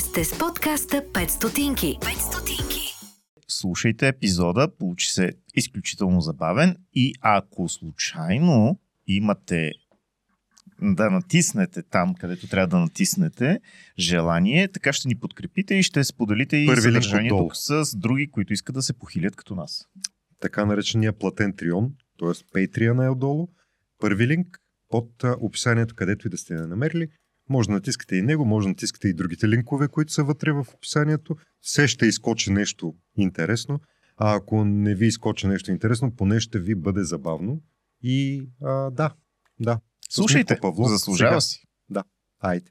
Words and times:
Вие 0.00 0.06
сте 0.06 0.24
с 0.24 0.38
подкаста 0.38 1.04
5 1.12 1.28
стотинки. 1.28 1.98
5 2.00 2.18
стотинки. 2.18 2.94
Слушайте 3.48 4.08
епизода, 4.08 4.68
получи 4.78 5.10
се 5.10 5.32
изключително 5.54 6.20
забавен 6.20 6.76
и 6.94 7.14
ако 7.20 7.68
случайно 7.68 8.80
имате 9.06 9.72
да 10.82 11.10
натиснете 11.10 11.82
там, 11.82 12.14
където 12.14 12.48
трябва 12.48 12.66
да 12.66 12.78
натиснете 12.78 13.60
желание, 13.98 14.68
така 14.68 14.92
ще 14.92 15.08
ни 15.08 15.14
подкрепите 15.14 15.74
и 15.74 15.82
ще 15.82 16.04
споделите 16.04 16.56
и 16.56 16.66
Първи 16.66 16.82
съдържанието 16.82 17.50
с 17.52 17.96
други, 17.96 18.30
които 18.30 18.52
искат 18.52 18.74
да 18.74 18.82
се 18.82 18.92
похилят 18.92 19.36
като 19.36 19.54
нас. 19.54 19.84
така 20.40 20.64
наречения 20.64 21.12
платен 21.12 21.52
трион, 21.52 21.92
т.е. 22.18 22.28
Patreon 22.28 23.06
е 23.06 23.08
отдолу. 23.08 23.48
Първи 23.98 24.26
линк 24.26 24.58
под 24.88 25.24
описанието, 25.40 25.94
където 25.94 26.26
и 26.26 26.30
да 26.30 26.38
сте 26.38 26.54
намерили. 26.54 27.08
Може 27.50 27.68
да 27.68 27.74
натискате 27.74 28.16
и 28.16 28.22
него, 28.22 28.44
може 28.44 28.64
да 28.64 28.68
натискате 28.68 29.08
и 29.08 29.14
другите 29.14 29.48
линкове, 29.48 29.88
които 29.88 30.12
са 30.12 30.24
вътре 30.24 30.52
в 30.52 30.66
описанието. 30.74 31.36
Все 31.60 31.88
ще 31.88 32.06
изкочи 32.06 32.52
нещо 32.52 32.94
интересно. 33.16 33.80
А 34.16 34.34
ако 34.34 34.64
не 34.64 34.94
ви 34.94 35.06
изкочи 35.06 35.46
нещо 35.46 35.70
интересно, 35.70 36.16
поне 36.16 36.40
ще 36.40 36.58
ви 36.58 36.74
бъде 36.74 37.04
забавно. 37.04 37.60
И 38.02 38.48
а, 38.62 38.90
да, 38.90 39.14
да. 39.60 39.80
Слушайте, 40.10 40.58
Павлов 40.60 40.90
заслужава 40.90 41.40
сега. 41.40 41.40
си. 41.40 41.66
Айде. 42.40 42.70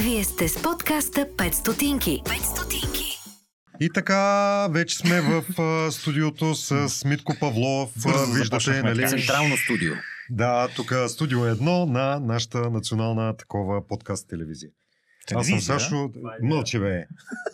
Вие 0.00 0.24
сте 0.24 0.48
с 0.48 0.62
подкаста 0.62 1.20
5 1.20 1.52
стотинки. 1.52 2.22
5 2.24 2.56
стотинки. 2.56 2.91
И 3.80 3.90
така, 3.94 4.68
вече 4.70 4.96
сме 4.96 5.20
в 5.20 5.44
студиото 5.92 6.54
с 6.54 7.04
Митко 7.04 7.36
Павлов. 7.40 7.90
Бързо 8.02 8.32
Виждате, 8.32 8.82
нали? 8.82 9.08
Централно 9.08 9.56
студио. 9.56 9.92
Да, 10.30 10.68
тук 10.76 10.94
студио 11.08 11.46
едно 11.46 11.86
на 11.86 12.20
нашата 12.20 12.70
национална 12.70 13.36
такова 13.36 13.88
подкаст 13.88 14.28
телевизия. 14.28 14.70
Аз 15.34 15.46
съм 15.46 15.58
Телевизия. 15.58 15.80
Сашо. 15.80 16.10
Мълчи 16.42 16.78
бе. 16.78 17.04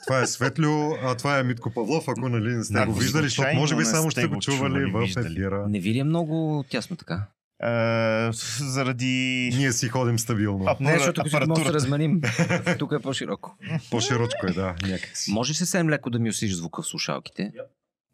Това 0.07 0.21
е 0.21 0.27
Светлю, 0.27 0.95
а 1.03 1.15
това 1.15 1.39
е 1.39 1.43
Митко 1.43 1.71
Павлов, 1.71 2.05
ако 2.09 2.29
нали 2.29 2.55
не 2.55 2.65
сте 2.65 2.79
Ако 2.79 2.93
го 2.93 2.99
виждали, 2.99 3.25
защото 3.25 3.55
може 3.55 3.77
би 3.77 3.85
само 3.85 4.11
сте 4.11 4.27
го 4.27 4.39
чували 4.41 4.87
чували, 4.87 5.09
в 5.09 5.17
ефира. 5.17 5.69
Не 5.69 5.81
ви 5.81 5.95
ли 5.95 5.99
е 5.99 6.05
много 6.05 6.65
тясно 6.71 6.97
така? 6.97 7.23
А, 7.61 8.33
заради... 8.61 9.51
Ние 9.57 9.73
си 9.73 9.89
ходим 9.89 10.19
стабилно. 10.19 10.65
А, 10.67 10.77
Не, 10.81 10.99
защото 10.99 11.23
като 11.23 11.47
може 11.47 11.63
да 11.63 11.69
се 11.69 11.75
разменим. 11.75 12.21
Тук 12.79 12.93
е 12.93 12.99
по-широко. 12.99 13.57
По-широчко 13.91 14.47
е, 14.47 14.53
да, 14.53 14.77
някакси. 14.83 15.33
Може 15.33 15.51
ли 15.51 15.55
съвсем 15.55 15.91
леко 15.91 16.11
да 16.11 16.19
ми 16.19 16.31
усиш 16.31 16.55
звука 16.55 16.83
в 16.83 16.87
слушалките? 16.87 17.53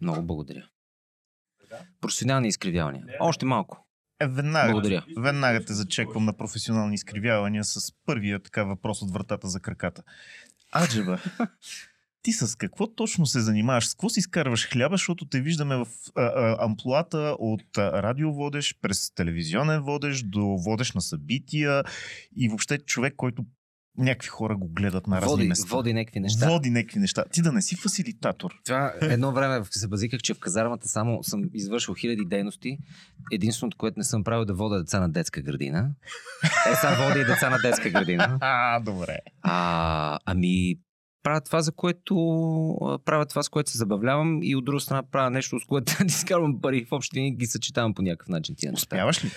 Много 0.01 0.23
благодаря. 0.23 0.67
Професионални 2.01 2.48
изкривявания. 2.48 3.05
Още 3.20 3.47
малко. 3.47 3.86
Е, 4.20 4.27
веднага, 4.27 4.73
Благодаря. 4.73 5.05
веднага 5.19 5.64
те 5.64 5.73
зачеквам 5.73 6.25
на 6.25 6.36
професионални 6.36 6.95
изкривявания 6.95 7.64
с 7.64 7.92
първия 8.06 8.42
така 8.42 8.64
въпрос 8.64 9.03
от 9.03 9.11
вратата 9.11 9.48
за 9.48 9.61
краката. 9.61 10.03
Аджеба, 10.77 11.19
ти 12.25 12.33
с 12.33 12.56
какво 12.56 12.86
точно 12.86 13.27
се 13.27 13.41
занимаваш? 13.41 13.86
С 13.89 13.94
какво 13.94 14.08
си 14.08 14.20
изкарваш 14.20 14.69
хляба, 14.69 14.94
защото 14.94 15.27
те 15.27 15.41
виждаме 15.41 15.77
в 15.77 15.86
а, 16.14 16.22
а, 16.22 16.56
амплуата 16.64 17.36
от 17.39 17.78
а, 17.78 18.03
радиоводеш 18.03 18.75
през 18.83 19.11
телевизионен 19.14 19.83
водеш 19.83 20.22
до 20.22 20.41
водеш 20.41 20.92
на 20.92 21.00
събития 21.00 21.83
и 22.36 22.48
въобще 22.48 22.78
човек, 22.78 23.14
който 23.17 23.45
някакви 23.98 24.28
хора 24.28 24.56
го 24.56 24.69
гледат 24.69 25.06
на 25.06 25.17
разни 25.20 25.30
Води, 25.30 25.48
места. 25.48 25.77
води 25.77 25.92
някакви 25.92 26.20
неща. 26.20 26.48
Води 26.48 26.70
някакви 26.70 26.98
неща. 26.98 27.25
Ти 27.33 27.42
да 27.42 27.52
не 27.52 27.62
си 27.62 27.77
фасилитатор. 27.77 28.50
Това 28.64 28.95
едно 29.00 29.33
време 29.33 29.64
се 29.70 29.89
базиках, 29.89 30.20
че 30.20 30.34
в 30.34 30.39
казармата 30.39 30.89
само 30.89 31.22
съм 31.22 31.42
извършил 31.55 31.95
хиляди 31.95 32.25
дейности. 32.25 32.78
Единственото, 33.33 33.77
което 33.77 33.98
не 33.98 34.05
съм 34.05 34.25
правил 34.25 34.42
е 34.42 34.47
да 34.47 34.55
вода 34.55 34.78
деца 34.78 35.00
на 35.00 35.08
детска 35.08 35.42
градина. 35.42 35.91
Е, 36.72 36.75
сега 36.75 36.95
водя 36.95 37.20
и 37.20 37.25
деца 37.25 37.50
на 37.50 37.58
детска 37.58 37.91
градина. 37.91 38.39
А, 38.41 38.80
добре. 38.80 39.19
А, 39.42 40.19
ами, 40.25 40.77
правя 41.25 41.41
това, 41.41 41.62
за 41.62 41.72
което 41.72 42.14
правя 43.05 43.27
това, 43.27 43.42
с 43.42 43.48
което 43.48 43.70
се 43.70 43.78
забавлявам 43.78 44.40
и 44.42 44.57
от 44.57 44.64
друга 44.64 44.80
страна 44.80 45.02
правя 45.02 45.30
нещо, 45.30 45.61
с 45.61 45.64
което 45.64 45.92
не 46.01 46.07
изкарвам 46.07 46.61
пари. 46.61 46.85
В 46.85 46.92
общи 46.92 47.17
линии 47.17 47.36
ги 47.36 47.46
съчетавам 47.46 47.95
по 47.95 48.02
някакъв 48.02 48.29
начин 48.29 48.55
тия. 48.58 48.73
Успяваш 48.73 49.24
ли? 49.24 49.30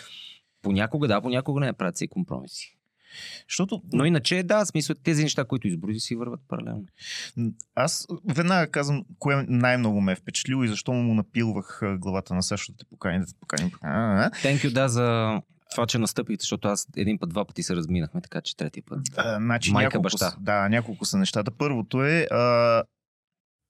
Понякога 0.62 1.08
да, 1.08 1.22
понякога 1.22 1.59
не, 1.59 1.74
правят 1.74 1.98
се 1.98 2.06
и 2.06 2.08
компромиси. 2.08 2.78
Защото 3.50 3.81
Но 3.94 4.06
иначе 4.06 4.44
да, 4.44 4.66
смисъл 4.66 4.96
тези 5.03 5.24
неща, 5.24 5.46
които 5.46 5.68
изброи, 5.68 6.00
си 6.00 6.16
върват 6.16 6.40
паралелно. 6.48 6.86
Аз 7.75 8.08
веднага 8.36 8.72
казвам, 8.72 9.06
кое 9.19 9.46
най-много 9.48 10.02
ме 10.02 10.12
е 10.12 10.16
впечатлило 10.16 10.64
и 10.64 10.68
защо 10.68 10.94
му 10.94 11.14
напилвах 11.14 11.81
главата 11.98 12.34
на 12.34 12.44
Сашо 12.44 12.72
да 12.72 12.78
те 12.78 12.86
покани, 12.86 13.19
да 13.19 13.25
те 13.25 13.34
поканим. 13.40 13.72
А, 13.81 14.30
Thank 14.30 14.56
you, 14.56 14.74
да, 14.74 14.90
за 14.90 15.40
това, 15.72 15.88
че 15.88 15.98
настъпихте, 15.98 16.44
защото 16.44 16.68
аз 16.68 16.88
един 16.98 17.20
път, 17.20 17.30
два 17.30 17.46
пъти 17.46 17.64
се 17.64 17.76
разминахме, 17.76 18.22
така 18.22 18.42
че 18.42 18.58
третия 18.58 18.84
път. 18.86 19.00
а, 19.18 19.36
значи 19.36 19.72
Майка, 19.72 19.86
няколко, 19.88 20.04
баща. 20.04 20.36
Да, 20.40 20.70
няколко 20.70 21.06
са 21.06 21.18
нещата. 21.18 21.52
Първото 21.52 22.04
е, 22.04 22.28
а, 22.32 22.84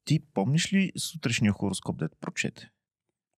ти 0.05 0.19
помниш 0.33 0.73
ли 0.73 0.91
сутрешния 0.97 1.51
хороскоп, 1.53 1.99
те 1.99 2.05
прочете? 2.21 2.69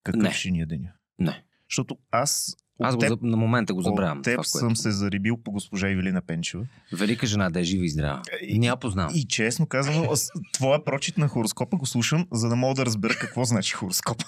Какъв 0.03 0.21
Не. 0.21 0.31
ще 0.31 0.51
ни 0.51 0.61
е 0.61 0.65
деня? 0.65 0.91
Не. 1.19 1.43
Защото 1.69 1.97
аз 2.11 2.55
Аз 2.81 2.95
го, 2.95 2.99
теб, 2.99 3.21
на 3.21 3.37
момента 3.37 3.73
го 3.73 3.81
забравям. 3.81 4.17
от 4.17 4.23
теб 4.23 4.33
това, 4.33 4.43
съм 4.43 4.59
което... 4.61 4.75
се 4.75 4.91
зарибил 4.91 5.37
по 5.37 5.51
госпожа 5.51 5.89
Евелина 5.89 6.21
Пенчева. 6.21 6.65
Велика 6.93 7.27
жена 7.27 7.49
да 7.49 7.59
е 7.59 7.63
жива 7.63 7.85
и 7.85 7.89
здрава. 7.89 8.21
И- 8.41 8.59
Не 8.59 8.65
я 8.65 8.77
познавам. 8.77 9.13
И 9.15 9.25
честно 9.25 9.67
казано, 9.67 10.07
аз- 10.11 10.29
твоя 10.53 10.85
прочит 10.85 11.17
на 11.17 11.27
хороскопа 11.27 11.77
го 11.77 11.85
слушам, 11.85 12.27
за 12.31 12.49
да 12.49 12.55
мога 12.55 12.75
да 12.75 12.85
разбера 12.85 13.13
какво 13.15 13.43
значи 13.43 13.73
хороскоп. 13.73 14.23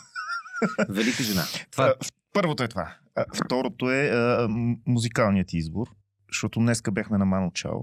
Велика 0.90 1.24
жена. 1.24 1.44
Това 1.72 1.94
в- 2.02 2.12
Първото 2.34 2.64
е 2.64 2.68
това. 2.68 2.98
А, 3.16 3.26
Второто 3.46 3.92
е 3.92 4.08
а, 4.10 4.48
музикалният 4.88 5.48
ти 5.48 5.58
избор, 5.58 5.88
защото 6.28 6.60
днеска 6.60 6.92
бяхме 6.92 7.18
на 7.18 7.26
Мано 7.26 7.52
Чао. 7.52 7.80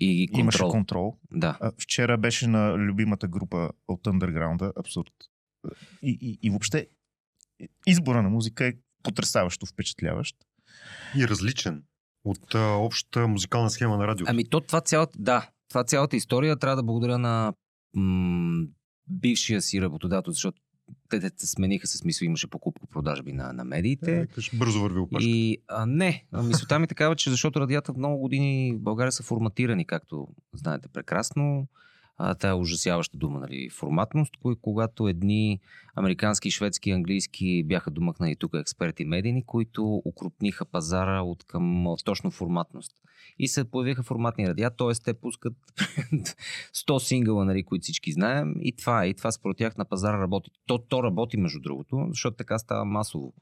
и 0.00 0.28
контрол. 0.28 0.40
Имаше 0.40 0.62
контрол. 0.62 1.16
Да. 1.30 1.58
А, 1.60 1.72
вчера 1.78 2.18
беше 2.18 2.46
на 2.46 2.74
любимата 2.74 3.28
група 3.28 3.70
от 3.88 4.04
Underground, 4.04 4.72
абсурд. 4.76 5.12
И, 6.02 6.18
и, 6.20 6.38
и 6.46 6.50
въобще 6.50 6.86
избора 7.86 8.22
на 8.22 8.28
музика 8.30 8.66
е 8.66 8.72
потрясаващо 9.02 9.66
впечатляващ. 9.66 10.36
И 11.16 11.28
различен 11.28 11.82
от 12.24 12.54
а, 12.54 12.74
общата 12.74 13.28
музикална 13.28 13.70
схема 13.70 13.96
на 13.96 14.06
радиото. 14.06 14.30
Ами 14.30 14.48
то 14.48 14.60
това 14.60 14.80
цялата, 14.80 15.18
да, 15.18 15.50
това 15.68 15.84
цялата 15.84 16.16
история 16.16 16.56
трябва 16.56 16.76
да 16.76 16.82
благодаря 16.82 17.18
на 17.18 17.52
м- 17.96 18.66
бившия 19.10 19.62
си 19.62 19.82
работодател, 19.82 20.32
защото 20.32 20.62
те, 21.08 21.20
те 21.20 21.30
се 21.36 21.46
смениха 21.46 21.86
с 21.86 22.04
мисъл, 22.04 22.26
имаше 22.26 22.50
покупко-продажби 22.50 23.32
на, 23.32 23.52
на 23.52 23.64
медиите. 23.64 24.20
Е, 24.20 24.56
бързо 24.56 24.80
върви 24.80 24.98
опашка. 24.98 25.28
И 25.28 25.58
а, 25.68 25.86
не, 25.86 26.24
а, 26.32 26.42
мисълта 26.42 26.78
ми 26.78 26.84
е 26.84 26.88
такава, 26.88 27.16
че 27.16 27.30
защото 27.30 27.60
радията 27.60 27.92
много 27.96 28.18
години 28.18 28.74
в 28.76 28.80
България 28.80 29.12
са 29.12 29.22
форматирани, 29.22 29.86
както 29.86 30.28
знаете 30.54 30.88
прекрасно. 30.88 31.68
А, 32.20 32.34
тая 32.34 32.56
ужасяваща 32.56 33.18
дума, 33.18 33.40
нали, 33.40 33.70
форматност, 33.70 34.36
кои, 34.42 34.56
когато 34.62 35.08
едни 35.08 35.60
американски, 35.94 36.50
шведски, 36.50 36.90
английски 36.90 37.64
бяха 37.64 37.90
домакнали 37.90 38.36
тук 38.36 38.52
експерти 38.54 39.04
медийни, 39.04 39.44
които 39.46 40.02
укрупниха 40.04 40.64
пазара 40.64 41.22
от 41.22 41.44
към 41.44 41.86
точно 42.04 42.30
форматност. 42.30 42.92
И 43.38 43.48
се 43.48 43.70
появиха 43.70 44.02
форматни 44.02 44.48
радиа, 44.48 44.70
т.е. 44.70 44.94
те 45.04 45.14
пускат 45.14 45.54
100 46.74 46.98
сингъла, 46.98 47.44
нали, 47.44 47.62
които 47.62 47.82
всички 47.82 48.12
знаем, 48.12 48.54
и 48.60 48.76
това. 48.76 49.06
И 49.06 49.14
това 49.14 49.32
според 49.32 49.56
тях 49.56 49.76
на 49.76 49.84
пазара 49.84 50.20
работи. 50.20 50.50
То, 50.66 50.78
то 50.78 51.02
работи, 51.02 51.36
между 51.36 51.60
другото, 51.60 52.06
защото 52.08 52.36
така 52.36 52.58
става 52.58 52.84
масово. 52.84 53.34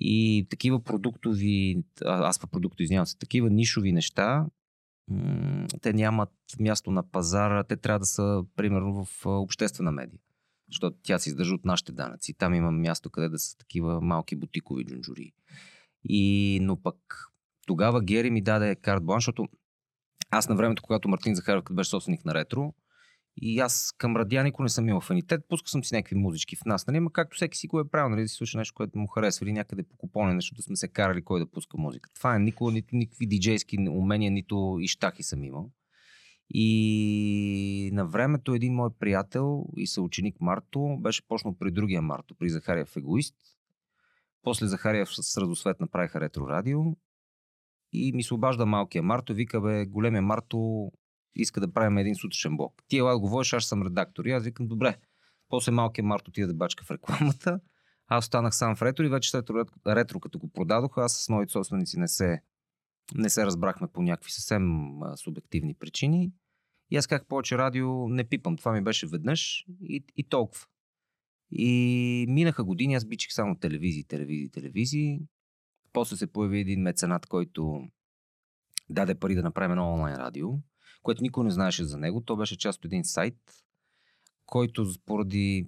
И 0.00 0.46
такива 0.50 0.84
продуктови, 0.84 1.82
аз 2.04 2.38
по 2.38 2.46
продукто 2.46 2.82
извинявам 2.82 3.06
се, 3.06 3.18
такива 3.18 3.50
нишови 3.50 3.92
неща, 3.92 4.46
те 5.82 5.92
нямат 5.92 6.30
място 6.60 6.90
на 6.90 7.10
пазара, 7.10 7.64
те 7.64 7.76
трябва 7.76 7.98
да 7.98 8.06
са, 8.06 8.44
примерно, 8.56 9.04
в 9.04 9.26
обществена 9.26 9.92
медия. 9.92 10.20
Защото 10.68 10.96
тя 11.02 11.18
се 11.18 11.28
издържа 11.28 11.54
от 11.54 11.64
нашите 11.64 11.92
данъци. 11.92 12.34
Там 12.34 12.54
има 12.54 12.70
място, 12.70 13.10
къде 13.10 13.28
да 13.28 13.38
са 13.38 13.56
такива 13.56 14.00
малки 14.00 14.36
бутикови 14.36 14.84
джунджури. 14.84 15.32
И, 16.04 16.58
но 16.62 16.82
пък 16.82 16.96
тогава 17.66 18.02
Гери 18.02 18.30
ми 18.30 18.42
даде 18.42 18.76
карт 18.76 19.04
блан, 19.04 19.16
защото 19.16 19.48
аз 20.30 20.48
на 20.48 20.56
времето, 20.56 20.82
когато 20.82 21.08
Мартин 21.08 21.34
Захаров 21.34 21.64
беше 21.70 21.90
собственик 21.90 22.24
на 22.24 22.34
Ретро, 22.34 22.74
и 23.36 23.60
аз 23.60 23.94
към 23.98 24.16
радиа 24.16 24.44
никога 24.44 24.62
не 24.62 24.68
съм 24.68 24.88
имал 24.88 24.98
афинитет, 24.98 25.40
пускал 25.48 25.68
съм 25.68 25.84
си 25.84 25.94
някакви 25.94 26.16
музички 26.16 26.56
в 26.56 26.64
нас, 26.64 26.86
нали, 26.86 27.00
ма 27.00 27.12
както 27.12 27.36
всеки 27.36 27.58
си 27.58 27.66
го 27.66 27.80
е 27.80 27.88
правил, 27.88 28.08
нали, 28.08 28.22
да 28.22 28.28
си 28.28 28.34
слуша 28.34 28.58
нещо, 28.58 28.74
което 28.76 28.98
му 28.98 29.06
харесва 29.06 29.46
или 29.46 29.52
някъде 29.52 29.82
по 29.82 29.96
купоне, 29.96 30.34
да 30.34 30.62
сме 30.62 30.76
се 30.76 30.88
карали 30.88 31.24
кой 31.24 31.40
да 31.40 31.50
пуска 31.50 31.78
музика. 31.78 32.10
Това 32.14 32.36
е 32.36 32.38
никога, 32.38 32.72
нито 32.72 32.96
никакви 32.96 33.26
диджейски 33.26 33.76
умения, 33.90 34.30
нито 34.30 34.78
ищахи 34.80 35.22
съм 35.22 35.44
имал. 35.44 35.70
И 36.54 37.90
на 37.92 38.06
времето 38.06 38.54
един 38.54 38.74
мой 38.74 38.90
приятел 38.98 39.66
и 39.76 39.86
съученик 39.86 40.40
Марто 40.40 40.98
беше 41.00 41.28
почнал 41.28 41.56
при 41.58 41.70
другия 41.70 42.02
Марто, 42.02 42.34
при 42.34 42.48
Захариев 42.48 42.96
егоист. 42.96 43.36
После 44.42 44.66
Захариев 44.66 45.08
с 45.12 45.36
Радосвет 45.36 45.80
направиха 45.80 46.20
ретро 46.20 46.48
радио 46.48 46.80
и 47.92 48.12
ми 48.12 48.22
се 48.22 48.34
обажда 48.34 48.66
малкия 48.66 49.02
Марто, 49.02 49.34
вика 49.34 49.60
бе, 49.60 49.86
големия 49.86 50.22
Марто 50.22 50.90
иска 51.34 51.60
да 51.60 51.72
правим 51.72 51.98
един 51.98 52.14
сутрешен 52.14 52.56
блок. 52.56 52.82
Ти 52.88 52.98
ела 52.98 53.18
говориш, 53.18 53.52
аз 53.52 53.64
съм 53.64 53.82
редактор. 53.82 54.24
И 54.24 54.30
аз 54.30 54.44
викам, 54.44 54.68
добре. 54.68 54.96
После 55.48 55.72
малкият 55.72 56.06
Марто 56.06 56.28
отиде 56.28 56.46
да 56.46 56.54
бачка 56.54 56.84
в 56.84 56.90
рекламата. 56.90 57.60
Аз 58.06 58.24
останах 58.24 58.54
сам 58.54 58.76
в 58.76 58.82
ретро 58.82 59.04
и 59.04 59.08
вече 59.08 59.30
след 59.30 59.50
ретро, 59.86 60.20
като 60.20 60.38
го 60.38 60.48
продадох, 60.48 60.98
аз 60.98 61.24
с 61.24 61.28
новите 61.28 61.52
собственици 61.52 61.98
не 61.98 62.08
се 62.08 62.42
не 63.14 63.30
се 63.30 63.46
разбрахме 63.46 63.88
по 63.88 64.02
някакви 64.02 64.32
съвсем 64.32 64.62
субективни 65.16 65.74
причини. 65.74 66.32
И 66.90 66.96
аз 66.96 67.06
как 67.06 67.28
повече 67.28 67.58
радио 67.58 68.08
не 68.08 68.24
пипам. 68.24 68.56
Това 68.56 68.72
ми 68.72 68.82
беше 68.82 69.06
веднъж 69.06 69.66
и, 69.82 70.04
и 70.16 70.28
толкова. 70.28 70.66
И 71.50 72.26
минаха 72.28 72.64
години, 72.64 72.94
аз 72.94 73.04
бичих 73.04 73.32
само 73.32 73.58
телевизии, 73.58 74.04
телевизии, 74.04 74.50
телевизии. 74.50 75.20
После 75.92 76.16
се 76.16 76.32
появи 76.32 76.60
един 76.60 76.82
меценат, 76.82 77.26
който 77.26 77.82
даде 78.90 79.14
пари 79.14 79.34
да 79.34 79.42
направим 79.42 79.70
едно 79.70 79.92
онлайн 79.94 80.16
радио, 80.16 80.48
което 81.02 81.22
никой 81.22 81.44
не 81.44 81.50
знаеше 81.50 81.84
за 81.84 81.98
него. 81.98 82.20
То 82.20 82.36
беше 82.36 82.58
част 82.58 82.78
от 82.78 82.84
един 82.84 83.04
сайт, 83.04 83.36
който 84.46 84.86
поради 85.06 85.66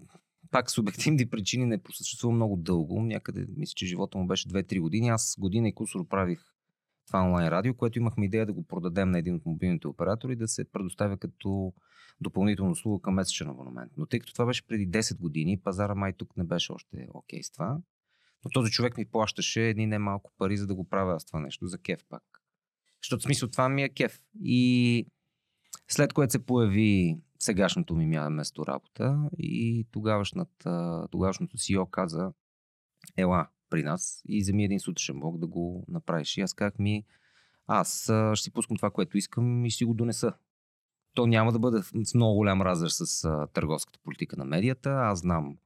пак 0.50 0.70
субективни 0.70 1.30
причини 1.30 1.66
не 1.66 1.82
посъществува 1.82 2.34
много 2.34 2.56
дълго. 2.56 3.02
Някъде, 3.02 3.46
мисля, 3.56 3.72
че 3.76 3.86
живота 3.86 4.18
му 4.18 4.26
беше 4.26 4.48
2-3 4.48 4.80
години. 4.80 5.08
Аз 5.08 5.36
година 5.38 5.68
и 5.68 5.74
кусор 5.74 6.08
правих 6.08 6.44
това 7.06 7.22
онлайн 7.22 7.48
радио, 7.48 7.74
което 7.74 7.98
имахме 7.98 8.24
идея 8.24 8.46
да 8.46 8.52
го 8.52 8.66
продадем 8.66 9.10
на 9.10 9.18
един 9.18 9.34
от 9.34 9.46
мобилните 9.46 9.88
оператори, 9.88 10.36
да 10.36 10.48
се 10.48 10.64
предоставя 10.64 11.18
като 11.18 11.72
допълнително 12.20 12.70
услуга 12.70 13.02
към 13.02 13.14
месечен 13.14 13.48
абонамент. 13.48 13.92
Но 13.96 14.06
тъй 14.06 14.20
като 14.20 14.32
това 14.32 14.46
беше 14.46 14.66
преди 14.66 14.88
10 14.88 15.18
години, 15.18 15.60
пазара 15.60 15.94
май 15.94 16.12
тук 16.12 16.36
не 16.36 16.44
беше 16.44 16.72
още 16.72 17.06
окей 17.14 17.40
okay 17.40 17.42
с 17.42 17.50
това. 17.50 17.78
Но 18.44 18.50
този 18.50 18.72
човек 18.72 18.96
ми 18.96 19.04
плащаше 19.04 19.68
едни 19.68 19.86
немалко 19.86 20.32
пари, 20.38 20.56
за 20.56 20.66
да 20.66 20.74
го 20.74 20.88
правя 20.88 21.14
аз 21.14 21.24
това 21.24 21.40
нещо 21.40 21.66
за 21.66 21.78
кеф 21.78 22.04
пак. 22.08 22.22
Защото 23.02 23.22
смисъл 23.22 23.48
това 23.48 23.68
ми 23.68 23.82
е 23.82 23.88
кеф. 23.88 24.20
И 24.44 25.06
след 25.88 26.12
което 26.12 26.32
се 26.32 26.46
появи 26.46 27.20
сегашното 27.38 27.94
ми 27.94 28.06
место 28.30 28.66
работа 28.66 29.30
и 29.38 29.86
тогавашното 29.90 31.56
CEO 31.56 31.90
каза, 31.90 32.32
ела 33.16 33.48
при 33.70 33.82
нас 33.82 34.22
и 34.28 34.40
вземи 34.40 34.64
един 34.64 34.80
сутрешен 34.80 35.20
блок 35.20 35.38
да 35.38 35.46
го 35.46 35.84
направиш. 35.88 36.36
И 36.36 36.40
аз 36.40 36.54
как 36.54 36.78
ми, 36.78 37.04
аз 37.66 38.02
ще 38.34 38.44
си 38.44 38.50
пускам 38.50 38.76
това, 38.76 38.90
което 38.90 39.18
искам 39.18 39.64
и 39.64 39.70
ще 39.70 39.78
си 39.78 39.84
го 39.84 39.94
донеса. 39.94 40.32
То 41.14 41.26
няма 41.26 41.52
да 41.52 41.58
бъде 41.58 41.82
с 41.82 42.14
много 42.14 42.34
голям 42.34 42.62
разрез 42.62 42.96
с 42.96 43.28
търговската 43.52 43.98
политика 44.04 44.36
на 44.36 44.44
медията. 44.44 44.90
Аз 44.90 45.20
знам 45.20 45.56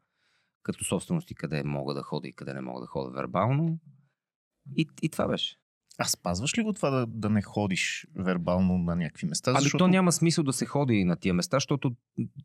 като 0.62 0.84
собствености 0.84 1.34
къде 1.34 1.64
мога 1.64 1.94
да 1.94 2.02
ходя 2.02 2.28
и 2.28 2.32
къде 2.32 2.54
не 2.54 2.60
мога 2.60 2.80
да 2.80 2.86
ходя 2.86 3.10
вербално. 3.10 3.78
И, 4.76 4.88
и 5.02 5.08
това 5.08 5.28
беше. 5.28 5.56
А 5.98 6.04
спазваш 6.04 6.58
ли 6.58 6.62
го 6.62 6.72
това 6.72 6.90
да, 6.90 7.06
да 7.06 7.30
не 7.30 7.42
ходиш 7.42 8.06
вербално 8.16 8.78
на 8.78 8.96
някакви 8.96 9.26
места? 9.26 9.50
Ами 9.50 9.62
защото... 9.62 9.84
то 9.84 9.88
няма 9.88 10.12
смисъл 10.12 10.44
да 10.44 10.52
се 10.52 10.66
ходи 10.66 11.04
на 11.04 11.16
тия 11.16 11.34
места, 11.34 11.56
защото 11.56 11.92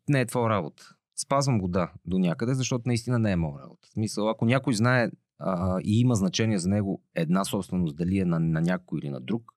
не 0.08 0.20
е 0.20 0.26
твоя 0.26 0.50
работа. 0.50 0.82
Спазвам 1.16 1.58
го, 1.58 1.68
да, 1.68 1.92
до 2.04 2.18
някъде, 2.18 2.54
защото 2.54 2.82
наистина 2.86 3.18
не 3.18 3.32
е 3.32 3.36
моя 3.36 3.62
работа. 3.62 3.88
Смисъл, 3.92 4.28
ако 4.28 4.44
някой 4.44 4.74
знае 4.74 5.10
а, 5.38 5.80
и 5.84 6.00
има 6.00 6.14
значение 6.14 6.58
за 6.58 6.68
него 6.68 7.02
една 7.14 7.44
собственост, 7.44 7.96
дали 7.96 8.18
е 8.18 8.24
на, 8.24 8.40
на 8.40 8.60
някой 8.60 8.98
или 8.98 9.10
на 9.10 9.20
друг, 9.20 9.52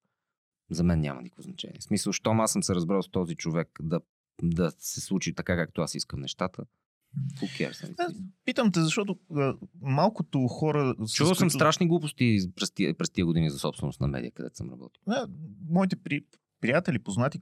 за 0.71 0.83
мен 0.83 0.99
няма 0.99 1.21
никакво 1.21 1.41
значение. 1.41 1.77
В 1.79 1.83
смисъл, 1.83 2.13
щом 2.13 2.41
аз 2.41 2.51
съм 2.51 2.63
се 2.63 2.75
разбрал 2.75 3.01
с 3.01 3.09
този 3.09 3.35
човек 3.35 3.69
да, 3.81 3.99
да 4.43 4.71
се 4.79 5.01
случи 5.01 5.33
така, 5.33 5.55
както 5.55 5.81
аз 5.81 5.95
искам 5.95 6.19
нещата, 6.19 6.63
Cares, 7.41 8.15
Питам 8.45 8.71
те, 8.71 8.81
защото 8.81 9.19
а, 9.35 9.53
малкото 9.81 10.47
хора... 10.47 10.95
Чувал 11.13 11.29
които... 11.29 11.39
съм 11.39 11.49
страшни 11.49 11.87
глупости 11.87 12.37
през 12.55 12.71
тия, 12.71 12.97
през 12.97 13.09
тия 13.09 13.25
години 13.25 13.49
за 13.49 13.59
собственост 13.59 14.01
на 14.01 14.07
медия, 14.07 14.31
където 14.31 14.57
съм 14.57 14.69
работил. 14.69 15.01
А, 15.07 15.27
моите 15.69 15.95
при, 15.95 16.21
приятели, 16.61 16.99
познати, 16.99 17.39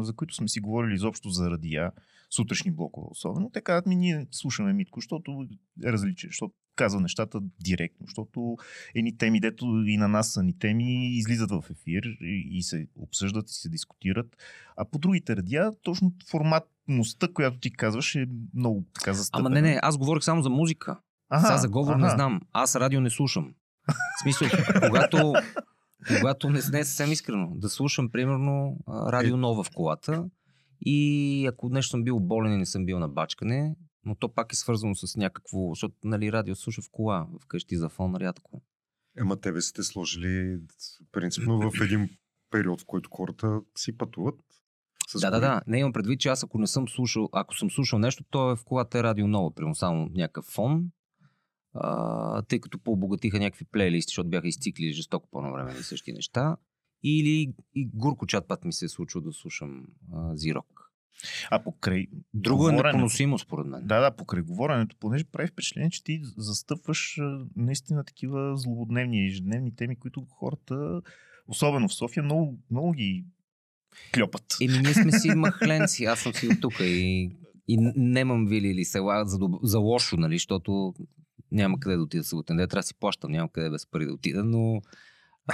за 0.00 0.12
които 0.12 0.34
сме 0.34 0.48
си 0.48 0.60
говорили 0.60 0.94
изобщо 0.94 1.28
за 1.28 1.50
радия, 1.50 1.92
сутрешни 2.30 2.70
блокове 2.70 3.06
особено, 3.10 3.50
те 3.50 3.60
казват 3.60 3.86
ми, 3.86 3.96
ние 3.96 4.26
слушаме 4.30 4.72
Митко, 4.72 5.00
защото 5.00 5.46
е 5.84 5.92
различен, 5.92 6.28
защото 6.28 6.54
казва 6.76 7.00
нещата 7.00 7.40
директно, 7.64 8.06
защото 8.06 8.56
едни 8.94 9.16
теми, 9.16 9.40
дето 9.40 9.66
и 9.86 9.96
на 9.96 10.08
нас 10.08 10.32
са 10.32 10.42
ни 10.42 10.58
теми, 10.58 11.16
излизат 11.16 11.50
в 11.50 11.64
ефир 11.70 12.02
и, 12.20 12.62
се 12.62 12.86
обсъждат 12.96 13.50
и 13.50 13.54
се 13.54 13.68
дискутират. 13.68 14.36
А 14.76 14.84
по 14.84 14.98
другите 14.98 15.36
радиа, 15.36 15.72
точно 15.82 16.12
форматността, 16.88 17.28
която 17.28 17.58
ти 17.58 17.72
казваш, 17.72 18.14
е 18.14 18.26
много 18.54 18.84
така 18.94 19.12
застъпена. 19.12 19.46
Ама 19.46 19.50
не, 19.50 19.62
не, 19.62 19.78
аз 19.82 19.98
говорих 19.98 20.24
само 20.24 20.42
за 20.42 20.50
музика. 20.50 21.00
Ага, 21.28 21.46
Сега 21.46 21.58
за 21.58 21.68
говор 21.68 21.94
ага. 21.94 22.04
не 22.04 22.10
знам. 22.10 22.40
Аз 22.52 22.76
радио 22.76 23.00
не 23.00 23.10
слушам. 23.10 23.54
В 23.88 24.22
смисъл, 24.22 24.48
когато, 24.88 25.32
когато 26.18 26.50
не, 26.50 26.60
не 26.72 26.80
е 26.80 26.84
съвсем 26.84 27.12
искрено, 27.12 27.52
да 27.54 27.68
слушам, 27.68 28.10
примерно, 28.10 28.76
радио 28.88 29.34
е. 29.34 29.38
нова 29.38 29.64
в 29.64 29.70
колата 29.74 30.24
и 30.80 31.46
ако 31.46 31.68
нещо 31.68 31.90
съм 31.90 32.04
бил 32.04 32.20
болен 32.20 32.52
и 32.52 32.56
не 32.56 32.66
съм 32.66 32.86
бил 32.86 32.98
на 32.98 33.08
бачкане, 33.08 33.76
но 34.04 34.14
то 34.14 34.34
пак 34.34 34.52
е 34.52 34.56
свързано 34.56 34.94
с 34.94 35.16
някакво, 35.16 35.68
защото 35.68 35.94
нали, 36.04 36.32
радио 36.32 36.56
слуша 36.56 36.82
в 36.82 36.90
кола, 36.92 37.26
вкъщи 37.42 37.76
за 37.76 37.88
фон 37.88 38.14
рядко. 38.16 38.62
Ема 39.18 39.36
тебе 39.36 39.60
сте 39.60 39.82
сложили 39.82 40.58
принципно 41.12 41.70
в 41.70 41.80
един 41.82 42.08
период, 42.50 42.80
в 42.80 42.86
който 42.86 43.10
хората 43.12 43.60
си 43.76 43.96
пътуват. 43.96 44.40
С 45.12 45.20
да, 45.20 45.30
да, 45.30 45.40
да. 45.40 45.62
Не 45.66 45.78
имам 45.78 45.92
предвид, 45.92 46.20
че 46.20 46.28
аз 46.28 46.44
ако 46.44 46.58
не 46.58 46.66
съм 46.66 46.88
слушал, 46.88 47.28
ако 47.32 47.56
съм 47.56 47.70
слушал 47.70 47.98
нещо, 47.98 48.24
то 48.30 48.52
е 48.52 48.56
в 48.56 48.64
колата 48.64 48.98
е 48.98 49.02
радио 49.02 49.28
ново, 49.28 49.54
примерно 49.54 49.74
само 49.74 50.08
някакъв 50.14 50.44
фон, 50.44 50.90
а, 51.74 52.42
тъй 52.42 52.60
като 52.60 52.78
пообогатиха 52.78 53.38
някакви 53.38 53.64
плейлисти, 53.64 54.10
защото 54.10 54.30
бяха 54.30 54.48
изцикли 54.48 54.92
жестоко 54.92 55.28
по 55.30 55.40
време 55.40 55.74
на 55.74 55.82
същи 55.82 56.12
неща. 56.12 56.56
Или 57.04 57.54
и 57.74 57.90
горко 57.94 58.26
чат 58.26 58.48
път 58.48 58.64
ми 58.64 58.72
се 58.72 58.84
е 58.84 58.88
случило 58.88 59.22
да 59.22 59.32
слушам 59.32 59.84
а, 60.12 60.36
Зирок. 60.36 60.66
А 61.50 61.62
покрай. 61.62 62.06
Друго 62.34 62.68
е 62.68 62.72
непоносимо, 62.72 63.38
според 63.38 63.66
мен. 63.66 63.86
Да, 63.86 64.00
да, 64.00 64.16
покрай 64.16 64.42
говоренето, 64.42 64.96
понеже 65.00 65.24
прави 65.24 65.48
впечатление, 65.48 65.90
че 65.90 66.04
ти 66.04 66.20
застъпваш 66.36 67.18
наистина 67.56 68.04
такива 68.04 68.56
злободневни 68.56 69.26
ежедневни 69.26 69.76
теми, 69.76 69.96
които 69.98 70.26
хората, 70.30 71.00
особено 71.48 71.88
в 71.88 71.94
София, 71.94 72.22
много, 72.22 72.58
много 72.70 72.92
ги 72.92 73.26
клепат. 74.14 74.56
Еми, 74.62 74.78
ние 74.78 74.94
сме 74.94 75.12
си 75.12 75.28
махленци, 75.28 76.04
аз 76.04 76.20
съм 76.20 76.32
си 76.32 76.48
от 76.48 76.60
тук 76.60 76.80
и, 76.80 77.30
и 77.68 77.76
немам 77.96 78.46
вили 78.46 78.68
или 78.68 78.84
села 78.84 79.24
за, 79.24 79.38
за 79.62 79.78
лошо, 79.78 80.16
нали, 80.16 80.34
защото 80.34 80.94
няма 81.52 81.80
къде 81.80 81.96
да 81.96 82.02
отида 82.02 82.24
съботен 82.24 82.56
ден, 82.56 82.68
трябва 82.68 82.80
да 82.80 82.86
си 82.86 82.94
плащам, 82.94 83.32
няма 83.32 83.52
къде 83.52 83.70
без 83.70 83.86
пари 83.86 84.06
да 84.06 84.12
отида, 84.12 84.44
но 84.44 84.80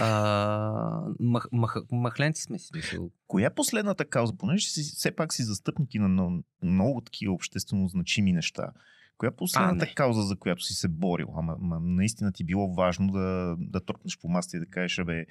а, 0.01 1.03
мах, 1.21 1.47
мах, 1.53 1.77
махленци 1.93 2.43
сме 2.43 2.59
си 2.59 2.67
смисъл. 2.67 3.11
Коя 3.27 3.47
е 3.47 3.55
последната 3.55 4.05
кауза? 4.05 4.33
Понеже 4.39 4.69
си, 4.69 4.83
все 4.83 5.11
пак 5.17 5.35
си 5.35 5.43
застъпники 5.43 5.99
на 5.99 6.09
много, 6.09 6.43
много 6.63 7.01
такива 7.01 7.35
обществено 7.35 7.89
значими 7.89 8.33
неща. 8.33 8.73
Коя 9.19 9.29
е 9.29 9.37
последната 9.37 9.87
а, 9.91 9.95
кауза, 9.95 10.23
за 10.23 10.37
която 10.37 10.63
си 10.63 10.75
се 10.75 10.89
борил? 10.89 11.29
Ама, 11.37 11.57
ама 11.63 11.81
наистина 11.81 12.33
ти 12.33 12.45
било 12.45 12.75
важно 12.75 13.13
да, 13.13 13.57
да 13.59 13.81
тропнеш 13.81 14.19
по 14.19 14.29
маста 14.29 14.57
и 14.57 14.61
да 14.61 14.67
кажеш, 14.67 15.05
бе, 15.05 15.25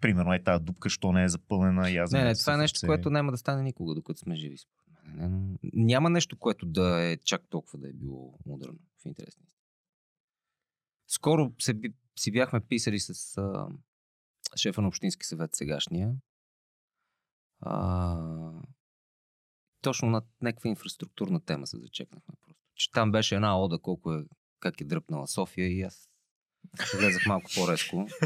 примерно 0.00 0.34
е 0.34 0.42
тази 0.42 0.64
дупка, 0.64 0.88
що 0.88 1.12
не 1.12 1.24
е 1.24 1.28
запълнена. 1.28 1.90
И 1.90 1.96
аз 1.96 2.12
не, 2.12 2.24
не, 2.24 2.34
това 2.34 2.54
е 2.54 2.56
нещо, 2.56 2.80
което 2.86 3.10
няма 3.10 3.32
да 3.32 3.38
стане 3.38 3.62
никога, 3.62 3.94
докато 3.94 4.20
сме 4.20 4.34
живи. 4.34 4.56
Няма 5.72 6.10
нещо, 6.10 6.38
което 6.38 6.66
да 6.66 7.02
е 7.02 7.16
чак 7.16 7.42
толкова 7.48 7.78
да 7.78 7.88
е 7.88 7.92
било 7.92 8.38
мудрено 8.46 8.78
в 9.02 9.06
интересни. 9.06 9.44
Скоро 11.08 11.52
се, 11.58 11.80
си 12.18 12.32
бяхме 12.32 12.60
писали 12.60 12.98
с 12.98 13.38
а, 13.38 13.68
шефа 14.56 14.82
на 14.82 14.88
Общински 14.88 15.26
съвет 15.26 15.54
сегашния. 15.54 16.14
А, 17.60 18.16
точно 19.82 20.10
на 20.10 20.22
някаква 20.42 20.70
инфраструктурна 20.70 21.40
тема 21.40 21.66
се 21.66 21.78
зачекнахме 21.78 22.34
просто. 22.42 22.64
Че 22.74 22.90
там 22.90 23.12
беше 23.12 23.34
една 23.34 23.60
ода 23.60 23.78
колко 23.78 24.14
е, 24.14 24.24
как 24.60 24.80
е 24.80 24.84
дръпнала 24.84 25.28
София 25.28 25.68
и 25.68 25.82
аз 25.82 26.09
влезах 26.98 27.26
малко 27.26 27.50
по-резко. 27.54 28.08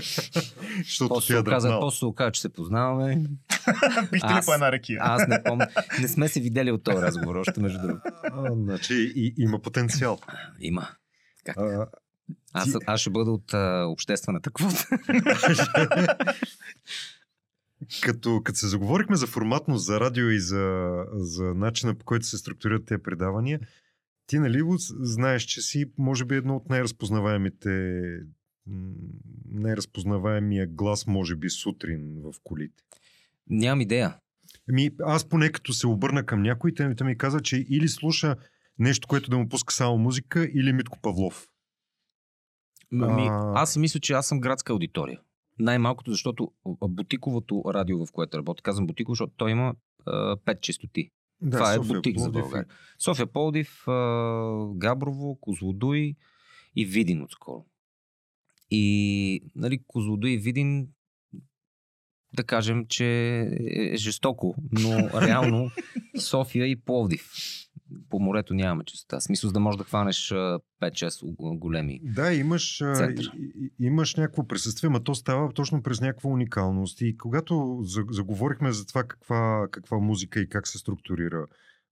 после 1.08 1.34
се 1.34 1.38
оказа, 1.38 1.78
после 1.80 1.98
се 1.98 2.04
оказа, 2.04 2.30
че 2.30 2.40
се 2.40 2.48
познаваме. 2.48 3.16
Бихте 4.12 4.28
ли 4.28 4.40
по 4.46 4.54
една 4.54 4.72
рекия? 4.72 4.98
Аз 5.02 5.28
не 5.28 5.42
помня. 5.42 5.68
Не 6.00 6.08
сме 6.08 6.28
се 6.28 6.40
видели 6.40 6.70
от 6.70 6.84
този 6.84 6.96
разговор, 6.96 7.36
още 7.36 7.60
между 7.60 7.78
другото. 7.82 8.02
Значи 8.64 9.12
и, 9.16 9.34
има 9.38 9.60
потенциал. 9.60 10.18
Има. 10.60 10.88
Как? 11.44 11.56
А, 11.56 11.86
аз, 12.52 12.68
аз 12.86 13.00
ще 13.00 13.10
бъда 13.10 13.30
от 13.30 13.54
а, 13.54 13.86
обществената 13.88 14.50
квота. 14.50 14.86
като, 18.02 18.40
като 18.44 18.58
се 18.58 18.68
заговорихме 18.68 19.16
за 19.16 19.26
форматност, 19.26 19.86
за 19.86 20.00
радио 20.00 20.30
и 20.30 20.40
за, 20.40 20.94
за 21.12 21.44
начина 21.44 21.94
по 21.94 22.04
който 22.04 22.26
се 22.26 22.38
структурират 22.38 22.86
тези 22.86 23.02
предавания, 23.02 23.60
ти 24.26 24.38
нали 24.38 24.62
знаеш, 25.00 25.42
че 25.42 25.60
си 25.60 25.84
може 25.98 26.24
би 26.24 26.34
едно 26.34 26.56
от 26.56 26.68
най-разпознаваемите 26.68 28.02
най-разпознаваемия 29.50 30.66
глас, 30.66 31.06
може 31.06 31.36
би 31.36 31.50
сутрин 31.50 32.22
в 32.22 32.34
колите. 32.44 32.84
Нямам 33.50 33.80
идея. 33.80 34.16
Ми, 34.68 34.90
аз 35.00 35.28
поне 35.28 35.52
като 35.52 35.72
се 35.72 35.86
обърна 35.86 36.26
към 36.26 36.42
някой, 36.42 36.74
те 36.74 37.04
ми 37.04 37.18
каза, 37.18 37.40
че 37.40 37.66
или 37.68 37.88
слуша 37.88 38.36
нещо, 38.78 39.08
което 39.08 39.30
да 39.30 39.38
му 39.38 39.48
пуска 39.48 39.74
само 39.74 39.98
музика, 39.98 40.48
или 40.54 40.72
Митко 40.72 40.98
Павлов. 41.02 41.48
Ами, 42.92 43.28
аз 43.54 43.76
мисля, 43.76 44.00
че 44.00 44.12
аз 44.12 44.26
съм 44.26 44.40
градска 44.40 44.72
аудитория. 44.72 45.20
Най-малкото, 45.58 46.10
защото 46.10 46.52
бутиковото 46.88 47.62
радио, 47.66 48.06
в 48.06 48.12
което 48.12 48.38
работя, 48.38 48.62
казвам 48.62 48.86
бутиково, 48.86 49.14
защото 49.14 49.32
той 49.36 49.50
има 49.50 49.74
а, 50.06 50.36
пет 50.44 50.60
честоти. 50.60 51.10
Да, 51.44 51.56
Това 51.56 51.72
е 51.72 51.76
София, 51.76 51.94
бутик 51.94 52.14
Плодив 52.14 52.32
за 52.34 52.40
България. 52.40 52.66
И... 52.70 53.02
София 53.02 53.26
Полдив, 53.26 53.84
Габрово, 54.74 55.38
Козлодуй 55.40 56.14
и 56.76 56.84
Видин 56.84 57.22
отскоро. 57.22 57.64
И 58.70 59.42
нали, 59.56 59.82
Козлодуй 59.86 60.30
и 60.30 60.38
Видин 60.38 60.88
да 62.32 62.44
кажем, 62.44 62.86
че 62.88 63.06
е 63.60 63.96
жестоко, 63.96 64.54
но 64.72 65.22
реално 65.22 65.70
София 66.18 66.66
и 66.66 66.76
Пловдив. 66.76 67.30
По 68.10 68.20
морето 68.20 68.54
нямаме 68.54 68.84
честота. 68.84 69.20
Смисъл, 69.20 69.52
да 69.52 69.60
можеш 69.60 69.78
да 69.78 69.84
хванеш 69.84 70.28
5-6 70.82 71.34
големи. 71.58 72.00
Да, 72.02 72.32
имаш, 72.34 72.76
Център. 72.78 73.32
имаш 73.80 74.14
някакво 74.14 74.46
присъствие, 74.46 74.90
но 74.90 75.02
то 75.02 75.14
става 75.14 75.52
точно 75.52 75.82
през 75.82 76.00
някаква 76.00 76.30
уникалност. 76.30 77.00
И 77.00 77.16
когато 77.16 77.78
за- 77.82 78.04
заговорихме 78.10 78.72
за 78.72 78.86
това 78.86 79.04
каква, 79.04 79.68
каква 79.70 79.98
музика 79.98 80.40
и 80.40 80.48
как 80.48 80.68
се 80.68 80.78
структурира 80.78 81.46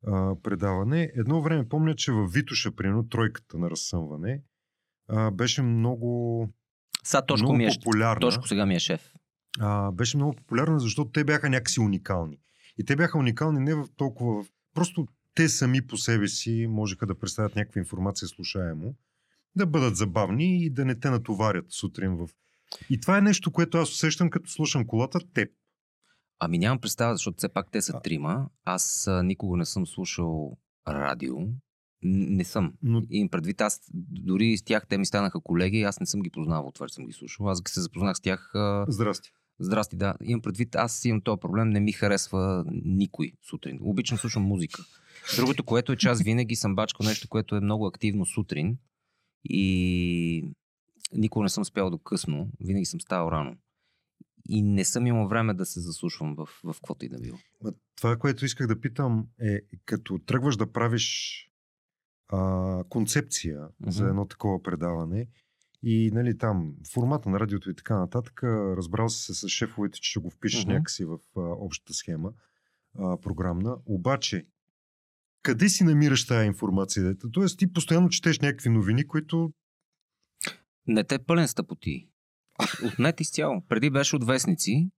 а, 0.07 0.35
предаване, 0.43 1.11
едно 1.17 1.43
време 1.43 1.69
помня, 1.69 1.95
че 1.95 2.13
във 2.13 2.33
Витоша, 2.33 2.73
примерно, 2.73 3.09
тройката 3.09 3.59
на 3.59 3.71
разсъмване, 3.71 4.43
а, 5.09 5.31
беше 5.31 5.63
много, 5.63 6.49
Са 7.05 7.23
Тошко 7.23 7.45
много 7.45 7.57
ми 7.57 7.65
е, 7.65 7.69
популярна. 7.75 8.21
Тошко 8.21 8.49
сега 8.49 8.67
ми 8.67 8.75
е 8.75 8.79
шеф. 8.79 9.13
а, 9.61 9.93
беше 9.93 10.17
много 10.17 10.33
популярна, 10.33 10.81
защото 10.81 11.11
те 11.11 11.25
бяха 11.25 11.51
някакси 11.51 11.81
уникални. 11.81 12.39
И 12.79 12.85
те 12.85 12.97
бяха 12.97 13.19
уникални 13.19 13.61
не 13.61 13.75
в 13.75 13.87
толкова... 13.97 14.45
Просто 14.75 15.07
те 15.35 15.49
сами 15.49 15.87
по 15.87 15.97
себе 15.97 16.29
си 16.29 16.67
можеха 16.71 17.07
да 17.07 17.19
представят 17.19 17.57
някаква 17.57 17.79
информация 17.79 18.29
слушаемо, 18.29 18.95
да 19.57 19.67
бъдат 19.67 19.97
забавни 19.97 20.65
и 20.65 20.71
да 20.71 20.85
не 20.85 21.01
те 21.01 21.11
натоварят 21.11 21.67
сутрин 21.69 22.17
в... 22.17 22.29
И 22.91 23.01
това 23.01 23.19
е 23.19 23.21
нещо, 23.21 23.53
което 23.53 23.79
аз 23.79 23.91
усещам, 23.91 24.31
като 24.31 24.51
слушам 24.51 24.87
колата 24.87 25.19
теб. 25.35 25.51
Ами 26.39 26.59
нямам 26.59 26.81
представа, 26.81 27.15
защото 27.15 27.37
все 27.39 27.49
пак 27.49 27.71
те 27.71 27.83
са 27.83 27.93
А. 27.97 28.01
трима. 28.01 28.49
Аз 28.65 29.09
никога 29.25 29.57
не 29.57 29.65
съм 29.65 29.87
слушал 29.87 30.57
радио. 30.89 31.37
Не 32.03 32.45
съм. 32.45 32.75
Но 32.83 33.03
И 33.11 33.19
им 33.19 33.29
предвид, 33.29 33.61
аз 33.61 33.81
дори 33.95 34.57
с 34.57 34.62
тях 34.62 34.87
те 34.89 34.99
ми 34.99 35.07
станаха 35.07 35.41
колеги, 35.41 35.83
аз 35.83 36.01
не 36.01 36.07
съм 36.07 36.21
ги 36.21 36.31
познавал, 36.31 36.71
това 36.71 36.89
че 36.89 36.95
съм 36.95 37.07
ги 37.07 37.12
слушал. 37.12 37.49
Аз 37.49 37.62
се 37.69 37.81
запознах 37.81 38.17
с 38.17 38.21
тях. 38.21 38.53
Здрасти. 38.89 39.33
здрасти, 39.59 39.97
да. 39.97 40.15
Имам 40.25 40.43
предвид, 40.43 40.75
аз 40.75 41.05
имам 41.05 41.21
този 41.21 41.41
проблем, 41.41 41.69
не 41.69 41.81
ми 41.81 41.93
харесва 41.93 42.65
никой 42.85 43.33
сутрин. 43.51 43.79
Обичам 43.81 44.19
слушам 44.19 44.43
музика. 44.43 44.83
Другото, 45.37 45.64
което 45.64 45.93
е, 45.93 45.97
че 45.97 46.09
аз 46.09 46.23
винаги 46.23 46.57
съм 46.57 46.75
бачкал 46.75 47.07
нещо, 47.07 47.29
което 47.29 47.57
е 47.57 47.61
много 47.61 47.87
активно 47.87 48.26
сутрин 48.26 48.79
и 49.45 50.45
никога 51.12 51.43
не 51.43 51.49
съм 51.49 51.64
спял 51.64 51.91
до 51.91 51.99
късно, 51.99 52.50
винаги 52.61 52.85
съм 52.87 53.00
ставал 53.00 53.31
рано. 53.31 53.57
И 54.49 54.62
не 54.62 54.85
съм 54.85 55.07
имал 55.07 55.29
време 55.29 55.55
да 55.55 55.67
се 55.67 55.81
заслушвам 55.81 56.35
в, 56.35 56.49
в 56.64 56.75
каквото 56.75 57.05
и 57.05 57.09
да 57.09 57.19
било. 57.19 57.38
Това, 57.97 58.17
което 58.17 58.45
исках 58.45 58.67
да 58.67 58.81
питам 58.81 59.26
е, 59.41 59.61
като 59.85 60.19
тръгваш 60.19 60.57
да 60.57 60.73
правиш 60.73 61.37
а, 62.29 62.85
концепция 62.88 63.61
Мгм. 63.81 63.91
за 63.91 64.09
едно 64.09 64.26
такова 64.26 64.62
предаване 64.62 65.29
и 65.83 66.11
нали, 66.14 66.38
там 66.38 66.75
формата 66.93 67.29
на 67.31 67.41
радиото 67.41 67.71
и 67.71 67.75
така 67.75 67.99
нататък, 67.99 68.43
разбрал 68.76 69.09
се 69.09 69.35
с 69.35 69.49
шефовете, 69.49 70.00
че 70.00 70.11
ще 70.11 70.21
го 70.21 70.31
впишеш 70.31 70.64
Мгм. 70.64 70.73
някакси 70.73 71.05
в 71.05 71.19
а, 71.37 71.41
общата 71.41 71.95
схема 71.95 72.33
а, 72.99 73.21
програмна. 73.21 73.76
Обаче, 73.87 74.47
къде 75.43 75.69
си 75.69 75.85
намираш 75.85 76.27
тази 76.27 76.47
информация? 76.47 77.15
Тоест, 77.33 77.59
ти 77.59 77.73
постоянно 77.73 78.09
четеш 78.09 78.39
някакви 78.41 78.69
новини, 78.69 79.07
които 79.07 79.53
Не 80.87 81.05
те 81.05 81.15
е 81.15 81.19
пълен 81.19 81.49
с 81.49 81.55
тъпоти. 81.55 82.09
От 82.85 82.99
нет 82.99 83.21
изцяло. 83.21 83.63
Преди 83.69 83.91
беше 83.91 84.17
от 84.17 84.25
вестници, 84.27 84.91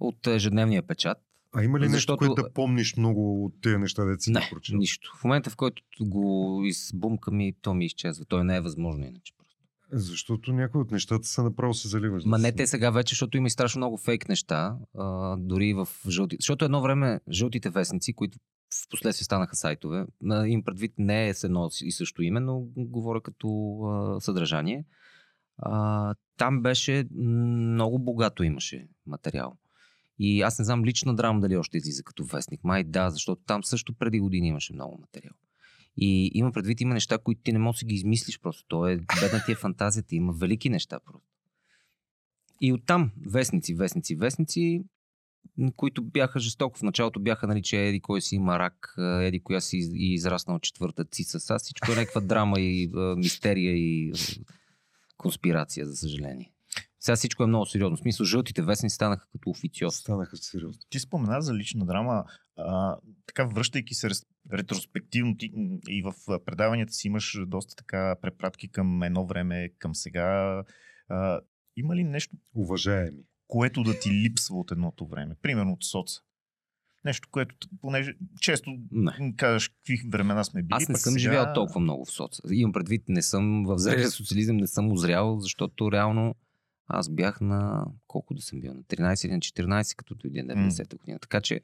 от 0.00 0.26
ежедневния 0.26 0.86
печат. 0.86 1.18
А 1.54 1.62
има 1.64 1.78
ли 1.78 1.82
нещо, 1.82 1.92
Защото- 1.94 2.18
което 2.18 2.34
да 2.34 2.52
помниш 2.52 2.96
много 2.96 3.44
от 3.44 3.54
тези 3.62 3.76
неща, 3.76 4.02
ги 4.16 4.30
Не, 4.30 4.48
прочел? 4.50 4.76
нищо. 4.76 5.12
В 5.20 5.24
момента, 5.24 5.50
в 5.50 5.56
който 5.56 5.82
го 6.00 6.60
избумка 6.64 7.30
ми, 7.30 7.52
то 7.62 7.74
ми 7.74 7.84
изчезва. 7.86 8.24
Той 8.24 8.44
не 8.44 8.56
е 8.56 8.60
възможно 8.60 9.04
иначе. 9.06 9.32
Просто. 9.38 9.56
Защото 9.92 10.52
някои 10.52 10.80
от 10.80 10.90
нещата 10.90 11.24
са 11.28 11.42
направо 11.42 11.74
се 11.74 11.88
заливаш. 11.88 12.24
Ма 12.24 12.38
не 12.38 12.52
те 12.52 12.66
сега 12.66 12.90
вече, 12.90 13.12
защото 13.12 13.36
има 13.36 13.46
и 13.46 13.50
страшно 13.50 13.78
много 13.78 13.98
фейк 13.98 14.28
неща, 14.28 14.76
а, 14.98 15.36
дори 15.36 15.74
в 15.74 15.88
жълти. 16.08 16.36
Защото 16.40 16.64
едно 16.64 16.82
време 16.82 17.20
жълтите 17.30 17.70
вестници, 17.70 18.12
които 18.12 18.38
в 18.72 18.88
последствие 18.90 19.24
станаха 19.24 19.56
сайтове, 19.56 20.06
им 20.46 20.64
предвид 20.64 20.92
не 20.98 21.28
е 21.28 21.34
с 21.34 21.44
едно 21.44 21.70
и 21.82 21.92
също 21.92 22.22
име, 22.22 22.40
но 22.40 22.60
говоря 22.76 23.20
като 23.20 23.78
съдържание. 24.20 24.84
Там 26.36 26.62
беше 26.62 27.06
много 27.14 27.98
богато 27.98 28.42
имаше 28.42 28.88
материал. 29.06 29.56
И 30.18 30.42
аз 30.42 30.58
не 30.58 30.64
знам 30.64 30.84
лична 30.84 31.14
драма 31.14 31.40
дали 31.40 31.56
още 31.56 31.76
излиза 31.76 32.02
като 32.02 32.24
вестник. 32.24 32.64
Май 32.64 32.84
да, 32.84 33.10
защото 33.10 33.42
там 33.46 33.64
също 33.64 33.94
преди 33.94 34.20
години 34.20 34.48
имаше 34.48 34.72
много 34.72 34.98
материал. 35.00 35.32
И 35.96 36.30
има 36.34 36.52
предвид, 36.52 36.80
има 36.80 36.94
неща, 36.94 37.18
които 37.18 37.42
ти 37.42 37.52
не 37.52 37.58
можеш 37.58 37.80
да 37.80 37.86
ги 37.86 37.94
измислиш 37.94 38.40
просто. 38.40 38.64
То 38.68 38.86
е 38.86 38.96
бедна 38.96 39.42
ти 39.46 39.52
е 39.52 39.54
фантазията, 39.54 40.14
има 40.14 40.32
велики 40.32 40.70
неща 40.70 41.00
просто. 41.04 41.28
И 42.60 42.72
оттам 42.72 43.10
вестници, 43.26 43.74
вестници, 43.74 44.16
вестници, 44.16 44.84
които 45.76 46.02
бяха 46.02 46.40
жестоко. 46.40 46.78
В 46.78 46.82
началото 46.82 47.20
бяха, 47.20 47.46
нали, 47.46 47.62
че 47.62 47.86
еди 47.86 48.00
кой 48.00 48.20
си 48.20 48.34
има 48.34 48.58
рак, 48.58 48.94
еди 49.20 49.40
коя 49.40 49.60
си 49.60 49.76
и 49.94 50.14
израснал 50.14 50.58
четвърта 50.58 51.04
цица. 51.04 51.40
Сега 51.40 51.58
всичко 51.58 51.92
е 51.92 51.94
някаква 51.94 52.20
драма 52.20 52.60
и 52.60 52.90
а, 52.96 53.16
мистерия 53.16 53.72
и 53.72 54.12
а, 54.14 54.16
конспирация, 55.16 55.86
за 55.86 55.96
съжаление. 55.96 56.52
Сега 57.00 57.16
всичко 57.16 57.42
е 57.42 57.46
много 57.46 57.66
сериозно. 57.66 57.96
В 57.96 58.00
смисъл, 58.00 58.26
жълтите 58.26 58.62
вестници 58.62 58.94
станаха 58.94 59.26
като 59.32 59.50
официоз. 59.50 59.96
Станаха 59.96 60.36
сериозни. 60.36 60.82
Ти 60.90 60.98
спомена 60.98 61.42
за 61.42 61.54
лична 61.54 61.86
драма, 61.86 62.24
а, 62.56 62.96
така 63.26 63.44
връщайки 63.44 63.94
се 63.94 64.08
ретроспективно 64.52 65.36
ти, 65.36 65.52
и 65.88 66.02
в 66.02 66.14
предаванията 66.44 66.92
си 66.92 67.06
имаш 67.06 67.38
доста 67.46 67.74
така 67.76 68.16
препратки 68.22 68.68
към 68.68 69.02
едно 69.02 69.26
време, 69.26 69.68
към 69.78 69.94
сега. 69.94 70.62
А, 71.08 71.40
има 71.76 71.96
ли 71.96 72.04
нещо, 72.04 72.36
Уважаеми. 72.54 73.24
Което 73.52 73.82
да 73.82 73.98
ти 73.98 74.10
липсва 74.10 74.56
от 74.56 74.70
едното 74.70 75.06
време? 75.06 75.34
Примерно 75.42 75.72
от 75.72 75.84
соца. 75.84 76.20
Нещо, 77.04 77.28
което, 77.30 77.68
понеже 77.80 78.14
често 78.40 78.70
Не. 78.90 79.34
казваш 79.36 79.68
какви 79.68 80.08
времена 80.08 80.44
сме 80.44 80.62
били. 80.62 80.76
Аз 80.76 80.88
не 80.88 80.96
съм 80.96 81.12
сега... 81.12 81.20
живял 81.20 81.52
толкова 81.54 81.80
много 81.80 82.04
в 82.04 82.10
соц. 82.10 82.40
Имам 82.50 82.72
предвид, 82.72 83.04
не 83.08 83.22
съм 83.22 83.64
в 83.66 83.78
зрелия 83.78 84.10
социализъм, 84.10 84.56
не 84.56 84.66
съм 84.66 84.92
озрял, 84.92 85.40
защото 85.40 85.92
реално 85.92 86.34
аз 86.86 87.08
бях 87.08 87.40
на... 87.40 87.86
Колко 88.06 88.34
да 88.34 88.42
съм 88.42 88.60
бил? 88.60 88.74
На 88.74 88.82
13 88.82 89.26
или 89.26 89.32
на 89.32 89.40
14, 89.40 89.96
като 89.96 90.14
дойде 90.14 90.44
90-та 90.44 90.96
година. 90.96 91.18
Така 91.18 91.40
че 91.40 91.60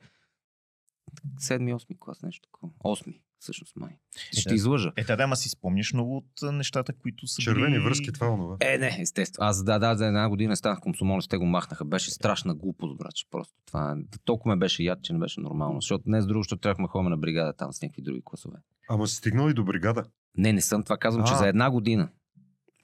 7-8 1.41 1.99
клас, 1.99 2.23
нещо 2.23 2.49
такова. 2.49 2.73
8 2.85 3.21
всъщност 3.39 3.77
май. 3.77 3.91
Ще 4.33 4.49
да. 4.49 4.55
излъжа. 4.55 4.93
Е, 4.97 5.05
да, 5.05 5.17
да, 5.17 5.23
ама 5.23 5.37
си 5.37 5.49
спомняш 5.49 5.93
много 5.93 6.17
от 6.17 6.53
нещата, 6.53 6.93
които 6.93 7.27
са 7.27 7.43
Червени 7.43 7.75
били... 7.75 7.85
връзки, 7.85 8.13
това 8.13 8.29
онова. 8.31 8.57
Е, 8.61 8.79
не, 8.79 8.97
естествено. 9.01 9.49
Аз 9.49 9.65
да, 9.65 9.79
да, 9.79 9.95
за 9.95 10.07
една 10.07 10.29
година 10.29 10.57
станах 10.57 10.81
комсомолец, 10.81 11.29
те 11.29 11.37
го 11.37 11.47
махнаха. 11.47 11.85
Беше 11.85 12.11
страшна 12.11 12.55
глупост, 12.55 12.99
брат. 12.99 13.13
Просто 13.31 13.55
това 13.67 13.97
толкова 14.25 14.55
ме 14.55 14.59
беше 14.59 14.83
яд, 14.83 14.99
че 15.03 15.13
не 15.13 15.19
беше 15.19 15.41
нормално. 15.41 15.81
Защото 15.81 16.05
днес 16.05 16.27
друго, 16.27 16.43
защото 16.43 16.61
трябвахме 16.61 16.89
ходим 16.89 17.11
на 17.11 17.17
бригада 17.17 17.53
там 17.53 17.73
с 17.73 17.83
някакви 17.83 18.03
други 18.03 18.23
класове. 18.25 18.57
Ама 18.89 19.07
си 19.07 19.17
стигнал 19.17 19.51
и 19.51 19.55
до 19.55 19.65
бригада. 19.65 20.05
Не, 20.37 20.53
не 20.53 20.61
съм. 20.61 20.83
Това 20.83 20.97
казвам, 20.97 21.27
че 21.27 21.33
А. 21.33 21.37
за 21.37 21.49
една 21.49 21.71
година. 21.71 22.09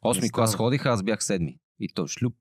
Осми 0.03 0.31
клас 0.31 0.55
ходиха, 0.55 0.89
аз 0.89 1.03
бях 1.03 1.25
седми. 1.25 1.59
И 1.81 1.89
то 1.89 2.07
шлюп. 2.07 2.35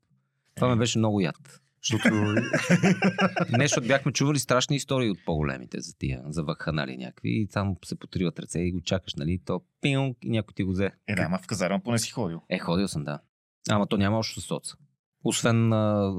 Това 0.56 0.68
ме 0.68 0.76
беше 0.76 0.98
много 0.98 1.22
яд. 1.22 1.62
Защото 1.84 2.16
Не, 3.58 3.64
защото 3.64 3.88
бяхме 3.88 4.12
чували 4.12 4.40
страшни 4.40 4.76
истории 4.76 5.10
от 5.10 5.26
по-големите 5.26 5.80
за 5.80 5.98
тия, 5.98 6.22
за 6.26 6.44
вакханали 6.44 6.98
някакви. 6.98 7.30
И 7.30 7.48
там 7.48 7.76
се 7.86 8.00
потриват 8.00 8.40
ръце 8.40 8.60
и 8.60 8.72
го 8.72 8.82
чакаш, 8.82 9.16
нали? 9.16 9.40
То 9.46 9.62
пинг 9.82 10.18
и 10.24 10.30
някой 10.30 10.54
ти 10.54 10.64
го 10.64 10.72
взе. 10.72 10.92
Е, 11.08 11.16
да, 11.16 11.22
ама 11.22 11.40
в 11.44 11.48
казарма 11.48 11.80
поне 11.84 11.98
си 11.98 12.12
ходил. 12.12 12.42
Е, 12.50 12.60
ходил 12.60 12.88
съм, 12.88 13.04
да. 13.04 13.20
Ама 13.70 13.88
то 13.88 13.98
няма 13.98 14.18
още 14.18 14.42
с 14.42 14.44
соца. 14.44 14.76
Освен... 15.24 15.74
А, 15.74 16.14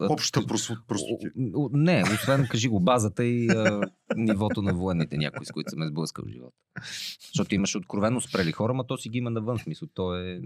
общата 0.00 0.46
простоти. 0.86 1.26
Не, 1.72 2.02
освен, 2.02 2.46
кажи 2.50 2.68
го, 2.68 2.80
базата 2.80 3.24
и 3.24 3.48
а, 3.48 3.80
нивото 4.16 4.62
на 4.62 4.74
военните 4.74 5.16
някои, 5.16 5.46
с 5.46 5.52
които 5.52 5.70
съм 5.70 5.82
е 5.82 5.86
сблъскал 5.86 6.24
в 6.24 6.28
живота. 6.28 6.56
Защото 7.26 7.54
имаше 7.54 7.78
откровено 7.78 8.20
спрели 8.20 8.52
хора, 8.52 8.74
ма 8.74 8.86
то 8.86 8.96
си 8.96 9.08
ги 9.08 9.18
има 9.18 9.30
навън, 9.30 9.58
смисъл. 9.58 9.88
То 9.94 10.16
е, 10.16 10.40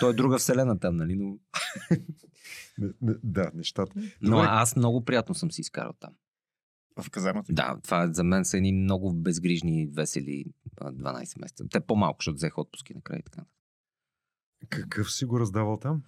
то 0.00 0.10
е 0.10 0.12
друга 0.12 0.38
вселена 0.38 0.78
там, 0.78 0.96
нали? 0.96 1.16
Но, 1.16 1.38
Да, 3.24 3.50
нещата. 3.54 3.92
но 4.22 4.36
Добре. 4.36 4.46
аз 4.50 4.76
много 4.76 5.04
приятно 5.04 5.34
съм 5.34 5.50
си 5.52 5.60
изкарал 5.60 5.92
там. 6.00 6.10
В 7.02 7.10
казармата. 7.10 7.52
Да, 7.52 7.76
това 7.82 8.06
за 8.12 8.24
мен 8.24 8.44
са 8.44 8.56
едни 8.56 8.72
много 8.72 9.12
безгрижни, 9.12 9.86
весели 9.86 10.44
а, 10.76 10.92
12 10.92 11.40
месеца. 11.40 11.64
Те 11.70 11.80
по-малко, 11.80 12.16
защото 12.20 12.34
взех 12.34 12.58
отпуски 12.58 12.94
накрая 12.94 13.18
и 13.18 13.22
така. 13.22 13.42
Какъв 14.68 15.12
си 15.12 15.24
го 15.24 15.40
раздавал 15.40 15.76
там? 15.76 16.02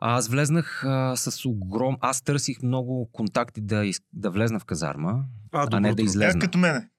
А, 0.00 0.16
Аз 0.16 0.28
влезнах 0.28 0.84
а, 0.84 1.16
с 1.16 1.46
огром... 1.46 1.96
Аз 2.00 2.22
търсих 2.22 2.62
много 2.62 3.08
контакти 3.12 3.60
да, 3.60 3.84
из... 3.86 4.00
да 4.12 4.30
влезна 4.30 4.58
в 4.60 4.64
казарма, 4.64 5.24
а, 5.52 5.80
не 5.80 5.94
да 5.94 6.02
Е, 6.02 6.04
излезна. 6.04 6.40
като 6.40 6.58
мене. 6.58 6.90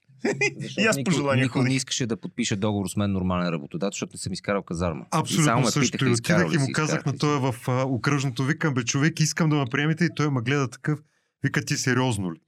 Защото 0.59 0.81
И 0.81 0.85
аз 0.85 0.95
по 0.95 0.99
никой, 0.99 1.13
желание 1.13 1.43
никой 1.43 1.63
не 1.63 1.75
искаше 1.75 2.05
да 2.05 2.17
подпише 2.17 2.55
договор 2.55 2.87
с 2.87 2.95
мен 2.95 3.11
нормален 3.11 3.47
работодател, 3.49 3.91
защото 3.95 4.11
не 4.13 4.17
съм 4.17 4.33
изкарал 4.33 4.63
казарма. 4.63 5.01
и 5.01 5.07
само 5.11 5.21
Абсолютно 5.21 5.59
ме 5.59 5.71
също. 5.71 5.91
питаха, 5.97 6.09
И 6.09 6.13
отидах 6.13 6.53
и 6.53 6.57
му 6.57 6.67
казах 6.73 7.05
на 7.05 7.17
той 7.17 7.39
в 7.39 7.55
а, 7.67 7.83
окръжното, 7.85 8.43
викам, 8.43 8.73
бе, 8.73 8.83
човек, 8.83 9.19
искам 9.19 9.49
да 9.49 9.55
ме 9.55 9.65
приемете 9.71 10.05
и 10.05 10.09
той 10.15 10.29
ме 10.29 10.41
гледа 10.41 10.69
такъв. 10.69 10.99
Вика, 11.43 11.65
ти 11.65 11.77
сериозно 11.77 12.33
ли? 12.33 12.39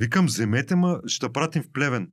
Викам, 0.00 0.26
вземете 0.26 0.74
ма, 0.76 1.00
ще 1.06 1.28
пратим 1.28 1.62
в 1.62 1.72
Плевен. 1.72 2.10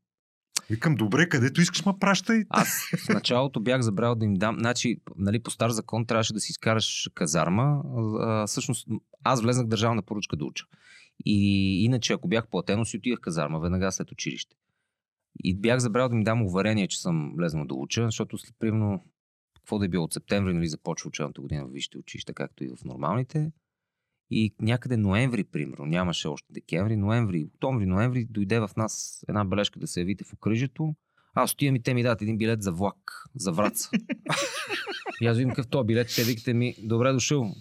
Викам, 0.70 0.96
добре, 0.96 1.30
където 1.30 1.62
искаш, 1.62 1.86
ма 1.86 2.00
пращай. 2.00 2.44
Аз 2.50 2.90
в 3.06 3.10
началото 3.10 3.60
бях 3.60 3.82
забрал 3.82 4.16
да 4.16 4.26
им 4.26 4.34
дам. 4.34 4.56
Значи, 4.60 4.98
нали, 5.18 5.44
по 5.44 5.52
стар 5.52 5.70
закон 5.70 6.06
трябваше 6.06 6.34
да 6.34 6.40
си 6.40 6.52
изкараш 6.52 7.10
казарма. 7.14 7.82
А, 8.20 8.48
всъщност, 8.48 8.88
аз 9.24 9.42
влезнах 9.42 9.66
в 9.66 9.70
държавна 9.70 10.02
поръчка 10.02 10.36
да 10.38 10.46
уча. 10.46 10.66
И 11.26 11.86
иначе, 11.86 12.14
ако 12.14 12.28
бях 12.28 12.48
платено, 12.48 12.86
си 12.86 12.98
отидах 12.98 13.20
в 13.20 13.22
казарма 13.22 13.60
веднага 13.60 13.92
след 13.92 14.12
училище. 14.12 14.56
И 15.44 15.56
бях 15.56 15.80
забрал 15.80 16.10
да 16.10 16.16
им 16.16 16.24
дам 16.24 16.46
уверение, 16.46 16.88
че 16.88 17.02
съм 17.02 17.34
влезнал 17.38 17.66
да 17.66 17.76
уча, 17.76 18.06
защото 18.06 18.38
след 18.38 18.56
примерно, 18.60 19.06
какво 19.56 19.80
да 19.80 19.86
е 19.86 19.90
било 19.90 20.04
от 20.04 20.14
септември, 20.14 20.54
нали, 20.54 20.68
започва 20.68 21.08
учебната 21.08 21.42
година 21.42 21.66
в 21.66 21.72
висшите 21.72 21.98
училища, 21.98 22.34
както 22.34 22.64
и 22.64 22.70
в 22.70 22.84
нормалните. 22.86 23.52
И 24.30 24.56
някъде 24.62 24.98
ноември, 24.98 25.44
примерно, 25.44 25.86
нямаше 25.86 26.28
още 26.28 26.54
декември, 26.54 26.96
ноември, 26.96 27.46
октомври, 27.46 27.86
ноември, 27.86 28.26
дойде 28.26 28.60
в 28.60 28.70
нас 28.78 29.24
една 29.28 29.46
бележка 29.46 29.80
да 29.80 29.88
се 29.88 30.00
явите 30.00 30.24
в 30.24 30.34
окръжието. 30.34 30.96
Аз 31.34 31.54
отивам 31.54 31.76
и 31.76 31.84
те 31.84 31.94
ми 31.94 32.04
дадат 32.04 32.22
един 32.22 32.38
билет 32.38 32.64
за 32.64 32.72
влак, 32.72 33.24
за 33.36 33.52
Враца. 33.52 33.90
И 35.22 35.28
аз 35.28 35.38
викам 35.38 35.50
какъв 35.50 35.68
то 35.68 35.84
билет, 35.84 36.14
те 36.16 36.24
викате 36.24 36.54
ми, 36.54 36.76
добре 36.84 37.12
дошъл. 37.12 37.54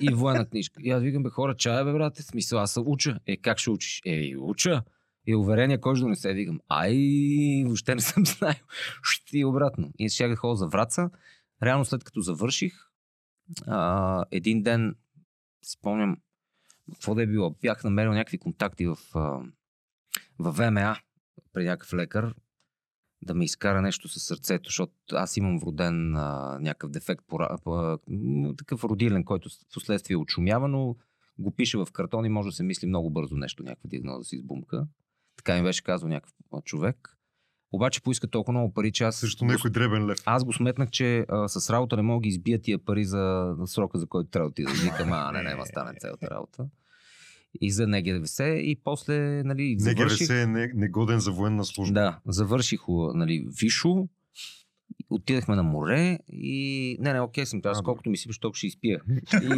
И 0.00 0.14
военна 0.14 0.48
книжка. 0.48 0.80
И 0.82 0.90
аз 0.90 1.02
викам, 1.02 1.22
бе 1.22 1.30
хора, 1.30 1.54
чая 1.56 1.84
бе, 1.84 1.92
брате, 1.92 2.22
смисъл, 2.22 2.58
аз 2.58 2.72
се 2.72 2.80
уча. 2.80 3.18
Е, 3.26 3.36
как 3.36 3.58
ще 3.58 3.70
учиш? 3.70 4.00
Е, 4.06 4.36
уча. 4.38 4.82
И 5.26 5.34
уверение, 5.34 5.80
кой 5.80 5.96
ще 5.96 6.02
донесе? 6.02 6.32
Викам, 6.32 6.60
ай, 6.68 7.62
въобще 7.66 7.94
не 7.94 8.00
съм 8.00 8.26
знаел. 8.26 8.54
И 9.32 9.44
обратно. 9.44 9.92
И 9.98 10.08
ще 10.08 10.36
ходя 10.36 10.56
за 10.56 10.66
Враца. 10.66 11.10
Реално 11.62 11.84
след 11.84 12.04
като 12.04 12.20
завърших, 12.20 12.72
а, 13.66 14.24
един 14.30 14.62
ден, 14.62 14.94
спомням, 15.64 16.16
какво 16.92 17.14
да 17.14 17.22
е 17.22 17.26
било, 17.26 17.50
бях 17.62 17.84
намерил 17.84 18.12
някакви 18.12 18.38
контакти 18.38 18.86
в, 18.86 18.96
в 20.38 20.52
ВМА 20.52 20.96
при 21.52 21.64
някакъв 21.64 21.94
лекар, 21.94 22.34
да 23.22 23.34
ми 23.34 23.44
изкара 23.44 23.82
нещо 23.82 24.08
със 24.08 24.22
сърцето, 24.22 24.68
защото 24.68 24.92
аз 25.12 25.36
имам 25.36 25.58
вроден 25.58 26.16
а, 26.16 26.58
някакъв 26.60 26.90
дефект, 26.90 27.24
пора, 27.28 27.58
а, 27.66 27.98
такъв 28.58 28.84
родилен, 28.84 29.24
който 29.24 29.48
в 29.48 29.52
последствие 29.74 30.16
очумява, 30.16 30.68
но 30.68 30.96
го 31.38 31.54
пише 31.54 31.78
в 31.78 31.86
картон 31.92 32.24
и 32.24 32.28
може 32.28 32.48
да 32.48 32.52
се 32.52 32.62
мисли 32.62 32.86
много 32.86 33.10
бързо 33.10 33.36
нещо, 33.36 33.62
някаква 33.62 33.88
диагноза 33.88 34.24
си 34.24 34.36
избумка. 34.36 34.86
Така 35.36 35.56
ми 35.56 35.62
беше 35.62 35.84
казал 35.84 36.08
някакъв 36.08 36.32
човек. 36.64 37.18
Обаче 37.72 38.02
поиска 38.02 38.28
толкова 38.28 38.52
много 38.52 38.74
пари, 38.74 38.92
че 38.92 39.04
аз... 39.04 39.16
Също 39.16 39.44
някой 39.44 39.70
дребен 39.70 40.06
лев. 40.06 40.18
Аз 40.24 40.44
го 40.44 40.52
сметнах, 40.52 40.90
че 40.90 41.26
а, 41.28 41.48
с 41.48 41.70
работа 41.70 41.96
не 41.96 42.02
мога 42.02 42.22
да 42.22 42.28
избия 42.28 42.60
тия 42.62 42.78
пари 42.78 43.04
за, 43.04 43.54
за 43.58 43.66
срока, 43.66 43.98
за 43.98 44.06
който 44.06 44.30
трябва 44.30 44.48
да 44.48 44.50
отида. 44.50 44.72
Викам, 44.72 45.12
а, 45.12 45.32
не, 45.32 45.42
не, 45.42 45.54
ма 45.54 45.66
стане 45.66 45.92
цялата 46.00 46.30
работа. 46.30 46.66
И 47.60 47.70
за 47.70 47.86
НГВС 47.86 48.38
и 48.38 48.76
после, 48.84 49.42
нали, 49.42 49.76
завърших... 49.78 50.28
НГВС 50.28 50.30
е 50.30 50.46
не- 50.46 50.72
негоден 50.74 51.20
за 51.20 51.32
военна 51.32 51.64
служба. 51.64 51.94
Да, 51.94 52.20
завърших, 52.26 52.80
нали, 53.14 53.46
Вишо, 53.60 54.08
отидахме 55.10 55.56
на 55.56 55.62
море 55.62 56.18
и... 56.28 56.96
Не, 57.00 57.12
не, 57.12 57.20
окей 57.20 57.46
съм, 57.46 57.60
аз 57.64 57.82
колкото 57.82 58.10
ми 58.10 58.16
си 58.16 58.28
толкова 58.40 58.56
ще 58.56 58.66
изпия. 58.66 59.00
И... 59.42 59.48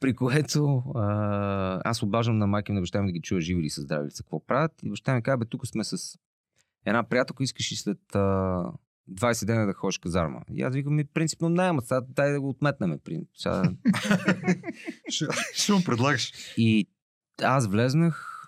При 0.00 0.14
което 0.14 0.82
а, 0.94 1.80
аз 1.84 2.02
обаждам 2.02 2.38
на 2.38 2.46
майка 2.46 2.72
ми 2.72 2.74
на 2.74 2.80
баща 2.80 3.02
ми 3.02 3.08
да 3.08 3.12
ги 3.12 3.20
чуя 3.20 3.40
живи 3.40 3.60
или 3.60 3.70
са 3.70 3.80
здрави, 3.80 4.04
или 4.04 4.10
са 4.10 4.22
какво 4.22 4.46
правят. 4.46 4.72
И 4.82 4.90
баща 4.90 5.14
ми 5.14 5.22
каза, 5.22 5.36
бе, 5.36 5.44
тук 5.44 5.66
сме 5.66 5.84
с 5.84 6.18
една 6.86 7.02
приятелка, 7.02 7.42
искаш 7.42 7.72
и 7.72 7.76
след 7.76 8.14
а, 8.14 8.64
20 9.14 9.46
дена 9.46 9.66
да 9.66 9.72
ходиш 9.72 9.98
казарма. 9.98 10.40
И 10.52 10.62
аз 10.62 10.74
викам, 10.74 10.94
ми 10.94 11.04
принципно 11.04 11.48
не, 11.48 11.62
ама 11.62 11.82
сега 11.82 12.00
дай 12.00 12.32
да 12.32 12.40
го 12.40 12.48
отметнем. 12.48 12.98
Сега... 13.36 13.62
Ще, 15.08 15.26
ще 15.54 15.72
му 15.72 15.84
предлагаш. 15.84 16.32
И 16.56 16.86
аз 17.42 17.66
влезнах 17.66 18.38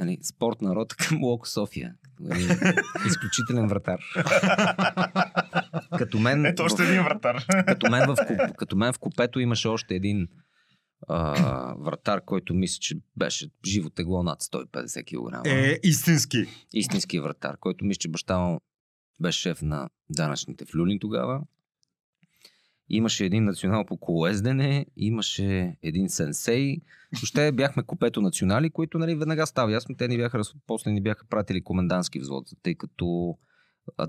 нали, 0.00 0.18
спортна 0.22 0.74
рота 0.74 0.96
към 1.08 1.24
Локо 1.24 1.48
София. 1.48 1.94
Нали, 2.20 2.42
изключителен 3.06 3.68
вратар. 3.68 4.00
като 5.98 6.18
мен, 6.18 6.46
Ето 6.46 6.62
още 6.62 6.82
в, 6.82 6.88
един 6.88 7.02
вратар. 7.02 7.44
като, 7.66 7.90
мен 7.90 8.06
в, 8.06 8.16
куп- 8.16 8.56
като 8.56 8.76
мен 8.76 8.92
в 8.92 8.98
купето 8.98 9.40
имаше 9.40 9.68
още 9.68 9.94
един 9.94 10.28
а, 11.08 11.74
вратар, 11.78 12.24
който 12.24 12.54
мисля, 12.54 12.78
че 12.80 12.96
беше 13.16 13.50
живо 13.66 13.90
тегло 13.90 14.22
над 14.22 14.42
150 14.42 15.04
кг. 15.04 15.46
Е, 15.46 15.78
истински. 15.82 16.46
Истински 16.72 17.20
вратар, 17.20 17.56
който 17.58 17.84
мисля, 17.84 17.98
че 17.98 18.08
баща 18.08 18.38
му 18.38 18.60
беше 19.20 19.40
шеф 19.40 19.62
на 19.62 19.88
данъчните 20.10 20.64
в 20.64 20.74
Люлин 20.74 20.98
тогава. 20.98 21.42
Имаше 22.88 23.24
един 23.24 23.44
национал 23.44 23.84
по 23.84 23.96
колоездене, 23.96 24.86
имаше 24.96 25.76
един 25.82 26.08
сенсей. 26.08 26.76
Въобще 27.12 27.52
бяхме 27.52 27.82
купето 27.82 28.20
национали, 28.20 28.70
които 28.70 28.98
нали, 28.98 29.14
веднага 29.14 29.46
става 29.46 29.72
ясно. 29.72 29.96
Те 29.96 30.08
ни 30.08 30.16
бяха, 30.16 30.40
после 30.66 30.90
ни 30.90 31.02
бяха 31.02 31.26
пратили 31.26 31.64
комендантски 31.64 32.20
взвод, 32.20 32.48
тъй 32.62 32.74
като 32.74 33.38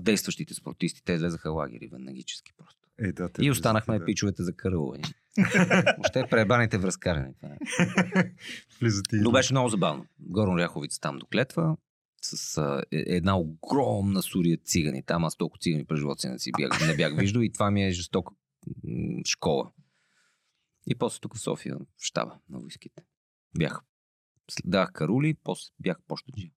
действащите 0.00 0.54
спортисти, 0.54 1.04
те 1.04 1.12
излезаха 1.12 1.50
лагери 1.50 1.88
веднагически 1.92 2.52
просто. 2.58 2.83
Е, 2.98 3.12
да, 3.12 3.28
те 3.28 3.44
И 3.44 3.50
останахме 3.50 3.94
влизат, 3.94 4.06
пичовете 4.06 4.42
за 4.42 4.52
кървуване. 4.52 5.04
Въобще 5.96 6.26
пребаните 6.30 6.78
връзкарени. 6.78 7.34
Е. 7.42 7.56
да. 9.10 9.22
Но 9.22 9.32
беше 9.32 9.52
много 9.52 9.68
забавно. 9.68 10.06
Горно 10.20 10.58
Ряховица 10.58 11.00
там 11.00 11.18
до 11.18 11.26
клетва, 11.26 11.76
с 12.22 12.58
а, 12.58 12.82
е- 12.92 13.04
една 13.06 13.38
огромна 13.38 14.22
сурия 14.22 14.58
цигани. 14.64 15.02
Там 15.02 15.24
аз 15.24 15.36
толкова 15.36 15.58
цигани 15.60 15.84
през 15.84 15.98
живота 15.98 16.20
си 16.20 16.28
не, 16.28 16.38
си 16.38 16.50
бях, 16.58 16.86
не 16.86 16.96
бях 16.96 17.16
виждал 17.18 17.40
и 17.40 17.52
това 17.52 17.70
ми 17.70 17.86
е 17.86 17.90
жестока 17.90 18.34
школа. 19.26 19.70
И 20.86 20.94
после 20.94 21.20
тук 21.20 21.36
в 21.36 21.40
София, 21.40 21.76
в 21.76 22.04
щаба 22.04 22.38
на 22.50 22.58
войските. 22.58 23.02
Бях. 23.58 23.80
Дах 24.64 24.92
карули, 24.92 25.34
после 25.44 25.72
бях 25.80 25.96
почтаджи. 26.08 26.52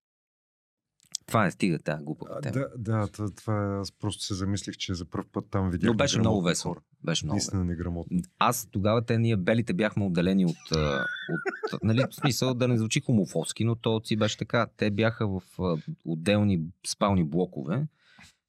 Това 1.27 1.43
не 1.43 1.51
стига 1.51 1.79
тази 1.79 2.03
глупава 2.03 2.35
А, 2.37 2.41
тема. 2.41 2.53
да, 2.53 2.69
да, 2.77 3.07
това, 3.07 3.29
това 3.31 3.77
аз 3.81 3.91
просто 3.91 4.23
се 4.23 4.33
замислих, 4.33 4.77
че 4.77 4.93
за 4.93 5.05
първ 5.05 5.25
път 5.31 5.45
там 5.51 5.69
видях. 5.71 5.87
Но 5.87 5.93
беше 5.93 6.19
много 6.19 6.41
весело. 6.41 6.75
Беше 7.03 7.25
много 7.25 7.35
Наистина 7.35 7.65
неграмотни. 7.65 8.23
аз 8.39 8.67
тогава 8.71 9.05
те 9.05 9.17
ние 9.17 9.37
белите 9.37 9.73
бяхме 9.73 10.05
отделени 10.05 10.45
от, 10.45 10.71
от 11.73 11.83
нали, 11.83 12.03
в 12.11 12.15
смисъл 12.15 12.53
да 12.53 12.67
не 12.67 12.77
звучи 12.77 13.01
хомофобски, 13.01 13.63
но 13.63 13.75
то 13.75 14.01
си 14.03 14.15
беше 14.15 14.37
така. 14.37 14.67
Те 14.77 14.91
бяха 14.91 15.27
в 15.27 15.41
отделни 16.05 16.61
спални 16.87 17.23
блокове, 17.23 17.87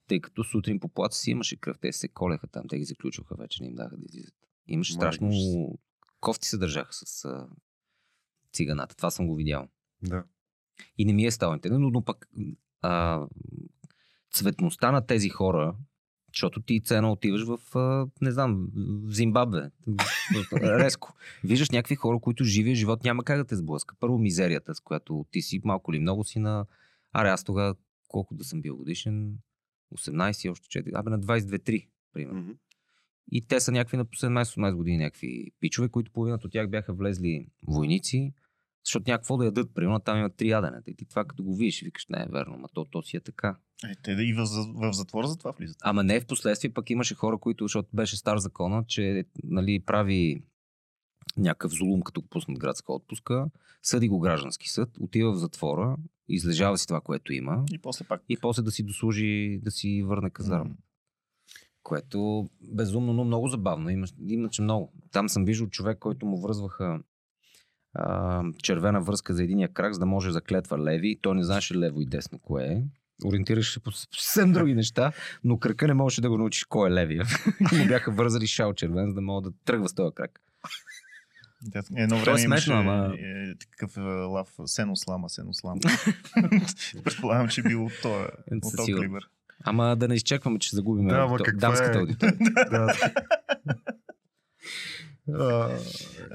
тъй 0.09 0.21
като 0.21 0.45
сутрин 0.45 0.81
по 0.81 0.89
плаца 0.89 1.19
си 1.19 1.31
имаше 1.31 1.57
кръв. 1.57 1.79
Те 1.79 1.93
се 1.93 2.09
колеха 2.09 2.47
там, 2.47 2.69
те 2.69 2.79
ги 2.79 2.85
заключваха 2.85 3.35
вече, 3.35 3.63
не 3.63 3.69
им 3.69 3.75
даха 3.75 3.97
да 3.97 4.05
излизат. 4.05 4.35
Имаше 4.67 4.93
страшно... 4.93 5.31
Кофти 6.21 6.49
се 6.49 6.59
държаха 6.59 6.93
с 6.93 7.25
а, 7.25 7.47
циганата. 8.53 8.97
Това 8.97 9.11
съм 9.11 9.27
го 9.27 9.35
видял. 9.35 9.69
Да. 10.03 10.25
И 10.99 11.05
не 11.05 11.13
ми 11.13 11.25
е 11.27 11.31
стало 11.31 11.55
интересно, 11.55 11.79
но, 11.79 11.91
но 11.91 12.03
пък 12.05 12.29
а, 12.83 13.27
цветността 14.33 14.93
на 14.93 15.07
тези 15.07 15.29
хора, 15.29 15.77
защото 16.35 16.61
ти 16.61 16.81
цена 16.81 17.13
отиваш 17.13 17.45
в, 17.45 17.77
а, 17.77 18.07
не 18.21 18.31
знам, 18.31 18.69
в 19.05 19.15
Зимбабве. 19.15 19.71
Резко. 20.53 21.15
Виждаш 21.45 21.71
някакви 21.71 21.95
хора, 21.95 22.19
които 22.21 22.45
живия 22.45 22.75
живот 22.75 23.05
няма 23.05 23.25
как 23.25 23.39
да 23.39 23.45
те 23.45 23.57
сблъска. 23.57 23.95
Първо 24.01 24.19
мизерията, 24.19 24.75
с 24.75 24.81
която 24.81 25.27
ти 25.31 25.43
си 25.43 25.61
малко 25.65 25.93
или 25.93 26.01
много 26.01 26.25
си 26.25 26.39
на... 26.39 26.67
Аре, 27.13 27.29
аз 27.29 27.45
тогава 27.45 27.75
колко 28.09 28.35
да 28.35 28.45
съм 28.45 28.63
бил 28.63 28.77
годишен? 28.77 29.37
18, 29.95 30.51
още 30.51 30.83
4. 30.83 30.91
Абе, 30.95 31.11
на 31.11 31.21
22-3, 31.21 31.89
примерно. 32.13 32.55
И 33.33 33.47
те 33.47 33.61
са 33.61 33.73
някакви 33.73 33.97
на 33.97 34.05
по 34.05 34.17
17-18 34.17 34.75
години, 34.75 34.99
някакви 34.99 35.51
пичове, 35.61 35.89
които 35.89 36.13
половината 36.13 36.47
от 36.47 36.53
тях 36.53 36.71
бяха 36.71 36.93
влезли 36.93 37.47
войници, 37.63 38.33
защото 38.89 39.11
някакво 39.11 39.37
да 39.37 39.45
ядат, 39.45 39.75
примерно 39.75 40.01
там 40.01 40.19
има 40.19 40.31
три 40.31 40.49
яденета. 40.49 40.91
И 40.91 40.95
ти 40.95 41.05
това 41.05 41.25
като 41.25 41.43
го 41.43 41.57
видиш, 41.57 41.83
викаш, 41.83 42.07
не 42.07 42.23
е 42.23 42.33
верно, 42.33 42.59
ма 42.59 42.69
то, 42.75 42.85
то 42.85 43.03
си 43.03 43.17
е 43.17 43.21
така. 43.21 43.57
Е, 43.85 43.95
те 44.03 44.15
да 44.15 44.23
и 44.23 44.33
в, 44.33 44.45
в 44.75 44.93
затвор 44.93 45.25
за 45.25 45.37
това 45.37 45.51
влизат. 45.51 45.77
Ама 45.81 46.03
не, 46.03 46.21
в 46.21 46.27
последствие 46.27 46.73
пък 46.73 46.91
имаше 46.91 47.15
хора, 47.15 47.39
които, 47.39 47.65
защото 47.65 47.89
беше 47.95 48.17
стар 48.17 48.39
закона, 48.39 48.85
че 48.89 49.25
нали, 49.45 49.81
прави 49.81 50.43
някакъв 51.37 51.73
зулум, 51.73 52.03
като 52.03 52.21
го 52.21 52.29
пуснат 52.29 52.59
градска 52.59 52.93
отпуска, 52.93 53.47
съди 53.83 54.09
го 54.09 54.19
граждански 54.19 54.69
съд, 54.69 54.91
отива 55.01 55.33
в 55.33 55.39
затвора, 55.39 55.97
излежава 56.29 56.79
си 56.79 56.87
това, 56.87 57.01
което 57.01 57.33
има 57.33 57.65
И 57.73 57.79
после 57.79 58.05
пак. 58.05 58.23
и 58.29 58.37
после 58.37 58.63
да 58.63 58.71
си 58.71 58.83
дослужи, 58.83 59.61
да 59.63 59.71
си 59.71 60.03
върне 60.03 60.31
казарма. 60.31 60.71
М. 60.71 60.77
Което 61.83 62.49
безумно, 62.61 63.13
но 63.13 63.25
много 63.25 63.49
забавно. 63.49 63.91
Има, 63.91 64.07
иначе 64.29 64.63
много. 64.63 64.93
Там 65.13 65.29
съм 65.29 65.45
виждал 65.45 65.69
човек, 65.69 65.99
който 65.99 66.27
му 66.27 66.41
връзваха 66.41 67.01
а, 67.95 68.43
червена 68.63 69.01
връзка 69.01 69.35
за 69.35 69.43
единия 69.45 69.69
крак, 69.69 69.93
за 69.93 70.01
да 70.01 70.07
може 70.07 70.31
да 70.31 70.41
клетва 70.41 70.79
леви. 70.79 71.19
Той 71.23 71.35
не 71.35 71.45
знаеше 71.45 71.75
лево 71.75 72.01
и 72.01 72.07
десно 72.07 72.39
кое 72.39 72.65
е. 72.65 72.83
Ориентираше 73.25 73.73
се 73.73 73.81
по 73.81 73.93
съвсем 73.93 74.53
други 74.53 74.75
неща, 74.75 75.13
но 75.45 75.59
кръка 75.59 75.87
не 75.87 75.95
можеше 75.95 76.21
да 76.21 76.29
го 76.31 76.39
научиш 76.39 76.65
кой 76.65 76.91
е 76.91 76.93
левия. 76.93 77.25
И 77.73 77.77
му 77.79 77.87
бяха 77.87 78.11
вързали 78.11 78.47
шал 78.47 78.75
червен, 78.75 79.09
за 79.09 79.15
да 79.15 79.21
мога 79.21 79.51
да 79.51 79.57
тръгва 79.65 79.89
с 79.89 79.95
този 79.95 80.15
крак. 80.15 80.41
Едно 81.97 82.17
е 82.17 82.21
време 82.21 82.39
смешно, 82.39 82.75
имаше 82.75 82.91
ама- 82.91 83.15
е, 83.15 83.55
такъв 83.55 83.97
е, 83.97 84.01
лав 84.01 84.49
сено 84.67 84.97
слама, 84.97 85.31
сено 85.31 85.55
слама. 85.55 85.81
Предполагам, 87.05 87.49
че 87.49 87.61
е 87.61 87.65
бил 87.65 87.85
от 87.85 87.93
този, 88.03 88.25
от 88.53 88.77
този 88.77 88.93
клибър. 88.95 89.29
Ама 89.65 89.97
да 89.97 90.09
не 90.09 90.15
изчекваме, 90.15 90.59
че 90.59 90.77
загубим 90.77 91.07
Да, 91.07 91.37
каква 91.45 91.61
дамската 91.61 91.99
е? 91.99 92.01
аудитория. 92.01 92.37
да. 92.71 92.95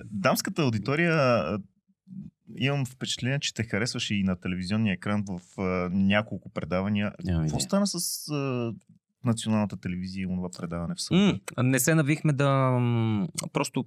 Дамската 0.05 0.61
аудитория 0.61 1.43
имам 2.57 2.85
впечатление, 2.85 3.39
че 3.39 3.53
те 3.53 3.63
харесваше 3.63 4.15
и 4.15 4.23
на 4.23 4.35
телевизионния 4.35 4.93
екран 4.93 5.23
в 5.27 5.61
а, 5.61 5.89
няколко 5.89 6.49
предавания. 6.49 7.13
Какво 7.27 7.59
стана 7.59 7.87
с 7.87 8.29
а, 8.31 8.73
националната 9.25 9.77
телевизия 9.77 10.21
и 10.21 10.25
онова 10.25 10.49
предаване 10.59 10.95
в 10.95 11.01
събота? 11.01 11.53
М, 11.57 11.63
не 11.63 11.79
се 11.79 11.95
навихме 11.95 12.33
да... 12.33 12.79
Просто 13.53 13.85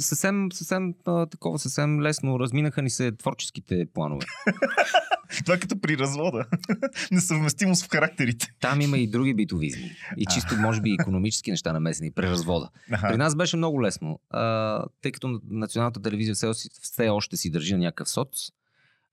съвсем, 0.00 0.48
съвсем 0.52 0.94
а, 1.04 1.26
такова, 1.26 1.58
съвсем 1.58 2.00
лесно 2.00 2.40
разминаха 2.40 2.82
ни 2.82 2.90
се 2.90 3.12
творческите 3.12 3.86
планове. 3.94 4.26
Това 5.44 5.54
е 5.54 5.60
като 5.60 5.80
при 5.80 5.98
развода. 5.98 6.46
Несъвместимост 7.12 7.84
в 7.84 7.90
характерите. 7.90 8.52
Там 8.60 8.80
има 8.80 8.98
и 8.98 9.06
други 9.06 9.34
битовизми. 9.34 9.90
И 10.16 10.26
чисто, 10.26 10.56
може 10.56 10.80
би, 10.80 10.96
економически 11.00 11.50
неща 11.50 11.72
намесени 11.72 12.10
при 12.10 12.30
развода. 12.30 12.70
Аха. 12.92 13.08
При 13.08 13.16
нас 13.16 13.36
беше 13.36 13.56
много 13.56 13.82
лесно, 13.82 14.20
а, 14.30 14.84
тъй 15.02 15.12
като 15.12 15.40
националната 15.50 16.02
телевизия 16.02 16.34
все, 16.34 16.52
все 16.82 17.08
още 17.08 17.36
си 17.36 17.50
държи 17.50 17.72
на 17.72 17.78
някакъв 17.78 18.10
соц, 18.10 18.28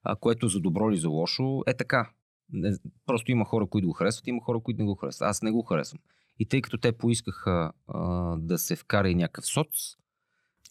а, 0.04 0.15
което 0.15 0.48
за 0.48 0.60
добро 0.60 0.89
или 0.89 0.98
за 0.98 1.10
лошо 1.10 1.62
е 1.67 1.74
така. 1.74 2.10
Не, 2.52 2.74
просто 3.06 3.32
има 3.32 3.46
хора, 3.46 3.67
които 3.67 3.88
го 3.88 3.93
харесват, 3.93 4.28
има 4.28 4.41
хора, 4.41 4.60
които 4.60 4.82
не 4.82 4.86
го 4.86 4.96
харесват. 4.96 5.30
Аз 5.30 5.41
не 5.41 5.52
го 5.52 5.62
харесвам. 5.62 6.00
И 6.39 6.46
тъй 6.46 6.62
като 6.62 6.78
те 6.78 6.91
поискаха 6.91 7.72
а, 7.88 8.02
да 8.38 8.58
се 8.58 8.76
вкара 8.76 9.10
и 9.10 9.15
някакъв 9.15 9.46
соц, 9.46 9.67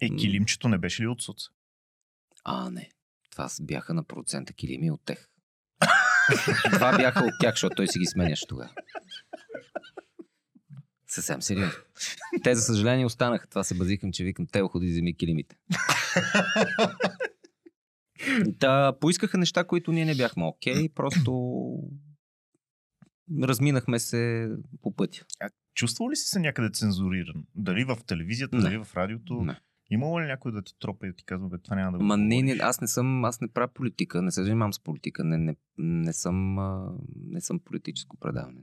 Е, 0.00 0.16
килимчето 0.16 0.68
не 0.68 0.78
беше 0.78 1.02
ли 1.02 1.07
от 1.07 1.22
соц? 1.22 1.42
а 2.44 2.70
не, 2.70 2.90
това 3.31 3.48
бяха 3.61 3.94
на 3.94 4.05
процента 4.05 4.52
килими 4.52 4.90
от 4.90 5.00
тех. 5.05 5.28
това 6.72 6.96
бяха 6.96 7.24
от 7.24 7.35
тях, 7.40 7.52
защото 7.55 7.76
той 7.76 7.88
си 7.88 7.98
ги 7.98 8.07
сменяше 8.07 8.46
тогава. 8.46 8.70
Съвсем 11.07 11.42
сериозно. 11.42 11.78
Те, 12.44 12.55
за 12.55 12.62
съжаление, 12.62 13.07
останаха. 13.07 13.46
Това 13.48 13.64
се 13.64 13.74
базикам, 13.74 14.12
че 14.12 14.24
викам, 14.24 14.46
те 14.46 14.61
ходи 14.61 14.87
вземи 14.87 15.16
килимите. 15.16 15.57
Та, 18.59 18.92
поискаха 19.00 19.38
неща, 19.38 19.64
които 19.64 19.92
ние 19.92 20.05
не 20.05 20.14
бяхме 20.14 20.44
окей, 20.44 20.88
просто 20.88 21.33
разминахме 23.42 23.98
се 23.98 24.50
по 24.83 24.96
пътя. 24.96 25.24
Чувствал 25.74 26.11
ли 26.11 26.16
си 26.16 26.26
се 26.26 26.40
някъде 26.40 26.70
цензуриран? 26.72 27.44
Дали 27.55 27.85
в 27.85 27.98
телевизията, 28.07 28.57
Не. 28.57 28.62
дали 28.62 28.78
в 28.78 28.88
радиото? 28.96 29.35
Не. 29.35 29.61
Имало 29.92 30.20
ли 30.20 30.24
някой 30.24 30.52
да 30.52 30.62
ти 30.62 30.78
тропа 30.78 31.07
и 31.07 31.11
да 31.11 31.16
ти 31.16 31.24
казва, 31.24 31.48
бе, 31.48 31.59
това 31.59 31.76
няма 31.76 31.92
да 31.92 31.98
го 31.98 32.05
Ма 32.05 32.16
не, 32.16 32.42
не, 32.42 32.57
аз 32.61 32.81
не 32.81 32.88
съм, 32.88 33.24
аз 33.24 33.40
не 33.40 33.48
правя 33.48 33.68
политика, 33.74 34.22
не 34.22 34.31
се 34.31 34.44
занимавам 34.44 34.72
с 34.72 34.81
политика, 34.81 35.24
не, 35.24 35.38
не, 35.38 35.57
не, 35.78 36.12
съм, 36.12 36.55
не 37.26 37.40
съм 37.40 37.59
политическо 37.59 38.16
предаване. 38.16 38.61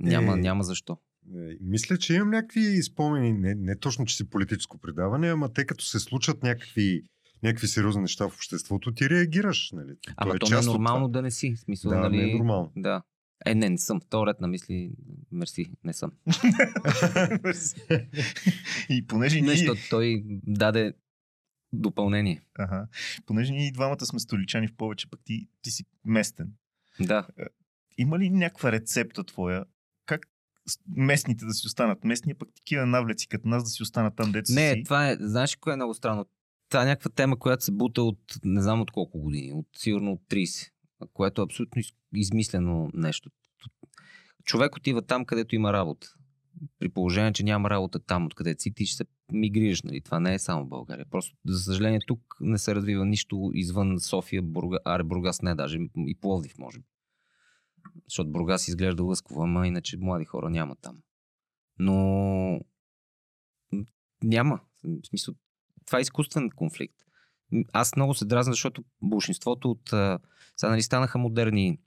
Няма, 0.00 0.32
Е. 0.32 0.36
няма 0.36 0.64
защо. 0.64 0.98
Е, 1.36 1.56
Мисля, 1.60 1.98
че 1.98 2.14
имам 2.14 2.30
някакви 2.30 2.82
спомени, 2.82 3.32
не, 3.32 3.54
не 3.54 3.76
точно, 3.78 4.06
че 4.06 4.16
си 4.16 4.30
политическо 4.30 4.78
предаване, 4.78 5.28
ама 5.28 5.52
те 5.52 5.66
като 5.66 5.84
се 5.84 6.00
случат 6.00 6.42
някакви, 6.42 7.02
някакви 7.42 7.66
сериозни 7.66 8.02
неща 8.02 8.28
в 8.28 8.34
обществото, 8.34 8.92
ти 8.92 9.10
реагираш. 9.10 9.70
Нали? 9.72 9.92
Ама 10.16 10.34
е 10.34 10.38
то 10.38 10.50
не 10.50 10.56
е 10.56 10.60
нормално 10.60 11.08
това. 11.08 11.18
да 11.18 11.22
не 11.22 11.30
си. 11.30 11.54
Смисъл, 11.56 11.90
Да, 11.90 11.98
нали... 11.98 12.16
не 12.16 12.30
е 12.30 12.34
нормално. 12.34 12.72
Да. 12.76 13.02
Е, 13.44 13.54
не, 13.54 13.68
не 13.70 13.78
съм. 13.78 14.00
В 14.00 14.06
този 14.06 14.26
ред 14.26 14.40
на 14.40 14.48
мисли, 14.48 14.90
мерси, 15.32 15.70
не 15.84 15.92
съм. 15.92 16.12
и 18.88 19.06
понеже 19.06 19.40
Не, 19.40 19.46
ние... 19.46 19.56
защото 19.56 19.80
той 19.90 20.22
даде 20.46 20.92
допълнение. 21.72 22.42
Ага. 22.58 22.86
Понеже 23.26 23.52
ние 23.52 23.66
и 23.66 23.72
двамата 23.72 24.06
сме 24.06 24.20
столичани 24.20 24.68
в 24.68 24.74
повече, 24.76 25.10
пък 25.10 25.20
ти, 25.24 25.48
ти 25.62 25.70
си 25.70 25.84
местен. 26.04 26.52
Да. 27.00 27.26
Има 27.98 28.18
ли 28.18 28.30
някаква 28.30 28.72
рецепта 28.72 29.24
твоя? 29.24 29.64
Как 30.06 30.20
местните 30.96 31.44
да 31.44 31.52
си 31.54 31.66
останат 31.66 32.04
местни, 32.04 32.34
пък 32.34 32.48
такива 32.54 32.86
навлеци 32.86 33.28
като 33.28 33.48
нас 33.48 33.64
да 33.64 33.68
си 33.70 33.82
останат 33.82 34.16
там, 34.16 34.32
деца 34.32 34.52
Не, 34.54 34.72
си? 34.72 34.82
това 34.84 35.10
е, 35.10 35.16
знаеш 35.20 35.56
кое 35.56 35.72
е 35.72 35.76
много 35.76 35.94
странно? 35.94 36.26
Това 36.68 36.82
е 36.82 36.86
някаква 36.86 37.10
тема, 37.10 37.38
която 37.38 37.64
се 37.64 37.72
бута 37.72 38.02
от 38.02 38.18
не 38.44 38.62
знам 38.62 38.80
от 38.80 38.90
колко 38.90 39.18
години, 39.20 39.52
от 39.52 39.66
сигурно 39.76 40.12
от 40.12 40.20
30, 40.30 40.70
което 41.12 41.42
е 41.42 41.44
абсолютно 41.44 41.80
из- 41.80 41.94
измислено 42.14 42.90
нещо. 42.94 43.30
Човек 44.44 44.76
отива 44.76 45.02
там, 45.02 45.24
където 45.24 45.54
има 45.54 45.72
работа. 45.72 46.06
При 46.78 46.88
положение, 46.88 47.32
че 47.32 47.44
няма 47.44 47.70
работа 47.70 47.98
там, 47.98 48.26
откъдето 48.26 48.62
си, 48.62 48.74
ти 48.74 48.86
ще 48.86 48.96
се 48.96 49.04
мигрираш, 49.32 49.82
нали? 49.82 50.00
Това 50.00 50.20
не 50.20 50.34
е 50.34 50.38
само 50.38 50.66
България. 50.66 51.06
Просто, 51.10 51.36
за 51.46 51.58
съжаление, 51.58 52.00
тук 52.06 52.20
не 52.40 52.58
се 52.58 52.74
развива 52.74 53.06
нищо 53.06 53.50
извън 53.54 54.00
София, 54.00 54.42
Бурга... 54.42 54.78
Аре, 54.84 55.02
Бургас 55.02 55.42
не, 55.42 55.54
даже 55.54 55.78
и 55.96 56.14
Пловдив, 56.20 56.58
може 56.58 56.78
би. 56.78 56.84
Защото 58.08 58.30
Бургас 58.30 58.68
изглежда 58.68 59.02
лъскаво, 59.04 59.42
ама 59.42 59.66
иначе 59.66 59.96
млади 59.96 60.24
хора 60.24 60.50
няма 60.50 60.76
там. 60.76 61.02
Но 61.78 62.60
няма. 64.22 64.60
В 64.84 65.06
смисъл, 65.06 65.34
това 65.86 65.98
е 65.98 66.02
изкуствен 66.02 66.50
конфликт. 66.50 67.03
Аз 67.72 67.96
много 67.96 68.14
се 68.14 68.24
дразна, 68.24 68.52
защото 68.52 68.84
большинството 69.02 69.70
от... 69.70 69.88
Сега 70.56 70.70
нали 70.70 70.82
станаха 70.82 71.18
модерни 71.18 71.78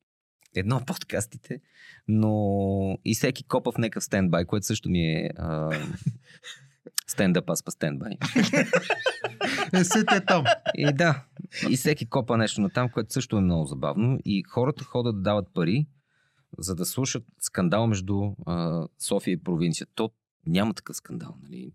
едно 0.56 0.82
подкастите, 0.86 1.62
но 2.08 2.98
и 3.06 3.16
всеки 3.16 3.44
копа 3.44 3.72
в 3.72 3.78
някакъв 3.78 4.04
стендбай, 4.04 4.46
което 4.46 4.66
също 4.66 4.90
ми 4.90 5.00
е 5.00 5.30
а, 5.38 5.80
стендъп, 7.08 7.50
аз 7.50 7.64
па 7.64 7.72
стендбай. 7.72 8.12
Е, 9.74 9.84
сете 9.84 10.16
е 10.16 10.26
там. 10.26 10.46
И 10.76 10.94
да, 10.94 11.26
и 11.70 11.78
всеки 11.78 12.10
копа 12.10 12.38
нещо 12.38 12.62
на 12.62 12.70
там, 12.70 12.90
което 12.90 13.14
също 13.14 13.38
е 13.38 13.42
много 13.42 13.66
забавно. 13.66 14.20
И 14.26 14.44
хората 14.44 14.84
ходят 14.84 15.16
да 15.16 15.22
дават 15.22 15.54
пари, 15.54 15.88
за 16.58 16.76
да 16.76 16.86
слушат 16.86 17.24
скандал 17.40 17.88
между 17.88 18.32
а, 18.46 18.88
София 19.00 19.32
и 19.32 19.44
провинция. 19.44 19.88
То 19.96 20.12
няма 20.46 20.74
такъв 20.74 20.96
скандал. 20.96 21.36
Нали? 21.44 21.72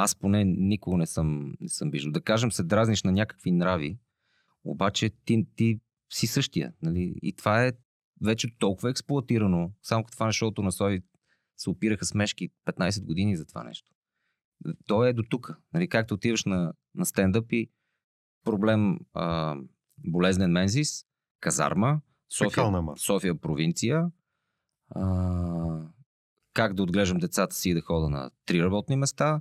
Аз 0.00 0.14
поне 0.14 0.44
никога 0.44 0.96
не 0.96 1.06
съм, 1.06 1.54
не 1.60 1.68
съм 1.68 1.90
виждал. 1.90 2.12
Да 2.12 2.20
кажем, 2.20 2.52
се 2.52 2.62
дразниш 2.62 3.02
на 3.02 3.12
някакви 3.12 3.52
нрави, 3.52 3.98
обаче 4.64 5.10
ти, 5.24 5.46
ти 5.56 5.80
си 6.12 6.26
същия. 6.26 6.72
Нали? 6.82 7.14
И 7.22 7.32
това 7.32 7.64
е 7.64 7.72
вече 8.22 8.58
толкова 8.58 8.90
експлуатирано. 8.90 9.72
Само 9.82 10.04
като 10.04 10.16
това 10.16 10.26
на 10.26 10.32
шоуто 10.32 10.62
на 10.62 10.72
Слави 10.72 11.02
се 11.56 11.70
опираха 11.70 12.04
смешки 12.04 12.50
15 12.66 13.04
години 13.04 13.36
за 13.36 13.46
това 13.46 13.64
нещо. 13.64 13.90
То 14.86 15.04
е 15.04 15.12
до 15.12 15.22
тук. 15.22 15.58
Нали? 15.74 15.88
Както 15.88 16.14
отиваш 16.14 16.44
на, 16.44 16.72
на 16.94 17.06
стендъп 17.06 17.52
и 17.52 17.70
проблем 18.44 18.98
а, 19.12 19.56
болезнен 20.06 20.50
мензис, 20.50 21.04
казарма, 21.40 22.00
София. 22.28 22.50
София 22.96 23.40
провинция, 23.40 24.10
а, 24.90 25.88
как 26.52 26.74
да 26.74 26.82
отглеждам 26.82 27.18
децата 27.18 27.56
си 27.56 27.70
и 27.70 27.74
да 27.74 27.80
хода 27.80 28.08
на 28.08 28.30
три 28.46 28.62
работни 28.62 28.96
места, 28.96 29.40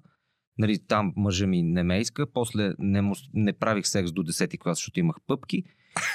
нали, 0.58 0.80
там 0.88 1.13
мъжа 1.15 1.48
ми 1.48 1.63
не 1.63 1.84
ме 1.84 2.00
иска, 2.00 2.32
после 2.32 2.74
не, 2.80 3.02
му, 3.02 3.15
не 3.34 3.54
правих 3.54 3.88
секс 3.88 4.12
до 4.12 4.24
10 4.24 4.60
клас, 4.60 4.78
защото 4.78 5.00
имах 5.00 5.15
пъпки 5.28 5.63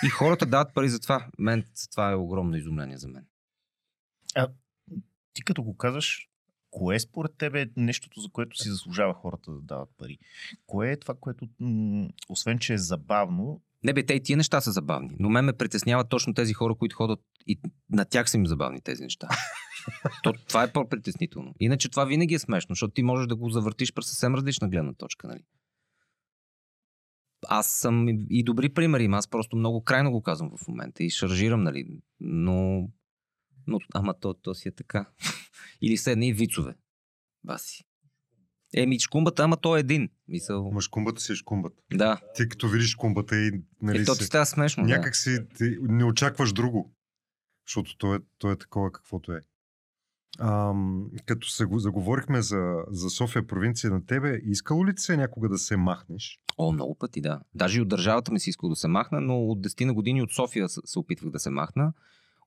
и 0.07 0.09
хората 0.09 0.47
дават 0.47 0.75
пари 0.75 0.89
за 0.89 1.01
това. 1.01 1.27
Мен 1.39 1.65
това 1.91 2.11
е 2.11 2.15
огромно 2.15 2.57
изумление 2.57 2.99
за 2.99 3.09
мен. 3.09 3.27
Ти 5.33 5.45
като 5.45 5.63
го 5.63 5.77
казваш, 5.77 6.29
кое 6.71 7.01
според 7.01 7.37
тебе 7.39 7.63
е 7.63 7.67
нещото, 7.77 8.21
за 8.21 8.29
което 8.29 8.57
си 8.57 8.69
заслужава 8.69 9.15
хората 9.15 9.53
да 9.53 9.61
дават 9.61 9.91
пари? 9.99 10.19
Кое 10.67 10.91
е 10.91 10.97
това, 10.97 11.15
което, 11.21 11.49
м- 11.61 12.09
освен 12.29 12.59
че 12.59 12.75
е 12.75 12.79
забавно, 12.79 13.63
Не 13.85 13.93
бе, 13.93 14.07
те 14.07 14.15
и 14.15 14.23
тия 14.23 14.37
неща 14.37 14.61
са 14.61 14.73
забавни, 14.73 15.17
но 15.19 15.31
мен 15.31 15.45
ме 15.45 15.53
притесняват 15.53 16.09
точно 16.09 16.35
тези 16.35 16.53
хора, 16.53 16.75
които 16.75 16.97
ходят 16.97 17.21
и 17.47 17.61
на 17.91 18.05
тях 18.05 18.31
са 18.31 18.37
им 18.37 18.47
забавни 18.47 18.81
тези 18.81 19.03
неща. 19.03 19.29
То, 20.23 20.33
това 20.33 20.63
е 20.63 20.73
по-притеснително. 20.73 21.55
Иначе 21.61 21.89
това 21.89 22.05
винаги 22.05 22.35
е 22.35 22.39
смешно, 22.39 22.73
защото 22.73 22.95
ти 22.95 23.03
можеш 23.03 23.27
да 23.27 23.37
го 23.37 23.49
завъртиш 23.51 23.93
през 23.93 24.07
съвсем 24.07 24.35
различна 24.35 24.69
гледна 24.69 24.95
точка. 24.95 25.29
Нали? 25.29 25.45
Аз 27.49 27.67
съм 27.67 28.09
и- 28.09 28.45
добри 28.45 28.69
примери, 28.69 29.09
аз 29.13 29.29
просто 29.29 29.57
много 29.57 29.85
крайно 29.85 30.11
го 30.11 30.23
казвам 30.23 30.51
в 30.57 30.69
момента 30.69 31.05
и 31.05 31.11
шаржирам, 31.11 31.63
нали? 31.63 31.87
но, 32.21 32.89
но 33.67 33.79
ама 33.95 34.15
то, 34.21 34.35
то 34.35 34.55
си 34.55 34.69
е 34.69 34.73
така. 34.73 35.11
Или 35.83 35.97
са 35.97 36.11
едни 36.11 36.33
вицове. 36.33 36.75
Баси. 37.45 37.85
Еми, 38.75 38.99
шкумбата, 38.99 39.43
ама 39.43 39.57
то 39.57 39.77
е 39.77 39.81
един. 39.81 40.09
Мисъл. 40.29 40.69
Ама 40.69 40.81
шкумбата 40.81 41.21
си 41.21 41.33
е 41.33 41.37
шкумбата. 41.37 41.77
Да. 41.95 42.21
Ти 42.35 42.49
като 42.49 42.69
видиш 42.69 42.91
шкумбата 42.91 43.37
и 43.37 43.51
нали, 43.83 43.99
Е, 43.99 44.05
то 44.05 44.15
ти 44.15 44.25
става 44.25 44.47
смешно. 44.47 44.85
някак 44.85 45.17
си 45.17 45.39
ти 45.57 45.77
не 45.83 46.05
очакваш 46.05 46.53
друго. 46.53 46.93
Защото 47.67 47.97
то 47.99 48.15
е, 48.15 48.19
то 48.39 48.51
е 48.51 48.57
такова 48.57 48.93
каквото 48.93 49.33
е. 49.33 49.41
Ам, 50.39 51.07
като 51.27 51.49
се 51.49 51.65
го- 51.65 51.79
заговорихме 51.79 52.43
за, 52.43 52.75
за 52.89 53.11
София 53.11 53.47
провинция 53.47 53.91
на 53.91 54.07
тебе, 54.07 54.41
искало 54.45 54.87
ли 54.87 54.95
ти 54.95 55.03
се 55.03 55.17
някога 55.17 55.49
да 55.49 55.59
се 55.59 55.77
махнеш? 55.77 56.41
О, 56.59 56.73
много 56.73 56.95
пъти, 56.95 57.21
да. 57.21 57.41
Даже 57.55 57.79
и 57.79 57.83
от 57.83 57.89
държавата 57.89 58.33
ми 58.33 58.41
си 58.41 58.51
искал 58.51 58.69
да 58.69 58.77
се 58.77 58.89
махна, 58.89 59.21
но 59.21 59.39
от 59.39 59.61
10 59.61 59.85
на 59.85 59.95
години 59.95 60.23
от 60.23 60.33
София 60.33 60.69
се 60.69 60.81
се 60.85 60.99
опитвах 60.99 61.31
да 61.31 61.39
се 61.39 61.51
махна. 61.51 61.93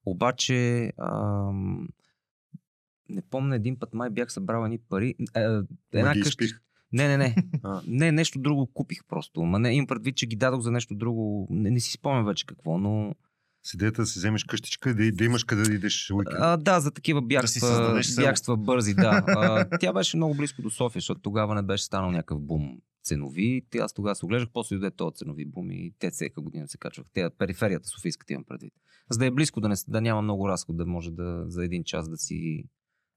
Обаче, 0.05 0.91
ам, 0.99 1.87
не 3.15 3.21
помня, 3.21 3.55
един 3.55 3.79
път 3.79 3.93
май 3.93 4.09
бях 4.09 4.31
събрал 4.31 4.65
едни 4.65 4.79
пари. 4.89 5.15
Е, 5.35 5.41
една 5.93 6.13
ги 6.13 6.21
къща. 6.21 6.43
изпих. 6.43 6.61
Не, 6.93 7.07
не, 7.07 7.17
не. 7.17 7.35
А. 7.63 7.81
Не, 7.87 8.11
нещо 8.11 8.39
друго 8.39 8.67
купих 8.73 8.99
просто. 9.07 9.41
Ма 9.41 9.59
не, 9.59 9.73
имам 9.75 9.87
предвид, 9.87 10.15
че 10.15 10.25
ги 10.25 10.35
дадох 10.35 10.61
за 10.61 10.71
нещо 10.71 10.95
друго. 10.95 11.47
Не, 11.49 11.71
не 11.71 11.79
си 11.79 11.91
спомням 11.91 12.25
вече 12.25 12.45
какво, 12.45 12.77
но... 12.77 13.15
С 13.63 13.73
идеята 13.73 14.01
да 14.01 14.05
си 14.05 14.19
вземеш 14.19 14.43
къщичка 14.43 14.89
и 14.89 14.93
да, 14.93 15.11
да 15.11 15.23
имаш 15.23 15.43
къде 15.43 15.63
да 15.63 15.73
идеш 15.73 16.11
уикенд. 16.11 16.37
А, 16.39 16.57
да, 16.57 16.79
за 16.79 16.91
такива 16.91 17.21
бягства, 17.21 17.95
село. 18.03 18.25
бягства 18.25 18.57
бързи, 18.57 18.93
да. 18.93 19.23
А, 19.27 19.77
тя 19.79 19.93
беше 19.93 20.17
много 20.17 20.35
близко 20.35 20.61
до 20.61 20.69
София, 20.69 20.99
защото 20.99 21.21
тогава 21.21 21.55
не 21.55 21.61
беше 21.61 21.83
станал 21.83 22.11
някакъв 22.11 22.41
бум 22.41 22.77
ценови. 23.03 23.61
Те, 23.69 23.77
аз 23.77 23.93
тогава 23.93 24.15
се 24.15 24.25
оглеждах, 24.25 24.49
после 24.53 24.75
дойде 24.75 24.95
този 24.95 25.15
ценови 25.15 25.45
бум 25.45 25.71
и 25.71 25.93
те 25.99 26.11
всяка 26.11 26.41
година 26.41 26.67
се 26.67 26.77
качвах. 26.77 27.07
Те, 27.13 27.29
периферията 27.37 27.87
Софийската 27.87 28.33
имам 28.33 28.43
предвид. 28.43 28.73
За 29.09 29.19
да 29.19 29.25
е 29.25 29.31
близко, 29.31 29.61
да, 29.61 29.69
не, 29.69 29.75
да 29.87 30.01
няма 30.01 30.21
много 30.21 30.49
разход, 30.49 30.77
да 30.77 30.85
може 30.85 31.11
да, 31.11 31.45
за 31.47 31.65
един 31.65 31.83
час 31.83 32.09
да 32.09 32.17
си, 32.17 32.63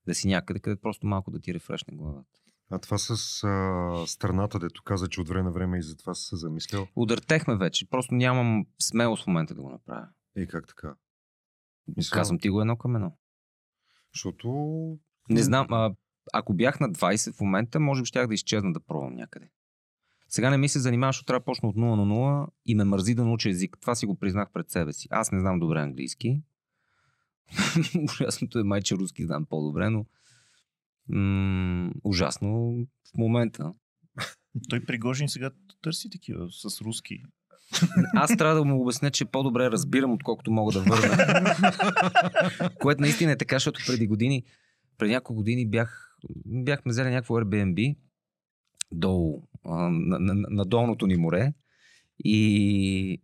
да 0.09 0.15
си 0.15 0.29
някъде, 0.29 0.61
къде 0.61 0.81
просто 0.81 1.07
малко 1.07 1.31
да 1.31 1.41
ти 1.41 1.55
рефрешне 1.55 1.97
главата. 1.97 2.41
А 2.71 2.79
това 2.79 2.99
с 2.99 3.11
а, 3.45 4.07
страната, 4.07 4.59
дето 4.59 4.83
каза, 4.83 5.09
че 5.09 5.21
от 5.21 5.29
време 5.29 5.43
на 5.43 5.53
време 5.53 5.79
и 5.79 5.83
за 5.83 5.97
това 5.97 6.15
се 6.15 6.37
замислял. 6.37 6.87
Удъртехме 6.97 7.57
вече, 7.57 7.91
просто 7.91 8.15
нямам 8.15 8.67
смелост 8.83 9.25
в 9.25 9.27
момента 9.27 9.55
да 9.55 9.63
го 9.63 9.71
направя. 9.71 10.09
Е, 10.37 10.47
как 10.47 10.69
така? 10.69 10.95
Мисля, 11.97 12.15
Казвам 12.15 12.39
ти 12.39 12.49
го 12.49 12.61
едно 12.61 12.77
към 12.77 12.97
едно. 12.97 13.17
Защото... 14.15 14.49
Не 15.31 15.43
знам, 15.43 15.67
а, 15.71 15.95
ако 16.33 16.55
бях 16.55 16.81
на 16.81 16.91
20 16.91 17.35
в 17.35 17.41
момента, 17.41 17.81
може 17.81 18.03
би 18.03 18.07
щях 18.07 18.27
да 18.27 18.35
изчезна 18.35 18.73
да 18.73 18.81
пробвам 18.81 19.15
някъде. 19.15 19.51
Сега 20.29 20.51
не 20.51 20.57
ми 20.59 20.69
се 20.69 20.79
занимавам, 20.79 21.13
защото 21.13 21.27
трябва 21.27 21.41
да 21.41 21.45
почна 21.45 21.69
от 21.69 21.77
0 21.77 21.81
на 21.81 22.15
0 22.15 22.47
и 22.67 22.75
ме 22.75 22.85
мързи 22.85 23.15
да 23.15 23.25
науча 23.25 23.49
език. 23.49 23.77
Това 23.81 23.95
си 23.95 24.07
го 24.07 24.19
признах 24.19 24.53
пред 24.53 24.71
себе 24.71 24.93
си. 24.93 25.09
Аз 25.11 25.33
не 25.33 25.41
знам 25.41 25.59
добре 25.59 25.81
английски. 25.81 26.43
Ужасното 28.05 28.59
е 28.59 28.63
май, 28.63 28.83
че 28.83 28.95
руски 28.95 29.25
знам 29.25 29.47
по-добре, 29.51 29.91
но 29.91 30.07
м- 31.09 31.91
ужасно 32.05 32.77
в 33.15 33.19
момента. 33.19 33.73
Той 34.69 34.85
Пригожин 34.85 35.29
сега 35.29 35.51
търси 35.83 36.11
такива 36.11 36.49
с 36.51 36.81
руски. 36.81 37.23
Аз 38.15 38.37
трябва 38.37 38.55
да 38.55 38.65
му 38.65 38.83
обясня, 38.83 39.11
че 39.11 39.25
по-добре 39.25 39.71
разбирам, 39.71 40.13
отколкото 40.13 40.51
мога 40.51 40.73
да 40.73 40.81
върна. 40.81 41.55
Което 42.81 43.01
наистина 43.01 43.33
е 43.33 43.37
така, 43.37 43.57
защото 43.57 43.81
преди 43.87 44.07
години, 44.07 44.45
преди 44.99 45.13
няколко 45.13 45.35
години 45.35 45.69
бях, 45.69 46.17
бяхме 46.47 46.91
взели 46.91 47.11
някакво 47.11 47.35
Airbnb 47.35 47.97
долу, 48.93 49.43
а, 49.65 49.89
на, 49.91 50.19
на, 50.19 50.35
на 50.35 50.65
долното 50.65 51.07
ни 51.07 51.17
море 51.17 51.53
и 52.25 53.23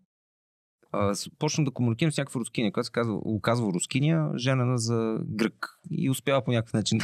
а, 0.94 1.14
почна 1.38 1.64
да 1.64 1.70
комуникирам 1.70 2.12
с 2.12 2.18
някаква 2.18 2.40
рускиня, 2.40 2.72
която 2.72 2.87
се 2.87 2.92
казва, 2.92 3.14
оказва 3.24 3.72
рускиня, 3.72 4.30
женена 4.37 4.78
за 4.78 5.18
грък. 5.28 5.78
И 5.90 6.11
успява 6.11 6.44
по 6.44 6.50
някакъв 6.50 6.72
начин 6.72 7.00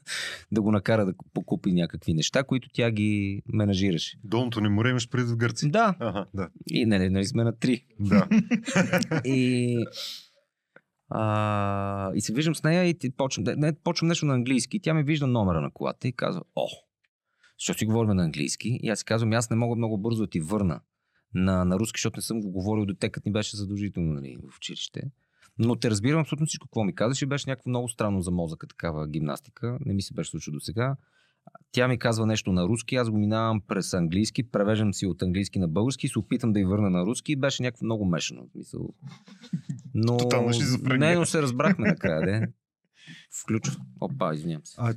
да 0.52 0.62
го 0.62 0.72
накара 0.72 1.06
да 1.06 1.14
покупи 1.34 1.72
някакви 1.72 2.14
неща, 2.14 2.44
които 2.44 2.68
тя 2.72 2.90
ги 2.90 3.42
менажираше. 3.52 4.18
Долното 4.24 4.60
ни 4.60 4.68
море 4.68 4.90
имаш 4.90 5.08
преди 5.08 5.24
в 5.32 5.36
Гърция. 5.36 5.70
Да. 5.70 5.94
Ага, 6.00 6.26
да. 6.34 6.48
И 6.66 6.86
нали, 6.86 7.10
нали 7.10 7.26
сме 7.26 7.44
на 7.44 7.58
три. 7.58 7.84
Да. 8.00 8.28
И, 9.24 9.76
а, 11.08 12.12
и 12.14 12.20
се 12.20 12.32
виждам 12.32 12.54
с 12.54 12.62
нея 12.62 12.84
и 12.84 13.10
почвам, 13.16 13.44
не, 13.44 13.54
не, 13.56 13.72
почвам 13.72 14.08
нещо 14.08 14.26
на 14.26 14.34
английски. 14.34 14.80
Тя 14.80 14.94
ми 14.94 15.02
вижда 15.02 15.26
номера 15.26 15.60
на 15.60 15.70
колата 15.70 16.08
и 16.08 16.12
казва, 16.12 16.42
о, 16.56 16.66
защо 17.58 17.78
си 17.78 17.86
говорим 17.86 18.16
на 18.16 18.24
английски? 18.24 18.78
И 18.82 18.88
аз 18.88 18.98
си 18.98 19.04
казвам, 19.04 19.32
аз 19.32 19.50
не 19.50 19.56
мога 19.56 19.76
много 19.76 19.98
бързо 19.98 20.22
да 20.22 20.30
ти 20.30 20.40
върна 20.40 20.80
на, 21.34 21.64
на 21.64 21.78
руски, 21.78 21.98
защото 21.98 22.18
не 22.18 22.22
съм 22.22 22.40
го 22.40 22.50
говорил 22.50 22.86
до 22.86 22.94
те, 22.94 23.08
като 23.08 23.28
ни 23.28 23.32
беше 23.32 23.56
задължително 23.56 24.12
нали, 24.12 24.36
в 24.50 24.56
училище. 24.56 25.02
Но 25.58 25.76
те 25.76 25.90
разбирам 25.90 26.20
абсолютно 26.20 26.46
всичко, 26.46 26.66
какво 26.66 26.84
ми 26.84 26.94
казваш 26.94 27.22
и 27.22 27.26
беше 27.26 27.50
някакво 27.50 27.70
много 27.70 27.88
странно 27.88 28.20
за 28.20 28.30
мозъка 28.30 28.66
такава 28.66 29.08
гимнастика. 29.08 29.78
Не 29.80 29.94
ми 29.94 30.02
се 30.02 30.14
беше 30.14 30.30
случило 30.30 30.54
до 30.54 30.60
сега. 30.60 30.96
Тя 31.72 31.88
ми 31.88 31.98
казва 31.98 32.26
нещо 32.26 32.52
на 32.52 32.64
руски, 32.64 32.96
аз 32.96 33.10
го 33.10 33.18
минавам 33.18 33.60
през 33.60 33.94
английски, 33.94 34.50
превеждам 34.50 34.94
си 34.94 35.06
от 35.06 35.22
английски 35.22 35.58
на 35.58 35.68
български, 35.68 36.08
се 36.08 36.18
опитам 36.18 36.52
да 36.52 36.60
й 36.60 36.64
върна 36.64 36.90
на 36.90 37.06
руски 37.06 37.32
и 37.32 37.36
беше 37.36 37.62
някакво 37.62 37.84
много 37.84 38.04
мешано. 38.04 38.46
в 38.46 38.50
Смисъл. 38.52 38.94
Но... 39.94 40.18
Не, 40.98 41.14
но 41.14 41.26
се 41.26 41.42
разбрахме 41.42 41.88
накрая, 41.88 42.20
де. 42.22 42.52
Включва. 43.42 43.80
Опа, 44.00 44.34
извинявам 44.34 44.66
се. 44.66 44.74
А, 44.78 44.94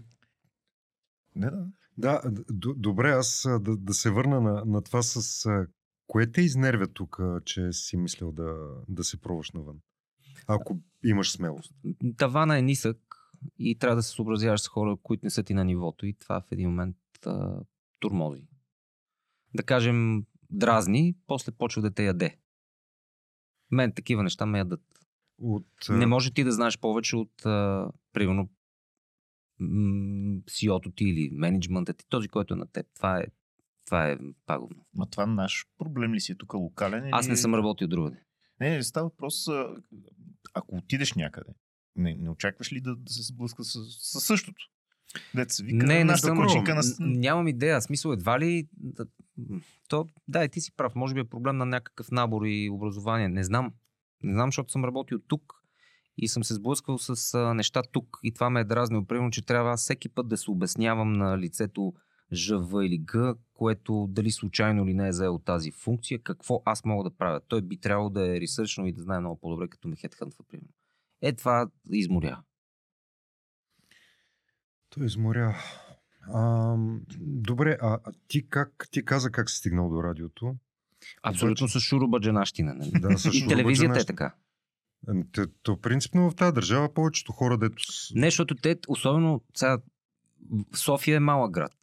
Не, 1.35 1.49
да. 1.51 1.65
да, 1.97 2.21
д- 2.31 2.73
добре, 2.75 3.09
аз 3.09 3.47
да, 3.61 3.77
да 3.77 3.93
се 3.93 4.11
върна 4.11 4.41
на, 4.41 4.63
на 4.65 4.81
това 4.81 5.01
с... 5.01 5.45
Кое 6.07 6.31
те 6.31 6.41
изнервя 6.41 6.87
тук, 6.87 7.19
че 7.45 7.73
си 7.73 7.97
мислил 7.97 8.31
да, 8.31 8.55
да 8.89 9.03
се 9.03 9.21
пробваш 9.21 9.51
навън? 9.51 9.79
Ако 10.47 10.79
имаш 11.03 11.31
смелост. 11.31 11.73
Тавана 12.17 12.57
е 12.57 12.61
нисък 12.61 12.97
и 13.59 13.77
трябва 13.79 13.95
да 13.95 14.03
се 14.03 14.11
съобразяваш 14.11 14.61
с 14.61 14.67
хора, 14.67 14.97
които 15.03 15.25
не 15.25 15.29
са 15.29 15.43
ти 15.43 15.53
на 15.53 15.65
нивото 15.65 16.05
и 16.05 16.13
това 16.13 16.41
в 16.41 16.51
един 16.51 16.69
момент 16.69 16.97
а, 17.25 17.59
турмози. 17.99 18.47
Да 19.53 19.63
кажем, 19.63 20.25
дразни, 20.49 21.15
после 21.27 21.51
почва 21.51 21.81
да 21.81 21.91
те 21.91 22.05
яде. 22.05 22.37
Мен 23.71 23.91
такива 23.91 24.23
неща 24.23 24.45
ме 24.45 24.57
ядат. 24.57 24.83
От, 25.41 25.67
Не 25.89 26.05
може 26.05 26.33
ти 26.33 26.43
да 26.43 26.51
знаеш 26.51 26.79
повече 26.79 27.15
от, 27.15 27.45
а, 27.45 27.91
примерно, 28.13 28.49
CEO-то 30.45 30.91
ти 30.91 31.03
или 31.03 31.29
менеджмента 31.31 31.93
ти, 31.93 32.05
този, 32.09 32.27
който 32.27 32.53
е 32.53 32.57
на 32.57 32.67
теб. 32.67 32.87
Това 32.95 33.19
е, 33.19 33.25
това 33.87 34.09
е 34.09 34.17
пагубно. 34.45 34.85
Ма 34.93 35.09
това 35.09 35.25
наш 35.25 35.65
проблем 35.77 36.13
ли 36.13 36.19
си 36.19 36.31
е 36.31 36.35
тук 36.35 36.53
локален? 36.53 37.09
Аз 37.11 37.25
или- 37.25 37.31
не 37.31 37.37
съм 37.37 37.55
работил 37.55 37.87
другаде. 37.87 38.23
Не, 38.59 38.69
не, 38.69 38.83
става 38.83 39.05
въпрос, 39.05 39.47
ако 40.53 40.75
отидеш 40.75 41.13
някъде, 41.13 41.49
не, 41.95 42.15
не 42.15 42.29
очакваш 42.29 42.73
ли 42.73 42.81
да, 42.81 42.95
да 42.95 43.13
се 43.13 43.23
сблъска 43.23 43.63
с, 43.63 43.79
с 43.89 44.21
същото? 44.21 44.63
Се 45.47 45.63
вика, 45.63 45.85
не, 45.85 46.03
не 46.03 46.17
съм. 46.17 46.37
кучинка 46.37 46.75
на... 46.75 46.81
Нямам 46.99 47.47
идея. 47.47 47.81
Смисъл, 47.81 48.11
едва 48.11 48.39
ли... 48.39 48.67
да- 48.73 49.05
То, 49.89 50.07
да, 50.27 50.43
и 50.43 50.49
ти 50.49 50.61
си 50.61 50.71
прав. 50.77 50.95
Може 50.95 51.13
би 51.13 51.19
е 51.19 51.23
проблем 51.23 51.57
на 51.57 51.65
някакъв 51.65 52.11
набор 52.11 52.41
и 52.45 52.69
образование. 52.69 53.27
Не 53.27 53.43
знам. 53.43 53.73
Не 54.23 54.33
знам, 54.33 54.47
защото 54.47 54.71
съм 54.71 54.85
работил 54.85 55.19
тук 55.27 55.53
и 56.17 56.27
съм 56.27 56.43
се 56.43 56.53
сблъсквал 56.53 56.97
с 56.97 57.33
а, 57.33 57.53
неща 57.53 57.81
тук 57.91 58.17
и 58.23 58.33
това 58.33 58.49
ме 58.49 58.59
е 58.59 58.63
дразнило. 58.63 59.05
Примерно, 59.05 59.31
че 59.31 59.45
трябва 59.45 59.71
аз 59.71 59.81
всеки 59.81 60.09
път 60.09 60.27
да 60.27 60.37
се 60.37 60.51
обяснявам 60.51 61.13
на 61.13 61.37
лицето 61.37 61.93
ЖВ 62.33 62.85
или 62.85 63.03
Г, 63.05 63.35
което 63.53 64.07
дали 64.09 64.31
случайно 64.31 64.83
или 64.83 64.93
не 64.93 65.07
е 65.07 65.11
заел 65.13 65.39
тази 65.39 65.71
функция, 65.71 66.19
какво 66.19 66.61
аз 66.65 66.85
мога 66.85 67.09
да 67.09 67.15
правя. 67.15 67.41
Той 67.47 67.61
би 67.61 67.77
трябвало 67.77 68.09
да 68.09 68.35
е 68.37 68.41
ресърчно 68.41 68.87
и 68.87 68.93
да 68.93 69.01
знае 69.01 69.19
много 69.19 69.39
по-добре, 69.39 69.67
като 69.67 69.87
ме 69.87 69.95
хедхънтва, 69.95 70.43
примерно. 70.49 70.73
Е, 71.21 71.33
това 71.35 71.69
изморя. 71.91 72.41
Той 74.89 75.05
изморя. 75.05 75.55
А, 76.33 76.75
добре, 77.19 77.77
а, 77.81 77.99
а 78.03 78.11
ти 78.27 78.49
как 78.49 78.87
ти 78.91 79.05
каза 79.05 79.31
как 79.31 79.49
си 79.49 79.57
стигнал 79.57 79.89
до 79.89 80.03
радиото? 80.03 80.55
Абсолютно 81.23 81.67
с 81.67 81.79
шурубаджанащина. 81.79 82.73
Нали? 82.73 82.91
Да, 82.95 83.17
с 83.17 83.25
и 83.33 83.47
телевизията 83.47 83.99
е 83.99 84.05
така. 84.05 84.35
Ами, 85.07 85.31
те- 85.31 85.47
То 85.63 85.81
принципно 85.81 86.29
в 86.31 86.35
тази 86.35 86.53
държава 86.53 86.93
повечето 86.93 87.31
хора, 87.31 87.57
дето... 87.57 87.83
Не, 88.15 88.27
защото 88.27 88.55
те, 88.55 88.77
особено 88.87 89.41
сега, 89.55 89.77
София 90.75 91.15
е 91.15 91.19
малък 91.19 91.51
град. 91.51 91.73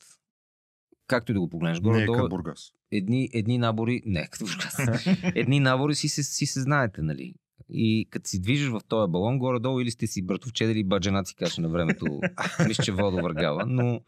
Както 1.06 1.32
и 1.32 1.34
да 1.34 1.40
го 1.40 1.48
погледнеш. 1.48 1.80
не 1.80 2.02
е 2.02 2.06
като 2.06 2.28
Бургас. 2.28 2.72
едни, 2.92 3.28
едни 3.32 3.58
набори, 3.58 4.02
не, 4.06 4.26
като 4.26 4.44
Бургас. 4.44 4.76
едни 5.34 5.60
набори 5.60 5.94
си 5.94 6.08
се, 6.08 6.22
си 6.22 6.46
се 6.46 6.60
знаете, 6.60 7.02
нали? 7.02 7.34
И 7.68 8.08
като 8.10 8.28
си 8.28 8.40
движиш 8.40 8.68
в 8.68 8.80
този 8.88 9.10
балон, 9.10 9.38
горе-долу 9.38 9.80
или 9.80 9.90
сте 9.90 10.06
си 10.06 10.26
братовчеди 10.26 10.72
или 10.72 10.84
баджанаци, 10.84 11.36
каже 11.36 11.60
на 11.60 11.68
времето, 11.68 12.20
мисля, 12.68 12.84
че 12.84 12.92
Водо 12.92 13.16
Въргала, 13.16 13.66
но 13.66 14.00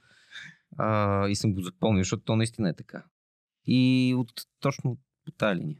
а, 0.78 1.28
и 1.28 1.36
съм 1.36 1.54
го 1.54 1.60
запомнил, 1.60 2.00
защото 2.00 2.22
то 2.22 2.36
наистина 2.36 2.68
е 2.68 2.74
така. 2.74 3.04
И 3.66 4.14
от, 4.18 4.32
точно 4.60 4.98
по 5.24 5.32
тази 5.32 5.60
линия. 5.60 5.78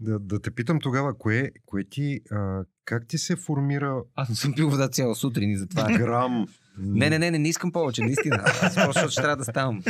Да, 0.00 0.18
да 0.18 0.40
те 0.40 0.50
питам 0.50 0.80
тогава, 0.80 1.18
кое, 1.18 1.50
кое 1.66 1.84
ти, 1.84 2.20
а, 2.30 2.64
как 2.84 3.06
ти 3.06 3.18
се 3.18 3.36
формира 3.36 4.02
Аз 4.14 4.28
не 4.28 4.34
съм 4.34 4.54
пил 4.54 4.70
вода 4.70 4.88
цяла 4.88 5.14
сутрин 5.14 5.50
и 5.50 5.56
затова. 5.56 5.98
грам? 5.98 6.48
Не, 6.80 7.10
не, 7.10 7.18
не, 7.18 7.30
не, 7.30 7.38
не 7.38 7.48
искам 7.48 7.72
повече, 7.72 8.02
наистина. 8.02 8.36
Аз 8.62 8.74
просто 8.74 9.08
ще 9.08 9.22
трябва 9.22 9.36
да 9.36 9.44
ставам. 9.44 9.82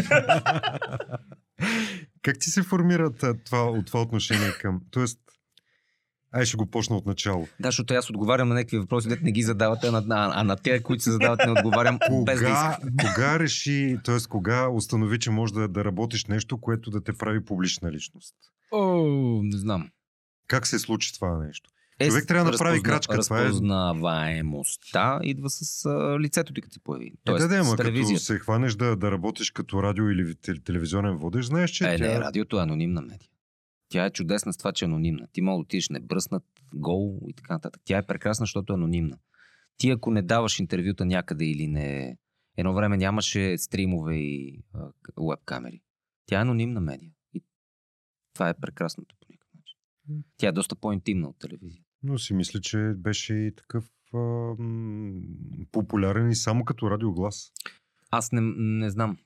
Как 2.22 2.38
ти 2.38 2.50
се 2.50 2.62
формира 2.62 3.10
това, 3.44 3.64
от 3.64 3.86
това 3.86 4.00
отношение 4.02 4.52
към... 4.60 4.80
Тоест, 4.90 5.18
ай 6.32 6.44
ще 6.44 6.56
го 6.56 6.66
почна 6.66 6.96
от 6.96 7.06
начало. 7.06 7.48
Да, 7.60 7.68
защото 7.68 7.94
аз 7.94 8.10
отговарям 8.10 8.48
на 8.48 8.54
някакви 8.54 8.78
въпроси, 8.78 9.08
дете 9.08 9.24
не 9.24 9.32
ги 9.32 9.42
задавате, 9.42 9.86
а 9.86 9.92
на, 9.92 9.98
а, 10.10 10.40
а 10.40 10.44
на 10.44 10.56
тези, 10.56 10.82
които 10.82 11.02
се 11.02 11.10
задават, 11.10 11.40
не 11.46 11.52
отговарям 11.52 11.98
без 12.26 12.40
да 12.40 12.46
Кога, 12.46 12.70
искам. 12.72 12.90
кога 12.96 13.38
реши, 13.38 13.98
т.е. 14.04 14.16
кога 14.28 14.68
установи, 14.68 15.18
че 15.18 15.30
може 15.30 15.54
да, 15.54 15.68
да 15.68 15.84
работиш 15.84 16.26
нещо, 16.26 16.60
което 16.60 16.90
да 16.90 17.02
те 17.02 17.12
прави 17.12 17.44
публична 17.44 17.92
личност? 17.92 18.34
О, 18.72 19.40
не 19.42 19.58
знам. 19.58 19.90
Как 20.46 20.66
се 20.66 20.78
случи 20.78 21.14
това 21.14 21.38
нещо? 21.38 21.70
Е, 22.00 22.08
Човек 22.08 22.26
трябва 22.26 22.44
да 22.44 22.50
направи 22.50 22.82
крачка, 22.82 23.14
е- 23.14 23.18
Разпознаваемостта 23.18 25.20
идва 25.22 25.50
с 25.50 25.86
а, 25.86 26.20
лицето 26.20 26.52
ти, 26.52 26.60
като 26.60 26.74
се 26.74 26.80
появи. 26.80 27.06
Е, 27.06 27.12
Тоест, 27.24 27.48
да, 27.48 27.56
да, 27.56 27.64
с 27.64 27.68
ама 27.68 27.76
като 27.76 28.18
се 28.18 28.38
хванеш 28.38 28.74
да, 28.74 28.96
да 28.96 29.12
работиш 29.12 29.50
като 29.50 29.82
радио 29.82 30.10
или 30.10 30.34
тел- 30.34 30.64
телевизионен 30.64 31.16
водещ, 31.16 31.48
знаеш, 31.48 31.70
че 31.70 31.84
Е, 31.84 31.96
тя... 31.98 32.04
не, 32.04 32.20
радиото 32.20 32.58
е 32.58 32.62
анонимна 32.62 33.02
медия. 33.02 33.28
Тя 33.88 34.04
е 34.04 34.10
чудесна 34.10 34.52
с 34.52 34.56
това, 34.56 34.72
че 34.72 34.84
е 34.84 34.86
анонимна. 34.86 35.26
Ти 35.32 35.40
мога 35.40 35.56
да 35.56 35.60
отидеш 35.60 35.88
небръснат, 35.88 36.44
гол 36.74 37.20
и 37.28 37.34
така 37.34 37.54
нататък. 37.54 37.82
Тя 37.84 37.98
е 37.98 38.06
прекрасна, 38.06 38.42
защото 38.44 38.72
е 38.72 38.76
анонимна. 38.76 39.18
Ти 39.76 39.90
ако 39.90 40.10
не 40.10 40.22
даваш 40.22 40.60
интервюта 40.60 41.04
някъде 41.04 41.44
или 41.44 41.66
не... 41.66 42.16
Едно 42.56 42.74
време 42.74 42.96
нямаше 42.96 43.58
стримове 43.58 44.16
и 44.16 44.62
веб 45.18 45.40
камери. 45.44 45.80
Тя 46.26 46.38
е 46.38 46.42
анонимна 46.42 46.80
медия. 46.80 47.10
И 47.34 47.42
това 48.34 48.48
е 48.48 48.54
прекрасното 48.54 49.14
по 49.20 49.26
никакъв 49.30 49.54
начин. 49.54 49.76
Тя 50.36 50.48
е 50.48 50.52
доста 50.52 50.76
по-интимна 50.76 51.28
от 51.28 51.38
телевизия. 51.38 51.82
Но 52.02 52.18
си 52.18 52.34
мисля, 52.34 52.60
че 52.60 52.92
беше 52.96 53.34
и 53.34 53.54
такъв 53.54 53.90
а, 54.14 54.54
популярен 55.72 56.30
и 56.30 56.34
само 56.34 56.64
като 56.64 56.90
радиоглас. 56.90 57.52
Аз 58.10 58.32
не, 58.32 58.40
не 58.56 58.90
знам. 58.90 59.18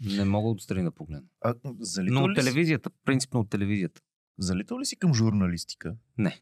Не 0.00 0.24
мога 0.24 0.48
отстрани 0.48 0.84
да 0.84 0.90
погледна. 0.90 1.28
А, 1.40 1.54
Но 1.98 2.24
от 2.24 2.34
телевизията, 2.36 2.90
принципно 3.04 3.40
от 3.40 3.50
телевизията. 3.50 4.00
залитал 4.38 4.80
ли 4.80 4.84
си 4.84 4.96
към 4.96 5.14
журналистика? 5.14 5.96
Не. 6.18 6.40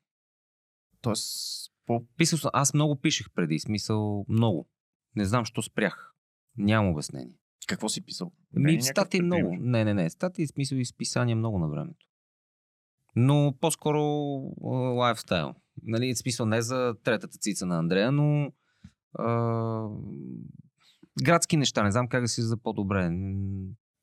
Тоест, 1.01 1.73
по... 1.87 2.07
Писал 2.17 2.51
аз 2.53 2.75
много 2.75 3.01
пишех 3.01 3.27
преди, 3.35 3.59
смисъл 3.59 4.27
много. 4.29 4.69
Не 5.17 5.25
знам, 5.25 5.45
що 5.45 5.63
спрях. 5.63 6.13
Нямам 6.59 6.93
обяснение. 6.93 7.39
какво 7.67 7.89
си 7.89 8.05
писал? 8.05 8.33
Ми, 8.53 8.83
статии 8.83 9.21
пример. 9.21 9.43
много. 9.43 9.57
Не, 9.61 9.85
не, 9.85 9.95
не. 9.95 10.11
Статии, 10.11 10.47
смисъл 10.47 10.77
и 10.77 10.85
списания 10.85 11.37
много 11.37 11.59
на 11.59 11.69
времето. 11.69 12.06
Но 13.17 13.55
по-скоро 13.61 14.01
лайфстайл. 14.97 15.55
Нали, 15.83 16.15
в 16.15 16.19
смисъл 16.19 16.47
не 16.47 16.63
за 16.63 16.95
третата 17.05 17.39
цица 17.39 17.67
на 17.67 17.79
Андрея, 17.79 18.13
но 18.13 18.53
а, 19.19 19.89
градски 21.23 21.57
неща. 21.57 21.83
Не 21.83 21.93
знам 21.93 22.09
как 22.09 22.23
да 22.23 22.29
си 22.29 22.43
за 22.43 22.57
по-добре. 22.57 23.11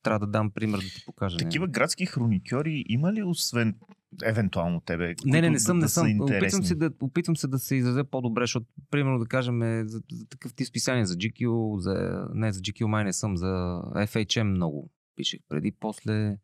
Трябва 0.04 0.20
да 0.20 0.28
дам 0.28 0.52
пример 0.52 0.78
да 0.78 0.86
ти 0.86 1.06
покажа. 1.06 1.38
не. 1.38 1.44
Такива 1.44 1.68
градски 1.68 2.06
хроникьори 2.06 2.86
има 2.90 3.14
ли 3.14 3.24
освен 3.24 3.76
евентуално 4.24 4.82
тебе? 4.82 5.16
Не, 5.26 5.42
не, 5.42 5.50
не 5.50 5.60
съм, 5.60 5.80
да 5.80 5.86
не 5.86 5.90
съм. 5.90 6.22
Опитвам 6.22 6.64
се, 6.64 6.76
да, 6.76 6.92
опитвам 7.02 7.38
се 7.38 7.48
да 7.48 7.60
се 7.60 7.76
изразя 7.76 8.04
по-добре, 8.04 8.44
защото, 8.44 8.66
примерно, 8.92 9.20
да 9.20 9.26
кажем, 9.26 9.62
е, 9.62 9.84
за, 9.88 10.02
за 10.12 10.26
такъв 10.30 10.54
тип 10.54 10.68
списания, 10.68 11.06
за 11.06 11.16
GQ, 11.16 11.76
за, 11.78 12.26
не, 12.34 12.52
за 12.52 12.62
GQ 12.62 12.86
май 12.86 13.04
не 13.04 13.14
съм, 13.14 13.38
за 13.38 13.82
FHM 13.96 14.44
много 14.44 14.92
пишех 15.16 15.40
преди, 15.50 15.72
после 15.80 16.38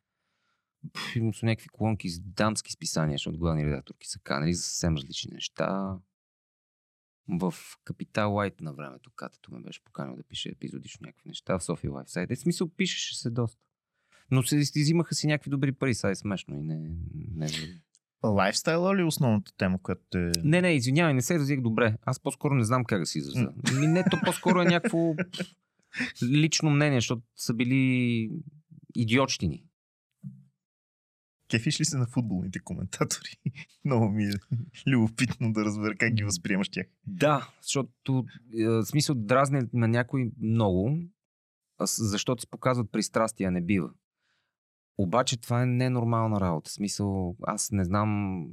пф, 0.93 1.15
имам 1.15 1.33
с 1.33 1.43
някакви 1.43 1.69
колонки 1.69 2.09
с 2.09 2.19
дамски 2.19 2.71
списания, 2.71 3.13
защото 3.13 3.39
главни 3.39 3.65
редакторки 3.65 4.07
са 4.07 4.19
канали 4.19 4.53
за 4.53 4.63
съвсем 4.63 4.95
различни 4.95 5.31
неща. 5.33 5.97
В 7.27 7.53
Капитал 7.83 8.33
Лайт 8.33 8.61
на 8.61 8.73
времето, 8.73 9.11
катето 9.15 9.53
ме 9.53 9.61
беше 9.61 9.83
поканил 9.83 10.15
да 10.15 10.23
пише 10.23 10.49
епизодично 10.49 11.05
някакви 11.05 11.29
неща 11.29 11.59
в 11.59 11.63
София 11.63 11.91
Лайфсайд. 11.91 12.31
Е, 12.31 12.35
в 12.35 12.39
смисъл, 12.39 12.69
пишеше 12.69 13.17
се 13.17 13.29
доста. 13.29 13.61
Но 14.31 14.43
се 14.43 14.55
изимаха 14.55 15.15
си 15.15 15.27
някакви 15.27 15.49
добри 15.49 15.71
пари, 15.71 15.93
сега 15.93 16.11
е 16.11 16.15
смешно 16.15 16.55
и 16.55 16.61
не, 16.61 16.77
не, 16.77 16.95
не 17.35 17.47
Лайфстайла 18.23 18.95
ли 18.95 19.01
е 19.01 19.05
основната 19.05 19.51
тема, 19.57 19.81
която 19.81 20.01
те... 20.09 20.31
не, 20.43 20.61
не, 20.61 20.75
извинявай, 20.75 21.13
не 21.13 21.21
се 21.21 21.33
изразих 21.33 21.61
добре. 21.61 21.97
Аз 22.01 22.19
по-скоро 22.19 22.55
не 22.55 22.63
знам 22.63 22.85
как 22.85 22.99
да 22.99 23.05
си 23.05 23.17
изразя. 23.17 23.53
Ми, 23.79 23.87
не, 23.87 24.03
то 24.03 24.17
по-скоро 24.25 24.61
е 24.61 24.65
някакво 24.65 25.15
лично 26.23 26.69
мнение, 26.69 26.97
защото 26.97 27.21
са 27.35 27.53
били 27.53 28.31
идиотщини. 28.95 29.63
Кефиш 31.49 31.79
ли 31.79 31.85
се 31.85 31.97
на 31.97 32.07
футболните 32.07 32.59
коментатори? 32.59 33.29
Много 33.85 34.09
ми 34.09 34.23
е 34.23 34.31
любопитно 34.87 35.53
да 35.53 35.65
разбера 35.65 35.95
как 35.95 36.13
ги 36.13 36.23
възприемаш 36.23 36.69
тях. 36.69 36.87
Да, 37.07 37.49
защото 37.61 38.25
е, 38.53 38.85
смисъл 38.85 39.15
дразни 39.15 39.61
на 39.73 39.87
някой 39.87 40.31
много, 40.41 40.97
защото 41.85 42.41
се 42.41 42.49
показват 42.49 42.91
пристрастия, 42.91 43.51
не 43.51 43.61
бива. 43.61 43.89
Обаче 44.97 45.41
това 45.41 45.61
е 45.61 45.65
ненормална 45.65 46.39
работа. 46.39 46.71
Смисъл, 46.71 47.35
аз 47.41 47.71
не 47.71 47.83
знам. 47.83 48.43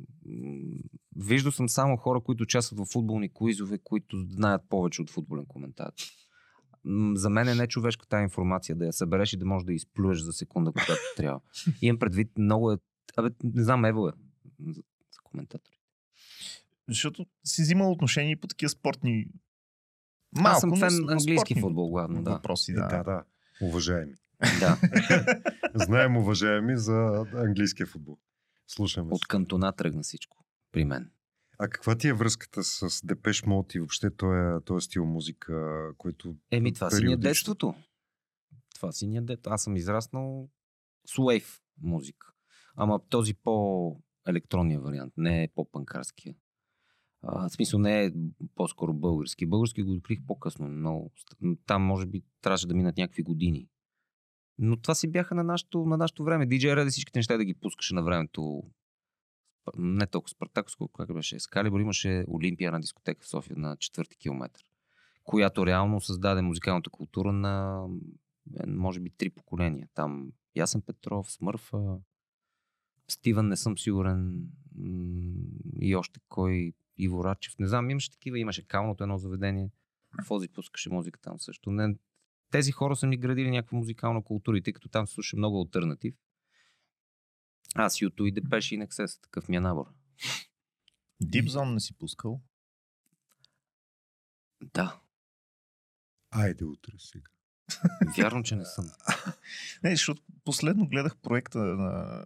Виждал 1.17 1.53
съм 1.53 1.69
само 1.69 1.97
хора, 1.97 2.21
които 2.21 2.43
участват 2.43 2.79
в 2.79 2.93
футболни 2.93 3.33
куизове, 3.33 3.79
които 3.85 4.17
знаят 4.31 4.63
повече 4.69 5.03
от 5.03 5.11
футболен 5.11 5.47
коментатор. 5.47 6.05
За 7.15 7.31
мен 7.31 7.49
е 7.49 7.55
не 7.55 7.67
човешка 7.67 8.07
тази 8.07 8.23
информация, 8.23 8.77
да 8.77 8.87
я 8.87 8.93
събереш 8.93 9.33
и 9.33 9.37
да 9.37 9.47
можеш 9.47 9.67
да 9.67 9.73
я 9.73 9.77
изплюеш 9.77 10.19
за 10.19 10.33
секунда, 10.33 10.73
когато 10.73 11.01
трябва. 11.17 11.41
Имам 11.83 11.99
предвид, 11.99 12.39
много 12.39 12.73
е. 12.73 12.79
Абе, 13.17 13.31
не 13.45 13.65
знам, 13.65 13.85
ево 13.85 14.09
е 14.09 14.13
за, 14.67 14.83
за 15.11 15.19
коментатори. 15.25 15.79
Защото 16.89 17.27
си 17.45 17.63
взимал 17.63 17.93
отношение 17.93 18.33
и 18.33 18.37
по 18.37 18.47
такива 18.47 18.69
спортни... 18.69 19.27
Малко, 20.37 20.57
Аз 20.57 20.61
съм 20.61 20.77
фен 20.77 21.11
английски 21.11 21.61
футбол, 21.61 21.91
главно, 21.91 22.23
да. 22.23 22.31
Въпроси, 22.31 22.73
да. 22.73 22.87
да, 22.87 23.03
да. 23.03 23.25
Уважаеми. 23.63 24.15
да. 24.61 24.79
Знаем, 25.75 26.17
уважаеми, 26.17 26.77
за 26.77 27.27
английския 27.35 27.87
футбол. 27.87 28.19
Слушаме. 28.67 29.13
От 29.13 29.27
кантона 29.27 29.73
тръгна 29.73 30.03
всичко 30.03 30.37
при 30.73 30.85
мен. 30.85 31.11
А 31.59 31.69
каква 31.69 31.99
ти 31.99 32.09
е 32.09 32.13
връзката 32.13 32.65
с 32.65 33.07
Депеш 33.07 33.43
Мод 33.43 33.75
и 33.75 33.79
въобще 33.79 34.11
този, 34.17 34.65
този 34.65 34.85
стил 34.85 35.05
музика, 35.05 35.89
който... 35.99 36.37
Еми, 36.51 36.73
това 36.73 36.91
си 36.91 36.95
ни 36.95 36.99
е 36.99 37.03
периодично? 37.03 37.29
детството. 37.29 37.75
Това 38.75 38.93
си 38.93 39.07
ни 39.07 39.17
е 39.17 39.21
детството. 39.21 39.51
Аз 39.51 39.63
съм 39.63 39.77
израснал 39.77 40.49
с 41.07 41.19
уейв 41.19 41.61
музика. 41.83 42.27
Ама 42.77 43.01
този 43.09 43.35
по-електронния 43.35 44.81
вариант, 44.81 45.13
не 45.17 45.43
е 45.43 45.49
по-панкарския. 45.55 46.35
А, 47.23 47.49
в 47.49 47.53
смисъл 47.53 47.81
не 47.81 48.05
е 48.05 48.13
по-скоро 48.55 48.95
български. 48.95 49.47
Български 49.47 49.83
го 49.83 49.93
открих 49.93 50.19
по-късно. 50.27 50.69
Но 50.69 51.11
там 51.67 51.83
може 51.83 52.07
би 52.07 52.23
трябваше 52.41 52.67
да 52.67 52.75
минат 52.75 52.97
някакви 52.97 53.23
години. 53.23 53.69
Но 54.59 54.77
това 54.77 54.95
си 54.95 55.11
бяха 55.11 55.35
на 55.35 55.45
нашето, 55.45 55.85
на 55.85 55.97
нашето 55.97 56.25
време. 56.25 56.49
DJ 56.49 56.61
Red 56.61 56.91
всичките 56.91 57.19
неща 57.19 57.37
да 57.37 57.45
ги 57.45 57.55
пускаше 57.55 57.95
на 57.95 58.03
времето. 58.03 58.63
Не 59.79 60.07
толкова 60.07 60.29
Спартаковско, 60.29 60.89
как 60.89 61.15
беше. 61.15 61.41
Скалибър 61.41 61.81
имаше 61.81 62.25
Олимпия 62.29 62.73
на 62.73 62.81
дискотека 62.81 63.25
в 63.25 63.29
София 63.29 63.57
на 63.59 63.77
четвърти 63.77 64.17
километър, 64.17 64.63
която 65.25 65.67
реално 65.67 66.01
създаде 66.01 66.43
музикалната 66.43 66.91
култура 66.91 67.33
на 67.33 67.87
е, 68.61 68.67
може 68.67 69.01
би 69.01 69.11
три 69.11 69.31
поколения. 69.31 69.89
Там 69.95 70.33
Ясен 70.57 70.83
Петров, 70.83 71.33
Смърфа, 71.33 71.99
Стивън, 73.09 73.49
не 73.49 73.57
съм 73.57 73.79
сигурен 73.79 74.49
и 75.81 75.97
още 75.97 76.21
кой, 76.29 76.73
Иво 76.99 77.25
Рачев. 77.25 77.59
Не 77.59 77.69
знам, 77.69 77.91
имаше 77.91 78.11
такива, 78.11 78.39
имаше 78.39 78.67
калното 78.67 79.05
едно 79.05 79.19
заведение. 79.19 79.71
Фози 80.25 80.49
пускаше 80.49 80.91
музика 80.91 81.21
там 81.21 81.41
също. 81.41 81.71
Не, 81.71 81.97
тези 82.51 82.73
хора 82.73 82.97
са 82.97 83.07
ми 83.07 83.17
градили 83.17 83.51
някаква 83.51 83.79
музикална 83.79 84.23
култура 84.23 84.59
и 84.59 84.63
тъй 84.63 84.73
като 84.73 84.89
там 84.89 85.07
се 85.07 85.15
слуша 85.15 85.37
много 85.37 85.61
альтернатив. 85.61 86.15
Аз 87.77 88.01
Юту 88.01 88.27
и 88.27 88.33
Депеш 88.33 88.73
и 88.73 88.77
Нексес, 88.77 89.21
такъв 89.21 89.49
ми 89.49 89.57
е 89.57 89.61
набор. 89.61 89.87
Deep 91.23 91.47
Zone 91.47 91.75
не 91.75 91.81
си 91.81 91.95
пускал. 91.95 92.41
Да, 94.65 95.01
Айде 96.31 96.65
утре 96.65 96.93
сега. 96.99 97.31
вярно, 98.19 98.43
че 98.43 98.57
не 98.57 98.65
съм. 98.65 98.85
Не, 99.83 99.91
защото 99.91 100.23
последно 100.45 100.89
гледах 100.89 101.17
проекта 101.17 101.59
на 101.59 102.25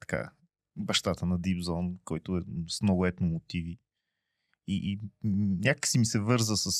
така, 0.00 0.30
бащата 0.76 1.26
на 1.26 1.40
Deep 1.40 1.60
Zone, 1.60 1.96
който 2.04 2.36
е 2.36 2.40
с 2.68 2.82
много 2.82 3.06
етно 3.06 3.26
мотиви. 3.26 3.78
И, 4.68 4.76
и 4.92 5.00
м, 5.24 5.56
някак 5.58 5.86
си 5.86 5.98
ми 5.98 6.06
се 6.06 6.20
върза 6.20 6.56
с, 6.56 6.70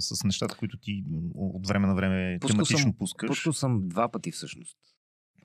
с 0.00 0.24
нещата, 0.24 0.56
които 0.56 0.76
ти 0.76 1.04
от 1.34 1.66
време 1.66 1.86
на 1.86 1.94
време 1.94 2.38
Пускал 2.40 2.54
тематично 2.54 2.78
съм- 2.80 2.96
пускаш. 2.98 3.28
Пускал 3.28 3.52
съм 3.52 3.88
два 3.88 4.08
пъти 4.08 4.32
всъщност. 4.32 4.78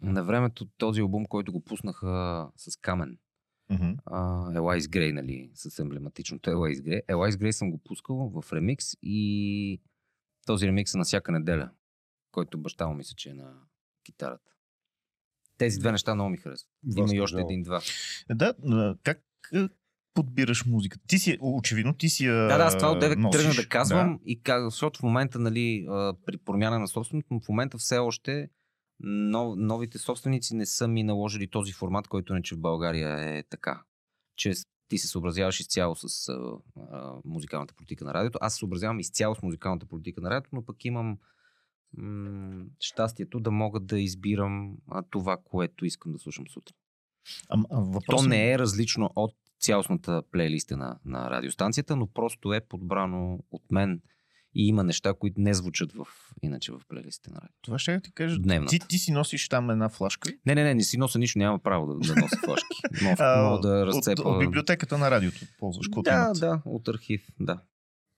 На 0.02 0.24
времето 0.24 0.66
този 0.78 1.02
албум, 1.02 1.26
който 1.26 1.52
го 1.52 1.64
пуснаха 1.64 2.48
с 2.56 2.78
Камен, 2.78 3.18
Мгм. 3.72 3.92
Елайс 4.56 4.88
Грей, 4.88 5.12
нали, 5.12 5.52
с 5.54 5.80
емблематичното 5.80 6.50
Елайс 6.50 6.82
Грей. 6.82 7.02
Елайс 7.08 7.38
Грей 7.38 7.54
съм 7.54 7.72
го 7.72 7.78
пускал 7.78 8.16
в 8.30 8.54
ремикс 8.54 8.86
и 9.04 9.82
този 10.46 10.68
ремикс 10.68 10.94
е 10.94 10.98
на 10.98 11.04
всяка 11.04 11.32
неделя, 11.32 11.70
който 12.32 12.58
баща 12.58 12.88
му 12.88 12.94
мисля, 12.94 13.14
че 13.18 13.30
е 13.30 13.34
на 13.34 13.54
китарата. 14.06 14.52
Тези 15.58 15.80
две 15.80 15.92
неща 15.92 16.16
много 16.16 16.30
ми 16.30 16.38
харесват. 16.38 16.70
Има 16.98 17.16
и 17.16 17.22
още 17.22 17.42
един-два. 17.42 17.82
Да, 18.30 18.54
а, 18.70 18.96
как 19.04 19.24
а, 19.54 19.70
подбираш 20.14 20.66
музика? 20.66 20.98
Ти 21.08 21.20
си, 21.20 21.38
очевидно, 21.42 21.94
ти 21.94 22.10
си 22.10 22.26
Да, 22.26 22.58
да, 22.58 22.64
аз 22.64 22.78
това 22.78 22.92
отдеве 22.92 23.16
носиш. 23.16 23.42
тръгна 23.42 23.62
да 23.64 23.70
казвам 23.70 24.20
и 24.26 24.42
как, 24.42 24.64
защото 24.64 25.00
в 25.00 25.04
момента, 25.04 25.40
нали, 25.40 25.86
при 26.26 26.38
промяна 26.38 26.80
на 26.80 26.88
собственото, 26.88 27.40
в 27.46 27.50
момента 27.50 27.78
все 27.78 27.98
още 27.98 28.50
нов, 29.00 29.56
новите 29.58 29.98
собственици 29.98 30.56
не 30.56 30.66
са 30.66 30.88
ми 30.88 31.04
наложили 31.04 31.48
този 31.48 31.74
формат, 31.74 32.08
който 32.08 32.34
не 32.34 32.42
че 32.42 32.56
в 32.56 32.60
България 32.60 33.38
е 33.38 33.44
така. 33.44 33.84
Че 34.36 34.54
ти 34.88 34.98
се 34.98 35.08
съобразяваш 35.08 35.60
изцяло 35.60 35.96
с 35.96 36.30
а, 36.30 36.58
а, 36.92 37.14
музикалната 37.26 37.74
политика 37.74 38.06
на 38.06 38.14
радиото. 38.14 38.38
Аз 38.42 38.54
се 38.54 38.60
съобразявам 38.60 39.00
изцяло 39.00 39.36
с 39.36 39.42
музикалната 39.42 39.86
политика 39.86 40.22
на 40.22 40.30
радиото, 40.30 40.50
но 40.54 40.66
пък 40.66 40.86
имам 40.86 41.18
м- 41.98 42.66
щастието 42.80 43.40
да 43.40 43.52
мога 43.52 43.80
да 43.80 44.00
избирам 44.00 44.76
а, 44.88 45.04
това, 45.10 45.38
което 45.44 45.86
искам 45.86 46.12
да 46.12 46.20
слушам 46.20 46.48
сутрин. 46.48 46.76
А, 47.50 47.58
а, 47.72 47.80
въпрос 47.80 48.22
То 48.22 48.28
не 48.28 48.52
е 48.52 48.60
различно 48.60 49.10
от 49.16 49.36
цялостната 49.60 50.24
плейлиста 50.32 50.78
на, 50.78 51.00
на 51.06 51.30
радиостанцията, 51.30 51.96
но 51.96 52.08
просто 52.08 52.54
е 52.54 52.62
подбрано 52.62 53.40
от 53.52 53.72
мен 53.72 54.02
и 54.56 54.68
има 54.68 54.84
неща, 54.84 55.14
които 55.20 55.42
не 55.42 55.54
звучат 55.54 55.92
в, 55.92 56.08
иначе 56.42 56.72
в 56.72 56.82
плейлистите 56.88 57.32
на 57.32 57.36
радио. 57.36 57.56
Това 57.62 57.80
ще 57.80 57.92
я 57.92 58.02
ти 58.02 58.12
кажа. 58.12 58.40
Дневната. 58.40 58.72
Ти, 58.72 58.88
ти 58.88 58.98
си 58.98 59.12
носиш 59.12 59.50
там 59.50 59.70
една 59.70 59.90
флашка. 59.90 60.30
Не, 60.46 60.56
не, 60.56 60.64
не, 60.64 60.74
не 60.74 60.84
си 60.84 60.98
нося 60.98 61.20
нищо, 61.20 61.40
няма 61.40 61.60
право 61.60 61.88
да, 61.88 61.94
да 62.14 62.22
нося 62.22 62.38
флашки. 62.46 63.04
Мога, 63.04 63.16
А, 63.24 63.44
мога 63.44 63.68
да 63.68 63.82
от, 63.82 63.88
разцепа... 63.88 64.22
от 64.22 64.40
библиотеката 64.40 64.98
на 64.98 65.12
радиото 65.12 65.40
ползваш, 65.60 65.88
Да, 66.04 66.34
да, 66.34 66.62
от 66.66 66.88
архив, 66.88 67.28
да. 67.40 67.62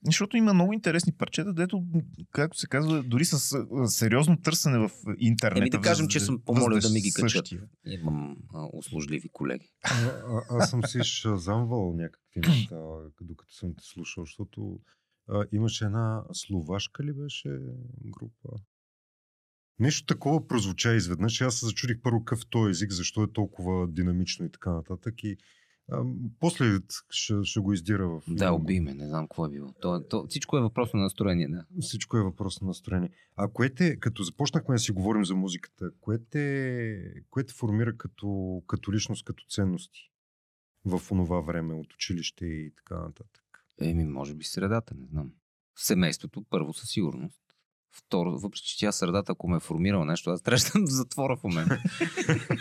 Защото 0.06 0.38
има 0.38 0.54
много 0.54 0.74
интересни 0.74 1.14
парчета, 1.14 1.54
дето, 1.54 1.84
както 2.32 2.58
се 2.58 2.68
казва, 2.68 3.04
дори 3.04 3.26
с 3.26 3.66
сериозно 3.88 4.42
търсене 4.42 4.78
в 4.78 4.92
интернет. 5.18 5.58
Еми 5.58 5.70
да 5.70 5.82
кажем, 5.82 6.08
че 6.08 6.20
съм 6.20 6.42
помолил 6.46 6.80
да 6.80 6.90
ми 6.90 7.02
ги 7.02 7.14
качат. 7.14 7.46
Имам 7.86 8.36
а, 8.54 8.68
услужливи 8.74 9.30
колеги. 9.30 9.74
А, 9.84 10.06
а, 10.06 10.44
аз 10.50 10.70
съм 10.70 10.84
си 10.84 11.04
шазамвал 11.04 11.94
някакви 11.94 12.40
неща, 12.40 12.76
докато 13.22 13.54
съм 13.54 13.74
те 13.76 13.84
слушал, 13.84 14.24
защото 14.24 14.80
а, 15.32 15.46
имаше 15.52 15.86
една 15.86 16.24
словашка 16.34 17.04
ли 17.04 17.14
беше 17.14 17.60
група? 18.06 18.50
Нещо 19.80 20.06
такова 20.06 20.48
прозвуча 20.48 20.96
изведнъж. 20.96 21.42
Аз 21.42 21.56
се 21.56 21.66
зачудих 21.66 22.02
първо 22.02 22.26
какъв 22.26 22.46
този 22.50 22.70
език, 22.70 22.92
защо 22.92 23.24
е 23.24 23.34
толкова 23.34 23.88
динамично 23.88 24.46
и 24.46 24.52
така 24.52 24.72
нататък. 24.72 25.24
И 25.24 25.38
а, 25.92 26.04
после 26.40 26.80
ще, 27.10 27.34
ще 27.44 27.60
го 27.60 27.74
издира 27.74 28.08
в... 28.08 28.22
Да, 28.28 28.54
уби 28.54 28.80
ме, 28.80 28.94
не 28.94 29.08
знам 29.08 29.28
какво 29.28 29.46
е 29.46 29.50
било. 29.50 29.74
То, 29.82 30.04
то, 30.10 30.26
всичко 30.30 30.58
е 30.58 30.62
въпрос 30.62 30.94
на 30.94 31.00
настроение, 31.00 31.48
да. 31.48 31.66
Всичко 31.82 32.18
е 32.18 32.24
въпрос 32.24 32.62
на 32.62 32.68
настроение. 32.68 33.10
А 33.36 33.48
кое 33.48 33.70
те, 33.70 34.00
като 34.00 34.24
започнахме 34.24 34.76
да 34.76 34.80
си 34.80 34.92
говорим 34.92 35.26
за 35.26 35.36
музиката, 35.36 35.92
кое 36.02 36.18
те, 36.30 37.14
кое 37.30 37.44
те 37.44 37.54
формира 37.54 37.98
като, 37.98 38.62
като 38.68 38.94
личност, 38.94 39.26
като 39.26 39.46
ценности 39.50 40.12
в 40.86 41.12
онова 41.12 41.42
време 41.42 41.74
от 41.74 41.94
училище 41.94 42.46
и 42.46 42.74
така 42.76 42.96
нататък? 42.96 43.44
Еми, 43.82 44.04
може 44.04 44.34
би 44.34 44.44
средата, 44.44 44.96
не 44.98 45.06
знам. 45.06 45.32
Семейството, 45.78 46.46
първо 46.50 46.74
със 46.74 46.90
сигурност. 46.90 47.42
Второ, 47.98 48.40
въпреки 48.40 48.64
че 48.66 48.80
тя 48.80 48.92
средата, 48.92 49.32
ако 49.32 49.48
ме 49.48 49.58
е 49.58 49.60
формирала 49.60 50.06
нещо, 50.06 50.30
аз 50.30 50.42
трябва 50.42 50.58
да 50.76 50.86
в 50.86 50.90
затвора 50.90 51.38
в 51.38 51.44
момента. 51.44 51.84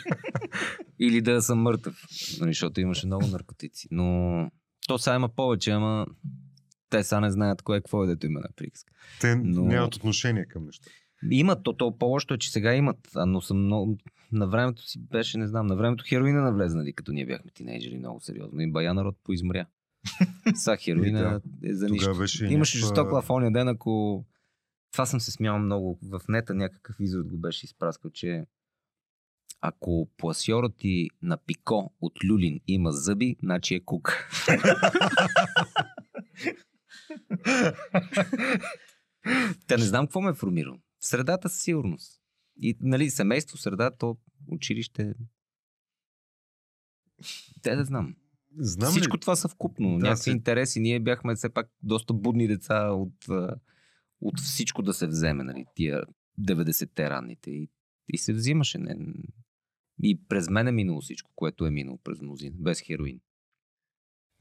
Или 0.98 1.20
да 1.20 1.42
съм 1.42 1.58
мъртъв, 1.58 2.04
нали, 2.40 2.50
защото 2.50 2.80
имаше 2.80 3.06
много 3.06 3.26
наркотици. 3.26 3.88
Но 3.90 4.50
то 4.86 4.98
сега 4.98 5.16
има 5.16 5.28
повече, 5.28 5.70
ама 5.70 6.06
те 6.90 7.04
сега 7.04 7.20
не 7.20 7.30
знаят 7.30 7.62
кое 7.62 7.78
какво 7.80 8.04
е, 8.04 8.06
дето 8.06 8.26
има 8.26 8.40
на 8.40 8.48
приказка. 8.56 8.92
Те 9.20 9.36
Но- 9.36 9.62
нямат 9.64 9.94
отношение 9.94 10.46
към 10.46 10.64
неща. 10.64 10.90
Имат, 11.30 11.62
то, 11.62 11.72
то 11.72 11.98
по-лошо 11.98 12.34
е, 12.34 12.38
че 12.38 12.50
сега 12.50 12.74
имат, 12.74 13.08
а, 13.14 13.26
но 13.26 13.40
съм 13.40 13.64
много... 13.64 13.98
На 14.32 14.46
времето 14.46 14.82
си 14.82 14.98
беше, 15.11 15.38
не 15.38 15.46
знам, 15.46 15.66
на 15.66 15.76
времето 15.76 16.04
хероина 16.08 16.42
навлезнали, 16.42 16.92
като 16.92 17.12
ние 17.12 17.26
бяхме 17.26 17.50
тинейджери, 17.54 17.98
много 17.98 18.20
сериозно. 18.20 18.61
И 18.61 18.72
бая 18.72 18.94
народ 18.94 19.16
поизмря. 19.24 19.66
Са 20.55 20.76
хероина 20.76 21.40
е 21.64 21.74
за 21.74 21.88
нищо. 21.88 22.18
Беше 22.18 22.46
Имаше 22.46 22.78
някаква- 22.78 22.88
жесток 22.88 23.24
в 23.24 23.30
ония 23.30 23.53
ден, 23.53 23.68
ако... 23.68 24.24
Това 24.92 25.07
съм 25.07 25.20
се 25.20 25.30
смял 25.30 25.59
много. 25.59 25.98
В 26.03 26.20
нета 26.28 26.55
някакъв 26.55 26.96
извод 27.01 27.30
го 27.30 27.38
беше 27.38 27.66
изпраскал, 27.66 28.11
че 28.11 28.46
ако 29.61 30.11
пласьорът 30.16 30.76
ти 30.76 31.11
на 31.22 31.36
пико 31.36 31.94
от 32.01 32.24
люлин 32.24 32.61
има 32.66 32.92
зъби, 32.92 33.36
значи 33.42 33.74
е 33.74 33.80
кук. 33.80 34.28
Те 39.66 39.76
не 39.76 39.84
знам 39.84 40.07
какво 40.07 40.20
ме 40.20 40.30
е 40.30 40.34
формирало. 40.34 40.78
Средата 41.01 41.48
със 41.48 41.62
сигурност. 41.62 42.20
И, 42.57 42.76
нали, 42.80 43.11
семейство, 43.11 43.59
среда, 43.59 43.90
то 43.90 44.16
училище. 44.46 45.14
Те 47.62 47.76
да 47.76 47.84
знам. 47.84 48.14
Знам 48.57 48.90
Всичко 48.90 49.16
ли? 49.16 49.20
това 49.20 49.36
съвкупно. 49.36 49.88
Да, 49.88 49.96
Някакви 49.96 50.22
си- 50.22 50.30
интереси. 50.30 50.80
Ние 50.80 51.01
бяхме 51.01 51.34
все 51.34 51.48
пак 51.48 51.70
доста 51.82 52.14
будни 52.14 52.48
деца 52.48 52.90
от, 52.90 53.14
от 54.20 54.40
всичко 54.40 54.82
да 54.82 54.92
се 54.92 55.07
вземе, 55.07 55.44
нали, 55.44 55.64
тия 55.74 56.03
90-те 56.40 57.11
ранните. 57.11 57.51
И, 57.51 57.68
и 58.09 58.18
се 58.18 58.32
взимаше. 58.32 58.78
Не, 58.78 58.96
и 60.03 60.20
през 60.28 60.48
мен 60.48 60.68
е 60.68 60.72
минало 60.72 61.01
всичко, 61.01 61.30
което 61.34 61.66
е 61.66 61.70
минало 61.70 61.98
през 62.05 62.20
мнозина, 62.20 62.57
без 62.59 62.80
хероин. 62.80 63.20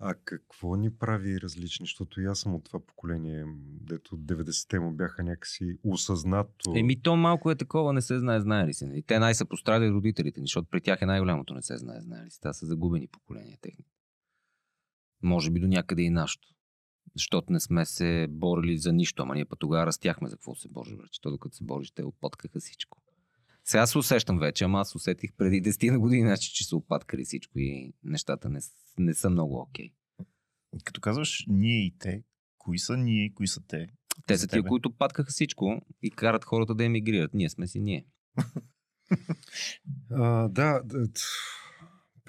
А 0.01 0.14
какво 0.16 0.76
ни 0.76 0.93
прави 0.93 1.41
различни? 1.41 1.86
Защото 1.86 2.22
и 2.22 2.26
аз 2.26 2.39
съм 2.39 2.55
от 2.55 2.64
това 2.64 2.80
поколение, 2.80 3.45
дето 3.82 4.18
90-те 4.18 4.80
му 4.80 4.91
бяха 4.91 5.24
някакси 5.24 5.78
осъзнато. 5.84 6.74
Еми, 6.76 7.01
то 7.01 7.16
малко 7.16 7.51
е 7.51 7.55
такова, 7.55 7.93
не 7.93 8.01
се 8.01 8.20
знае, 8.20 8.41
знае 8.41 8.68
ли 8.68 8.74
се. 8.74 8.88
Нали? 8.88 9.03
Те 9.03 9.20
най-са 9.20 9.45
пострадали 9.45 9.91
родителите 9.91 10.39
ни, 10.39 10.43
защото 10.43 10.68
при 10.72 10.82
тях 10.82 11.01
е 11.01 11.05
най-голямото, 11.05 11.53
не 11.53 11.62
се 11.62 11.78
знае, 11.78 12.01
знае 12.01 12.26
ли 12.26 12.32
се. 12.32 12.39
Те 12.39 12.53
са 12.53 12.66
загубени 12.66 13.07
поколения 13.07 13.57
техни. 13.62 13.86
Може 15.24 15.51
би 15.51 15.59
до 15.59 15.67
някъде 15.67 16.01
и 16.01 16.09
нашето. 16.09 16.47
Защото 17.15 17.53
не 17.53 17.59
сме 17.59 17.86
се 17.86 18.28
борили 18.30 18.78
за 18.78 18.93
нищо, 18.93 19.24
ама 19.24 19.36
ние 19.36 19.45
път 19.45 19.59
тогава 19.59 19.86
растяхме 19.86 20.30
за 20.30 20.36
какво 20.36 20.55
се 20.55 20.67
бори, 20.67 20.95
бре. 20.95 21.03
Че 21.11 21.22
то 21.22 21.32
докато 21.32 21.55
се 21.55 21.63
бориш, 21.63 21.91
те 21.91 22.03
опоткаха 22.03 22.59
всичко. 22.59 23.01
Сега 23.63 23.88
се 23.88 23.97
усещам 23.97 24.39
вече, 24.39 24.63
ама 24.63 24.80
аз 24.80 24.95
усетих 24.95 25.34
преди 25.38 25.63
10 25.63 25.91
на 25.91 25.99
години, 25.99 26.22
значи, 26.22 26.53
че 26.53 26.67
са 26.67 26.76
опаткали 26.76 27.26
всичко 27.26 27.59
и 27.59 27.93
нещата 28.03 28.49
не, 28.49 28.59
не 28.97 29.13
са 29.13 29.30
много 29.30 29.55
окей. 29.55 29.91
Като 30.84 31.01
казваш 31.01 31.45
ние 31.47 31.86
и 31.86 31.95
те, 31.99 32.24
кои 32.57 32.80
са 32.80 32.97
ние, 32.97 33.34
кои 33.34 33.47
са 33.47 33.61
те? 33.67 33.88
Те 34.26 34.36
За 34.36 34.41
са 34.41 34.47
тия, 34.47 34.63
които 34.63 34.95
паткаха 34.97 35.32
всичко 35.32 35.82
и 36.01 36.11
карат 36.11 36.45
хората 36.45 36.76
да 36.76 36.86
емигрират. 36.86 37.34
Ние 37.34 37.49
сме 37.49 37.67
си 37.67 37.80
ние. 37.80 38.05
А, 40.11 40.47
да, 40.47 40.82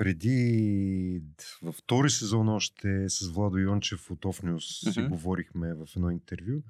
преди 0.01 1.23
във 1.63 1.75
втори 1.75 2.11
сезон 2.11 2.49
още 2.49 3.09
с 3.09 3.29
Владо 3.29 3.59
Йончев 3.59 4.11
от 4.11 4.25
Офниус 4.25 4.65
си 4.65 5.01
Мгм. 5.01 5.09
говорихме 5.09 5.75
в 5.75 5.87
едно 5.97 6.11
интервю. 6.11 6.63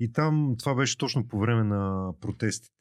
И 0.00 0.12
там 0.12 0.56
това 0.58 0.74
беше 0.74 0.98
точно 0.98 1.28
по 1.28 1.38
време 1.38 1.64
на 1.64 2.12
протестите. 2.20 2.74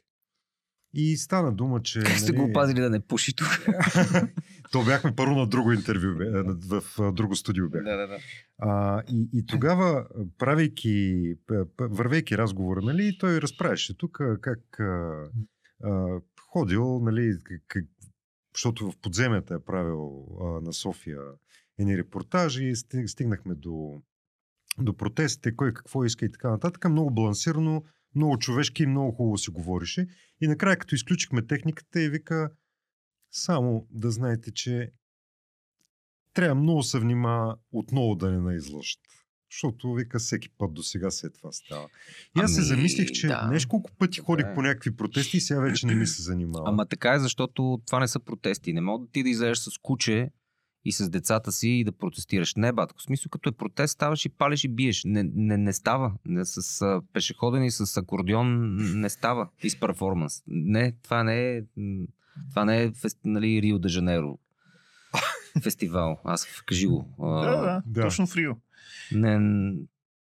И 0.94 1.18
стана 1.18 1.54
дума, 1.54 1.82
че... 1.82 2.00
Как 2.00 2.20
сте 2.20 2.32
го 2.32 2.42
нали, 2.42 2.52
опазили 2.52 2.80
да 2.80 2.90
не 2.90 3.00
пуши 3.00 3.36
тук? 3.36 3.48
То 4.72 4.84
бяхме 4.84 5.16
първо 5.16 5.36
на 5.36 5.48
друго 5.48 5.74
интервю, 5.74 6.20
в 6.70 7.12
друго 7.14 7.36
студио 7.36 7.70
бяхме. 7.70 7.92
да, 7.92 8.08
да. 8.08 8.18
А, 8.58 9.04
и, 9.12 9.30
и 9.34 9.46
тогава, 9.46 10.08
правейки, 10.38 11.36
вървейки 11.80 12.38
разговора, 12.38 12.82
нали, 12.82 13.18
той 13.20 13.42
разправяше 13.42 13.98
тук 13.98 14.22
как 14.42 14.80
а, 14.80 15.24
а, 15.84 16.20
ходил, 16.52 17.00
нали, 17.00 17.38
как, 17.68 17.86
защото 18.58 18.92
в 18.92 18.98
подземята 18.98 19.54
е 19.54 19.66
правил 19.66 20.28
а, 20.42 20.44
на 20.44 20.74
София 20.74 21.22
едни 21.80 21.98
репортажи, 21.98 22.74
стигнахме 23.08 23.56
до, 23.56 24.02
до 24.80 24.98
протестите, 24.98 25.56
кой 25.56 25.74
какво 25.74 26.06
иска 26.06 26.26
и 26.26 26.32
така 26.32 26.50
нататък. 26.50 26.90
Много 26.90 27.12
балансирано, 27.12 27.84
много 28.16 28.38
човешки 28.38 28.84
и 28.84 28.88
много 28.88 29.12
хубаво 29.12 29.38
си 29.38 29.52
говорише. 29.52 30.08
И 30.42 30.48
накрая, 30.48 30.78
като 30.78 30.96
изключихме 30.96 31.48
техниката, 31.48 32.02
и 32.02 32.10
вика, 32.10 32.52
само 33.32 33.88
да 33.92 34.12
знаете, 34.12 34.52
че 34.52 34.92
трябва 36.34 36.56
много 36.56 36.84
се 36.84 37.00
внима 37.00 37.56
отново 37.72 38.16
да 38.16 38.32
не 38.32 38.38
наизлъжат. 38.38 39.00
Защото, 39.52 39.94
вика, 39.94 40.20
всеки 40.20 40.50
път 40.50 40.74
до 40.74 40.84
сега 40.84 41.12
се 41.12 41.30
това 41.30 41.52
става. 41.52 41.88
И 42.38 42.40
аз 42.40 42.54
се 42.54 42.60
Ами, 42.60 42.68
замислих, 42.68 43.12
че 43.12 43.28
да. 43.28 43.48
нещо 43.52 43.70
колко 43.70 43.92
пъти 43.92 44.20
ходих 44.20 44.46
е. 44.46 44.54
по 44.54 44.62
някакви 44.62 44.96
протести 44.96 45.38
и 45.38 45.42
сега 45.42 45.60
вече 45.60 45.88
не 45.88 45.96
ми 45.96 46.08
се 46.08 46.22
занимава. 46.22 46.64
Ама 46.68 46.86
така 46.86 47.14
е, 47.14 47.20
защото 47.20 47.82
това 47.86 48.00
не 48.00 48.08
са 48.08 48.20
протести. 48.20 48.74
Не 48.74 48.82
мога 48.82 49.06
да 49.06 49.12
ти 49.12 49.24
да 49.24 49.30
излезеш 49.30 49.58
с 49.58 49.78
куче 49.82 50.30
и 50.86 50.92
с 50.92 51.10
децата 51.10 51.52
си 51.52 51.70
и 51.70 51.84
да 51.84 51.92
протестираш. 51.92 52.56
Не, 52.56 52.72
батко. 52.72 53.00
В 53.00 53.04
смисъл, 53.04 53.30
като 53.30 53.50
е 53.50 53.52
протест, 53.52 53.94
ставаш 53.94 54.26
и 54.26 54.30
палиш 54.30 54.64
и 54.64 54.68
биеш. 54.68 55.02
Не, 55.06 55.24
не, 55.36 55.58
не 55.58 55.74
става. 55.74 56.14
Не, 56.26 56.46
с 56.46 56.82
а, 56.82 57.02
пешеходен 57.14 57.64
и 57.64 57.72
с 57.72 57.98
акордеон 57.98 58.76
не 59.00 59.10
става. 59.10 59.50
И 59.64 59.70
с 59.70 59.80
перформанс. 59.80 60.44
Не, 60.48 60.96
това 61.04 61.24
не 61.24 61.58
е... 61.58 61.62
Това 62.50 62.66
не 62.66 62.84
е 62.84 62.92
фест, 62.92 63.20
нали, 63.26 63.62
Рио 63.62 63.80
де 63.80 63.88
Жанейро. 63.88 64.40
Фестивал. 65.64 66.20
Аз 66.24 66.46
кажи 66.66 66.88
го. 66.88 67.16
А, 67.22 67.42
Да, 67.42 67.58
да, 67.58 67.82
да. 67.86 68.02
точно 68.02 68.28
в 68.28 68.36
Рио. 68.36 68.54
Не, 69.12 69.72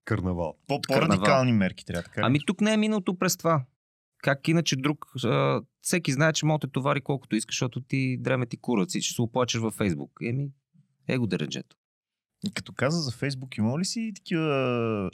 Карнавал. 0.06 0.58
По- 0.68 0.82
По-радикални 0.82 1.52
мерки 1.52 1.86
трябва 1.86 2.04
така. 2.04 2.22
Ами 2.24 2.40
тук 2.46 2.62
не 2.62 2.74
е 2.74 2.78
миналото 2.78 3.18
през 3.18 3.38
това. 3.38 3.64
Как 4.18 4.48
иначе 4.48 4.76
друг... 4.76 5.06
А, 5.24 5.62
всеки 5.82 6.12
знае, 6.12 6.34
че 6.34 6.46
може 6.46 6.60
да 6.60 6.68
те 6.68 6.72
товари 6.72 7.02
колкото 7.02 7.36
искаш, 7.36 7.56
защото 7.56 7.82
ти 7.82 8.18
дреме 8.20 8.46
ти 8.46 8.58
кураци, 8.58 9.02
че 9.02 9.14
се 9.14 9.22
оплачеш 9.22 9.62
във 9.62 9.74
Фейсбук. 9.74 10.12
Еми, 10.24 10.48
его 11.08 11.28
дереджето. 11.28 11.76
Като 12.54 12.74
каза 12.74 13.02
за 13.02 13.12
Фейсбук, 13.12 13.58
има 13.58 13.80
ли 13.80 13.86
си 13.86 14.12
такива... 14.16 15.12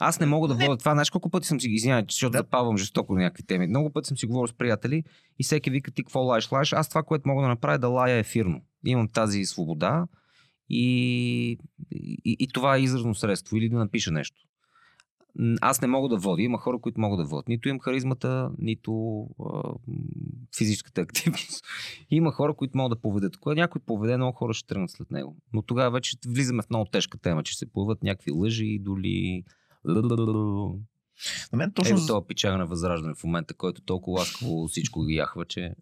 Аз 0.00 0.20
не 0.20 0.26
мога 0.26 0.48
да 0.48 0.54
водя 0.54 0.76
това. 0.76 0.92
Знаеш 0.92 1.10
колко 1.10 1.30
пъти 1.30 1.46
съм 1.46 1.60
си, 1.60 1.68
извинявай, 1.70 2.04
защото 2.10 2.30
Да. 2.30 2.38
запавам 2.38 2.76
жестоко 2.78 3.14
на 3.14 3.20
някакви 3.22 3.42
теми. 3.42 3.66
Много 3.66 3.90
пъти 3.92 4.08
съм 4.08 4.16
си 4.16 4.26
говорил 4.26 4.46
с 4.46 4.52
приятели 4.52 5.04
и 5.38 5.44
всеки 5.44 5.70
вика 5.70 5.90
ти 5.90 6.02
какво 6.02 6.20
лаеш, 6.20 6.52
лаеш. 6.52 6.72
Аз 6.72 6.88
това, 6.88 7.02
което 7.02 7.28
мога 7.28 7.42
да 7.42 7.48
направя 7.48 7.74
е 7.74 7.78
да 7.78 7.88
лая 7.88 8.16
ефирно. 8.16 8.60
Имам 8.86 9.08
тази 9.08 9.44
свобода 9.44 10.06
и, 10.70 11.58
и, 12.24 12.36
и 12.38 12.48
това 12.48 12.76
е 12.76 12.80
изразно 12.80 13.14
средство 13.14 13.56
или 13.56 13.68
да 13.68 13.76
напиша 13.78 14.10
нещо. 14.10 14.36
Аз 15.60 15.80
не 15.80 15.88
мога 15.88 16.08
да 16.08 16.16
водя. 16.16 16.42
Има 16.42 16.58
хора, 16.58 16.78
които 16.80 17.00
могат 17.00 17.18
да 17.18 17.24
водят. 17.30 17.48
Нито 17.48 17.68
имам 17.68 17.80
харизмата, 17.80 18.50
нито 18.58 19.22
а, 19.40 19.62
физическата 20.58 21.00
активност. 21.00 21.64
Има 22.10 22.32
хора, 22.32 22.54
които 22.54 22.78
могат 22.78 22.98
да 22.98 23.00
поведат. 23.02 23.36
Когато 23.36 23.60
някой 23.60 23.80
поведе, 23.86 24.16
много 24.16 24.36
хора 24.36 24.54
ще 24.54 24.66
тръгнат 24.66 24.90
след 24.90 25.10
него. 25.10 25.36
Но 25.52 25.62
тогава 25.62 25.90
вече 25.90 26.16
влизаме 26.26 26.62
в 26.62 26.70
много 26.70 26.90
тежка 26.90 27.18
тема, 27.18 27.42
че 27.42 27.58
се 27.58 27.72
появят 27.72 28.02
някакви 28.02 28.30
лъжи, 28.30 28.66
идоли. 28.66 29.44
На 31.52 31.56
мен 31.56 31.72
Точно 31.72 31.96
за, 31.96 32.06
това 32.06 32.26
печага 32.26 32.58
на 32.58 32.66
възраждане 32.66 33.14
в 33.14 33.24
момента, 33.24 33.54
който 33.54 33.82
толкова 33.82 34.18
ласкаво 34.20 34.68
всичко 34.68 35.04
ги 35.04 35.14
яхва, 35.14 35.44
че... 35.44 35.74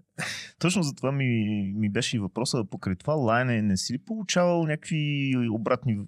точно 0.58 0.82
за 0.82 0.94
това 0.94 1.12
ми, 1.12 1.26
ми 1.76 1.90
беше 1.90 2.16
и 2.16 2.20
въпроса 2.20 2.64
покрай 2.70 2.96
това 2.96 3.14
лайне. 3.14 3.62
Не 3.62 3.76
си 3.76 3.92
ли 3.92 3.98
получавал 3.98 4.66
някакви 4.66 5.32
обратни 5.50 5.98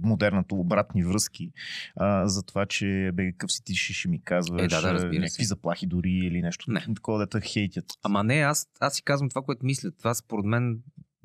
модерното 0.00 0.54
обратни 0.54 1.04
връзки 1.04 1.52
а, 1.96 2.28
за 2.28 2.42
това, 2.42 2.66
че 2.66 3.10
бе, 3.14 3.32
какъв 3.32 3.52
си 3.52 3.64
ти 3.64 3.74
ще, 3.74 3.92
ще 3.92 4.08
ми 4.08 4.22
казваш, 4.22 4.62
Е, 4.62 4.68
да, 4.68 4.80
да, 4.80 4.92
някакви 4.92 5.28
се. 5.28 5.44
заплахи 5.44 5.86
дори 5.86 6.10
или 6.10 6.42
нещо 6.42 6.70
Не. 6.70 6.84
такова, 6.96 7.18
дета 7.18 7.40
хейтят. 7.40 7.84
Ама 8.02 8.24
не, 8.24 8.34
аз, 8.34 8.66
аз 8.80 8.94
си 8.94 9.02
казвам 9.02 9.28
това, 9.28 9.42
което 9.42 9.66
мисля. 9.66 9.90
Това 9.98 10.14
според 10.14 10.44
мен 10.44 10.82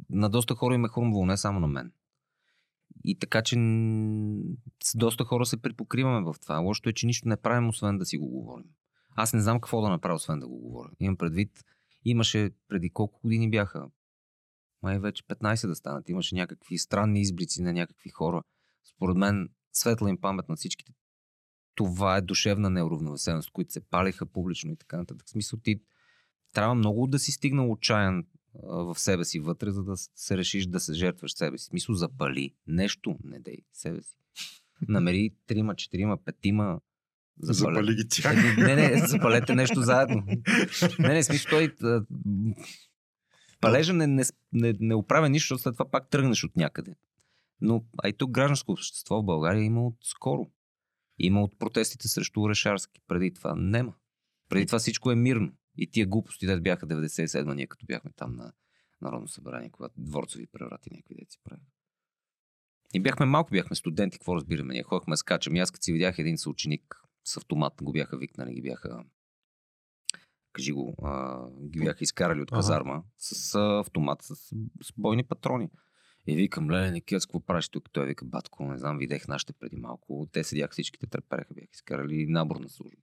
на 0.09 0.29
доста 0.29 0.55
хора 0.55 0.75
им 0.75 0.85
е 0.85 0.89
хрумвало, 0.89 1.25
не 1.25 1.37
само 1.37 1.59
на 1.59 1.67
мен. 1.67 1.91
И 3.03 3.19
така, 3.19 3.41
че 3.41 3.55
с 4.83 4.97
доста 4.97 5.23
хора 5.25 5.45
се 5.45 5.61
припокриваме 5.61 6.31
в 6.31 6.39
това. 6.41 6.57
Лошото 6.57 6.89
е, 6.89 6.93
че 6.93 7.05
нищо 7.05 7.27
не 7.27 7.37
правим, 7.37 7.69
освен 7.69 7.97
да 7.97 8.05
си 8.05 8.17
го 8.17 8.27
говорим. 8.27 8.65
Аз 9.15 9.33
не 9.33 9.41
знам 9.41 9.61
какво 9.61 9.81
да 9.81 9.89
направя, 9.89 10.15
освен 10.15 10.39
да 10.39 10.47
го 10.47 10.59
говоря. 10.59 10.89
Имам 10.99 11.17
предвид, 11.17 11.63
имаше 12.05 12.51
преди 12.67 12.89
колко 12.89 13.19
години 13.21 13.49
бяха, 13.49 13.87
май 14.81 14.99
вече 14.99 15.23
15 15.23 15.67
да 15.67 15.75
станат, 15.75 16.09
имаше 16.09 16.35
някакви 16.35 16.77
странни 16.77 17.21
изблици 17.21 17.61
на 17.61 17.73
някакви 17.73 18.09
хора. 18.09 18.43
Според 18.95 19.17
мен, 19.17 19.49
светла 19.73 20.09
им 20.09 20.17
памет 20.21 20.49
на 20.49 20.55
всичките. 20.55 20.93
Това 21.75 22.17
е 22.17 22.21
душевна 22.21 22.69
неуравновесеност, 22.69 23.51
които 23.51 23.73
се 23.73 23.89
палиха 23.89 24.25
публично 24.25 24.71
и 24.71 24.77
така 24.77 24.97
нататък. 24.97 25.27
В 25.27 25.29
смисъл 25.29 25.59
ти 25.59 25.81
трябва 26.53 26.75
много 26.75 27.07
да 27.07 27.19
си 27.19 27.31
стигнал 27.31 27.71
отчаян 27.71 28.25
в 28.63 28.95
себе 28.99 29.25
си 29.25 29.39
вътре, 29.39 29.71
за 29.71 29.83
да 29.83 29.93
се 29.97 30.37
решиш 30.37 30.65
да 30.65 30.79
се 30.79 30.93
жертваш 30.93 31.33
себе 31.33 31.57
си. 31.57 31.65
Смисъл 31.65 31.95
запали. 31.95 32.53
Нещо 32.67 33.17
не 33.23 33.39
дей 33.39 33.57
себе 33.73 34.01
си. 34.01 34.15
Намери 34.87 35.31
трима, 35.47 35.75
четирима, 35.75 36.17
петима. 36.17 36.79
Запали 37.39 37.95
ги 37.95 38.07
тях. 38.09 38.57
Не, 38.57 38.75
не, 38.75 39.07
запалете 39.07 39.55
нещо 39.55 39.81
заедно. 39.81 40.23
Не, 40.99 41.13
не, 41.13 41.23
смисъл 41.23 41.49
той... 41.49 41.75
Палежа 43.61 43.93
не, 43.93 44.07
не, 44.07 44.23
не, 44.53 44.73
не 44.79 44.95
оправя 44.95 45.29
нищо, 45.29 45.45
защото 45.45 45.61
след 45.61 45.75
това 45.75 45.91
пак 45.91 46.09
тръгнеш 46.09 46.43
от 46.43 46.55
някъде. 46.55 46.95
Но 47.61 47.85
а 48.03 48.09
и 48.09 48.13
тук 48.13 48.31
гражданско 48.31 48.71
общество 48.71 49.21
в 49.21 49.25
България 49.25 49.63
има 49.63 49.87
от 49.87 49.95
скоро. 50.03 50.47
Има 51.19 51.43
от 51.43 51.59
протестите 51.59 52.07
срещу 52.07 52.41
Орешарски. 52.41 53.01
Преди 53.07 53.33
това 53.33 53.55
нема. 53.55 53.93
Преди 54.49 54.65
това 54.65 54.79
всичко 54.79 55.11
е 55.11 55.15
мирно. 55.15 55.51
И 55.77 55.91
тия 55.91 56.07
глупости, 56.07 56.45
де 56.45 56.59
бяха 56.59 56.87
97 56.87 57.53
ние 57.53 57.67
като 57.67 57.85
бяхме 57.85 58.11
там 58.15 58.35
на 58.35 58.53
Народно 59.01 59.27
събрание, 59.27 59.69
когато 59.69 59.93
дворцови 59.97 60.47
преврати 60.47 60.89
някакви 60.91 61.15
деца 61.15 61.39
правят. 61.43 61.63
И 62.93 62.99
бяхме 62.99 63.25
малко, 63.25 63.51
бяхме 63.51 63.75
студенти, 63.75 64.17
какво 64.17 64.35
разбираме? 64.35 64.73
Ние 64.73 64.83
ходихме 64.83 65.17
с 65.17 65.23
качам. 65.23 65.55
И 65.55 65.59
аз 65.59 65.71
като 65.71 65.83
си 65.83 65.93
видях 65.93 66.19
един 66.19 66.37
съученик 66.37 66.95
с 67.23 67.37
автомат, 67.37 67.73
го 67.81 67.91
бяха 67.91 68.17
викнали, 68.17 68.53
ги 68.53 68.61
бяха 68.61 69.03
кажи 70.53 70.71
го, 70.71 70.95
а, 71.03 71.47
ги 71.69 71.79
бяха 71.79 72.03
изкарали 72.03 72.41
от 72.41 72.51
Ага. 72.51 72.57
казарма 72.57 73.03
с 73.17 73.55
а, 73.55 73.79
автомат, 73.79 74.21
с, 74.21 74.35
с 74.83 74.93
бойни 74.97 75.23
патрони. 75.23 75.69
И 76.27 76.35
викам, 76.35 76.71
леле, 76.71 76.91
не 76.91 77.01
кец, 77.01 77.25
какво 77.25 77.39
правиш 77.39 77.69
тук? 77.69 77.89
Той 77.91 78.05
вика, 78.05 78.25
батко, 78.25 78.63
не 78.63 78.77
знам, 78.77 78.97
видех 78.97 79.27
нашите 79.27 79.53
преди 79.53 79.75
малко. 79.75 80.27
Те 80.31 80.43
седяха 80.43 80.71
всичките 80.71 81.07
трепереха, 81.07 81.53
бяха 81.53 81.67
изкарали 81.73 82.25
набор 82.27 82.55
на 82.55 82.69
служба. 82.69 83.01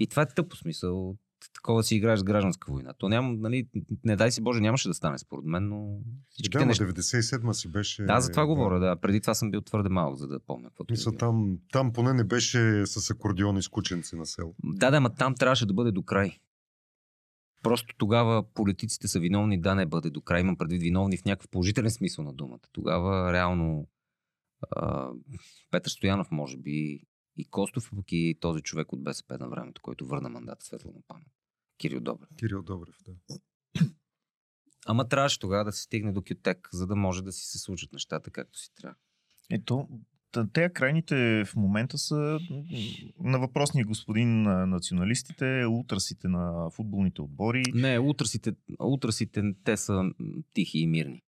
И 0.00 0.06
това 0.06 0.22
е 0.22 0.26
тъпо 0.26 0.56
смисъл. 0.56 1.16
Такова 1.54 1.82
си 1.82 1.96
играеш 1.96 2.20
с 2.20 2.24
гражданска 2.24 2.72
война. 2.72 2.94
То 2.98 3.08
няма, 3.08 3.32
нали, 3.32 3.68
не 4.04 4.16
дай 4.16 4.32
си 4.32 4.40
Боже, 4.40 4.60
нямаше 4.60 4.88
да 4.88 4.94
стане 4.94 5.18
според 5.18 5.44
мен, 5.44 5.68
но 5.68 5.98
всичките 6.30 6.58
Да, 6.58 6.66
неща. 6.66 6.84
97-ма 6.84 7.52
си 7.52 7.68
беше... 7.68 8.02
Да, 8.02 8.20
за 8.20 8.30
това 8.30 8.46
говоря, 8.46 8.80
да. 8.80 8.96
Преди 8.96 9.20
това 9.20 9.34
съм 9.34 9.50
бил 9.50 9.60
твърде 9.60 9.88
малък, 9.88 10.16
за 10.16 10.28
да 10.28 10.40
помня 10.40 10.68
каквото. 10.68 10.92
е 10.92 10.94
Мисля, 10.94 11.12
там, 11.12 11.58
там 11.72 11.92
поне 11.92 12.12
не 12.12 12.24
беше 12.24 12.86
с 12.86 13.10
акордеон 13.10 13.56
и 13.56 13.62
скученци 13.62 14.16
на 14.16 14.26
село. 14.26 14.54
Да, 14.64 14.90
да, 14.90 15.00
ма 15.00 15.14
там 15.14 15.34
трябваше 15.34 15.66
да 15.66 15.74
бъде 15.74 15.92
до 15.92 16.02
край. 16.02 16.38
Просто 17.62 17.94
тогава 17.98 18.42
политиците 18.54 19.08
са 19.08 19.20
виновни 19.20 19.60
да 19.60 19.74
не 19.74 19.86
бъде 19.86 20.10
до 20.10 20.20
край. 20.20 20.40
Имам 20.40 20.56
предвид 20.56 20.82
виновни 20.82 21.16
в 21.16 21.24
някакъв 21.24 21.48
положителен 21.50 21.90
смисъл 21.90 22.24
на 22.24 22.32
думата. 22.32 22.60
Тогава 22.72 23.32
реално 23.32 23.88
а, 24.70 25.08
Петър 25.70 25.90
Стоянов, 25.90 26.30
може 26.30 26.56
би, 26.56 27.00
и 27.40 27.44
Костов, 27.44 27.90
пък 27.96 28.12
и 28.12 28.38
този 28.40 28.62
човек 28.62 28.92
от 28.92 29.04
БСП 29.04 29.38
на 29.38 29.48
времето, 29.48 29.82
който 29.82 30.06
върна 30.06 30.28
мандата 30.28 30.64
светло 30.64 30.92
на 30.92 31.00
памет. 31.08 31.28
Кирил 31.78 32.00
Добрев. 32.00 32.28
Кирил 32.38 32.62
Добрев, 32.62 32.96
да. 33.04 33.38
Ама 34.86 35.08
трябваше 35.08 35.38
тогава 35.38 35.64
да 35.64 35.72
се 35.72 35.82
стигне 35.82 36.12
до 36.12 36.22
Кютек, 36.22 36.68
за 36.72 36.86
да 36.86 36.96
може 36.96 37.22
да 37.22 37.32
си 37.32 37.46
се 37.46 37.58
случат 37.58 37.92
нещата 37.92 38.30
както 38.30 38.58
си 38.58 38.74
трябва. 38.74 38.96
Ето, 39.50 39.88
те 40.52 40.72
крайните 40.72 41.44
в 41.44 41.56
момента 41.56 41.98
са 41.98 42.38
на 43.20 43.38
въпросния 43.38 43.86
господин 43.86 44.46
а, 44.46 44.66
националистите, 44.66 45.64
утрасите 45.70 46.28
на 46.28 46.70
футболните 46.70 47.22
отбори. 47.22 47.62
Не, 47.74 47.98
утрасите, 47.98 48.52
утрасите 48.78 49.42
те 49.64 49.76
са 49.76 50.02
тихи 50.52 50.78
и 50.78 50.86
мирни. 50.86 51.22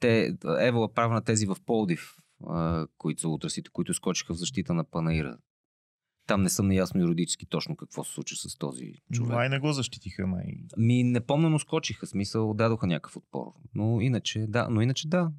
Те, 0.00 0.36
Ева 0.60 0.94
правна 0.94 1.24
тези 1.24 1.46
в 1.46 1.56
Полдив, 1.66 2.16
а, 2.48 2.86
които 2.98 3.20
са 3.20 3.28
утрасите, 3.28 3.70
които 3.72 3.94
скочиха 3.94 4.34
в 4.34 4.38
защита 4.38 4.74
на 4.74 4.84
Панаира. 4.84 5.38
Там 6.26 6.42
не 6.42 6.48
съм 6.48 6.68
наясно 6.68 7.00
юридически 7.00 7.46
точно 7.46 7.76
какво 7.76 8.04
се 8.04 8.12
случи 8.12 8.34
с 8.36 8.58
този 8.58 8.92
човек. 9.12 9.32
Май 9.32 9.48
не 9.48 9.58
го 9.58 9.72
защитиха, 9.72 10.26
май. 10.26 10.44
Ми 10.76 11.04
не 11.04 11.20
помня, 11.20 11.50
но 11.50 11.58
скочиха. 11.58 12.06
Смисъл, 12.06 12.54
дадоха 12.54 12.86
някакъв 12.86 13.16
отпор. 13.16 13.46
Но 13.74 14.00
иначе, 14.00 14.46
да, 14.48 14.68
но 14.70 14.80
иначе 14.80 15.08
да. 15.08 15.30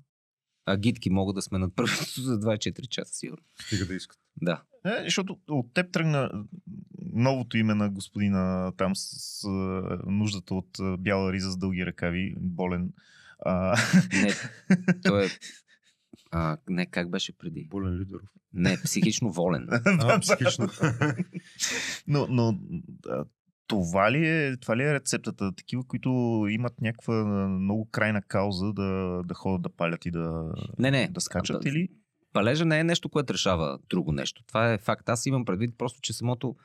А 0.66 0.78
гидки 0.78 1.10
могат 1.10 1.36
да 1.36 1.42
сме 1.42 1.60
над 1.60 1.76
първото 1.76 2.22
за 2.22 2.40
24 2.40 2.88
часа, 2.88 3.14
сигурно. 3.14 3.44
Стига 3.62 3.86
да 3.86 3.96
искат. 3.96 4.20
Да. 4.42 4.64
Е, 4.86 5.04
защото 5.04 5.38
от 5.48 5.74
теб 5.74 5.92
тръгна 5.92 6.46
новото 7.14 7.58
име 7.58 7.76
на 7.76 7.90
господина 7.90 8.72
там 8.78 8.96
с, 8.96 9.02
с 9.10 9.48
нуждата 10.06 10.56
от 10.56 10.78
бяла 11.00 11.34
риза 11.34 11.52
с 11.52 11.58
дълги 11.58 11.86
ръкави, 11.86 12.36
болен. 12.38 12.94
А, 13.40 13.78
Не, 14.14 14.34
той 15.04 15.26
е... 15.26 15.30
А, 16.38 16.58
не, 16.70 16.86
как 16.86 17.10
беше 17.10 17.38
преди? 17.38 17.68
Болен 17.70 18.00
Лидеров. 18.00 18.30
Не, 18.54 18.78
психично 18.84 19.32
волен. 19.32 19.68
А, 19.86 20.20
психично. 20.20 20.68
но, 22.08 22.28
но 22.30 22.60
това 23.68 24.12
ли, 24.12 24.28
е, 24.28 24.58
това 24.58 24.78
ли 24.78 24.84
е 24.84 24.94
рецептата? 24.94 25.52
Такива, 25.56 25.84
които 25.84 26.10
имат 26.50 26.82
някаква 26.82 27.14
много 27.48 27.90
крайна 27.92 28.22
кауза 28.22 28.74
да, 28.74 29.22
да 29.26 29.34
ходят 29.34 29.62
да 29.62 29.70
палят 29.70 30.06
и 30.06 30.12
да, 30.12 30.54
Не, 30.80 30.92
не. 30.92 31.08
да 31.08 31.22
скачат 31.22 31.66
А, 31.66 31.70
или? 31.70 31.88
Палежа 32.34 32.66
не 32.66 32.80
е 32.80 32.84
нещо, 32.84 33.10
което 33.10 33.34
решава 33.34 33.80
друго 33.90 34.12
нещо. 34.12 34.44
Това 34.48 34.74
е 34.74 34.78
факт. 34.78 35.10
Аз 35.10 35.26
имам 35.26 35.46
предвид 35.46 35.78
просто, 35.78 36.00
че 36.02 36.14
самото 36.14 36.56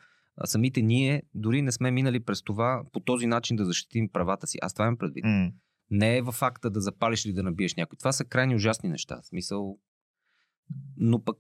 самите 0.45 0.83
ние 0.83 1.23
дори 1.35 1.63
не 1.63 1.73
сме 1.73 1.91
минали 1.91 2.21
през 2.21 2.43
това 2.43 2.83
по 2.93 3.01
този 3.01 3.27
начин 3.27 3.57
да 3.57 3.65
защитим 3.65 4.09
правата 4.13 4.47
си. 4.47 4.59
Аз 4.63 4.75
това 4.75 4.85
имам 4.85 4.97
предвид. 4.97 5.25
М. 5.25 5.51
Не 5.91 6.17
е 6.17 6.23
във 6.23 6.35
факта 6.35 6.71
да 6.71 6.81
запалиш 6.81 7.25
или 7.25 7.33
да 7.33 7.43
набиеш 7.43 7.75
някой. 7.75 7.97
Това 7.97 8.13
са 8.13 8.25
крайни 8.25 8.55
ужасни 8.55 8.89
неща. 8.89 9.21
В 9.23 9.27
смисъл. 9.27 9.79
Но 10.97 11.25
пък 11.25 11.39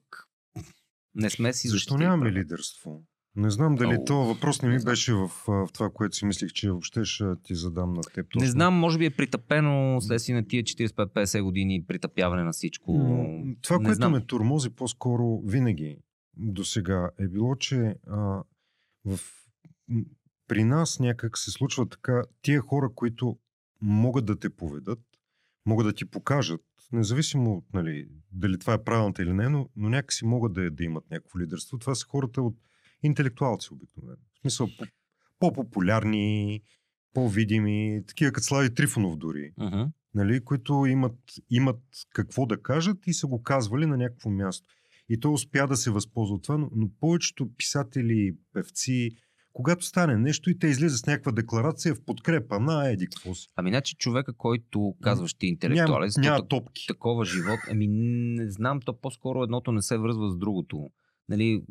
не 1.15 1.31
сме 1.31 1.53
си 1.53 1.69
Защо 1.69 1.99
нямаме 1.99 2.33
лидерство? 2.33 3.05
Не 3.37 3.51
знам 3.51 3.75
дали 3.75 3.95
Ау, 3.95 4.05
това 4.05 4.25
въпрос 4.25 4.63
не 4.63 4.69
не 4.69 4.75
ми 4.75 4.81
знам. 4.81 4.93
беше 4.93 5.15
в, 5.15 5.29
в 5.47 5.69
това, 5.73 5.91
което 5.91 6.17
си 6.17 6.25
мислих, 6.25 6.53
че 6.53 6.71
въобще 6.71 7.05
ще 7.05 7.25
ти 7.43 7.55
задам 7.55 7.93
на 7.93 8.03
теб. 8.03 8.17
Не 8.17 8.41
точно. 8.41 8.47
знам, 8.47 8.75
може 8.75 8.99
би 8.99 9.05
е 9.05 9.11
притъпено 9.11 10.01
следствие 10.01 10.35
на 10.35 10.49
тия 10.49 10.63
45-50 10.63 11.43
години 11.43 11.85
притъпяване 11.87 12.45
на 12.45 12.53
всичко. 12.53 12.93
Но 12.93 13.55
това, 13.63 13.79
не 13.79 13.85
което 13.85 13.97
знам. 13.97 14.13
ме 14.13 14.21
турмози 14.27 14.71
по-скоро 14.71 15.41
винаги 15.45 15.99
до 16.37 16.65
сега 16.65 17.11
е 17.19 17.29
било, 17.29 17.57
че 17.57 17.95
а, 18.07 18.43
в, 19.05 19.21
при 20.49 20.65
нас 20.65 21.01
някак 21.01 21.39
се 21.39 21.51
случва 21.51 21.89
така, 21.89 22.23
тия 22.43 22.61
хора, 22.61 22.91
които 22.95 23.39
могат 23.83 24.24
да 24.24 24.39
те 24.39 24.51
поведат, 24.51 25.01
могат 25.66 25.87
да 25.87 25.93
ти 25.93 26.05
покажат, 26.05 26.64
независимо 26.93 27.55
от 27.55 27.64
нали, 27.74 28.09
дали 28.33 28.59
това 28.59 28.74
е 28.74 28.85
правилната 28.85 29.22
или 29.22 29.33
не, 29.33 29.49
но, 29.49 29.68
но 29.76 29.89
някакси 29.89 30.24
могат 30.24 30.53
да, 30.53 30.70
да 30.70 30.85
имат 30.85 31.11
някакво 31.11 31.39
лидерство. 31.39 31.78
Това 31.78 31.95
са 31.95 32.07
хората 32.07 32.43
от 32.43 32.57
интелектуалци 33.03 33.72
обикновено. 33.72 34.22
В 34.35 34.41
смисъл 34.41 34.68
по- 34.78 34.87
по-популярни, 35.39 36.61
по-видими, 37.14 38.03
такива 38.07 38.33
като 38.33 38.45
Слави 38.45 38.74
Трифонов 38.74 39.16
дори 39.16 39.53
Мгм. 39.59 39.83
нали, 40.14 40.45
които 40.45 40.87
имат, 40.87 41.18
имат 41.51 41.81
какво 42.14 42.47
да 42.47 42.62
кажат 42.62 43.07
и 43.07 43.14
са 43.14 43.26
го 43.26 43.43
казвали 43.43 43.87
на 43.87 43.97
някакво 43.97 44.31
място. 44.31 44.74
И 45.09 45.20
той 45.20 45.33
успя 45.33 45.66
да 45.66 45.76
се 45.76 45.91
възползва 45.91 46.35
от 46.35 46.43
това, 46.43 46.59
но, 46.59 46.70
но 46.76 46.91
повечето 47.01 47.51
писатели, 47.57 48.37
певци, 48.53 49.11
когато 49.53 49.85
стане 49.85 50.17
нещо 50.17 50.51
и 50.51 50.59
те 50.59 50.67
излизат 50.67 50.99
с 50.99 51.07
някаква 51.07 51.33
декларация 51.33 51.95
в 51.95 52.05
подкрепа 52.05 52.61
на 52.61 52.89
еди 52.91 53.07
какво 53.07 53.35
си. 53.35 53.49
Ами, 53.57 53.71
значи 53.71 53.97
човека, 53.97 54.33
който 54.33 54.95
казваш 55.03 55.35
ти 55.35 55.47
Няма, 55.47 55.51
интелектуалец, 55.53 56.15
то 56.15 56.21
няма 56.21 56.39
так- 56.39 56.49
топки. 56.49 56.87
такова 56.89 57.25
живот, 57.25 57.59
ами 57.71 57.87
не 57.89 58.51
знам, 58.51 58.81
то 58.81 59.01
по-скоро 59.01 59.43
едното 59.43 59.73
не 59.73 59.83
се 59.83 59.99
връзва 59.99 60.31
с 60.31 60.37
другото. 60.37 60.91
Нали, 61.29 61.63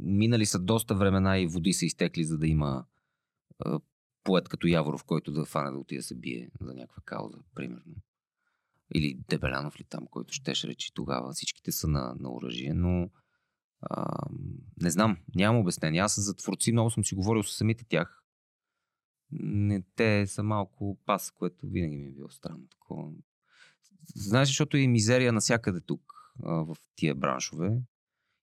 минали 0.00 0.46
са 0.46 0.58
доста 0.58 0.94
времена 0.94 1.38
и 1.38 1.46
води 1.46 1.72
са 1.72 1.86
изтекли, 1.86 2.24
за 2.24 2.38
да 2.38 2.46
има 2.46 2.84
а, 3.58 3.80
поет 4.24 4.48
като 4.48 4.66
Яворов, 4.66 5.04
който 5.04 5.32
да 5.32 5.44
фане 5.44 5.70
да 5.70 5.78
отиде 5.78 5.98
да 5.98 6.02
се 6.02 6.14
бие 6.14 6.50
за 6.60 6.74
някаква 6.74 7.02
кауза, 7.04 7.38
примерно. 7.54 7.94
Или 8.94 9.18
Дебелянов 9.28 9.80
ли 9.80 9.84
там, 9.84 10.06
който 10.10 10.34
щеше 10.34 10.68
речи 10.68 10.90
тогава. 10.94 11.32
Всичките 11.32 11.72
са 11.72 11.88
на, 11.88 12.14
на 12.20 12.32
оръжие, 12.32 12.74
но 12.74 13.10
не 14.80 14.90
знам, 14.90 15.16
нямам 15.34 15.60
обяснение. 15.60 16.00
Аз 16.00 16.20
за 16.20 16.36
творци 16.36 16.72
много 16.72 16.90
съм 16.90 17.04
си 17.04 17.14
говорил 17.14 17.42
с 17.42 17.56
самите 17.56 17.84
тях. 17.84 18.22
Не, 19.30 19.82
те 19.96 20.26
са 20.26 20.42
малко 20.42 20.98
пас, 21.06 21.30
което 21.30 21.66
винаги 21.66 21.96
ми 21.96 22.06
е 22.06 22.12
било 22.12 22.30
странно. 22.30 22.68
Такова. 22.70 23.10
Знаеш, 24.14 24.48
защото 24.48 24.76
е 24.76 24.86
мизерия 24.86 25.32
навсякъде 25.32 25.80
тук, 25.80 26.02
в 26.38 26.76
тия 26.96 27.14
браншове. 27.14 27.80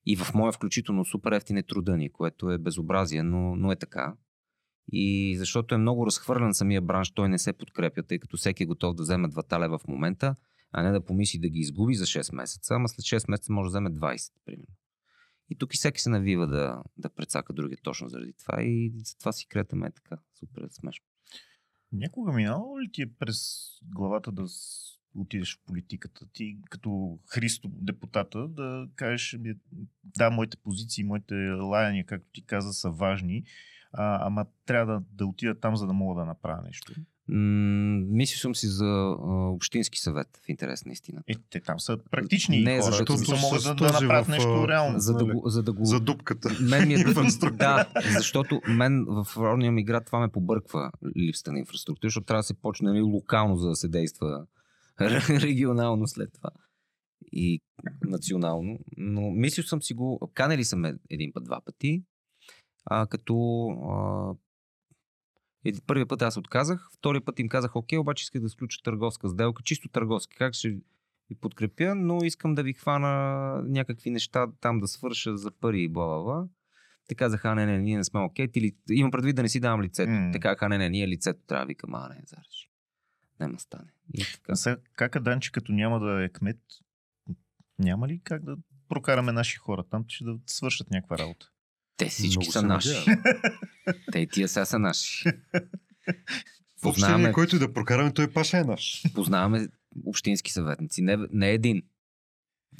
И 0.05 0.15
в 0.15 0.33
моя 0.33 0.51
включително 0.51 1.05
супер 1.05 1.31
ефтин 1.31 1.57
е 1.57 1.63
труда 1.63 1.97
ни, 1.97 2.11
което 2.11 2.49
е 2.49 2.57
безобразие, 2.57 3.23
но, 3.23 3.55
но 3.55 3.71
е 3.71 3.75
така. 3.75 4.15
И 4.91 5.35
защото 5.37 5.75
е 5.75 5.77
много 5.77 6.05
разхвърлен 6.05 6.53
самия 6.53 6.81
бранш, 6.81 7.11
той 7.11 7.29
не 7.29 7.39
се 7.39 7.53
подкрепя, 7.53 8.03
тъй 8.03 8.19
като 8.19 8.37
всеки 8.37 8.63
е 8.63 8.65
готов 8.65 8.95
да 8.95 9.03
вземе 9.03 9.27
2 9.27 9.59
лева 9.59 9.77
в 9.79 9.87
момента, 9.87 10.35
а 10.71 10.83
не 10.83 10.91
да 10.91 11.05
помисли 11.05 11.39
да 11.39 11.49
ги 11.49 11.59
изгуби 11.59 11.93
за 11.93 12.05
6 12.05 12.35
месеца, 12.35 12.73
ама 12.75 12.89
след 12.89 13.21
6 13.21 13.31
месеца 13.31 13.53
може 13.53 13.67
да 13.67 13.69
вземе 13.69 13.89
20, 13.89 14.31
примерно. 14.45 14.75
И 15.51 15.55
тук 15.55 15.73
и 15.73 15.77
всеки 15.77 16.01
се 16.01 16.09
навива 16.09 16.47
да, 16.47 16.83
да 16.97 17.09
прецака 17.09 17.53
другия 17.53 17.77
точно 17.83 18.09
заради 18.09 18.33
това 18.33 18.63
и 18.63 18.93
затова 18.95 19.31
си 19.31 19.47
кретаме 19.47 19.91
така. 19.91 20.17
Супер 20.39 20.67
смешно. 20.71 21.05
Някога 21.91 22.33
минало 22.33 22.81
ли 22.81 22.91
ти 22.91 23.01
е 23.01 23.13
през 23.19 23.67
главата 23.83 24.31
да 24.31 24.45
отидеш 25.15 25.57
в 25.57 25.65
политиката? 25.65 26.25
Ти 26.33 26.57
като 26.69 27.19
Христо 27.27 27.69
депутата 27.73 28.47
да 28.47 28.87
кажеш, 28.95 29.37
«Ми, 29.39 29.53
да, 30.03 30.29
моите 30.29 30.57
позиции, 30.57 31.03
моите 31.03 31.35
лаяния, 31.49 32.05
както 32.05 32.27
ти 32.33 32.45
каза, 32.45 32.73
са 32.73 32.89
важни, 32.89 33.43
а, 33.93 34.27
ама 34.27 34.45
трябва 34.65 34.93
да, 34.93 35.03
да 35.11 35.25
отида 35.25 35.59
там, 35.59 35.75
за 35.75 35.87
да 35.87 35.93
мога 35.93 36.21
да 36.21 36.25
направя 36.25 36.61
нещо. 36.61 36.93
Мислил 37.27 38.37
съм 38.37 38.55
си 38.55 38.67
за 38.67 38.85
а, 38.85 39.15
общински 39.49 39.99
съвет 39.99 40.27
в 40.45 40.49
интерес 40.49 40.85
на 40.85 40.91
истина. 40.91 41.21
Е, 41.27 41.33
те 41.49 41.59
там 41.59 41.79
са 41.79 41.97
практични 42.11 42.61
Не, 42.61 42.79
хора, 42.79 42.91
защото 42.91 43.15
които 43.15 43.31
могат 43.41 43.63
да, 43.63 43.75
да 43.75 43.91
направят 43.91 44.25
в, 44.25 44.29
нещо 44.29 44.67
реално. 44.67 44.99
За 44.99 45.13
да, 45.13 45.25
нали? 45.25 45.33
го, 45.33 45.49
за 45.49 45.63
да 45.63 45.73
го 45.73 45.85
За 45.85 45.99
дупката. 45.99 46.49
Мен 46.61 46.87
ми 46.87 46.93
е 46.93 46.97
да, 47.51 47.89
защото 48.17 48.61
мен 48.67 49.05
в 49.07 49.27
родния 49.37 49.71
ми 49.71 49.83
град 49.83 50.05
това 50.05 50.19
ме 50.19 50.31
побърква 50.31 50.91
липсата 51.17 51.51
на 51.51 51.59
инфраструктура, 51.59 52.09
защото 52.09 52.25
трябва 52.25 52.39
да 52.39 52.43
се 52.43 52.53
почне 52.53 52.89
нали, 52.89 53.01
локално, 53.01 53.55
за 53.55 53.69
да 53.69 53.75
се 53.75 53.87
действа 53.87 54.45
регионално 55.29 56.07
след 56.07 56.29
това. 56.33 56.49
И 57.31 57.61
национално. 58.05 58.79
Но 58.97 59.31
мислил 59.31 59.63
съм 59.63 59.81
си 59.81 59.93
го, 59.93 60.31
канели 60.33 60.63
съм 60.63 60.85
един 61.09 61.31
път, 61.33 61.43
два 61.43 61.61
пъти, 61.65 62.03
а, 62.85 63.07
като 63.07 63.67
а, 63.69 64.33
еди- 65.65 65.81
първия 65.87 66.07
път 66.07 66.21
аз 66.21 66.37
отказах, 66.37 66.89
втория 66.93 67.25
път 67.25 67.39
им 67.39 67.49
казах, 67.49 67.75
окей, 67.75 67.97
обаче 67.97 68.23
исках 68.23 68.41
да 68.41 68.49
сключа 68.49 68.83
търговска 68.83 69.29
сделка, 69.29 69.63
чисто 69.63 69.89
търговски, 69.89 70.37
как 70.37 70.53
ще 70.53 70.69
ви 70.69 71.35
подкрепя, 71.41 71.95
но 71.95 72.23
искам 72.23 72.55
да 72.55 72.63
ви 72.63 72.73
хвана 72.73 73.63
някакви 73.67 74.09
неща 74.09 74.47
там 74.61 74.79
да 74.79 74.87
свърша 74.87 75.37
за 75.37 75.51
пари 75.51 75.83
и 75.83 75.87
бла. 75.87 76.47
Те 77.07 77.15
казаха, 77.15 77.49
а, 77.49 77.55
не, 77.55 77.65
не, 77.65 77.77
ние 77.77 77.97
не 77.97 78.03
сме 78.03 78.19
окей. 78.19 78.47
Ти 78.47 78.61
ли... 78.61 78.75
Имам 78.89 79.11
предвид 79.11 79.35
да 79.35 79.41
не 79.41 79.49
си 79.49 79.59
давам 79.59 79.81
лицето. 79.81 80.11
Mm. 80.11 80.33
Те 80.33 80.39
казаха, 80.39 80.69
не, 80.69 80.77
не, 80.77 80.89
ние 80.89 81.07
лицето 81.07 81.39
трябва 81.47 81.65
да 81.65 81.67
викам, 81.67 81.95
а, 81.95 82.09
не, 82.09 82.21
зареши. 82.25 82.69
Нема 83.39 83.59
стане. 83.59 83.91
И 84.13 84.23
така. 84.33 84.51
А 84.51 84.55
Сега, 84.55 84.77
как 84.93 85.19
Данче, 85.19 85.51
като 85.51 85.71
няма 85.71 85.99
да 85.99 86.23
е 86.23 86.29
кмет, 86.29 86.59
няма 87.79 88.07
ли 88.07 88.21
как 88.23 88.43
да 88.43 88.57
прокараме 88.89 89.31
наши 89.31 89.57
хора 89.57 89.83
там, 89.83 90.05
че 90.07 90.23
да 90.23 90.39
свършат 90.45 90.91
някаква 90.91 91.17
работа? 91.17 91.51
Те 92.01 92.09
всички 92.09 92.37
Много 92.37 92.51
са 92.51 92.59
се 92.59 92.65
наши. 92.65 93.05
Те 94.11 94.19
и 94.19 94.27
тия 94.27 94.47
сега 94.47 94.65
са 94.65 94.79
наши. 94.79 95.23
Познаваме, 96.81 97.31
който 97.31 97.55
и 97.55 97.59
да 97.59 97.73
прокараме, 97.73 98.13
той 98.13 98.33
паша 98.33 98.57
е 98.57 98.63
наш. 98.63 99.03
познаваме 99.15 99.67
общински 100.05 100.51
съветници. 100.51 101.01
Не, 101.01 101.17
не 101.31 101.49
един. 101.49 101.83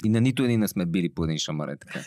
И 0.04 0.08
на 0.08 0.20
нито 0.20 0.44
един 0.44 0.60
не 0.60 0.68
сме 0.68 0.86
били 0.86 1.14
по 1.14 1.24
един 1.24 1.38
шамаре. 1.38 1.76
Така. 1.76 2.04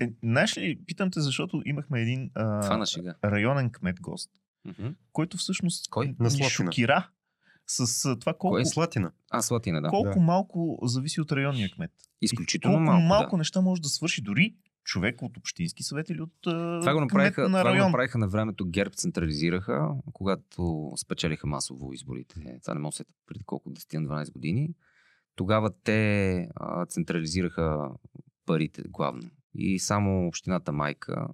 Е, 0.00 0.12
знаеш 0.22 0.56
ли, 0.56 0.78
питам 0.86 1.10
те, 1.10 1.20
защото 1.20 1.62
имахме 1.64 2.02
един 2.02 2.30
а, 2.34 2.86
районен 3.24 3.70
кмет 3.70 4.00
гост, 4.00 4.30
Мгм. 4.64 4.88
който 5.12 5.36
всъщност 5.36 5.90
Кой? 5.90 6.14
ни 6.20 6.48
шокира 6.50 7.08
с 7.68 8.02
това 8.20 8.34
колко, 8.34 8.54
Кой 8.54 8.62
е 8.62 8.64
Слатина. 8.64 9.12
А, 9.30 9.42
Слатина, 9.42 9.80
да. 9.80 9.88
колко 9.88 10.14
Да. 10.14 10.20
малко 10.20 10.78
зависи 10.82 11.20
от 11.20 11.32
районния 11.32 11.70
кмет. 11.70 11.90
Изключително 12.20 12.76
колко 12.76 12.90
малко. 12.90 13.02
малко 13.02 13.30
да. 13.30 13.38
неща 13.38 13.60
може 13.60 13.82
да 13.82 13.88
свърши 13.88 14.22
дори 14.22 14.54
човек 14.84 15.22
от 15.22 15.36
общински 15.36 15.82
съвет 15.82 16.10
или 16.10 16.20
от 16.20 16.32
Това 16.42 16.94
го, 16.94 17.00
направиха, 17.00 17.40
на 17.42 17.48
това 17.48 17.62
го 17.62 17.68
район. 17.68 17.86
направиха 17.86 18.18
на 18.18 18.28
времето. 18.28 18.66
ГЕРБ 18.70 18.90
централизираха, 18.94 19.88
когато 20.12 20.92
спечелиха 20.96 21.46
масово 21.46 21.92
изборите. 21.92 22.34
Това 22.62 22.74
не 22.74 22.80
мога 22.80 22.90
да 22.90 22.96
се 22.96 23.04
преди 23.26 23.44
колко 23.44 23.70
10-12 23.70 24.32
години. 24.32 24.74
Тогава 25.36 25.70
те 25.84 26.32
а, 26.56 26.86
централизираха 26.86 27.90
парите 28.46 28.82
главно. 28.88 29.30
И 29.54 29.78
само 29.78 30.26
общината 30.28 30.72
Майка 30.72 31.28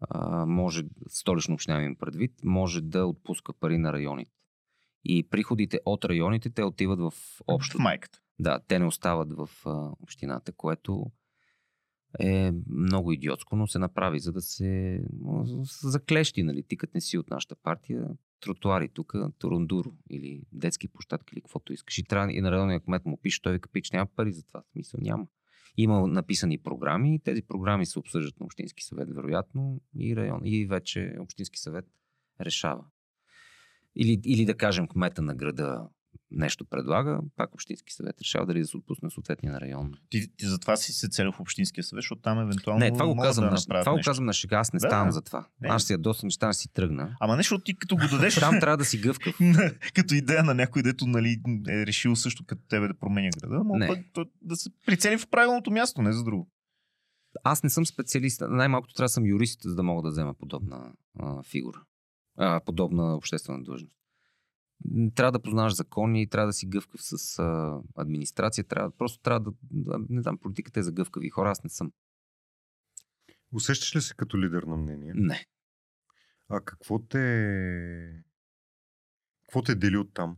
а, 0.00 0.46
може, 0.46 0.82
столична 1.08 1.54
община 1.54 1.82
им 1.82 1.96
предвид, 1.96 2.32
може 2.44 2.80
да 2.80 3.06
отпуска 3.06 3.52
пари 3.52 3.78
на 3.78 3.92
районите. 3.92 4.32
И 5.04 5.28
приходите 5.30 5.80
от 5.84 6.04
районите 6.04 6.50
те 6.50 6.64
отиват 6.64 7.00
в 7.00 7.10
в 7.10 7.40
общото. 7.46 7.82
майката. 7.82 8.18
Да, 8.38 8.60
те 8.68 8.78
не 8.78 8.86
остават 8.86 9.32
в 9.32 9.48
а, 9.66 9.90
общината, 10.02 10.52
което 10.52 11.12
е 12.20 12.52
много 12.70 13.12
идиотско, 13.12 13.56
но 13.56 13.66
се 13.66 13.78
направи, 13.78 14.20
за 14.20 14.32
да 14.32 14.40
се 14.40 15.02
заклещи, 15.82 16.42
нали? 16.42 16.62
Ти 16.62 16.76
като 16.76 16.90
не 16.94 17.00
си 17.00 17.18
от 17.18 17.30
нашата 17.30 17.56
партия, 17.56 18.08
тротуари 18.40 18.88
тук, 18.88 19.14
турундуро 19.38 19.92
или 20.10 20.42
детски 20.52 20.88
площадки 20.88 21.34
или 21.34 21.40
каквото 21.40 21.72
искаш. 21.72 21.98
И, 21.98 22.04
трябва, 22.04 22.32
и 22.32 22.40
на 22.40 22.50
районния 22.50 22.80
кмет 22.80 23.04
му 23.04 23.16
пише, 23.16 23.42
той 23.42 23.52
вика, 23.52 23.68
пич, 23.68 23.90
няма 23.90 24.06
пари 24.16 24.32
за 24.32 24.42
това. 24.42 24.60
В 24.60 24.72
Смисъл 24.72 25.00
няма. 25.02 25.26
Има 25.76 26.06
написани 26.06 26.58
програми 26.58 27.14
и 27.14 27.18
тези 27.18 27.42
програми 27.42 27.86
се 27.86 27.98
обсъждат 27.98 28.40
на 28.40 28.46
Общински 28.46 28.84
съвет, 28.84 29.08
вероятно, 29.10 29.80
и 29.98 30.16
район. 30.16 30.40
И 30.44 30.66
вече 30.66 31.16
Общински 31.18 31.58
съвет 31.58 31.84
решава. 32.40 32.84
Или, 33.96 34.20
или 34.24 34.44
да 34.44 34.56
кажем, 34.56 34.88
кмета 34.88 35.22
на 35.22 35.34
града 35.34 35.88
нещо 36.30 36.64
предлага, 36.64 37.20
пак 37.36 37.54
Общински 37.54 37.92
съвет 37.92 38.20
решава 38.20 38.46
дали 38.46 38.60
да 38.60 38.66
се 38.66 38.76
отпусне 38.76 39.10
съответния 39.10 39.52
на 39.52 39.60
район. 39.60 39.92
Ти, 40.10 40.36
ти 40.36 40.46
затова 40.46 40.76
си 40.76 40.92
се 40.92 41.08
целил 41.08 41.32
в 41.32 41.40
общинския 41.40 41.84
съвет, 41.84 41.98
защото 41.98 42.22
там 42.22 42.40
евентуално 42.40 42.78
Не, 42.78 42.92
това 42.92 43.06
го 43.06 43.16
казвам, 43.16 43.44
да 43.44 43.50
на, 43.50 43.56
това 43.60 43.92
го 43.92 43.96
нещо. 43.96 44.10
казвам 44.10 44.26
на 44.26 44.32
шега, 44.32 44.56
аз 44.56 44.72
не 44.72 44.78
Да, 44.78 44.88
ставам 44.88 45.12
за 45.12 45.22
това. 45.22 45.46
Не. 45.60 45.68
Аз 45.68 45.84
си 45.84 45.92
ядосам, 45.92 46.30
ще 46.30 46.52
си 46.52 46.68
тръгна. 46.72 47.16
Ама 47.20 47.36
не, 47.36 47.40
защото 47.42 47.64
ти 47.64 47.76
като 47.76 47.96
го 47.96 48.02
дадеш 48.10 48.34
Там 48.34 48.60
трябва 48.60 48.76
да 48.76 48.84
си 48.84 48.98
гъвкав. 48.98 49.38
като 49.94 50.14
идея 50.14 50.44
на 50.44 50.54
някой, 50.54 50.82
дето 50.82 51.06
нали, 51.06 51.40
е 51.68 51.86
решил 51.86 52.16
също 52.16 52.44
като 52.46 52.62
тебе 52.68 52.88
да 52.88 52.94
променя 52.94 53.30
града, 53.40 53.62
но 53.64 53.86
пък 53.86 53.98
той 54.12 54.24
да 54.42 54.56
се 54.56 54.70
прицели 54.86 55.18
в 55.18 55.28
правилното 55.28 55.70
място, 55.70 56.02
не 56.02 56.12
за 56.12 56.24
друго. 56.24 56.50
Аз 57.44 57.62
не 57.62 57.70
съм 57.70 57.86
специалист. 57.86 58.42
Най-малкото 58.48 58.94
трябва 58.94 59.04
да 59.04 59.12
съм 59.12 59.26
юрист, 59.26 59.60
за 59.64 59.74
да 59.74 59.82
мога 59.82 60.02
да 60.02 60.10
взема 60.10 60.34
подобна 60.34 60.92
а, 61.18 61.42
фигура. 61.42 61.82
А, 62.38 62.60
подобна 62.60 63.16
обществена 63.16 63.62
длъжност. 63.62 63.96
Трябва 65.14 65.32
да 65.32 65.42
познаваш 65.42 65.74
закони, 65.74 66.28
трябва 66.28 66.46
да 66.46 66.52
си 66.52 66.66
гъвкав 66.66 67.00
с 67.02 67.38
а, 67.38 67.80
администрация, 67.96 68.64
трябва, 68.64 68.90
просто 68.90 69.22
трябва 69.22 69.40
да, 69.40 69.52
да, 69.70 69.98
не 70.08 70.22
знам, 70.22 70.38
политиката 70.38 70.80
е 70.80 70.82
за 70.82 70.92
гъвкави 70.92 71.30
хора, 71.30 71.50
аз 71.50 71.64
не 71.64 71.70
съм. 71.70 71.92
Усещаш 73.52 73.96
ли 73.96 74.00
се 74.00 74.14
като 74.14 74.38
лидер 74.38 74.62
на 74.62 74.76
мнение? 74.76 75.12
Не. 75.14 75.46
А 76.48 76.60
какво 76.60 76.98
те... 76.98 78.24
Какво 79.42 79.62
те 79.62 79.74
дели 79.74 79.96
от 79.96 80.14
там? 80.14 80.36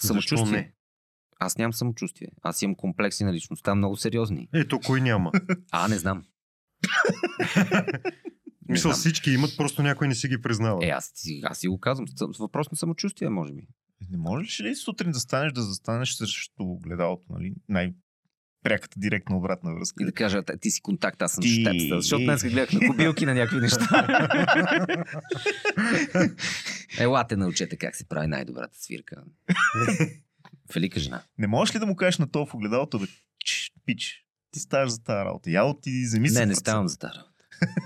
Защо 0.00 0.06
Самочувствие. 0.06 0.60
не? 0.60 0.72
Аз 1.38 1.58
нямам 1.58 1.72
самочувствие. 1.72 2.28
Аз 2.42 2.62
имам 2.62 2.74
комплекси 2.76 3.24
на 3.24 3.32
личността, 3.32 3.74
много 3.74 3.96
сериозни. 3.96 4.48
Ето, 4.54 4.80
кой 4.86 5.00
няма? 5.00 5.32
А, 5.72 5.88
не 5.88 5.98
знам. 5.98 6.24
Мисля, 8.68 8.92
всички 8.92 9.30
имат, 9.30 9.56
просто 9.56 9.82
някой 9.82 10.08
не 10.08 10.14
си 10.14 10.28
ги 10.28 10.42
признава. 10.42 10.86
Е, 10.86 10.88
аз, 10.88 11.12
си- 11.14 11.40
аз 11.44 11.58
си 11.58 11.68
го 11.68 11.80
казвам. 11.80 12.06
Въпрос 12.38 12.70
на 12.70 12.76
самочувствие, 12.76 13.28
може 13.28 13.52
би. 13.52 13.66
Не 14.10 14.16
можеш 14.18 14.60
ли 14.60 14.74
сутрин 14.74 15.10
да 15.12 15.20
станеш 15.20 15.52
да 15.52 15.62
застанеш 15.62 16.12
срещу 16.12 16.52
огледалото, 16.58 17.24
нали? 17.30 17.54
Най- 17.68 17.92
пряката 18.62 19.00
директна 19.00 19.36
обратна 19.36 19.74
връзка. 19.74 20.02
И 20.02 20.06
да 20.06 20.12
кажа, 20.12 20.42
«Та, 20.42 20.56
ти 20.56 20.70
си 20.70 20.80
контакт, 20.80 21.22
аз 21.22 21.32
съм 21.32 21.42
Ти- 21.42 21.60
щепста. 21.60 22.00
Защото 22.00 22.24
днес 22.24 22.42
гледах 22.42 22.72
на 22.72 22.80
кобилки 22.88 23.26
на 23.26 23.34
някакви 23.34 23.60
неща. 23.60 24.06
Елате, 26.98 27.36
научете 27.36 27.76
как 27.76 27.96
се 27.96 28.08
прави 28.08 28.26
най-добрата 28.26 28.78
свирка. 28.78 29.24
Велика 30.74 31.00
жена. 31.00 31.22
Не 31.38 31.46
можеш 31.46 31.74
ли 31.74 31.78
да 31.78 31.86
му 31.86 31.96
кажеш 31.96 32.18
на 32.18 32.26
това 32.26 32.46
в 32.46 32.54
огледалото, 32.54 32.98
бе, 32.98 33.06
«Чш, 33.38 33.72
пич, 33.86 34.24
ти 34.50 34.60
ставаш 34.60 34.90
за 34.90 35.02
тази 35.02 35.24
работа. 35.24 35.50
Я 35.50 35.74
ти 35.82 36.02
вземи 36.04 36.30
не, 36.30 36.46
не 36.46 36.54
ставам 36.54 36.84
ръце». 36.84 36.92
за 36.92 36.98
тази 36.98 37.14
работа. 37.14 37.35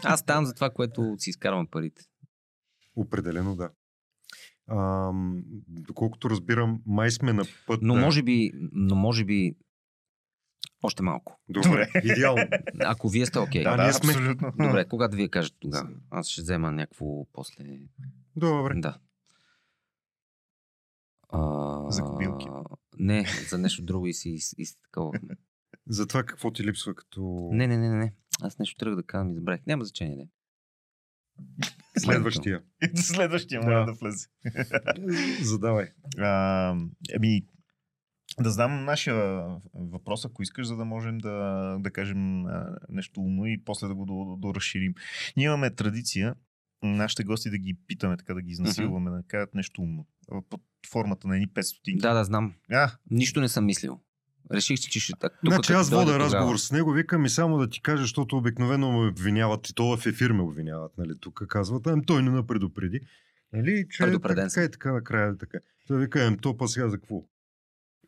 Аз 0.04 0.20
ставам 0.20 0.44
за 0.44 0.54
това, 0.54 0.70
което 0.70 1.14
си 1.18 1.30
изкарвам 1.30 1.66
парите. 1.66 2.02
Определено 2.96 3.56
да. 3.56 3.70
Ам, 4.70 5.42
доколкото 5.68 6.30
разбирам, 6.30 6.82
май 6.86 7.10
сме 7.10 7.32
на 7.32 7.44
път 7.66 7.82
Но 7.82 7.94
да... 7.94 8.00
може 8.00 8.22
би, 8.22 8.50
но 8.72 8.94
може 8.94 9.24
би 9.24 9.54
още 10.82 11.02
малко. 11.02 11.40
Добре, 11.48 11.90
идеално. 12.04 12.42
Ако 12.80 13.08
вие 13.08 13.26
сте 13.26 13.38
окей. 13.38 13.62
Да, 13.62 13.76
ние 13.76 13.92
сме. 13.92 14.12
абсолютно. 14.12 14.52
Добре, 14.58 14.84
когато 14.88 15.16
вие 15.16 15.28
кажете 15.28 15.56
тогава. 15.60 15.88
Аз 16.10 16.28
ще 16.28 16.42
взема 16.42 16.72
някакво 16.72 17.24
после. 17.32 17.64
Добре. 18.36 18.74
Да. 18.74 18.98
А, 21.28 21.90
За 21.90 22.02
кобилки. 22.02 22.46
Не, 22.98 23.26
за 23.48 23.58
нещо 23.58 23.82
друго 23.82 24.06
и 24.06 24.14
си 24.14 24.30
и, 24.30 24.62
и 24.62 24.66
такова. 24.82 25.12
За 25.88 26.06
това 26.06 26.22
какво 26.22 26.50
ти 26.50 26.64
липсва 26.64 26.94
като 26.94 27.48
Не, 27.52 27.66
не, 27.66 27.78
не, 27.78 27.88
не, 27.88 27.96
не. 27.96 28.14
Аз 28.42 28.58
нещо 28.58 28.76
тръгах 28.76 28.96
да 28.96 29.02
казвам 29.02 29.30
и 29.30 29.34
забравих. 29.34 29.66
Няма 29.66 29.84
значение, 29.84 30.16
не. 30.16 30.26
следващия. 31.98 32.62
Следващия 32.94 33.60
Да. 33.60 33.66
моля 33.66 33.86
да 33.86 33.92
влезе. 33.92 34.26
Задавай. 35.42 35.88
А, 36.18 36.74
еми, 37.12 37.42
да 38.40 38.50
знам 38.50 38.84
нашия 38.84 39.46
въпрос, 39.74 40.24
ако 40.24 40.42
искаш, 40.42 40.66
за 40.66 40.76
да 40.76 40.84
можем 40.84 41.18
да, 41.18 41.32
да 41.80 41.90
кажем 41.90 42.44
нещо 42.88 43.20
умно 43.20 43.46
и 43.46 43.62
после 43.64 43.86
да 43.88 43.94
го 43.94 44.06
до- 44.06 44.36
доразширим. 44.38 44.94
Ние 45.36 45.46
имаме 45.46 45.70
традиция 45.70 46.34
нашите 46.82 47.24
гости 47.24 47.50
да 47.50 47.58
ги 47.58 47.78
питаме, 47.86 48.16
така 48.16 48.34
да 48.34 48.42
ги 48.42 48.50
изнасилваме, 48.50 49.10
да 49.10 49.22
кажат 49.22 49.54
нещо 49.54 49.82
умно. 49.82 50.06
Под 50.50 50.60
формата 50.88 51.28
на 51.28 51.36
едни 51.36 51.48
5 51.48 51.60
стотинки. 51.62 52.02
Да, 52.02 52.14
да, 52.14 52.24
знам. 52.24 52.54
А, 52.70 52.90
Нищо 53.10 53.40
не 53.40 53.48
съм 53.48 53.66
мислил. 53.66 54.00
Реших, 54.54 54.78
си, 54.78 54.90
че 54.90 55.00
ще... 55.00 55.12
Тук, 55.12 55.32
Значи 55.44 55.66
като 55.66 55.80
аз 55.80 55.90
дойде 55.90 56.04
водя 56.04 56.12
тогава- 56.12 56.24
разговор 56.24 56.56
с 56.56 56.72
него, 56.72 56.92
викам 56.92 57.24
и 57.24 57.28
само 57.28 57.58
да 57.58 57.70
ти 57.70 57.82
кажа, 57.82 58.02
защото 58.02 58.36
обикновено 58.36 58.92
ме 58.92 59.08
обвиняват, 59.08 59.68
и 59.68 59.74
то 59.74 59.96
в 59.96 60.06
ефир 60.06 60.30
ме 60.30 60.42
обвиняват, 60.42 60.92
нали, 60.98 61.12
тук 61.20 61.44
казват, 61.48 61.86
ами 61.86 62.06
той 62.06 62.22
не 62.22 62.30
напредупреди. 62.30 63.00
Нали, 63.52 63.86
че 63.90 64.02
Предупреден 64.02 64.48
така 64.48 64.64
и 64.64 64.70
така 64.70 64.92
накрая 64.92 65.38
така. 65.38 65.58
Той 65.86 66.00
вика, 66.00 66.24
ем, 66.24 66.38
то 66.38 66.56
па 66.56 66.68
сега 66.68 66.88
за 66.88 66.96
какво? 66.96 67.22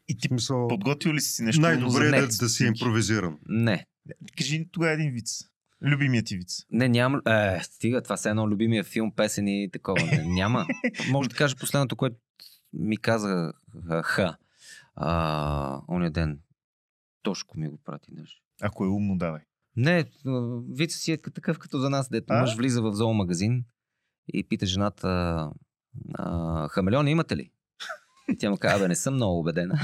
И 0.08 0.16
ти 0.18 0.28
смисъл, 0.28 0.68
подготвил 0.68 1.14
ли 1.14 1.20
си 1.20 1.42
нещо? 1.42 1.60
най-добре 1.60 2.06
е 2.06 2.10
да, 2.10 2.26
да 2.26 2.32
си 2.32 2.48
Стинки? 2.48 2.68
импровизиран. 2.68 3.38
Не. 3.48 3.86
Кажи 4.38 4.68
тогава 4.72 4.92
един 4.92 5.12
виц. 5.12 5.44
Любимият 5.84 6.26
ти 6.26 6.36
виц. 6.36 6.64
Не, 6.70 6.88
няма. 6.88 7.22
Е, 7.28 7.60
стига, 7.62 8.02
това 8.02 8.16
е 8.26 8.28
едно 8.28 8.48
любимия 8.48 8.84
филм, 8.84 9.12
песен 9.16 9.48
и 9.48 9.70
такова. 9.72 10.06
Не, 10.06 10.24
няма. 10.26 10.66
Може 11.10 11.28
да 11.28 11.36
кажа 11.36 11.56
последното, 11.56 11.96
което 11.96 12.16
ми 12.72 12.96
каза 12.96 13.52
Ха. 14.02 14.36
А, 14.94 15.80
оня 15.88 16.10
ден. 16.10 16.40
Тошко 17.22 17.58
ми 17.58 17.68
го 17.68 17.78
прати 17.84 18.10
нещо. 18.12 18.42
Ако 18.62 18.84
е 18.84 18.88
умно, 18.88 19.18
давай. 19.18 19.40
Не, 19.76 20.04
вица 20.70 20.98
си 20.98 21.12
е 21.12 21.16
такъв 21.16 21.58
като 21.58 21.78
за 21.78 21.90
нас, 21.90 22.08
дето 22.08 22.32
А? 22.32 22.40
мъж 22.40 22.56
влиза 22.56 22.82
в 22.82 22.92
зоомагазин 22.94 23.64
и 24.34 24.48
пита 24.48 24.66
жената, 24.66 25.50
а, 26.14 26.68
хамелеони 26.68 27.10
имате 27.10 27.36
ли? 27.36 27.50
И 28.28 28.36
тя 28.38 28.50
му 28.50 28.56
казва, 28.56 28.84
бе, 28.84 28.88
не 28.88 28.96
съм 28.96 29.14
много 29.14 29.40
убедена. 29.40 29.80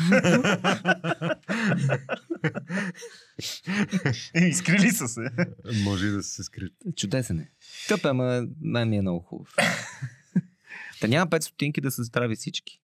Е, 4.34 4.44
изкрили 4.44 4.90
са 4.90 5.08
се. 5.08 5.20
Може 5.84 6.06
и 6.06 6.10
да 6.10 6.22
се 6.22 6.42
скрит. 6.42 6.72
Чудесен 6.96 7.38
е. 7.38 7.50
Тъп 7.88 8.04
е, 8.04 8.08
ама 8.08 8.46
мен 8.60 8.88
ми 8.88 8.96
е 8.96 9.02
много 9.02 9.20
хубав. 9.20 9.54
Та 11.00 11.06
няма 11.06 11.30
5 11.30 11.40
стотинки 11.40 11.80
да 11.80 11.90
са 11.90 12.04
здрави 12.04 12.36
всички. 12.36 12.80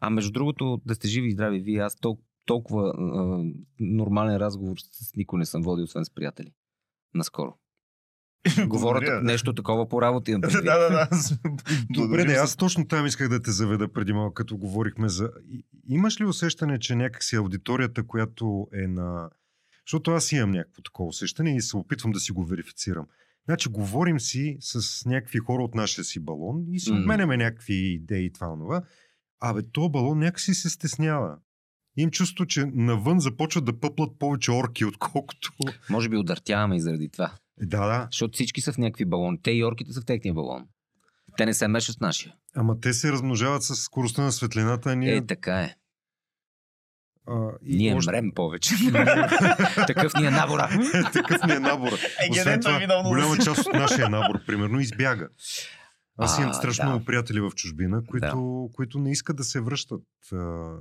А 0.00 0.10
между 0.10 0.32
другото, 0.32 0.80
да 0.86 0.94
сте 0.94 1.08
живи 1.08 1.28
и 1.28 1.32
здрави 1.32 1.60
вие, 1.60 1.78
аз 1.78 1.96
тол- 1.96 2.18
толкова 2.46 2.88
а, 2.88 3.44
нормален 3.80 4.36
разговор 4.36 4.76
с 4.82 5.16
никой 5.16 5.38
не 5.38 5.46
съм 5.46 5.62
водил, 5.62 5.84
освен 5.84 6.04
с 6.04 6.10
приятели. 6.10 6.52
Наскоро. 7.14 7.54
Говоря 8.58 8.68
Благодаря. 8.94 9.22
нещо 9.22 9.52
такова 9.52 9.88
по 9.88 10.02
работа 10.02 10.30
имам 10.30 10.40
да, 10.40 10.46
предвид. 10.48 10.64
да, 10.64 10.78
да. 10.80 11.08
аз- 11.10 11.38
Добре, 11.90 12.28
за- 12.28 12.34
аз 12.34 12.56
точно 12.56 12.86
там 12.86 13.06
исках 13.06 13.28
да 13.28 13.42
те 13.42 13.50
заведа 13.50 13.88
преди 13.88 14.12
малко, 14.12 14.34
като 14.34 14.56
говорихме 14.56 15.08
за... 15.08 15.30
Имаш 15.88 16.20
ли 16.20 16.24
усещане, 16.24 16.78
че 16.78 16.94
някакси 16.94 17.36
аудиторията, 17.36 18.06
която 18.06 18.68
е 18.74 18.86
на... 18.86 19.30
Защото 19.86 20.10
аз 20.10 20.32
имам 20.32 20.50
някакво 20.50 20.82
такова 20.82 21.08
усещане 21.08 21.56
и 21.56 21.60
се 21.60 21.76
опитвам 21.76 22.12
да 22.12 22.20
си 22.20 22.32
го 22.32 22.44
верифицирам. 22.44 23.06
Значи, 23.44 23.68
говорим 23.68 24.20
си 24.20 24.56
с 24.60 24.78
някакви 25.06 25.38
хора 25.38 25.62
от 25.62 25.74
нашия 25.74 26.04
си 26.04 26.20
балон 26.20 26.64
и 26.70 26.80
си 26.80 26.92
М. 26.92 27.00
обменяме 27.00 27.36
някакви 27.36 27.74
идеи 27.74 28.24
и 28.24 28.32
това, 28.32 28.48
онова. 28.48 28.82
Абе, 29.46 29.62
то 29.72 29.88
балон 29.88 30.18
някакси 30.18 30.54
се 30.54 30.70
стеснява. 30.70 31.36
Им 31.96 32.10
чувство, 32.10 32.46
че 32.46 32.64
навън 32.74 33.20
започват 33.20 33.64
да 33.64 33.80
пъплат 33.80 34.18
повече 34.18 34.50
орки, 34.50 34.84
отколкото... 34.84 35.52
Може 35.90 36.08
би 36.08 36.16
удъртяваме 36.16 36.76
и 36.76 36.80
заради 36.80 37.08
това. 37.08 37.32
Е, 37.62 37.66
Да, 37.66 37.86
да. 37.86 38.08
Защото 38.10 38.32
всички 38.34 38.60
са 38.60 38.72
в 38.72 38.78
някакви 38.78 39.04
балони. 39.04 39.38
Те 39.42 39.50
и 39.50 39.64
орките 39.64 39.92
са 39.92 40.00
в 40.00 40.04
техния 40.04 40.34
балон. 40.34 40.64
Те 41.36 41.46
не 41.46 41.54
се 41.54 41.68
мешат 41.68 41.96
с 41.96 42.00
нашия. 42.00 42.34
Ама 42.56 42.80
те 42.80 42.92
се 42.92 43.12
размножават 43.12 43.62
с 43.62 43.76
скоростта 43.76 44.22
на 44.22 44.32
светлината, 44.32 44.90
а 44.90 44.94
ние... 44.94 45.16
Е, 45.16 45.26
така 45.26 45.60
е. 45.60 45.74
а, 47.28 47.48
и 47.62 47.76
Ние 47.76 47.94
още- 47.94 48.10
мрем 48.10 48.32
повече. 48.34 48.74
Такъв 49.86 50.14
ни 50.14 50.26
е 50.26 50.30
набора. 50.30 50.68
Такъв 51.12 51.42
ни 51.42 51.52
е 51.52 51.58
набор. 51.60 51.92
Е, 51.92 52.30
Освен 52.30 52.60
това, 52.60 53.02
голяма 53.04 53.36
част 53.38 53.66
от 53.66 53.74
нашия 53.74 54.08
набор, 54.08 54.44
примерно, 54.46 54.80
избяга. 54.80 55.28
Аз 56.16 56.38
имам 56.38 56.54
страшно 56.54 56.82
да. 56.82 56.88
много 56.88 57.04
приятели 57.04 57.40
в 57.40 57.50
чужбина, 57.50 58.02
които, 58.06 58.70
които 58.74 58.98
не 58.98 59.10
искат 59.10 59.36
да 59.36 59.44
се 59.44 59.60
връщат, 59.60 60.02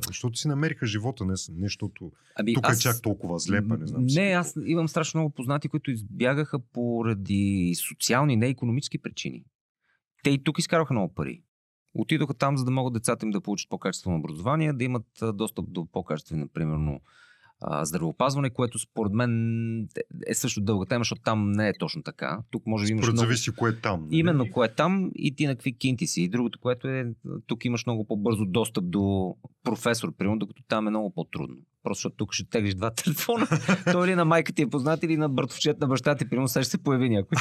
защото 0.07 0.37
си 0.37 0.47
намериха 0.47 0.85
живота, 0.85 1.25
не, 1.25 1.33
не 1.49 1.65
защото 1.65 2.11
Ами, 2.35 2.53
тук 2.53 2.67
е 2.69 2.79
чак 2.79 3.01
толкова 3.01 3.39
зле, 3.39 3.67
па 3.67 3.77
не 3.77 3.87
знам. 3.87 4.05
Не, 4.05 4.21
аз 4.21 4.57
имам 4.65 4.87
страшно 4.87 5.19
много 5.19 5.33
познати, 5.33 5.69
които 5.69 5.91
избягаха 5.91 6.59
поради 6.59 7.75
социални, 7.89 8.35
не 8.35 8.47
економически 8.47 8.97
причини. 8.97 9.45
Те 10.23 10.29
и 10.29 10.43
тук 10.43 10.59
изкараха 10.59 10.93
много 10.93 11.13
пари. 11.13 11.43
Отидоха 11.93 12.33
там, 12.33 12.57
за 12.57 12.65
да 12.65 12.71
могат 12.71 12.93
децата 12.93 13.25
им 13.25 13.31
да 13.31 13.41
получат 13.41 13.69
по-качествено 13.69 14.17
образование, 14.17 14.73
да 14.73 14.83
имат 14.83 15.07
достъп 15.33 15.65
до 15.69 15.85
по-качествено, 15.85 16.49
примерно, 16.53 17.01
а, 17.61 17.85
здравеопазване, 17.85 18.49
което 18.49 18.79
според 18.79 19.13
мен 19.13 19.87
е 20.27 20.33
също 20.33 20.61
дълга 20.61 20.85
тема, 20.85 21.01
защото 21.01 21.21
там 21.21 21.51
не 21.51 21.69
е 21.69 21.73
точно 21.79 22.03
така. 22.03 22.39
Тук 22.51 22.63
може 22.67 22.85
да 22.85 22.91
имаш 22.91 23.05
Според 23.05 23.13
много... 23.13 23.25
зависи 23.25 23.51
кое 23.51 23.71
е 23.71 23.75
там. 23.75 24.01
нали? 24.03 24.17
Именно 24.17 24.51
кое 24.51 24.67
е 24.67 24.73
там 24.73 25.11
и 25.15 25.35
ти 25.35 25.47
на 25.47 25.55
какви 25.55 25.77
кинти 25.77 26.07
си. 26.07 26.21
И 26.21 26.29
другото, 26.29 26.59
което 26.59 26.87
е, 26.87 27.05
тук 27.47 27.65
имаш 27.65 27.85
много 27.85 28.07
по-бързо 28.07 28.45
достъп 28.45 28.89
до 28.89 29.35
професор, 29.63 30.15
примерно, 30.17 30.39
докато 30.39 30.63
там 30.67 30.87
е 30.87 30.89
много 30.89 31.13
по-трудно. 31.13 31.55
Просто 31.83 31.99
защото 31.99 32.15
тук 32.15 32.33
ще 32.33 32.49
теглиш 32.49 32.73
два 32.73 32.91
телефона. 32.95 33.47
Той 33.91 34.07
или 34.07 34.15
на 34.15 34.25
майка 34.25 34.53
ти 34.53 34.61
е 34.61 34.69
познат, 34.69 35.03
или 35.03 35.17
на 35.17 35.29
братовчет 35.29 35.79
на 35.79 35.87
баща 35.87 36.15
ти, 36.15 36.29
примерно, 36.29 36.47
сега 36.47 36.63
ще 36.63 36.71
се 36.71 36.83
появи 36.83 37.09
някой. 37.09 37.37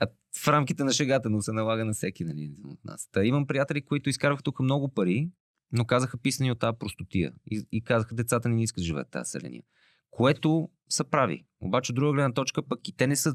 А 0.00 0.06
в 0.44 0.48
рамките 0.48 0.84
на 0.84 0.92
шегата, 0.92 1.30
но 1.30 1.40
се 1.40 1.52
налага 1.52 1.84
на 1.84 1.92
всеки 1.92 2.24
нали, 2.24 2.52
от 2.64 2.84
нас. 2.84 3.08
Та, 3.12 3.24
имам 3.24 3.46
приятели, 3.46 3.82
които 3.82 4.10
изкарваха 4.10 4.42
тук 4.42 4.60
много 4.60 4.88
пари, 4.88 5.28
но 5.72 5.84
казаха 5.84 6.18
писани 6.18 6.52
от 6.52 6.58
тази 6.58 6.78
простотия. 6.78 7.32
И, 7.46 7.66
и 7.72 7.82
казаха, 7.82 8.14
децата 8.14 8.48
ни 8.48 8.54
не 8.56 8.62
искат 8.62 8.76
да 8.76 8.86
живеят 8.86 9.10
тази 9.10 9.30
селения. 9.30 9.62
Което 10.10 10.68
са 10.88 11.04
прави. 11.04 11.44
Обаче 11.60 11.92
от 11.92 11.96
друга 11.96 12.12
гледна 12.12 12.32
точка, 12.32 12.62
пък 12.62 12.88
и 12.88 12.92
те 12.92 13.06
не 13.06 13.16
са 13.16 13.34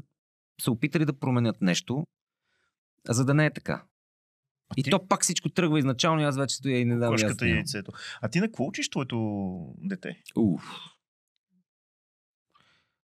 се 0.60 0.70
опитали 0.70 1.04
да 1.04 1.12
променят 1.12 1.60
нещо, 1.60 2.06
за 3.08 3.24
да 3.24 3.34
не 3.34 3.46
е 3.46 3.52
така. 3.52 3.84
И 4.76 4.82
ти- 4.82 4.90
то 4.90 5.06
пак 5.08 5.22
всичко 5.22 5.48
тръгва 5.48 5.78
изначално 5.78 6.20
и 6.20 6.24
аз 6.24 6.36
вече 6.36 6.56
стоя 6.56 6.78
и 6.78 6.84
не 6.84 6.96
дам 6.96 7.12
Кошката 7.12 7.46
и 7.46 7.50
яйцето. 7.50 7.92
А 8.20 8.28
ти 8.28 8.40
на 8.40 8.46
какво 8.46 8.64
учиш 8.64 8.90
твоето 8.90 9.18
дете? 9.78 10.22
Уф, 10.36 10.62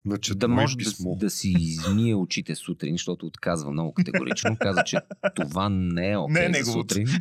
Значи, 0.06 0.36
да 0.36 0.48
може 0.48 0.74
да, 0.74 0.78
писмо. 0.78 1.16
да 1.16 1.30
си 1.30 1.54
измие 1.60 2.16
очите 2.16 2.56
сутрин, 2.56 2.94
защото 2.94 3.26
отказва 3.26 3.72
много 3.72 3.94
категорично. 3.94 4.58
Каза, 4.58 4.84
че 4.84 4.98
това 5.36 5.70
не 5.70 6.12
е 6.12 6.18
окей 6.18 6.34
Не 6.42 6.42
е 6.42 6.64
за 6.64 6.70
неговото. 6.70 6.94
сутрин. 6.94 7.08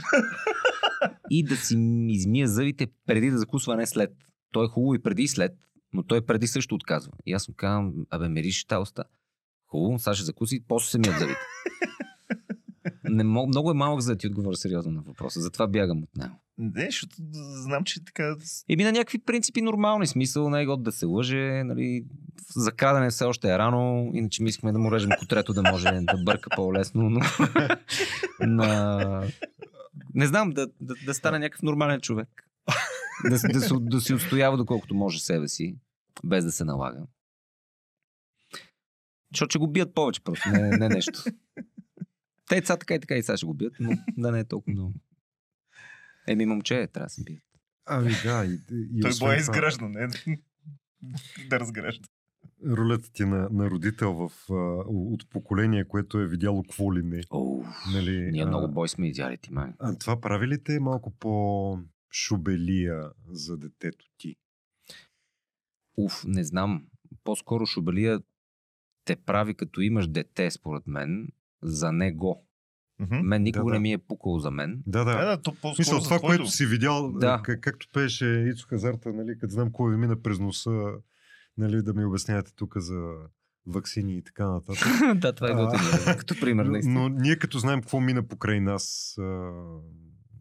И 1.30 1.44
да 1.44 1.56
си 1.56 1.76
измие 2.08 2.46
зъбите 2.46 2.86
преди 3.06 3.30
да 3.30 3.38
закусва, 3.38 3.76
не 3.76 3.86
след. 3.86 4.10
Той 4.52 4.64
е 4.64 4.68
хубаво 4.68 4.94
и 4.94 5.02
преди 5.02 5.22
и 5.22 5.28
след, 5.28 5.52
но 5.92 6.02
той 6.02 6.26
преди 6.26 6.46
също 6.46 6.74
отказва. 6.74 7.12
И 7.26 7.32
аз 7.32 7.48
му 7.48 7.54
казвам, 7.54 7.92
абе, 8.10 8.28
мириш 8.28 8.64
тази 8.64 8.82
уста. 8.82 9.04
Хубаво, 9.66 9.98
сега 9.98 10.14
ще 10.14 10.24
закуси 10.24 10.64
после 10.68 10.90
се 10.90 10.98
мият 10.98 11.18
зъбите. 11.18 11.40
Не 13.04 13.24
мог, 13.24 13.48
много 13.48 13.70
е 13.70 13.74
малък 13.74 14.00
за 14.00 14.12
да 14.12 14.18
ти 14.18 14.26
отговоря 14.26 14.56
сериозно 14.56 14.92
на 14.92 15.02
въпроса. 15.02 15.40
Затова 15.40 15.66
бягам 15.66 16.02
от 16.02 16.16
него. 16.16 16.34
Не, 16.58 16.84
защото 16.84 17.16
знам, 17.62 17.84
че 17.84 18.04
така... 18.04 18.36
Еми 18.68 18.84
на 18.84 18.92
някакви 18.92 19.18
принципи 19.18 19.62
нормални 19.62 20.06
смисъл, 20.06 20.50
не 20.50 20.62
е 20.62 20.66
год 20.66 20.82
да 20.82 20.92
се 20.92 21.06
лъже, 21.06 21.62
нали, 21.64 22.04
за 22.56 22.72
крадене 22.72 23.10
все 23.10 23.24
още 23.24 23.52
е 23.52 23.58
рано, 23.58 24.10
иначе 24.14 24.42
мислихме 24.42 24.72
да 24.72 24.78
му 24.78 24.92
режем 24.92 25.10
котрето 25.18 25.52
да 25.52 25.62
може 25.62 25.84
да 25.84 26.22
бърка 26.24 26.50
по-лесно, 26.56 27.10
но 27.10 27.20
на... 28.46 29.22
не 30.14 30.26
знам, 30.26 30.50
да, 30.50 30.66
да, 30.80 30.94
да 30.96 31.14
стане 31.14 31.38
някакъв 31.38 31.62
нормален 31.62 32.00
човек. 32.00 32.28
Да, 33.24 33.30
да, 33.30 33.60
се- 33.60 33.74
да 33.80 34.00
си 34.00 34.14
отстоява 34.14 34.56
доколкото 34.56 34.94
може 34.94 35.20
себе 35.20 35.48
си, 35.48 35.76
без 36.24 36.44
да 36.44 36.52
се 36.52 36.64
налага. 36.64 37.06
Защото 39.32 39.50
ще 39.50 39.58
го 39.58 39.68
бият 39.68 39.94
повече 39.94 40.20
просто, 40.20 40.48
не, 40.48 40.70
не 40.70 40.88
нещо. 40.88 41.22
Те 42.48 42.54
деца 42.54 42.76
така 42.76 42.94
и 42.94 43.00
така 43.00 43.14
и 43.14 43.22
сега 43.22 43.36
ще 43.36 43.46
го 43.46 43.54
бият, 43.54 43.74
но 43.80 43.90
да 44.16 44.32
не 44.32 44.40
е 44.40 44.44
толкова 44.44 44.72
много. 44.72 44.94
Еми, 46.26 46.46
момче, 46.46 46.86
трябва 46.86 47.06
да 47.06 47.10
се 47.10 47.22
бият. 47.24 47.42
Ами 47.86 48.12
да, 48.24 48.44
и, 48.44 48.58
и 48.70 49.00
Той 49.00 49.10
бой 49.18 49.34
е 49.34 49.38
изгражда, 49.38 49.88
не 49.88 50.08
да 51.48 51.60
разгражда. 51.60 52.08
Ролята 52.66 53.12
ти 53.12 53.24
на, 53.24 53.48
на 53.52 53.70
родител 53.70 54.12
в, 54.14 54.30
а, 54.50 54.54
от 54.86 55.30
поколение, 55.30 55.84
което 55.84 56.18
е 56.18 56.26
видяло 56.26 56.62
какво 56.62 56.94
ли 56.94 57.02
не. 57.02 57.22
Оу, 57.30 57.64
Нали, 57.92 58.30
ние 58.32 58.42
а, 58.42 58.46
много 58.46 58.68
бой 58.68 58.88
сме 58.88 59.08
идяли 59.08 59.38
ти, 59.38 59.52
май. 59.52 59.72
А 59.78 59.98
това 59.98 60.20
прави 60.20 60.48
ли 60.48 60.62
те 60.62 60.80
малко 60.80 61.10
по 61.10 61.78
шубелия 62.12 63.10
за 63.30 63.56
детето 63.56 64.06
ти? 64.18 64.36
Уф, 65.96 66.24
не 66.26 66.44
знам. 66.44 66.84
По-скоро 67.24 67.66
шубелия 67.66 68.20
те 69.04 69.16
прави 69.16 69.54
като 69.54 69.80
имаш 69.80 70.08
дете, 70.08 70.50
според 70.50 70.86
мен, 70.86 71.28
за 71.62 71.92
него. 71.92 72.46
Мгм. 72.98 73.16
Мен 73.22 73.42
никога 73.42 73.64
Да, 73.64 73.68
да. 73.70 73.72
не 73.74 73.78
ми 73.78 73.92
е 73.92 73.98
пукало 73.98 74.38
за 74.38 74.50
мен. 74.50 74.82
Да, 74.86 75.04
да. 75.04 75.12
Да, 75.18 75.24
да, 75.24 75.42
то 75.42 75.50
по-скоро 75.52 75.74
Мисля, 75.78 75.98
за 75.98 76.04
това, 76.04 76.18
твоето. 76.18 76.26
което 76.38 76.50
си 76.50 76.66
видял, 76.66 77.12
Да. 77.12 77.18
да. 77.18 77.40
как, 77.44 77.60
както 77.60 77.88
пееше 77.92 78.26
Ицо 78.26 78.66
Хазарта, 78.68 79.12
нали, 79.12 79.38
като 79.38 79.52
знам 79.52 79.72
кой 79.72 79.90
ви 79.92 79.96
мина 79.96 80.22
през 80.22 80.38
носа, 80.38 80.92
нали, 81.56 81.82
да 81.82 81.94
ми 81.94 82.04
обяснявате 82.04 82.54
тук 82.54 82.76
за 82.76 83.12
вакцини 83.66 84.16
и 84.16 84.22
така 84.22 84.48
нататък. 84.48 84.88
да, 85.20 85.32
това 85.32 85.50
е 85.50 85.54
готино. 85.54 86.16
Като 86.18 86.40
пример, 86.40 86.64
наистина. 86.64 87.00
но 87.00 87.08
ние 87.08 87.36
като 87.36 87.58
знаем 87.58 87.80
какво 87.80 88.00
мина 88.00 88.28
покрай 88.28 88.60
нас, 88.60 89.14
а, 89.18 89.22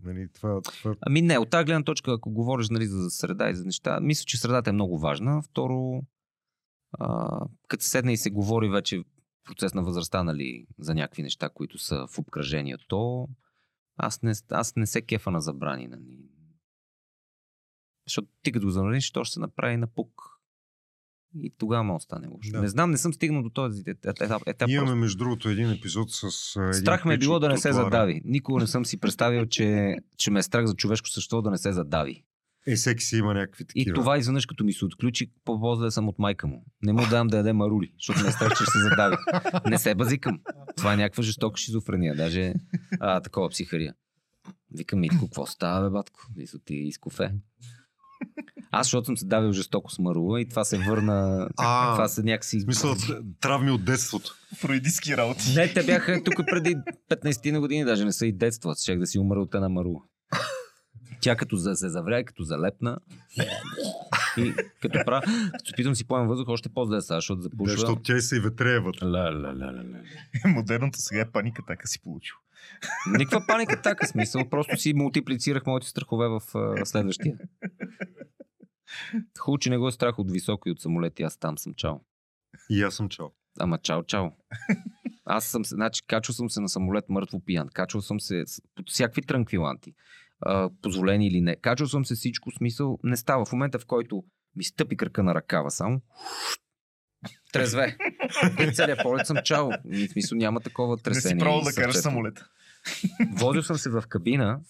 нали, 0.03 0.28
това, 0.34 0.62
това 0.62 0.95
Ами 1.01 1.22
не, 1.22 1.38
от 1.38 1.49
тази 1.49 1.66
гледна 1.66 1.84
точка, 1.84 2.14
ако 2.14 2.32
говориш 2.32 2.70
нали, 2.70 2.86
за 2.86 3.10
среда 3.10 3.49
и 3.49 3.55
за 3.55 3.66
неща, 3.66 3.99
мисля, 3.99 4.24
че 4.26 4.38
средата 4.38 4.70
е 4.70 4.74
много 4.74 4.99
важна. 4.99 5.41
Второ, 5.41 6.01
а, 6.91 7.39
като 7.68 7.84
се 7.84 7.89
седне 7.89 8.14
и 8.14 8.18
се 8.18 8.30
говори 8.30 8.70
вече 8.70 9.03
процес 9.43 9.74
на 9.74 9.84
възрастта, 9.84 10.24
нали, 10.24 10.66
за 10.80 10.95
някакви 10.95 11.24
неща, 11.24 11.49
които 11.49 11.78
са 11.78 12.07
в 12.07 12.20
обкръжението, 12.20 13.28
аз 13.97 14.22
не, 14.22 14.34
аз 14.49 14.76
не 14.76 14.86
се 14.86 15.01
кефа 15.01 15.32
на 15.32 15.41
забрани. 15.41 15.88
Нали. 15.88 16.30
Защото 18.07 18.28
ти 18.43 18.51
като 18.51 18.66
го 18.66 18.72
замръзниш, 18.72 19.12
то 19.12 19.24
ще 19.24 19.34
се 19.34 19.39
направи 19.39 19.78
на 19.78 19.88
пук. 19.88 20.38
И 21.36 21.53
тогава 21.57 21.84
може 21.84 21.97
да 21.97 22.03
стане 22.03 22.27
лошо. 22.27 22.51
Да. 22.51 22.61
Не 22.61 22.67
знам, 22.67 22.91
не 22.91 22.97
съм 22.97 23.13
стигнал 23.13 23.43
до 23.43 23.49
този 23.49 23.84
етап. 23.88 24.15
етап, 24.45 24.69
Имаме, 24.69 24.86
просто. 24.86 24.95
между 24.95 25.17
другото, 25.17 25.49
един 25.49 25.71
епизод 25.71 26.11
с... 26.11 26.55
един 26.59 26.73
Страх 26.73 27.05
ме 27.05 27.13
е 27.13 27.17
било 27.17 27.39
да 27.39 27.49
не 27.49 27.57
се 27.57 27.73
задави. 27.73 28.21
Никога 28.25 28.61
не 28.61 28.67
съм 28.67 28.86
си 28.86 28.99
представил, 28.99 29.45
че, 29.45 29.95
че 30.17 30.32
ме 30.32 30.39
е 30.39 30.43
страх 30.43 30.65
за 30.65 30.75
човешко 30.75 31.07
същество 31.09 31.41
да 31.41 31.51
не 31.51 31.57
се 31.57 31.71
задави. 31.73 32.23
Е, 32.67 32.75
всеки 32.75 33.03
си 33.03 33.17
има 33.17 33.34
някакви 33.34 33.63
И 33.63 33.67
такива. 33.67 33.95
това 33.95 34.17
изведнъж 34.17 34.45
като 34.45 34.63
ми 34.63 34.73
се 34.73 34.86
отключи, 34.86 35.32
по-возле 35.45 35.91
съм 35.91 36.07
от 36.07 36.19
майка 36.19 36.47
му. 36.47 36.65
Не 36.84 36.93
му 36.93 37.01
давам 37.09 37.27
да 37.27 37.38
яде 37.38 37.53
марули, 37.53 37.93
защото 37.97 38.21
ме 38.23 38.30
е 38.30 38.32
страх, 38.32 38.49
че 38.49 38.63
ще 38.63 38.71
се 38.71 38.80
задави. 38.89 39.15
Не 39.69 39.77
се 39.77 39.95
базикам. 39.95 40.39
Това 40.77 40.93
е 40.93 40.97
някаква 40.97 41.23
жестока 41.23 41.57
шизофрения, 41.57 42.15
даже 42.15 42.53
а, 42.99 43.21
такова 43.21 43.49
психария. 43.49 43.93
Викам, 44.71 44.99
Митко, 44.99 45.25
какво 45.25 45.45
става, 45.45 45.89
бе, 45.89 45.93
батко? 45.93 46.19
Мисля, 46.36 46.59
ти 46.65 46.75
изкофе. 46.75 47.32
Аз, 48.72 48.86
защото 48.88 49.05
съм 49.05 49.17
се 49.17 49.26
давил 49.26 49.51
жестоко 49.51 49.91
с 49.91 49.99
марула 49.99 50.41
и 50.41 50.49
това 50.49 50.63
се 50.63 50.78
върна... 50.78 51.49
А, 51.57 51.93
това 51.93 52.07
се 52.07 52.24
някакси... 52.24 52.59
Смисъл, 52.59 52.95
травми 53.41 53.72
от 53.72 53.86
детството. 53.86 54.36
Фройдистски 54.57 55.17
работи. 55.17 55.53
Не, 55.55 55.74
те 55.74 55.84
бяха 55.86 56.24
тук 56.24 56.34
преди 56.51 56.76
15 57.09 57.51
на 57.51 57.59
години, 57.59 57.86
даже 57.86 58.05
не 58.05 58.11
са 58.11 58.26
и 58.26 58.32
детства. 58.34 58.76
Щех 58.82 58.99
да 58.99 59.07
си 59.07 59.20
умра 59.20 59.39
от 59.39 59.55
една 59.55 59.70
марула. 59.70 59.99
Тя 61.22 61.36
като 61.36 61.55
за, 61.55 61.76
се 61.76 61.89
завря, 61.89 62.24
като 62.24 62.43
залепна. 62.43 62.97
И 64.38 64.53
като 64.82 64.99
правя, 65.05 65.22
като 65.57 65.74
питам 65.78 65.95
си 65.95 66.07
поем 66.07 66.28
въздух, 66.28 66.47
още 66.47 66.70
по-зле 66.70 67.01
сега, 67.01 67.17
защото 67.17 67.38
Да, 67.38 67.43
запушва. 67.43 67.72
защото 67.78 68.01
тя 68.01 68.15
и 68.15 68.22
се 68.22 68.36
и 68.36 68.39
ветрея 68.39 68.82
вътре. 68.82 69.05
Ла, 69.05 69.20
ла, 69.20 69.30
ла, 69.32 69.53
ла, 69.59 69.84
ла. 70.45 70.51
Модерното 70.51 70.97
сега 71.01 71.22
е 71.22 71.32
паника, 71.32 71.61
така 71.67 71.88
си 71.88 72.01
получил. 72.01 72.36
Никаква 73.17 73.47
паника, 73.47 73.82
така 73.82 74.07
смисъл. 74.07 74.49
Просто 74.49 74.78
си 74.78 74.93
мултиплицирах 74.93 75.65
моите 75.65 75.88
страхове 75.88 76.28
в 76.28 76.41
следващия. 76.86 77.38
Хубаво, 79.39 79.57
че 79.57 79.70
не 79.70 79.78
го 79.78 79.88
е 79.88 79.91
страх 79.91 80.20
от 80.20 80.32
високо 80.32 80.70
и 80.70 80.72
от 80.72 80.82
самолети. 80.82 81.24
Аз 81.24 81.38
там 81.38 81.57
съм 81.57 81.74
чао. 81.74 81.95
И 82.70 82.84
аз 82.84 82.95
съм 82.95 83.09
чал. 83.09 83.34
Ама 83.59 83.78
чао, 83.78 84.03
чао. 84.03 84.32
Аз 85.26 85.45
съм 85.45 85.65
се, 85.65 85.76
значи, 85.76 86.01
качвал 86.07 86.34
съм 86.34 86.49
се 86.49 86.61
на 86.61 86.70
самолет 86.70 87.09
мъртво 87.09 87.39
пиян. 87.39 87.67
Качвал 87.74 88.01
съм 88.01 88.20
се 88.20 88.43
под 88.76 88.89
всякакви 88.89 89.22
транквиланти. 89.22 89.93
А, 90.41 90.70
позволени 90.82 91.28
или 91.28 91.41
не. 91.41 91.55
Качвал 91.55 91.88
съм 91.88 92.05
се 92.05 92.15
всичко 92.15 92.51
смисъл. 92.51 92.99
Не 93.03 93.17
става. 93.17 93.45
В 93.45 93.51
момента, 93.51 93.80
в 93.80 93.86
който 93.86 94.24
ми 94.55 94.63
стъпи 94.63 94.97
кръка 94.97 95.24
на 95.24 95.36
ръкава 95.36 95.72
само, 95.72 96.01
трезве. 97.53 97.97
И 98.59 98.72
целият 98.74 98.99
полет 99.03 99.28
съм 99.28 99.38
чао. 99.43 99.70
И 99.91 100.07
в 100.07 100.11
смисъл 100.11 100.38
няма 100.38 100.59
такова 100.59 100.93
Не 100.93 100.97
си 100.97 101.03
тресение. 101.03 101.39
пробвал 101.39 101.61
и 101.61 101.63
да 101.63 101.82
караш 101.82 101.95
самолет. 101.95 102.45
Водил 103.38 103.63
съм 103.63 103.78
се 103.78 103.89
в 103.89 104.03
кабина, 104.09 104.61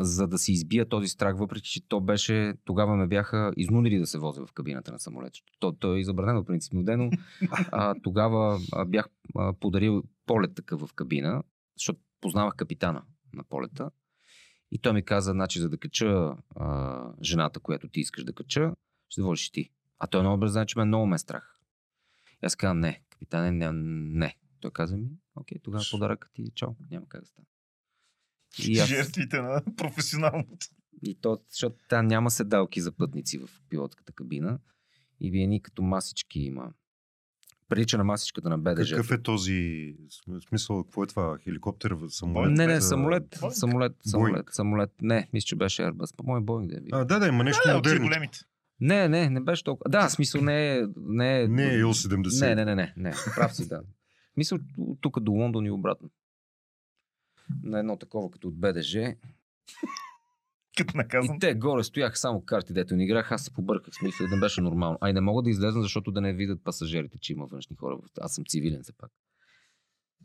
за 0.00 0.28
да 0.28 0.38
си 0.38 0.52
избия 0.52 0.88
този 0.88 1.08
страх, 1.08 1.38
въпреки 1.38 1.68
че 1.70 1.88
то 1.88 2.00
беше, 2.00 2.54
тогава 2.64 2.96
ме 2.96 3.06
бяха 3.06 3.52
изнудили 3.56 3.98
да 3.98 4.06
се 4.06 4.18
возя 4.18 4.46
в 4.46 4.52
кабината 4.52 4.92
на 4.92 4.98
самолет. 4.98 5.32
То, 5.58 5.72
то 5.72 5.96
е 5.96 6.04
забранено 6.04 6.44
принципно 6.44 6.82
дено. 6.84 7.10
А, 7.72 7.94
тогава 8.02 8.60
а, 8.72 8.84
бях 8.84 9.08
а, 9.36 9.52
подарил 9.60 10.02
полет 10.26 10.54
такъв 10.54 10.80
в 10.80 10.94
кабина, 10.94 11.42
защото 11.76 12.00
познавах 12.20 12.54
капитана 12.56 13.02
на 13.34 13.44
полета. 13.44 13.90
И 14.70 14.78
той 14.78 14.92
ми 14.92 15.04
каза, 15.04 15.30
значи, 15.30 15.58
за 15.58 15.68
да 15.68 15.78
кача 15.78 16.36
а, 16.56 17.02
жената, 17.22 17.60
която 17.60 17.88
ти 17.88 18.00
искаш 18.00 18.24
да 18.24 18.32
кача, 18.32 18.72
ще 19.08 19.22
водиш 19.22 19.50
ти. 19.50 19.70
А 20.00 20.06
той 20.06 20.20
много 20.20 20.36
добре 20.36 20.48
знае, 20.48 20.66
че 20.66 20.78
ме 20.78 20.84
много 20.84 21.06
ме 21.06 21.14
е 21.14 21.18
страх. 21.18 21.56
И 22.42 22.46
аз 22.46 22.56
казвам, 22.56 22.80
не, 22.80 23.02
капитане, 23.10 23.50
не, 23.50 23.70
не. 24.18 24.36
Той 24.60 24.70
каза 24.70 24.96
ми, 24.96 25.08
окей, 25.36 25.58
тогава 25.58 25.84
подаръкът 25.90 26.30
ти 26.32 26.42
е 26.42 26.50
чао, 26.54 26.70
няма 26.90 27.06
как 27.08 27.20
да 27.20 27.26
стане. 27.26 27.46
И, 28.58 28.78
аз, 28.78 28.88
Жертвите 28.88 29.40
на 29.40 29.62
професионалното. 29.76 30.66
и 31.02 31.14
то, 31.14 31.38
защото 31.50 31.76
там 31.88 32.06
няма 32.06 32.30
седалки 32.30 32.80
за 32.80 32.92
пътници 32.92 33.38
в 33.38 33.48
пилотската 33.68 34.12
кабина 34.12 34.58
и 35.20 35.30
вие 35.30 35.46
ни 35.46 35.62
като 35.62 35.82
масички 35.82 36.40
има. 36.40 36.72
Прилича 37.68 37.98
на 37.98 38.04
масичката 38.04 38.48
на 38.48 38.58
БДЖ. 38.58 38.90
Какъв 38.90 39.10
е 39.10 39.22
този 39.22 39.94
смисъл? 40.48 40.84
Какво 40.84 41.04
е 41.04 41.06
това? 41.06 41.38
Хеликоптер, 41.38 41.96
самолет? 42.08 42.52
Не, 42.52 42.66
не, 42.66 42.72
А, 42.72 42.80
самолет, 42.80 43.38
Боинг. 43.40 43.54
самолет, 43.54 43.92
самолет, 44.02 44.46
самолет. 44.50 44.90
Не, 45.02 45.28
мисля, 45.32 45.46
че 45.46 45.56
беше 45.56 45.82
Airbus. 45.82 46.16
По-мой 46.16 46.40
Боинг 46.40 46.70
да 46.70 46.76
е. 46.76 46.80
А, 46.92 47.04
да, 47.04 47.18
да, 47.18 47.26
има 47.26 47.44
нещо 47.44 47.62
Да, 47.66 47.74
модерно. 47.74 48.06
големите. 48.06 48.38
Не, 48.80 49.08
не, 49.08 49.30
не 49.30 49.40
беше 49.40 49.64
толкова. 49.64 49.90
Да, 49.90 50.08
смисъл 50.08 50.40
не 50.42 50.76
е... 50.76 50.82
Не, 50.96 51.42
е- 51.42 51.48
Не 51.48 51.64
е 51.64 51.78
Ил-70. 51.78 52.40
Не, 52.40 52.54
не, 52.54 52.64
не, 52.64 52.74
не, 52.74 52.92
не. 52.96 53.10
Прав 53.36 53.54
си, 53.54 53.68
да. 53.68 53.82
Мисля, 54.36 54.58
тук 55.00 55.20
до 55.20 55.32
Лондон 55.32 55.66
и 55.66 55.70
обратно. 55.70 56.10
На 57.62 57.78
едно 57.78 57.96
такова 57.96 58.30
като 58.30 58.48
от 58.48 58.56
БДЖ. 58.56 59.14
Като 60.76 60.92
И 60.94 60.96
наказан. 60.96 61.38
те 61.40 61.54
горе 61.54 61.84
стояха 61.84 62.16
само 62.16 62.40
карти, 62.40 62.72
дето 62.72 62.96
ни 62.96 63.04
играх, 63.04 63.32
аз 63.32 63.44
се 63.44 63.50
побърках, 63.52 63.94
смисъл, 63.94 64.26
да 64.28 64.36
беше 64.36 64.60
нормално. 64.60 64.98
А 65.00 65.10
и 65.10 65.12
не 65.12 65.20
мога 65.20 65.42
да 65.42 65.50
излезна, 65.50 65.82
защото 65.82 66.12
да 66.12 66.20
не 66.20 66.32
видят 66.32 66.64
пасажирите, 66.64 67.18
че 67.18 67.32
има 67.32 67.46
външни 67.46 67.76
хора. 67.76 67.98
Аз 68.20 68.34
съм 68.34 68.44
цивилен 68.44 68.82
все 68.82 68.92
пак. 68.92 69.10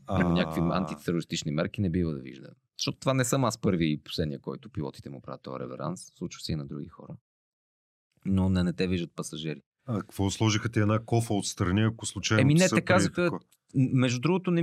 А, 0.07 0.23
Някакви 0.23 0.61
антитерористични 0.63 1.51
мерки 1.51 1.81
не 1.81 1.89
бива 1.89 2.13
да 2.13 2.19
вижда. 2.19 2.47
Защото 2.77 2.99
това 2.99 3.13
не 3.13 3.25
съм 3.25 3.45
аз 3.45 3.57
първи 3.57 3.91
и 3.91 3.97
последния, 3.97 4.39
който 4.39 4.69
пилотите 4.69 5.09
му 5.09 5.21
правят 5.21 5.41
този 5.41 5.59
реверанс. 5.59 6.01
Случва 6.07 6.41
се 6.41 6.51
и 6.51 6.55
на 6.55 6.65
други 6.65 6.87
хора. 6.87 7.15
Но 8.25 8.49
не, 8.49 8.63
не 8.63 8.73
те 8.73 8.87
виждат 8.87 9.11
пасажири. 9.15 9.61
А 9.87 9.99
какво 9.99 10.29
сложиха 10.29 10.69
ти 10.69 10.79
една 10.79 10.99
кофа 10.99 11.33
отстрани, 11.33 11.81
ако 11.81 12.05
случайно 12.05 12.41
Еми, 12.41 12.53
не, 12.53 12.69
те 12.69 12.81
казаха, 12.81 13.31
Между 13.75 14.19
другото, 14.19 14.51
не, 14.51 14.61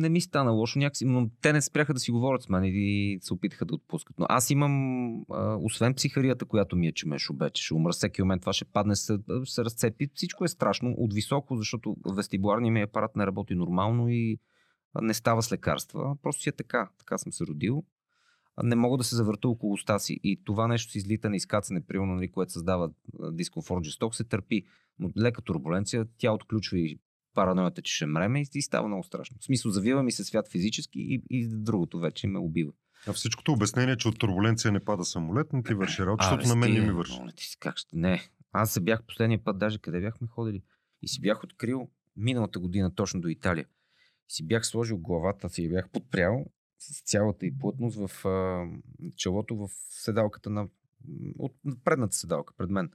не 0.00 0.08
ми 0.08 0.20
стана 0.20 0.50
лошо 0.50 0.78
някакси, 0.78 1.04
но 1.04 1.30
те 1.40 1.52
не 1.52 1.62
спряха 1.62 1.94
да 1.94 2.00
си 2.00 2.10
говорят 2.10 2.42
с 2.42 2.48
мен 2.48 2.64
и 2.64 3.18
се 3.20 3.34
опитаха 3.34 3.64
да 3.64 3.74
отпускат. 3.74 4.18
Но 4.18 4.26
аз 4.28 4.50
имам, 4.50 5.14
а, 5.30 5.56
освен 5.60 5.94
психарията, 5.94 6.44
която 6.44 6.76
ми 6.76 6.86
е, 6.86 6.92
че 6.92 7.08
ме 7.08 7.18
шубече, 7.18 7.62
ще 7.62 7.74
умра 7.74 7.92
всеки 7.92 8.22
момент, 8.22 8.40
това 8.40 8.52
ще 8.52 8.64
падне, 8.64 8.96
се, 8.96 9.18
се 9.44 9.64
разцепи. 9.64 10.08
Всичко 10.14 10.44
е 10.44 10.48
страшно 10.48 10.94
от 10.98 11.14
високо, 11.14 11.56
защото 11.56 11.96
вестибуларният 12.14 12.72
ми 12.72 12.82
апарат 12.82 13.16
не 13.16 13.26
работи 13.26 13.54
нормално 13.54 14.08
и 14.08 14.38
не 15.02 15.14
става 15.14 15.42
с 15.42 15.52
лекарства. 15.52 16.16
Просто 16.22 16.42
си 16.42 16.48
е 16.48 16.52
така. 16.52 16.88
Така 16.98 17.18
съм 17.18 17.32
се 17.32 17.44
родил. 17.44 17.84
Не 18.62 18.76
мога 18.76 18.98
да 18.98 19.04
се 19.04 19.16
завърта 19.16 19.48
около 19.48 19.72
уста 19.72 19.98
си. 19.98 20.20
И 20.22 20.44
това 20.44 20.68
нещо 20.68 20.92
с 20.92 20.94
излитане 20.94 21.36
и 21.36 21.40
скацане, 21.40 21.86
примерно, 21.86 22.14
нали, 22.14 22.30
което 22.30 22.52
създава 22.52 22.90
дискомфорт, 23.32 23.84
жесток, 23.84 24.14
се 24.14 24.24
търпи. 24.24 24.62
Но 24.98 25.10
лека 25.18 25.42
турбуленция, 25.42 26.06
тя 26.18 26.32
отключва 26.32 26.78
и 26.78 26.98
параноята, 27.34 27.82
че 27.82 27.94
ще 27.94 28.06
мреме 28.06 28.44
и, 28.54 28.62
става 28.62 28.88
много 28.88 29.02
страшно. 29.02 29.36
В 29.40 29.44
смисъл, 29.44 29.70
завива 29.70 30.02
ми 30.02 30.12
се 30.12 30.24
свят 30.24 30.48
физически 30.52 30.98
и, 31.00 31.22
и 31.30 31.48
другото 31.48 31.98
вече 31.98 32.26
ме 32.26 32.38
убива. 32.38 32.72
А 33.06 33.12
всичкото 33.12 33.52
обяснение, 33.52 33.96
че 33.96 34.08
от 34.08 34.18
турбуленция 34.18 34.72
не 34.72 34.80
пада 34.80 35.04
самолет, 35.04 35.52
не 35.52 35.62
ти 35.62 35.74
върши 35.74 36.02
работа, 36.02 36.24
защото 36.24 36.48
на 36.48 36.56
мен 36.56 36.72
не 36.72 36.80
ми 36.80 36.92
върши. 36.92 37.18
ти 37.36 37.44
се, 37.44 37.56
как 37.60 37.76
ще... 37.76 37.96
Не. 37.96 38.28
Аз 38.52 38.72
се 38.72 38.80
бях 38.80 39.02
последния 39.02 39.44
път, 39.44 39.58
даже 39.58 39.78
къде 39.78 40.00
бяхме 40.00 40.26
ходили. 40.26 40.62
И 41.02 41.08
си 41.08 41.20
бях 41.20 41.44
открил 41.44 41.88
миналата 42.16 42.58
година 42.60 42.94
точно 42.94 43.20
до 43.20 43.28
Италия. 43.28 43.66
И 44.30 44.32
си 44.32 44.46
бях 44.46 44.66
сложил 44.66 44.98
главата 44.98 45.48
си, 45.48 45.64
я 45.64 45.70
бях 45.70 45.90
подпрял 45.90 46.46
с 46.78 47.02
цялата 47.02 47.46
и 47.46 47.58
плътност 47.58 47.96
в 47.96 48.28
а, 48.28 48.66
челото 49.16 49.56
в 49.56 49.68
седалката 49.90 50.50
на 50.50 50.68
от 51.38 51.54
на 51.64 51.76
предната 51.84 52.16
седалка 52.16 52.54
пред 52.56 52.70
мен. 52.70 52.90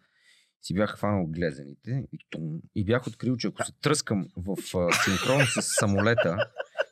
Си 0.61 0.73
бях 0.73 0.95
хванал 0.95 1.25
глезените 1.27 2.07
и, 2.13 2.19
тум, 2.29 2.61
и 2.75 2.85
бях 2.85 3.07
открил, 3.07 3.37
че 3.37 3.47
ако 3.47 3.65
се 3.65 3.71
тръскам 3.81 4.27
в 4.37 4.77
а, 4.77 4.91
синхрон 5.03 5.41
с 5.45 5.61
самолета 5.61 6.37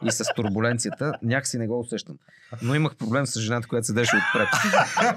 и 0.05 0.11
с 0.11 0.33
турбуленцията, 0.35 1.13
някакси 1.21 1.57
не 1.57 1.67
го 1.67 1.79
усещам. 1.79 2.17
Но 2.61 2.75
имах 2.75 2.95
проблем 2.95 3.25
с 3.25 3.39
жената, 3.39 3.67
която 3.67 3.87
седеше 3.87 4.15
отпред. 4.15 4.47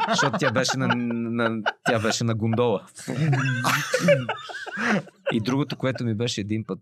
Защото 0.09 0.39
тя 0.39 0.53
беше 0.53 0.77
на, 0.77 0.89
на, 0.95 1.62
тя 1.87 1.99
беше 1.99 2.25
на 2.25 2.35
гондола. 2.35 2.87
И 5.33 5.41
другото, 5.41 5.79
което 5.79 6.05
ми 6.05 6.14
беше 6.14 6.41
един 6.41 6.64
път 6.64 6.81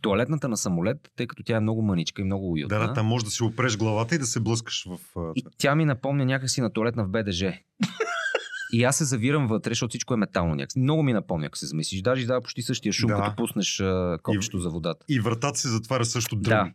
туалетната 0.00 0.48
на 0.48 0.56
самолет, 0.56 1.10
тъй 1.16 1.26
като 1.26 1.42
тя 1.42 1.56
е 1.56 1.60
много 1.60 1.82
мъничка 1.82 2.22
и 2.22 2.24
много 2.24 2.52
уютна. 2.52 2.78
Да, 2.78 2.86
да, 2.86 2.92
там 2.92 3.06
може 3.06 3.24
да 3.24 3.30
си 3.30 3.42
опреш 3.42 3.76
главата 3.76 4.14
и 4.14 4.18
да 4.18 4.26
се 4.26 4.40
блъскаш 4.40 4.86
в... 4.88 4.98
И 5.36 5.44
тя 5.58 5.74
ми 5.74 5.84
напомня 5.84 6.24
някакси 6.24 6.60
на 6.60 6.72
туалетна 6.72 7.04
в 7.04 7.08
БДЖ. 7.08 7.58
И 8.72 8.84
аз 8.84 8.96
се 8.96 9.04
завирам 9.04 9.46
вътре, 9.46 9.70
защото 9.70 9.90
всичко 9.90 10.14
е 10.14 10.16
метално 10.16 10.54
някакси. 10.54 10.78
Много 10.78 11.02
ми 11.02 11.12
напомня, 11.12 11.46
ако 11.46 11.58
се 11.58 11.66
замислиш. 11.66 12.02
Даже 12.02 12.20
издава 12.20 12.40
почти 12.40 12.62
същия 12.62 12.92
шум, 12.92 13.08
Да. 13.08 13.16
като 13.16 13.36
пуснеш 13.36 13.82
копчето 14.22 14.58
за 14.58 14.70
водата. 14.70 15.04
И 15.08 15.20
вратата 15.20 15.58
се 15.58 15.68
затваря 15.68 16.04
също 16.04 16.36
Да. 16.36 16.42
дрън. 16.42 16.72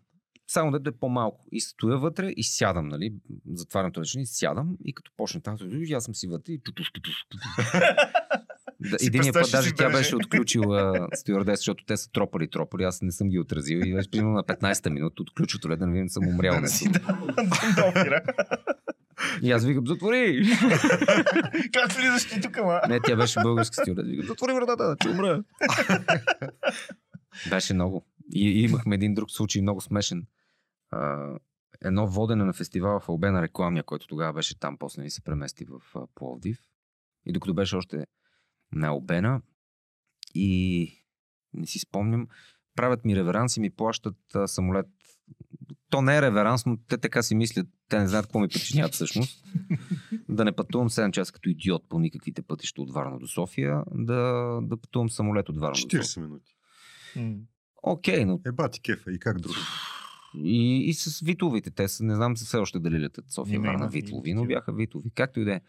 Само 0.48 0.72
дето 0.72 0.90
е 0.90 0.94
по-малко. 1.00 1.46
И 1.52 1.62
стоя 1.62 1.98
вътре 1.98 2.34
и 2.38 2.44
сядам, 2.44 2.88
нали? 2.88 3.14
Затварям 3.54 3.92
туалетчина 3.92 4.22
и 4.22 4.26
сядам. 4.26 4.78
И 4.86 4.94
като 4.94 5.12
почне 5.18 5.42
там, 5.42 5.58
аз 5.96 6.04
съм 6.04 6.16
си 6.16 6.28
вътре 6.28 6.54
и. 6.54 6.62
Да, 8.92 8.98
единия 9.02 9.34
път 9.34 9.48
ли 9.48 9.52
даже 9.52 9.74
тя 9.76 9.90
беше 9.90 10.16
отключила 10.16 11.08
стюардес, 11.14 11.60
защото 11.60 11.86
те 11.86 11.98
са 11.98 12.12
тропали, 12.12 12.50
тропали, 12.50 12.84
аз 12.84 13.02
не 13.02 13.12
съм 13.12 13.30
ги 13.30 13.40
отразил 13.40 13.78
и 13.86 13.94
беше 13.94 14.12
примерно 14.12 14.34
на 14.34 14.44
15-та 14.44 14.90
минута 14.90 15.22
отключва 15.22 15.60
туалет, 15.60 15.80
да 15.80 15.88
не 15.88 15.94
видим, 15.94 16.10
съм 16.10 16.28
умрял. 16.28 16.62
Да 16.62 16.68
си 16.68 16.90
да. 16.90 17.02
И 19.42 19.52
аз 19.52 19.66
викам, 19.66 19.88
затвори! 19.88 20.44
Как 21.74 21.92
влизаш 21.92 22.30
ти 22.30 22.42
тук, 22.42 22.58
ма? 22.58 22.82
Не, 22.90 23.00
тя 23.00 23.16
беше 23.16 23.40
българска 23.42 23.82
стюардес. 23.82 24.06
Викам, 24.06 24.28
затвори 24.28 24.54
вратата, 24.54 24.96
че 25.02 25.10
умра. 25.10 25.44
беше 27.50 27.74
много. 27.74 28.06
И, 28.34 28.50
и 28.50 28.64
имахме 28.64 28.96
един 28.96 29.14
друг 29.14 29.32
случай, 29.32 29.62
много 29.62 29.82
смешен. 29.82 30.28
А, 30.92 31.30
едно 31.82 32.08
водене 32.08 32.44
на 32.44 32.54
фестивала 32.54 33.00
в 33.00 33.10
Албена 33.10 33.42
рекламния, 33.42 33.84
който 33.84 34.08
тогава 34.08 34.34
беше 34.34 34.60
там, 34.60 34.78
после 34.78 35.04
ни 35.04 35.10
се 35.10 35.22
премести 35.22 35.66
в 35.66 36.08
Пловдив. 36.16 36.60
И 37.26 37.34
докато 37.34 37.54
беше 37.54 37.76
още 37.76 38.06
на 38.76 38.88
Албена 38.88 39.42
и 40.36 40.92
не 41.54 41.68
си 41.68 41.80
спомням, 41.80 42.28
правят 42.76 43.06
ми 43.06 43.16
реверанс 43.16 43.58
и 43.58 43.62
ми 43.62 43.70
плащат 43.70 44.18
а, 44.36 44.48
самолет. 44.48 44.86
То 45.90 46.02
не 46.02 46.18
е 46.18 46.22
реверанс, 46.22 46.66
но 46.66 46.78
те 46.88 46.98
така 46.98 47.24
си 47.24 47.36
мислят, 47.36 47.68
те 47.90 48.00
не 48.00 48.08
знаят 48.08 48.26
какво 48.26 48.40
ми 48.40 48.48
причиняват 48.48 48.94
всъщност. 48.94 49.44
да 50.30 50.46
не 50.46 50.52
пътувам 50.52 50.90
7 50.90 51.12
часа 51.12 51.34
като 51.34 51.50
идиот 51.50 51.90
по 51.90 52.00
никаквите 52.00 52.42
пътища 52.42 52.82
от 52.82 52.94
Варна 52.94 53.20
до 53.20 53.28
София, 53.28 53.84
да, 53.94 54.24
да 54.62 54.78
пътувам 54.78 55.10
самолет 55.10 55.50
от 55.50 55.58
Варна 55.58 55.74
до 55.74 55.80
София. 55.80 56.02
40 56.02 56.22
минути. 56.22 56.56
Окей, 57.84 58.26
но 58.26 58.40
Е, 58.46 58.52
бати 58.52 58.82
кефа 58.82 59.12
и 59.12 59.20
как 59.20 59.40
друго. 59.40 59.56
и, 60.38 60.90
и 60.90 60.94
с 60.94 61.20
витовите. 61.20 61.72
Те 61.72 61.88
са, 61.88 62.04
не 62.04 62.16
знам 62.16 62.36
все 62.36 62.58
още 62.58 62.80
дали 62.80 63.00
летят 63.00 63.26
София 63.32 63.60
Варна 63.62 63.88
Витлови, 63.88 64.34
но 64.34 64.46
бяха 64.46 64.74
Витови. 64.74 65.12
Както 65.16 65.40
и 65.40 65.46
да 65.46 65.54
е. 65.54 65.62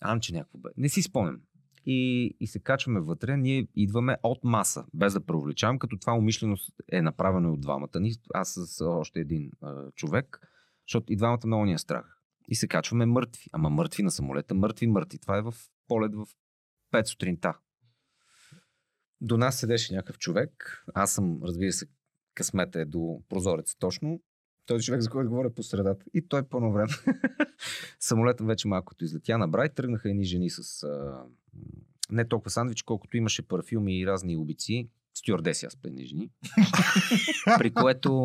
Амче 0.00 0.32
някакво 0.32 0.58
бе. 0.58 0.68
Не 0.76 0.88
си 0.88 1.02
спомням. 1.02 1.40
И, 1.86 2.34
и 2.40 2.46
се 2.46 2.58
качваме 2.58 3.00
вътре, 3.00 3.36
ние 3.36 3.66
идваме 3.76 4.16
от 4.22 4.44
маса, 4.44 4.84
без 4.94 5.12
да 5.12 5.26
преувеличавам, 5.26 5.78
като 5.78 5.98
това 5.98 6.12
умишлено 6.12 6.56
е 6.92 7.02
направено 7.02 7.52
от 7.52 7.60
двамата 7.60 8.00
ни. 8.00 8.12
Аз 8.34 8.58
с 8.58 8.84
още 8.84 9.20
един 9.20 9.50
а, 9.62 9.90
човек, 9.90 10.40
защото 10.88 11.12
и 11.12 11.16
двамата 11.16 11.46
много 11.46 11.64
ни 11.64 11.72
е 11.72 11.78
страх. 11.78 12.18
И 12.48 12.54
се 12.54 12.68
качваме 12.68 13.06
мъртви. 13.06 13.44
Ама 13.52 13.70
мъртви 13.70 14.02
на 14.02 14.10
самолета, 14.10 14.54
мъртви, 14.54 14.86
мъртви. 14.86 15.18
Това 15.18 15.38
е 15.38 15.42
в 15.42 15.54
полет 15.88 16.14
в 16.14 16.26
5 16.92 17.04
сутринта. 17.04 17.58
До 19.20 19.36
нас 19.36 19.58
седеше 19.58 19.94
някакъв 19.94 20.18
човек. 20.18 20.84
Аз 20.94 21.12
съм, 21.12 21.40
разбира 21.42 21.72
се, 21.72 21.86
късмета 22.34 22.80
е 22.80 22.84
до 22.84 23.22
прозореца 23.28 23.78
точно. 23.78 24.20
Този 24.66 24.84
човек, 24.84 25.00
за 25.00 25.10
който 25.10 25.30
говоря 25.30 25.54
по 25.54 25.62
средата. 25.62 26.04
И 26.14 26.28
той 26.28 26.42
по 26.42 26.56
едно 26.56 26.72
време. 26.72 26.88
Самолетът 28.00 28.46
вече 28.46 28.68
малко 28.68 28.86
като 28.86 29.04
излетя 29.04 29.38
на 29.38 29.48
брай, 29.48 29.68
тръгнаха 29.68 30.10
едни 30.10 30.24
жени 30.24 30.50
с 30.50 30.82
а, 30.82 31.24
не 32.10 32.28
толкова 32.28 32.50
сандвич, 32.50 32.82
колкото 32.82 33.16
имаше 33.16 33.42
парфюми 33.42 34.00
и 34.00 34.06
разни 34.06 34.36
обици. 34.36 34.88
Стюардеси, 35.14 35.66
аз 35.66 35.76
едни 35.84 36.06
жени. 36.06 36.30
При 37.58 37.70
което 37.70 38.24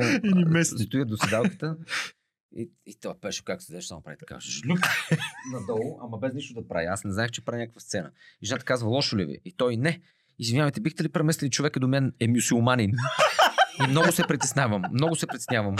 стоят 0.63 1.07
до 1.07 1.17
седалката. 1.17 1.77
И, 2.55 2.71
и 2.85 2.95
той 3.01 3.13
пеше 3.21 3.45
как 3.45 3.61
седеш, 3.61 3.85
само 3.85 4.01
прави 4.01 4.17
така. 4.19 4.39
Жлюк 4.39 4.79
надолу, 5.53 5.99
ама 6.01 6.17
без 6.17 6.33
нищо 6.33 6.61
да 6.61 6.67
прави. 6.67 6.85
Аз 6.85 7.03
не 7.03 7.11
знаех, 7.11 7.31
че 7.31 7.45
прави 7.45 7.59
някаква 7.59 7.79
сцена. 7.79 8.11
И 8.41 8.45
жената 8.45 8.65
казва, 8.65 8.89
лошо 8.89 9.17
ли 9.17 9.25
ви? 9.25 9.39
И 9.45 9.53
той 9.53 9.77
не. 9.77 10.01
Извинявайте, 10.39 10.81
бихте 10.81 11.03
ли 11.03 11.09
преместили 11.09 11.49
човека 11.49 11.79
до 11.79 11.87
мен 11.87 12.13
е 12.19 12.27
мюсюлманин? 12.27 12.91
И 13.83 13.87
много 13.89 14.11
се 14.11 14.23
притеснявам. 14.27 14.83
Много 14.91 15.15
се 15.15 15.27
притеснявам. 15.27 15.75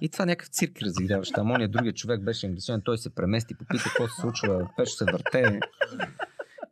И 0.00 0.08
това 0.08 0.26
някакъв 0.26 0.48
цирк 0.48 0.82
разиграваше. 0.82 1.32
Там 1.32 1.50
ония 1.50 1.68
другия 1.68 1.92
човек 1.92 2.22
беше 2.22 2.46
англичанин, 2.46 2.82
той 2.84 2.98
се 2.98 3.14
премести, 3.14 3.54
попита 3.54 3.84
какво 3.84 4.08
се 4.08 4.20
случва, 4.20 4.70
пеше 4.76 4.92
се 4.92 5.04
върте. 5.04 5.60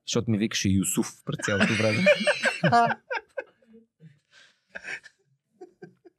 Защото 0.06 0.30
ми 0.30 0.38
викаше 0.38 0.68
Юсуф 0.68 1.12
през 1.24 1.36
цялото 1.44 1.74
време. 1.74 2.04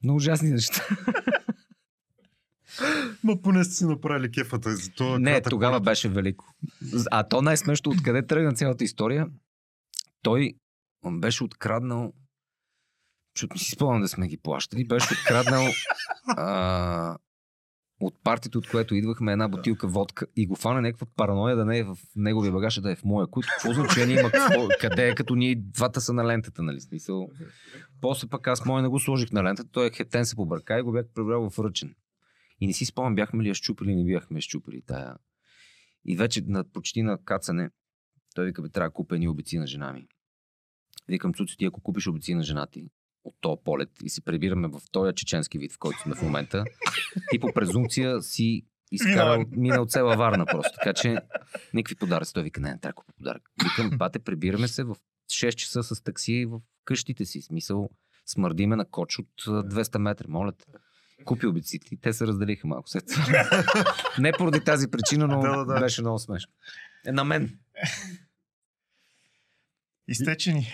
Но 0.04 0.16
ужасни 0.16 0.50
неща. 0.50 0.88
Ма 3.24 3.41
поне 3.41 3.64
сте 3.64 3.76
си 3.76 3.86
направили 3.86 4.32
кефата 4.32 4.76
за 4.76 4.91
това. 4.91 5.20
Не, 5.20 5.41
тогава 5.41 5.80
беше 5.80 6.10
велико. 6.10 6.45
А 7.12 7.28
то 7.28 7.41
най-смешно, 7.41 7.91
откъде 7.91 8.26
тръгна 8.26 8.54
цялата 8.54 8.84
история, 8.84 9.28
той 10.22 10.54
беше 11.12 11.43
откраднал, 11.43 12.14
защото 13.38 13.54
не 13.54 13.60
си 13.60 13.72
спомням 13.72 14.02
да 14.02 14.08
сме 14.08 14.28
ги 14.28 14.38
плащали, 14.38 14.88
беше 14.88 15.14
откраднал 15.14 15.66
а, 16.28 17.18
от 18.00 18.24
партито, 18.24 18.58
от 18.58 18.70
което 18.70 18.96
идвахме 18.96 19.32
една 19.32 19.48
бутилка 19.48 19.88
водка 19.88 20.26
и 20.36 20.48
го 20.48 20.56
фана 20.56 20.82
някаква 20.82 21.08
параноя 21.16 21.56
да 21.56 21.66
не 21.66 21.78
е 21.78 21.84
в 21.84 21.98
неговия 22.16 22.52
багаж, 22.52 22.78
а 22.78 22.82
да 22.82 22.92
е 22.92 22.96
в 22.96 23.04
моя. 23.04 23.28
Които 23.28 23.50
какво 23.54 23.74
значение 23.74 24.20
има 24.20 24.32
какво, 24.32 24.68
къде 24.82 25.10
е, 25.10 25.16
като 25.16 25.36
ние 25.36 25.56
двата 25.56 26.02
са 26.02 26.14
на 26.14 26.28
лентата, 26.28 26.64
нали? 26.64 26.82
Смисъл. 26.82 27.30
После 28.02 28.28
пък 28.28 28.48
аз 28.48 28.66
моя 28.66 28.82
не 28.82 28.88
го 28.88 29.00
сложих 29.00 29.32
на 29.32 29.44
лентата, 29.44 29.70
той 29.72 29.88
е 29.88 29.92
хептен 29.92 30.26
се 30.26 30.36
побърка 30.36 30.80
и 30.80 30.82
го 30.82 30.92
бях 30.92 31.06
прибрал 31.16 31.50
в 31.50 31.60
ръчен. 31.60 31.96
И 32.60 32.68
не 32.68 32.74
си 32.74 32.86
спомням, 32.86 33.16
бяхме 33.16 33.44
ли 33.44 33.48
я 33.48 33.56
щупили, 33.56 33.96
не 33.96 34.14
бяхме 34.14 34.42
щупили 34.42 34.82
тая. 34.88 35.16
И 36.06 36.18
вече 36.18 36.42
на, 36.48 36.64
почти 36.72 37.02
на 37.02 37.18
кацане, 37.24 37.70
той 38.36 38.46
вика, 38.46 38.62
бе, 38.62 38.70
трябва 38.70 38.90
да 38.90 38.94
купя 38.94 39.16
едни 39.16 39.28
обици 39.28 39.58
на 39.58 39.68
жена 39.68 39.94
ми. 39.94 40.08
Викам, 41.08 41.34
Цуци, 41.34 41.58
ти 41.58 41.66
ако 41.66 41.82
купиш 41.82 42.08
обици 42.08 42.34
на 42.34 42.44
жена 42.44 42.68
ти 42.72 42.90
от 43.28 43.36
този 43.42 43.62
полет 43.66 43.90
и 44.04 44.10
се 44.10 44.22
прибираме 44.22 44.68
в 44.68 44.82
този 44.92 45.16
чеченски 45.16 45.58
вид, 45.58 45.74
в 45.74 45.80
който 45.80 46.00
сме 46.00 46.16
в 46.16 46.22
момента, 46.22 46.64
ти 47.32 47.40
по 47.40 47.54
презумпция 47.54 48.22
си 48.22 48.66
изкарал, 48.92 49.46
минал 49.52 49.86
цела 49.86 50.18
Варна 50.18 50.46
просто. 50.46 50.72
Така 50.76 50.94
че 50.94 51.18
никакви 51.74 51.96
подаръци. 51.96 52.34
Той 52.34 52.44
вика, 52.44 52.62
не, 52.62 52.72
не 52.72 52.80
трябва 52.80 53.04
да 53.08 53.14
подарък. 53.14 53.42
Викам, 53.64 53.98
бате, 53.98 54.20
прибираме 54.20 54.68
се 54.68 54.84
в 54.84 54.96
6 55.32 55.56
часа 55.56 55.84
с 55.84 56.04
такси 56.04 56.46
в 56.46 56.60
къщите 56.86 57.26
си. 57.26 57.42
Смисъл, 57.42 57.90
смърдиме 58.26 58.76
на 58.76 58.86
коч 58.86 59.20
от 59.20 59.28
а, 59.48 59.52
200 59.52 59.98
метра, 59.98 60.26
моля 60.30 60.52
те. 60.52 60.66
Купи 61.26 61.48
обиците 61.48 61.98
те 62.02 62.14
се 62.14 62.28
разделиха 62.28 62.68
малко 62.68 62.90
след 62.90 63.04
това. 63.14 63.64
Не 64.20 64.32
поради 64.38 64.60
тази 64.60 64.88
причина, 64.88 65.28
но 65.28 65.40
Да, 65.40 65.58
да, 65.58 65.66
да. 65.66 65.80
беше 65.80 66.02
много 66.02 66.20
смешно. 66.20 66.52
Е, 67.08 67.12
на 67.12 67.24
мен. 67.24 67.60
Изтечени. 70.08 70.68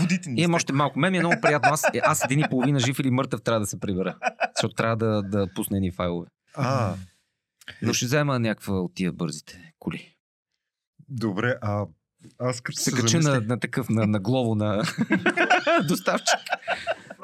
Водите 0.00 0.30
ни. 0.30 0.40
Имам 0.40 0.54
още 0.54 0.72
малко. 0.72 0.98
Мен 0.98 1.12
ми 1.12 1.18
е 1.18 1.20
много 1.20 1.40
приятно. 1.42 1.70
Аз, 1.72 1.84
е, 1.84 2.00
аз 2.02 2.24
един 2.24 2.40
и 2.40 2.48
половина 2.50 2.80
жив 2.80 2.98
или 2.98 3.10
мъртъв 3.10 3.42
трябва 3.42 3.60
да 3.60 3.66
се 3.66 3.80
прибера. 3.80 4.16
Защото 4.56 4.74
трябва 4.74 4.96
да, 4.96 5.22
да 5.22 5.48
пусна 5.54 5.76
едни 5.76 5.92
файлове. 5.92 6.26
А, 6.54 6.94
Но 7.82 7.92
ще 7.92 8.06
взема 8.06 8.38
някаква 8.38 8.74
от 8.74 8.94
тия 8.94 9.12
бързите 9.12 9.72
коли. 9.78 10.14
добре, 11.08 11.54
а 11.62 11.84
аз 12.38 12.60
като 12.60 12.78
Се 12.78 12.84
се, 12.84 12.90
кача 12.92 13.16
на, 13.16 13.22
замислих, 13.22 13.48
на 13.48 13.60
такъв, 13.60 13.88
на, 13.88 14.06
на 14.06 14.20
глово 14.20 14.54
на 14.54 14.82
доставчик. 15.88 16.38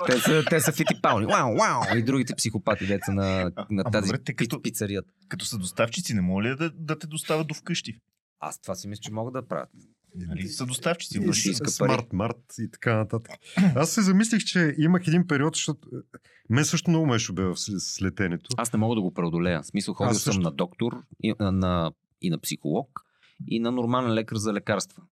Те 0.06 0.18
са, 0.18 0.44
те 0.44 0.60
са 0.60 0.72
фитипални. 0.72 1.26
Вау, 1.26 1.56
вау! 1.56 1.96
И 1.96 2.02
другите 2.02 2.34
психопати, 2.34 2.86
деца 2.86 3.12
на, 3.12 3.24
на 3.70 3.82
А, 3.86 3.90
тази 3.90 4.06
добре, 4.06 4.18
те 4.18 4.34
като- 4.34 4.56
пи- 4.56 4.62
пицарията. 4.62 5.08
Като 5.28 5.44
са 5.44 5.58
доставчици, 5.58 6.14
не 6.14 6.20
моля 6.20 6.56
да, 6.56 6.70
да 6.70 6.98
те 6.98 7.06
доставят 7.06 7.46
до 7.46 7.54
вкъщи? 7.54 7.98
Аз 8.40 8.60
това 8.60 8.74
си 8.74 8.88
мисля, 8.88 9.00
че 9.00 9.12
могат 9.12 9.32
да 9.32 9.48
правят. 9.48 9.70
Нали? 10.14 10.48
Са 10.48 10.66
доставчици. 10.66 11.18
Но 11.18 11.26
нали? 11.26 11.36
ще 11.36 11.50
иска 11.50 11.64
пари. 11.64 11.90
Смарт 11.92 12.12
Март 12.12 12.54
и 12.58 12.70
така 12.70 12.96
нататък. 12.96 13.32
Аз 13.76 13.90
се 13.90 14.02
замислих, 14.02 14.44
че 14.44 14.74
имах 14.78 15.06
един 15.06 15.26
период, 15.26 15.54
защото 15.54 15.88
е, 15.96 16.18
мен 16.50 16.64
също 16.64 16.90
много 16.90 17.06
ме 17.06 17.18
шубе 17.18 17.44
в 17.44 17.56
с- 17.56 18.02
летенето. 18.02 18.48
Аз 18.56 18.72
не 18.72 18.78
мога 18.78 18.94
да 18.94 19.00
го 19.00 19.14
преодолея. 19.14 19.62
В 19.62 19.66
смисъл, 19.66 19.94
ходил 19.94 20.10
Аз 20.10 20.16
съм 20.22 20.32
също. 20.32 20.42
на 20.42 20.50
доктор 20.50 21.02
и 21.22 21.34
на, 21.40 21.92
и 22.22 22.30
на 22.30 22.38
психолог 22.38 23.00
и 23.46 23.60
на 23.60 23.72
нормален 23.72 24.12
лекар 24.14 24.36
за 24.36 24.52
лекарства. 24.52 25.02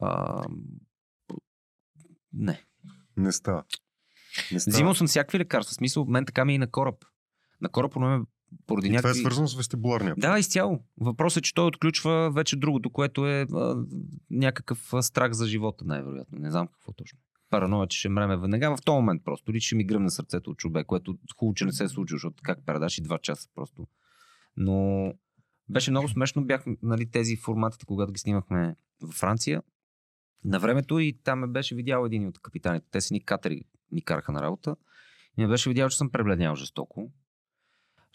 А, 0.00 0.42
не. 2.32 2.64
Не 3.16 3.32
става. 3.32 3.64
Не 4.52 4.60
става. 4.60 4.72
Взимал 4.74 4.94
съм 4.94 5.06
всякакви 5.06 5.38
лекарства. 5.38 5.72
В 5.72 5.76
смисъл, 5.76 6.04
мен 6.04 6.24
така 6.26 6.44
ми 6.44 6.52
е 6.52 6.54
и 6.54 6.58
на 6.58 6.70
кораб. 6.70 7.04
На 7.60 7.68
кораб 7.68 7.92
поне 7.92 8.20
поради 8.66 8.86
И 8.86 8.90
това 8.90 8.98
е 8.98 9.02
някакви... 9.02 9.20
свързано 9.20 9.48
с 9.48 9.56
вестибуларния. 9.56 10.14
Да, 10.18 10.38
изцяло. 10.38 10.84
Въпросът 11.00 11.38
е, 11.38 11.42
че 11.42 11.54
той 11.54 11.66
отключва 11.66 12.30
вече 12.30 12.56
другото, 12.56 12.90
което 12.90 13.26
е 13.26 13.46
а, 13.52 13.84
някакъв 14.30 14.92
страх 15.00 15.32
за 15.32 15.46
живота, 15.46 15.84
най-вероятно. 15.84 16.38
Не 16.38 16.50
знам 16.50 16.66
какво 16.66 16.92
точно. 16.92 17.18
Параноя, 17.50 17.86
че 17.86 17.98
ще 17.98 18.08
мреме 18.08 18.36
веднага 18.36 18.76
в 18.76 18.82
този 18.84 18.94
момент 18.94 19.22
просто. 19.24 19.50
Или 19.50 19.60
ще 19.60 19.76
ми 19.76 19.84
гръмне 19.84 20.10
сърцето 20.10 20.50
от 20.50 20.58
човек, 20.58 20.86
което 20.86 21.18
хубаво, 21.36 21.54
че 21.54 21.64
не 21.64 21.72
се 21.72 21.84
е 21.84 21.88
случило, 21.88 22.16
защото 22.16 22.42
как 22.42 22.66
предаш 22.66 22.98
и 22.98 23.02
два 23.02 23.18
часа 23.18 23.48
просто. 23.54 23.86
Но 24.56 25.12
беше 25.68 25.90
много 25.90 26.08
смешно. 26.08 26.44
Бях 26.44 26.64
нали, 26.82 27.10
тези 27.10 27.36
форматите, 27.36 27.86
когато 27.86 28.12
ги 28.12 28.18
снимахме 28.18 28.76
във 29.02 29.14
Франция. 29.14 29.62
На 30.44 30.58
времето 30.58 30.98
и 30.98 31.18
там 31.24 31.38
ме 31.38 31.46
беше 31.46 31.74
видял 31.74 32.04
един 32.04 32.28
от 32.28 32.38
капитаните. 32.38 32.86
Те 32.90 33.00
си 33.00 33.12
ни 33.12 33.24
катери 33.24 33.62
ни 33.92 34.02
караха 34.02 34.32
на 34.32 34.42
работа. 34.42 34.76
И 35.38 35.42
ме 35.42 35.48
беше 35.48 35.70
видял, 35.70 35.88
че 35.88 35.96
съм 35.96 36.10
пребледнял 36.10 36.54
жестоко. 36.54 37.10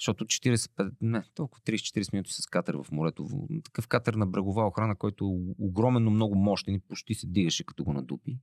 Защото 0.02 0.26
45, 0.26 0.91
не, 1.02 1.24
толкова 1.36 1.62
30-40 1.62 2.14
минути 2.14 2.32
с 2.34 2.45
катер 2.45 2.74
в 2.74 2.91
морето. 2.91 3.28
Такъв 3.64 3.88
катер 3.88 4.14
на 4.14 4.28
брегова 4.28 4.68
охрана, 4.68 4.95
който 4.95 5.26
е 5.26 5.54
огромен, 5.60 6.04
но 6.04 6.12
много 6.12 6.36
мощен 6.36 6.74
и 6.74 6.80
почти 6.80 7.14
се 7.14 7.28
дигаше 7.28 7.64
като 7.64 7.84
го 7.84 7.93
надупи. 7.93 8.38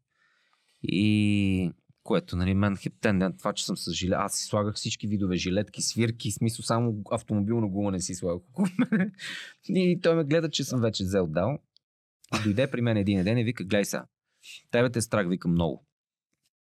И 0.83 1.73
което, 2.03 2.37
нали, 2.37 2.55
мен 2.55 2.77
хептен, 2.77 3.35
това, 3.39 3.53
че 3.53 3.65
съм 3.65 3.77
с 3.77 3.93
жилет. 3.93 4.19
Аз 4.19 4.35
си 4.35 4.45
слагах 4.45 4.75
всички 4.75 5.07
видове 5.07 5.37
жилетки, 5.37 5.83
свирки, 5.83 6.31
смисъл 6.31 6.63
само 6.63 7.03
автомобилно 7.11 7.71
гума 7.71 8.01
си 8.01 8.15
слагах. 8.15 8.43
И 9.69 10.01
той 10.03 10.15
ме 10.15 10.25
гледа, 10.25 10.51
че 10.51 10.65
съм 10.65 10.81
вече 10.81 11.05
взел 11.05 11.27
дал. 11.27 11.59
И 12.41 12.43
дойде 12.43 12.71
при 12.71 12.81
мен 12.81 12.97
един 12.97 13.25
ден 13.25 13.39
и 13.39 13.45
вика, 13.45 13.65
гледай 13.65 13.85
сега, 13.85 14.07
тебе 14.71 14.91
те 14.91 14.99
е 14.99 15.03
страх, 15.03 15.29
вика 15.29 15.49
много. 15.49 15.87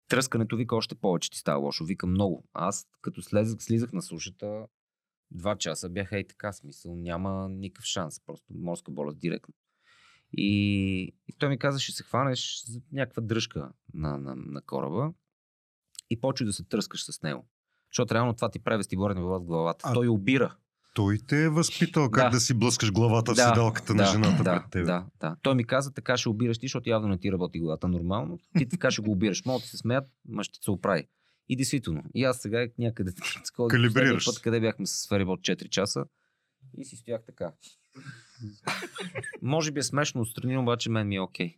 Тръскането 0.09 0.55
вика 0.55 0.75
още 0.75 0.95
повече 0.95 1.31
ти 1.31 1.37
става 1.37 1.59
лошо, 1.59 1.85
вика 1.85 2.07
много. 2.07 2.45
Аз 2.53 2.87
като 3.01 3.21
слезах, 3.21 3.63
слизах 3.63 3.93
на 3.93 4.01
сушата, 4.01 4.65
два 5.31 5.55
часа 5.55 5.89
бях 5.89 6.11
ей 6.11 6.27
така, 6.27 6.53
смисъл, 6.53 6.95
няма 6.95 7.49
никакъв 7.49 7.85
шанс, 7.85 8.19
просто 8.25 8.53
морска 8.53 8.91
болест 8.91 9.19
директно. 9.19 9.53
И, 10.37 11.03
и 11.27 11.33
той 11.39 11.49
ми 11.49 11.57
каза, 11.57 11.79
ще 11.79 11.91
се 11.91 12.03
хванеш 12.03 12.63
за 12.65 12.81
някаква 12.91 13.21
дръжка 13.21 13.71
на, 13.93 14.17
на, 14.17 14.35
на 14.35 14.61
кораба 14.61 15.13
и 16.09 16.21
почва 16.21 16.45
да 16.45 16.53
се 16.53 16.63
тръскаш 16.63 17.05
с 17.05 17.21
него. 17.21 17.47
Защото 17.91 18.13
реално 18.13 18.33
това 18.33 18.49
ти 18.49 18.59
прави 18.59 18.83
вода 18.95 19.39
в 19.39 19.39
главата. 19.39 19.85
А- 19.89 19.93
Той 19.93 20.07
обира. 20.07 20.55
Той 20.95 21.17
те 21.27 21.43
е 21.43 21.49
възпитал 21.49 22.11
как 22.11 22.23
Да. 22.23 22.29
да, 22.29 22.39
си 22.39 22.53
блъскаш 22.53 22.91
главата 22.91 23.33
в 23.33 23.35
Да, 23.35 23.47
седалката 23.47 23.95
на 23.95 24.03
да, 24.03 24.11
жената 24.11 24.43
да, 24.43 24.51
пред 24.61 24.71
теб. 24.71 24.85
Да, 24.85 25.05
да. 25.19 25.35
Той 25.41 25.55
ми 25.55 25.63
каза, 25.63 25.93
така 25.93 26.17
ще 26.17 26.29
обираш 26.29 26.57
ти, 26.57 26.65
защото 26.67 26.89
явно 26.89 27.07
не 27.07 27.17
ти 27.17 27.31
работи 27.31 27.59
главата 27.59 27.87
нормално. 27.87 28.39
Ти 28.57 28.69
така 28.69 28.91
ще 28.91 29.01
го 29.01 29.11
обираш. 29.11 29.45
Могат 29.45 29.61
да 29.61 29.67
се 29.67 29.77
смеят, 29.77 30.05
ма 30.27 30.43
ще 30.43 30.59
се 30.63 30.71
оправи. 30.71 31.07
И 31.49 31.55
действително. 31.55 32.03
И 32.15 32.23
аз 32.23 32.37
сега 32.37 32.67
някъде 32.79 33.11
такова, 33.45 33.67
Калибрираш 33.69 34.25
път, 34.25 34.41
къде 34.41 34.59
бяхме 34.59 34.85
с 34.85 35.07
ферибот 35.07 35.39
4 35.39 35.69
часа. 35.69 36.05
И 36.77 36.85
си 36.85 36.95
стоях 36.95 37.21
така. 37.25 37.51
Може 39.41 39.71
би 39.71 39.79
е 39.79 39.83
смешно 39.83 40.21
отстрани, 40.21 40.57
обаче 40.57 40.89
мен 40.89 41.07
ми 41.07 41.15
е 41.15 41.21
окей. 41.21 41.57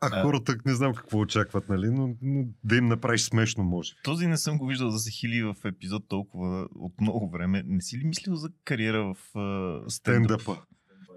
А 0.00 0.10
А. 0.12 0.22
хората 0.22 0.56
не 0.66 0.74
знам 0.74 0.94
какво 0.94 1.18
очакват, 1.18 1.68
нали? 1.68 1.90
Но, 1.90 2.16
но 2.22 2.44
да 2.64 2.76
им 2.76 2.86
направиш 2.88 3.22
смешно 3.22 3.64
може. 3.64 3.92
Този 4.04 4.26
не 4.26 4.36
съм 4.36 4.58
го 4.58 4.66
виждал 4.66 4.90
да 4.90 4.98
се 4.98 5.10
хили 5.10 5.42
в 5.42 5.56
епизод 5.64 6.08
толкова 6.08 6.68
от 6.74 7.00
много 7.00 7.30
време. 7.30 7.62
Не 7.66 7.80
си 7.80 7.98
ли 7.98 8.04
мислил 8.04 8.34
за 8.34 8.50
кариера 8.64 9.14
в 9.14 9.16
uh, 9.34 9.88
стендъп? 9.88 10.40
Стендъпа. 10.40 10.66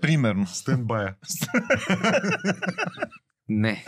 Примерно. 0.02 0.48
Стендбая. 0.48 1.16
Не. 3.50 3.86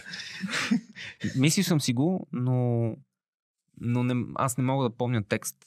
Мислил 1.37 1.63
съм 1.63 1.81
си 1.81 1.93
го, 1.93 2.27
но, 2.31 2.95
но 3.81 4.03
не, 4.03 4.25
аз 4.35 4.57
не 4.57 4.63
мога 4.63 4.89
да 4.89 4.95
помня 4.95 5.23
текст 5.23 5.57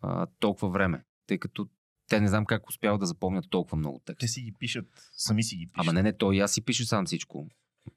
а, 0.00 0.26
толкова 0.38 0.70
време, 0.70 1.04
тъй 1.26 1.38
като 1.38 1.68
те 2.08 2.20
не 2.20 2.28
знам 2.28 2.46
как 2.46 2.68
успяват 2.68 3.00
да 3.00 3.06
запомнят 3.06 3.50
толкова 3.50 3.78
много 3.78 4.00
текст. 4.04 4.20
Те 4.20 4.28
си 4.28 4.42
ги 4.42 4.52
пишат, 4.58 4.88
сами 5.12 5.42
си 5.42 5.56
ги 5.56 5.66
пишат. 5.66 5.88
Ама 5.88 5.92
не, 5.92 6.02
не, 6.02 6.16
той 6.16 6.36
и 6.36 6.40
аз 6.40 6.52
си 6.52 6.64
пиша 6.64 6.84
сам 6.84 7.06
всичко. 7.06 7.48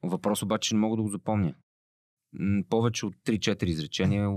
Въпрос 0.02 0.42
обаче 0.42 0.68
че 0.68 0.74
не 0.74 0.80
мога 0.80 0.96
да 0.96 1.02
го 1.02 1.08
запомня. 1.08 1.54
Повече 2.68 3.06
от 3.06 3.16
3-4 3.16 3.64
изречения. 3.64 4.28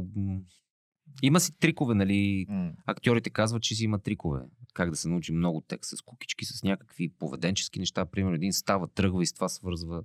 Има 1.21 1.39
си 1.39 1.57
трикове, 1.59 1.95
нали? 1.95 2.45
М. 2.49 2.71
Актьорите 2.85 3.29
казват, 3.29 3.63
че 3.63 3.75
си 3.75 3.83
има 3.83 3.99
трикове. 3.99 4.41
Как 4.73 4.89
да 4.89 4.95
се 4.95 5.09
научи 5.09 5.33
много 5.33 5.61
текст 5.61 5.97
с 5.97 6.01
кукички, 6.01 6.45
с 6.45 6.63
някакви 6.63 7.09
поведенчески 7.09 7.79
неща. 7.79 8.05
Примерно 8.05 8.35
един 8.35 8.53
става, 8.53 8.87
тръгва 8.87 9.23
и 9.23 9.25
с 9.25 9.33
това 9.33 9.49
свързва. 9.49 10.03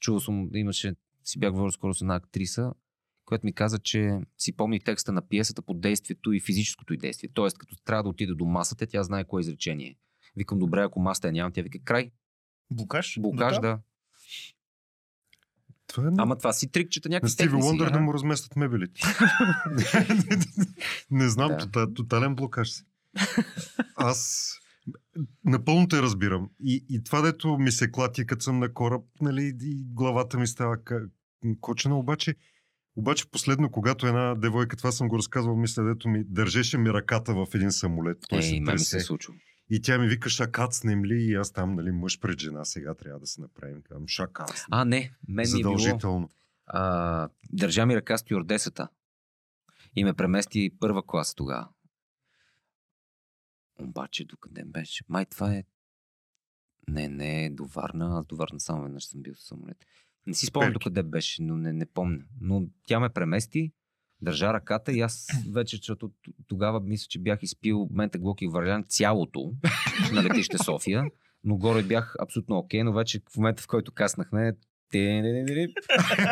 Чувал 0.00 0.20
съм, 0.20 0.50
имаше, 0.54 0.94
си 1.24 1.38
бях 1.38 1.52
говорил 1.52 1.70
скоро 1.70 1.94
с 1.94 2.00
една 2.00 2.14
актриса, 2.14 2.72
която 3.24 3.46
ми 3.46 3.52
каза, 3.52 3.78
че 3.78 4.18
си 4.38 4.56
помни 4.56 4.80
текста 4.80 5.12
на 5.12 5.28
пиесата 5.28 5.62
по 5.62 5.74
действието 5.74 6.32
и 6.32 6.40
физическото 6.40 6.94
й 6.94 6.96
действие. 6.96 7.30
Тоест, 7.34 7.58
като 7.58 7.76
трябва 7.84 8.02
да 8.02 8.08
отиде 8.08 8.34
до 8.34 8.44
масата, 8.44 8.86
тя 8.86 9.02
знае 9.02 9.24
кое 9.24 9.40
изречение. 9.40 9.88
е. 9.88 9.96
Викам, 10.36 10.58
добре, 10.58 10.80
ако 10.82 11.00
масата 11.00 11.28
я 11.28 11.32
нямам, 11.32 11.52
тя 11.52 11.62
вика, 11.62 11.78
край, 11.84 12.10
Блокаж? 12.70 13.18
блокаж, 13.20 13.58
Да. 13.60 13.80
Това 15.94 16.08
е 16.08 16.10
Ама 16.18 16.38
това 16.38 16.52
си 16.52 16.70
трикчета, 16.70 17.08
на 17.08 17.14
някакви 17.14 17.32
Стиви 17.32 17.48
техници, 17.48 17.66
Лондър 17.66 17.90
да 17.90 18.00
му 18.00 18.14
разместят 18.14 18.56
мебелите. 18.56 19.00
не 21.10 21.28
знам, 21.28 21.48
Да. 21.48 21.66
да. 21.66 21.94
тотален 21.94 22.34
блокаж 22.34 22.70
си. 22.70 22.82
Аз 23.96 24.50
напълно 25.44 25.88
те 25.88 26.02
разбирам. 26.02 26.50
И, 26.60 26.84
и 26.90 27.04
това, 27.04 27.20
дето 27.20 27.58
ми 27.58 27.72
се 27.72 27.90
клати, 27.90 28.26
като 28.26 28.44
съм 28.44 28.58
на 28.58 28.72
кораб, 28.72 29.02
нали, 29.20 29.52
и 29.62 29.84
главата 29.92 30.38
ми 30.38 30.46
става 30.46 30.76
кочена, 31.60 31.98
обаче 31.98 32.34
обаче 32.96 33.30
последно, 33.30 33.70
когато 33.70 34.06
една 34.06 34.34
девойка, 34.34 34.76
това 34.76 34.92
съм 34.92 35.08
го 35.08 35.18
разказвал, 35.18 35.56
мисля, 35.56 35.84
дето 35.84 36.08
ми 36.08 36.24
държеше 36.24 36.78
ми 36.78 36.92
ръката 36.92 37.34
в 37.34 37.46
един 37.54 37.72
самолет. 37.72 38.18
Той 38.28 38.38
Е, 38.38 38.42
се 38.42 38.48
се 38.48 38.62
тресе. 38.64 39.00
Е. 39.70 39.74
И 39.74 39.82
тя 39.82 39.98
ми 39.98 40.08
вика, 40.08 40.30
ша 40.30 40.50
кацнем 40.50 41.04
ли? 41.04 41.22
И 41.22 41.34
аз 41.34 41.52
там, 41.52 41.74
нали, 41.74 41.90
мъж 41.90 42.20
пред 42.20 42.40
жена, 42.40 42.64
сега 42.64 42.94
трябва 42.94 43.20
да 43.20 43.26
се 43.26 43.40
направим. 43.40 43.82
Казвам, 43.82 44.08
ша 44.08 44.26
кацнем. 44.26 44.66
А, 44.70 44.84
не, 44.84 45.12
мен 45.28 45.46
ми 45.52 45.60
е 45.60 45.62
било... 45.62 46.28
А, 46.66 47.28
държа 47.52 47.86
ми 47.86 47.96
ръка 47.96 48.18
стюардесата 48.18 48.88
и 49.96 50.04
ме 50.04 50.14
премести 50.14 50.70
първа 50.80 51.06
класа 51.06 51.34
тогава. 51.34 51.68
Обаче, 53.80 54.24
докъде 54.24 54.64
беше? 54.64 55.04
Май 55.08 55.26
това 55.26 55.54
е... 55.54 55.64
Не, 56.88 57.08
не, 57.08 57.50
до 57.50 57.64
Варна. 57.64 58.18
Аз 58.18 58.26
до 58.26 58.36
Варна 58.36 58.60
само 58.60 58.82
веднъж 58.82 59.04
съм 59.04 59.22
бил 59.22 59.34
с 59.34 59.46
самолет. 59.46 59.86
Не 60.26 60.34
си 60.34 60.46
спомням 60.46 60.72
докъде 60.72 61.02
беше, 61.02 61.42
но 61.42 61.56
не, 61.56 61.72
не 61.72 61.86
помня. 61.86 62.24
Но 62.40 62.66
тя 62.86 63.00
ме 63.00 63.08
премести, 63.08 63.72
държа 64.22 64.52
ръката 64.52 64.92
и 64.92 65.00
аз 65.00 65.28
вече, 65.52 65.76
защото 65.76 66.10
тогава 66.46 66.80
мисля, 66.80 67.06
че 67.08 67.18
бях 67.18 67.42
изпил 67.42 67.88
мента 67.90 68.18
глоки 68.18 68.46
варлян 68.46 68.84
цялото 68.88 69.52
на 70.12 70.22
летище 70.22 70.58
София, 70.58 71.04
но 71.44 71.56
горе 71.56 71.82
бях 71.82 72.14
абсолютно 72.20 72.58
окей, 72.58 72.82
но 72.82 72.92
вече 72.92 73.20
в 73.30 73.36
момента, 73.36 73.62
в 73.62 73.66
който 73.66 73.92
каснахме, 73.92 74.52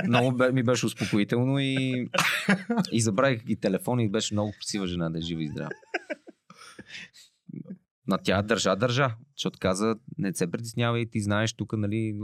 много 0.09 0.53
ми 0.53 0.63
беше 0.63 0.87
успокоително 0.87 1.59
и, 1.59 2.09
и 2.93 3.01
забравих 3.01 3.43
и 3.49 3.57
телефон 3.57 4.01
и 4.01 4.11
беше 4.11 4.35
много 4.35 4.53
красива 4.53 4.87
жена 4.87 5.11
да 5.11 5.19
е 5.19 5.23
жива 5.23 5.43
и 5.43 5.49
здрава. 5.49 5.71
На 8.09 8.19
тя 8.19 8.43
държа, 8.43 8.77
държа, 8.77 9.15
защото 9.37 9.59
каза, 9.61 9.97
не 10.19 10.35
се 10.35 10.51
притеснявай, 10.51 11.07
ти 11.07 11.21
знаеш 11.21 11.53
тук, 11.53 11.73
нали, 11.73 12.15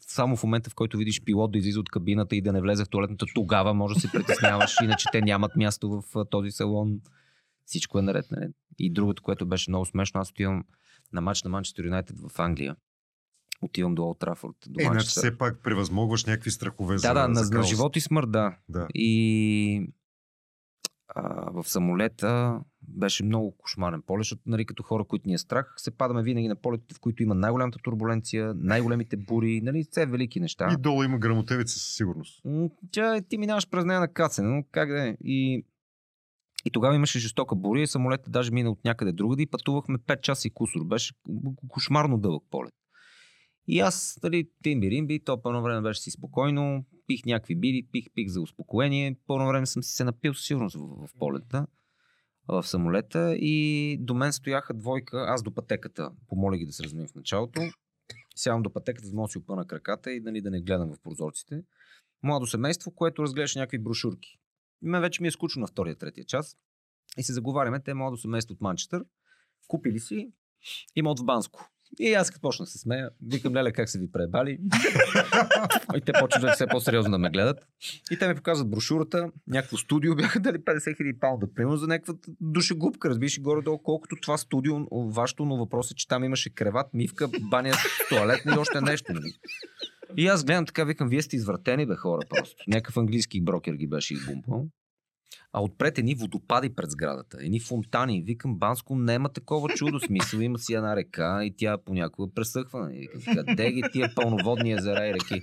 само 0.00 0.36
в 0.36 0.42
момента, 0.42 0.70
в 0.70 0.74
който 0.74 0.98
видиш 0.98 1.24
пилот 1.24 1.52
да 1.52 1.58
излиза 1.58 1.80
от 1.80 1.90
кабината 1.90 2.36
и 2.36 2.42
да 2.42 2.52
не 2.52 2.60
влезе 2.60 2.84
в 2.84 2.88
туалетната, 2.88 3.26
тогава 3.34 3.74
може 3.74 3.94
да 3.94 4.00
се 4.00 4.12
притесняваш, 4.12 4.76
иначе 4.82 5.06
те 5.12 5.22
нямат 5.22 5.56
място 5.56 5.90
в 5.90 6.24
този 6.30 6.50
салон. 6.50 7.00
Всичко 7.64 7.98
е 7.98 8.02
наред, 8.02 8.26
нали? 8.30 8.48
И 8.78 8.92
другото, 8.92 9.22
което 9.22 9.46
беше 9.46 9.70
много 9.70 9.86
смешно, 9.86 10.20
аз 10.20 10.30
отивам 10.30 10.64
на 11.12 11.20
матч 11.20 11.42
на 11.42 11.50
Манчестър 11.50 11.84
Юнайтед 11.84 12.16
в 12.20 12.38
Англия. 12.38 12.76
Отивам 13.62 13.94
до 13.94 14.02
Олд 14.02 14.18
Трафорд, 14.18 14.56
до 14.66 14.80
Е, 14.80 14.84
значи 14.84 15.06
все 15.06 15.38
пак 15.38 15.62
превъзмогваш 15.62 16.24
някакви 16.24 16.50
страхове 16.50 16.98
за 16.98 17.08
Да, 17.08 17.14
да, 17.14 17.28
на, 17.28 17.34
за 17.34 17.44
на 17.44 17.50
кралство. 17.50 17.76
живот 17.76 17.96
и 17.96 18.00
смърт, 18.00 18.30
да. 18.30 18.56
Да. 18.68 18.86
И 18.94 19.92
а, 21.08 21.50
в 21.50 21.68
самолета 21.68 22.60
беше 22.88 23.24
много 23.24 23.56
кошмарен 23.56 24.02
полет, 24.02 24.20
защото 24.20 24.42
нали, 24.46 24.66
като 24.66 24.82
хора, 24.82 25.04
които 25.04 25.28
ни 25.28 25.34
е 25.34 25.38
страх, 25.38 25.74
се 25.76 25.90
падаме 25.90 26.22
винаги 26.22 26.48
на 26.48 26.56
полетите, 26.56 26.94
в 26.94 27.00
които 27.00 27.22
има 27.22 27.34
най-голямата 27.34 27.78
турбуленция, 27.82 28.54
най-големите 28.56 29.16
бури, 29.16 29.60
нали, 29.60 29.84
все 29.90 30.06
велики 30.06 30.40
неща. 30.40 30.68
И 30.72 30.82
долу 30.82 31.02
има 31.02 31.18
грамотевица 31.18 31.78
със 31.78 31.94
сигурност. 31.94 32.42
Тя, 32.90 33.20
ти 33.20 33.38
минаваш 33.38 33.68
през 33.68 33.84
нея 33.84 34.00
на 34.00 34.08
кацане, 34.08 34.48
но 34.48 34.64
как 34.70 34.88
да 34.88 35.08
е. 35.08 35.16
И, 35.24 35.64
и 36.64 36.70
тогава 36.70 36.94
имаше 36.94 37.18
жестока 37.18 37.54
буря 37.54 37.80
и 37.80 37.86
самолетът 37.86 38.32
даже 38.32 38.52
мина 38.52 38.70
от 38.70 38.84
някъде 38.84 39.12
другаде 39.12 39.42
и 39.42 39.50
пътувахме 39.50 39.98
5 39.98 40.20
часа 40.20 40.48
и 40.48 40.50
кусор. 40.50 40.84
Беше 40.84 41.14
кошмарно 41.68 42.18
дълъг 42.18 42.44
полет. 42.50 42.72
И 43.68 43.80
аз, 43.80 44.18
дали, 44.22 44.50
тимби 44.62 44.90
римби, 44.90 45.24
то 45.24 45.42
по 45.42 45.48
едно 45.48 45.62
време 45.62 45.80
беше 45.80 46.00
си 46.00 46.10
спокойно, 46.10 46.84
пих 47.06 47.24
някакви 47.24 47.56
бири, 47.56 47.86
пих, 47.92 48.06
пих 48.14 48.28
за 48.28 48.40
успокоение. 48.40 49.16
По 49.26 49.34
едно 49.34 49.48
време 49.48 49.66
съм 49.66 49.82
си 49.82 49.92
се 49.92 50.04
напил 50.04 50.34
със 50.34 50.46
сигурност 50.46 50.76
в, 50.76 51.06
в 51.06 51.10
полета, 51.18 51.66
в 52.48 52.62
самолета 52.62 53.36
и 53.36 53.98
до 54.00 54.14
мен 54.14 54.32
стояха 54.32 54.74
двойка, 54.74 55.24
аз 55.28 55.42
до 55.42 55.54
пътеката, 55.54 56.10
помоля 56.28 56.56
ги 56.56 56.66
да 56.66 56.72
се 56.72 56.82
разминем 56.82 57.08
в 57.08 57.14
началото. 57.14 57.60
Сядам 58.36 58.62
до 58.62 58.72
пътеката, 58.72 59.06
за 59.06 59.10
да 59.10 59.16
мога 59.16 59.26
да 59.26 59.32
си 59.32 59.38
опъна 59.38 59.66
краката 59.66 60.12
и 60.12 60.20
нали, 60.20 60.40
да 60.40 60.50
не 60.50 60.60
гледам 60.60 60.92
в 60.92 61.00
прозорците 61.02 61.62
младо 62.22 62.46
семейство, 62.46 62.90
което 62.90 63.22
разглеждаше 63.22 63.58
някакви 63.58 63.78
брошурки. 63.78 64.38
И 64.82 64.88
мен 64.88 65.00
вече 65.00 65.22
ми 65.22 65.28
е 65.28 65.30
скучно 65.30 65.60
на 65.60 65.66
втория, 65.66 65.96
третия 65.96 66.24
час. 66.24 66.56
И 67.18 67.22
се 67.22 67.32
заговаряме, 67.32 67.82
те 67.82 67.94
младо 67.94 68.16
семейство 68.16 68.52
от 68.52 68.60
Манчестър. 68.60 69.04
Купили 69.68 70.00
си 70.00 70.32
имот 70.96 71.20
в 71.20 71.24
Банско. 71.24 71.70
И 72.00 72.14
аз 72.14 72.30
като 72.30 72.40
почнах 72.40 72.68
се 72.68 72.78
смея, 72.78 73.10
викам, 73.26 73.54
леле, 73.54 73.72
как 73.72 73.88
се 73.88 73.98
ви 73.98 74.12
пребали. 74.12 74.50
и 75.96 76.00
те 76.00 76.12
почват 76.20 76.54
все 76.54 76.66
по-сериозно 76.66 77.10
да 77.10 77.18
ме 77.18 77.30
гледат. 77.30 77.58
И 78.10 78.18
те 78.18 78.28
ми 78.28 78.34
показват 78.34 78.70
брошурата, 78.70 79.30
някакво 79.46 79.76
студио 79.76 80.16
бяха 80.16 80.40
дали 80.40 80.58
50 80.58 80.96
хиляди 80.96 81.18
паунда, 81.18 81.54
примерно 81.54 81.76
за 81.76 81.86
някаква 81.86 82.14
душегубка, 82.40 83.08
разбираш 83.08 83.40
горе-долу, 83.40 83.78
колкото 83.78 84.16
това 84.22 84.38
студио, 84.38 84.76
вашето, 84.90 85.44
но 85.44 85.56
въпросът 85.56 85.92
е, 85.92 85.94
че 85.94 86.08
там 86.08 86.24
имаше 86.24 86.54
креват, 86.54 86.86
мивка, 86.94 87.28
баня, 87.40 87.72
туалет 88.08 88.40
и 88.46 88.58
още 88.58 88.80
нещо. 88.80 89.12
Нали? 89.12 89.32
И 90.16 90.26
аз 90.26 90.44
гледам 90.44 90.66
така, 90.66 90.84
викам, 90.84 91.08
вие 91.08 91.22
сте 91.22 91.36
извратени, 91.36 91.86
бе 91.86 91.96
хора, 91.96 92.22
просто. 92.28 92.64
Някакъв 92.68 92.96
английски 92.96 93.40
брокер 93.40 93.72
ги 93.72 93.86
беше 93.86 94.14
избумпал. 94.14 94.66
А 95.52 95.62
отпред 95.62 95.98
едни 95.98 96.14
водопади 96.14 96.74
пред 96.74 96.90
сградата, 96.90 97.36
едни 97.40 97.60
фонтани. 97.60 98.22
Викам, 98.22 98.58
Банско 98.58 98.96
няма 98.96 99.28
такова 99.28 99.68
чудо. 99.68 100.00
Смисъл 100.00 100.38
има 100.38 100.58
си 100.58 100.74
една 100.74 100.96
река 100.96 101.44
и 101.44 101.54
тя 101.56 101.78
понякога 101.78 102.34
пресъхва. 102.34 102.90
И 102.92 103.08
викам, 103.14 103.46
къде 103.46 103.72
ги 103.72 103.82
тия 103.92 104.14
пълноводни 104.14 104.72
езера 104.72 105.06
и 105.06 105.14
реки? 105.14 105.40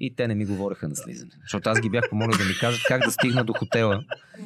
И 0.00 0.16
те 0.16 0.28
не 0.28 0.34
ми 0.34 0.44
говореха 0.46 0.88
на 0.88 0.96
слизане. 0.96 1.32
Защото 1.40 1.70
аз 1.70 1.80
ги 1.80 1.90
бях 1.90 2.10
помолил 2.10 2.38
да 2.38 2.44
ми 2.44 2.54
кажат 2.60 2.82
как 2.88 3.04
да 3.04 3.10
стигна 3.10 3.44
до 3.44 3.52
хотела. 3.52 4.04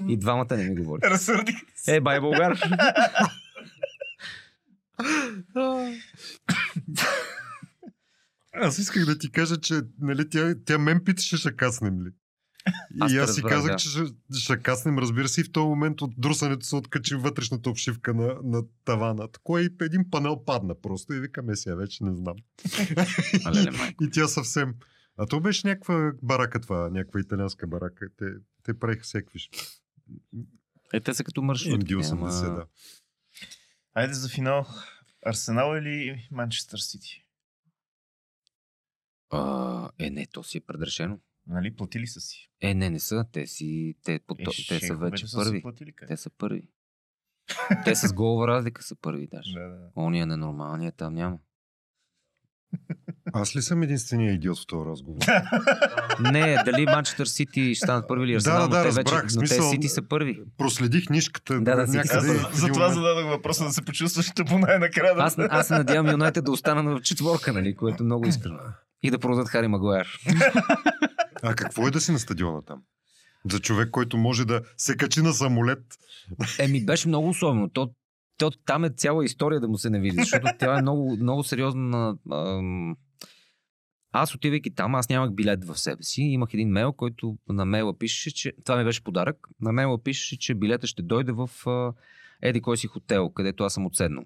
И 0.08 0.16
двамата 0.16 0.56
не 0.56 0.68
ми 0.68 0.76
говориха. 0.76 1.10
Разсърдих. 1.10 1.56
Е, 1.88 2.00
бай 2.00 2.20
Българ! 2.20 2.58
Аз 8.52 8.78
исках 8.78 9.04
да 9.04 9.18
ти 9.18 9.32
кажа, 9.32 9.60
че 9.60 9.80
нали, 10.00 10.28
тя, 10.28 10.54
тя 10.66 10.78
мен 10.78 11.04
питаше, 11.04 11.36
ще 11.36 11.56
каснем 11.56 12.02
ли. 12.02 12.10
Аз 13.00 13.12
и 13.12 13.16
аз 13.16 13.34
си 13.34 13.42
казах, 13.42 13.70
да. 13.70 13.76
че 13.76 13.88
ще, 13.88 14.02
ще 14.38 14.58
каснем, 14.62 14.98
разбира 14.98 15.28
се, 15.28 15.40
и 15.40 15.44
в 15.44 15.52
този 15.52 15.66
момент 15.66 16.02
от 16.02 16.14
друсането 16.18 16.66
се 16.66 16.76
откачи 16.76 17.14
вътрешната 17.14 17.70
обшивка 17.70 18.14
на, 18.14 18.36
на 18.44 18.62
тавана. 18.84 19.28
Такой 19.28 19.62
и 19.62 19.70
един 19.80 20.10
панел 20.10 20.44
падна 20.44 20.80
просто 20.80 21.12
и 21.12 21.20
викаме 21.20 21.56
сега 21.56 21.74
вече 21.74 22.04
не 22.04 22.14
знам. 22.14 22.36
Алеле, 23.44 23.70
майко. 23.70 24.04
И 24.04 24.10
тя 24.10 24.28
съвсем... 24.28 24.74
А 25.16 25.26
то 25.26 25.40
беше 25.40 25.66
някаква 25.66 26.12
барака 26.22 26.60
това, 26.60 26.90
някаква 26.90 27.20
италианска 27.20 27.66
барака. 27.66 28.06
Те, 28.16 28.24
те 28.62 28.78
правиха 28.78 29.02
всеки. 29.02 29.48
Е, 30.92 31.00
те 31.00 31.14
са 31.14 31.24
като 31.24 31.42
маршрутки. 31.42 31.94
MD-80, 31.94 32.12
ама- 32.12 32.54
да. 32.54 32.66
Айде 33.94 34.14
за 34.14 34.28
финал. 34.28 34.66
Арсенал 35.26 35.76
или 35.76 36.28
Манчестър 36.30 36.78
Сити? 36.78 37.24
А, 39.30 39.90
е, 39.98 40.10
не, 40.10 40.26
то 40.26 40.42
си 40.42 40.58
е 40.58 40.60
предрешено. 40.60 41.18
Нали, 41.48 41.76
платили 41.76 42.06
са 42.06 42.20
си. 42.20 42.50
Е, 42.60 42.74
не, 42.74 42.90
не 42.90 43.00
са. 43.00 43.24
Те, 43.32 43.46
си, 43.46 43.94
те, 44.04 44.20
по, 44.26 44.34
Е, 44.38 44.44
те 44.68 44.80
са 44.80 44.96
вече 44.96 45.26
са 45.26 45.36
първи. 45.38 45.62
платили? 45.62 45.92
Те 46.08 46.16
са 46.16 46.30
първи. 46.30 46.62
те 47.84 47.94
с 47.94 48.12
голова 48.12 48.48
разлика 48.48 48.82
са 48.82 48.96
първи 48.96 49.28
даже. 49.28 49.52
Да, 49.52 49.60
да. 49.60 49.90
Ония 49.96 50.26
ненормалния 50.26 50.92
там 50.92 51.14
няма. 51.14 51.38
Аз 53.32 53.56
ли 53.56 53.62
съм 53.62 53.82
единствения 53.82 54.32
идиот 54.32 54.58
в 54.58 54.66
този 54.66 54.86
разговор? 54.86 55.20
Не, 56.22 56.62
дали 56.64 56.86
Манчестър 56.86 57.26
Сити 57.26 57.74
ще 57.74 57.84
станат 57.84 58.08
първи 58.08 58.24
или 58.24 58.32
Да, 58.32 58.36
Арсенал, 58.36 58.58
да, 58.60 58.68
да, 58.68 58.76
но 58.78 58.82
те 58.84 58.90
вече, 58.90 59.12
разбрах. 59.14 59.34
но 59.34 59.40
те 59.40 59.62
Сити 59.62 59.88
са 59.88 60.02
първи. 60.02 60.42
Проследих 60.58 61.10
нишката 61.10 61.54
Да, 61.54 61.76
да, 61.76 61.86
някъде. 61.86 61.98
Аз 62.10 62.24
за, 62.26 62.34
в 62.34 62.54
за 62.54 62.66
един 62.66 62.72
това 62.74 62.88
момент- 62.88 62.94
зададох 62.94 63.26
въпроса 63.26 63.64
да 63.64 63.72
се 63.72 63.82
почувстваш 63.82 64.32
по 64.46 64.58
най-накрая. 64.58 65.14
да- 65.14 65.22
Аз, 65.22 65.36
аз 65.40 65.66
се 65.66 65.74
надявам 65.74 66.08
Юнайтед 66.08 66.44
да 66.44 66.50
останат 66.50 66.98
в 66.98 67.02
четворка, 67.02 67.52
нали, 67.52 67.74
което 67.74 68.02
е 68.02 68.06
много 68.06 68.26
искрено. 68.26 68.58
И 69.02 69.10
да 69.10 69.18
продадат 69.18 69.48
Хари 69.48 69.68
Магуайер. 69.68 70.18
А 71.42 71.54
какво 71.54 71.88
е 71.88 71.90
да 71.90 72.00
си 72.00 72.12
на 72.12 72.18
стадиона 72.18 72.62
там? 72.62 72.82
За 73.50 73.60
човек, 73.60 73.90
който 73.90 74.16
може 74.16 74.44
да 74.44 74.62
се 74.76 74.96
качи 74.96 75.22
на 75.22 75.32
самолет. 75.32 75.84
Еми, 76.58 76.84
беше 76.84 77.08
много 77.08 77.28
особено. 77.28 77.68
То, 77.68 77.90
то, 78.38 78.50
там 78.50 78.84
е 78.84 78.90
цяла 78.90 79.24
история 79.24 79.60
да 79.60 79.68
му 79.68 79.78
се 79.78 79.90
не 79.90 80.00
види, 80.00 80.16
защото 80.16 80.46
тя 80.58 80.78
е 80.78 80.82
много, 80.82 81.16
много 81.16 81.44
сериозна. 81.44 82.16
Аз 84.12 84.34
отивайки 84.34 84.74
там, 84.74 84.94
аз 84.94 85.08
нямах 85.08 85.34
билет 85.34 85.64
в 85.64 85.78
себе 85.78 86.02
си. 86.02 86.22
Имах 86.22 86.54
един 86.54 86.68
мейл, 86.68 86.92
който 86.92 87.38
на 87.48 87.64
мейла 87.64 87.98
пишеше, 87.98 88.34
че... 88.34 88.52
Това 88.64 88.78
ми 88.78 88.84
беше 88.84 89.04
подарък. 89.04 89.48
На 89.60 89.72
мейла 89.72 90.02
пишеше, 90.02 90.38
че 90.38 90.54
билета 90.54 90.86
ще 90.86 91.02
дойде 91.02 91.32
в 91.32 91.50
а, 91.66 91.92
еди 92.42 92.60
кой 92.60 92.76
си 92.76 92.86
хотел, 92.86 93.30
където 93.30 93.64
аз 93.64 93.74
съм 93.74 93.86
отседнал. 93.86 94.24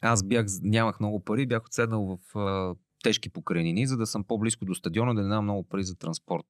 Аз 0.00 0.22
бях, 0.26 0.46
нямах 0.62 1.00
много 1.00 1.24
пари, 1.24 1.46
бях 1.46 1.64
отседнал 1.66 2.18
в 2.34 2.36
тежки 3.02 3.30
покрайнини, 3.30 3.86
за 3.86 3.96
да 3.96 4.06
съм 4.06 4.24
по-близко 4.24 4.64
до 4.64 4.74
стадиона, 4.74 5.14
да 5.14 5.22
не 5.22 5.28
нямам 5.28 5.44
много 5.44 5.68
пари 5.68 5.84
за 5.84 5.96
транспорт. 5.96 6.44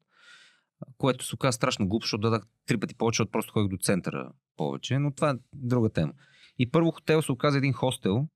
Което 0.98 1.24
се 1.24 1.34
оказа 1.34 1.52
страшно 1.52 1.88
глупо, 1.88 2.04
защото 2.04 2.20
дадах 2.20 2.42
три 2.66 2.80
пъти 2.80 2.94
повече, 2.94 3.16
защото 3.16 3.30
просто 3.30 3.52
ходих 3.52 3.68
до 3.68 3.76
центъра 3.82 4.32
повече, 4.56 4.98
но 4.98 5.14
това 5.14 5.30
е 5.30 5.34
друга 5.52 5.90
тема. 5.90 6.12
И 6.58 6.70
първо 6.70 6.90
хотел 6.90 7.22
се 7.22 7.32
оказа 7.32 7.58
един 7.58 7.72
хостел, 7.72 8.28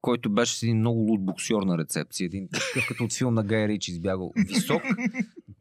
който 0.00 0.30
беше 0.30 0.58
с 0.58 0.62
един 0.62 0.78
много 0.78 1.00
луд 1.00 1.24
боксер 1.24 1.62
на 1.62 1.78
рецепция. 1.78 2.26
Един 2.26 2.48
такъв 2.48 2.84
като 2.88 3.04
от 3.04 3.12
филм 3.12 3.34
на 3.34 3.44
Гай 3.44 3.68
Рич 3.68 3.88
избягал. 3.88 4.32
Висок, 4.36 4.82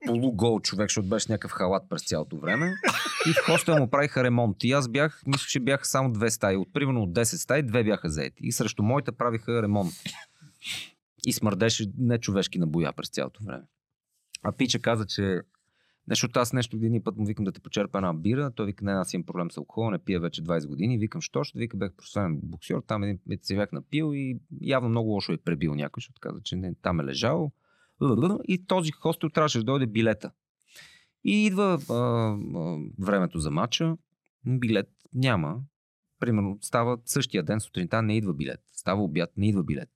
полугол 0.08 0.60
човек, 0.60 0.90
защото 0.90 1.10
беше 1.10 1.32
някакъв 1.32 1.52
халат 1.52 1.84
през 1.90 2.08
цялото 2.08 2.38
време. 2.38 2.74
И 3.30 3.34
в 3.34 3.46
хостел 3.46 3.78
му 3.78 3.90
правиха 3.90 4.24
ремонт. 4.24 4.64
И 4.64 4.72
аз 4.72 4.88
бях, 4.88 5.22
мисля, 5.28 5.46
че 5.50 5.60
бяха 5.60 5.86
само 5.86 6.12
две 6.12 6.30
стаи. 6.30 6.58
От 6.58 6.74
примерно 6.74 7.04
от 7.04 7.14
10 7.14 7.24
стаи, 7.24 7.64
две 7.64 7.84
бяха 7.84 8.10
заети. 8.10 8.44
И 8.44 8.52
срещу 8.52 8.84
моите 8.84 9.12
правиха 9.12 9.62
ремонт. 9.62 9.94
И 11.26 11.34
смърдеше 11.34 11.92
нечовешки 11.98 12.60
на 12.60 12.68
боя 12.68 12.94
през 12.94 13.10
цялото 13.10 13.44
време. 13.44 13.64
А 14.44 14.52
Пича 14.52 14.80
каза, 14.80 15.06
че 15.06 15.42
защото 16.10 16.40
аз 16.40 16.54
нещо 16.54 16.78
един 16.78 17.04
път 17.04 17.18
му 17.18 17.26
викам 17.26 17.46
да 17.46 17.52
те 17.52 17.60
почерпа 17.60 17.98
една 17.98 18.14
бира. 18.14 18.52
Той 18.52 18.66
вика, 18.66 18.86
не, 18.86 18.92
аз 18.92 19.14
имам 19.14 19.26
проблем 19.26 19.52
с 19.52 19.58
алкохол, 19.58 19.90
не 19.90 20.00
пия 20.00 20.20
вече 20.20 20.44
20 20.44 20.68
години. 20.68 20.98
Викам, 20.98 21.22
що 21.22 21.44
ще? 21.44 21.60
Вика, 21.60 21.78
бях 21.78 21.94
професионален 21.94 22.40
боксер, 22.44 22.82
там 22.88 23.04
един 23.04 23.20
се 23.42 23.56
бях 23.56 23.72
напил 23.72 24.12
и 24.14 24.40
явно 24.62 24.90
много 24.90 25.10
лошо 25.10 25.32
е 25.32 25.38
пребил 25.38 25.76
някой, 25.76 26.02
защото 26.02 26.22
каза, 26.22 26.40
че 26.44 26.56
не, 26.56 26.76
там 26.82 27.00
е 27.00 27.04
лежал. 27.04 27.52
И 28.48 28.65
този 28.68 28.91
хостел 28.91 29.30
трябваше 29.30 29.57
да 29.57 29.64
дойде 29.64 29.88
билета. 29.88 30.32
И 31.24 31.45
идва 31.45 31.80
а, 31.90 31.94
а, 31.94 32.38
времето 32.99 33.40
за 33.40 33.52
матча, 33.52 33.98
билет 34.45 34.90
няма. 35.14 35.61
Примерно 36.20 36.57
става 36.61 36.98
същия 37.06 37.44
ден 37.44 37.60
сутринта, 37.60 38.02
не 38.02 38.18
идва 38.18 38.34
билет. 38.34 38.60
Става 38.74 39.03
обяд, 39.03 39.32
не 39.38 39.49
идва 39.49 39.64
билет. 39.64 39.90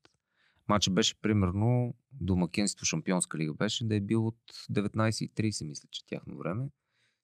Матчът 0.68 0.94
беше 0.94 1.22
примерно 1.22 1.95
домакинство 2.11 2.86
Шампионска 2.86 3.38
лига 3.38 3.53
беше 3.53 3.86
да 3.86 3.95
е 3.95 4.02
бил 4.02 4.28
от 4.28 4.38
19.30, 4.72 5.68
мисля, 5.68 5.88
че 5.91 6.06
тяхно 6.06 6.38
време. 6.38 6.69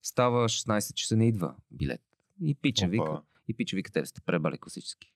Става 0.01 0.49
16 0.49 0.93
часа, 0.93 1.17
не 1.17 1.27
идва 1.27 1.55
билет. 1.71 2.01
И 2.41 2.55
пича 2.55 2.85
Опа. 2.85 2.91
вика, 2.91 3.21
и 3.47 3.53
пича 3.53 3.75
вика, 3.75 3.91
те 3.91 4.05
сте 4.05 4.21
пребали 4.21 4.57
класически. 4.57 5.13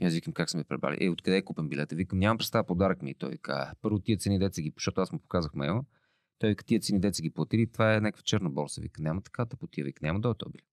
И 0.00 0.06
аз 0.06 0.14
викам, 0.14 0.32
как 0.32 0.50
сме 0.50 0.64
пребали? 0.64 0.96
Е, 1.00 1.08
откъде 1.08 1.36
е 1.36 1.42
купен 1.42 1.68
билета? 1.68 1.96
Викам, 1.96 2.18
нямам 2.18 2.38
представа, 2.38 2.66
подарък 2.66 3.02
ми. 3.02 3.10
И 3.10 3.14
той 3.14 3.30
вика, 3.30 3.52
«А, 3.52 3.74
първо 3.82 3.98
тия 3.98 4.18
цени 4.18 4.38
деца 4.38 4.62
ги, 4.62 4.72
защото 4.76 5.00
аз 5.00 5.12
му 5.12 5.18
показах 5.18 5.54
мейла. 5.54 5.84
Той 6.38 6.50
вика, 6.50 6.64
тия 6.64 6.80
цени 6.80 7.00
деца 7.00 7.22
ги 7.22 7.30
платили, 7.30 7.72
това 7.72 7.94
е 7.94 8.00
някаква 8.00 8.22
черна 8.22 8.50
борса. 8.50 8.80
Вика, 8.80 9.02
няма 9.02 9.22
така 9.22 9.44
да 9.44 9.56
потия, 9.56 9.84
вика, 9.84 10.00
няма 10.02 10.20
да 10.20 10.28
е 10.28 10.34
този 10.38 10.52
билет. 10.52 10.66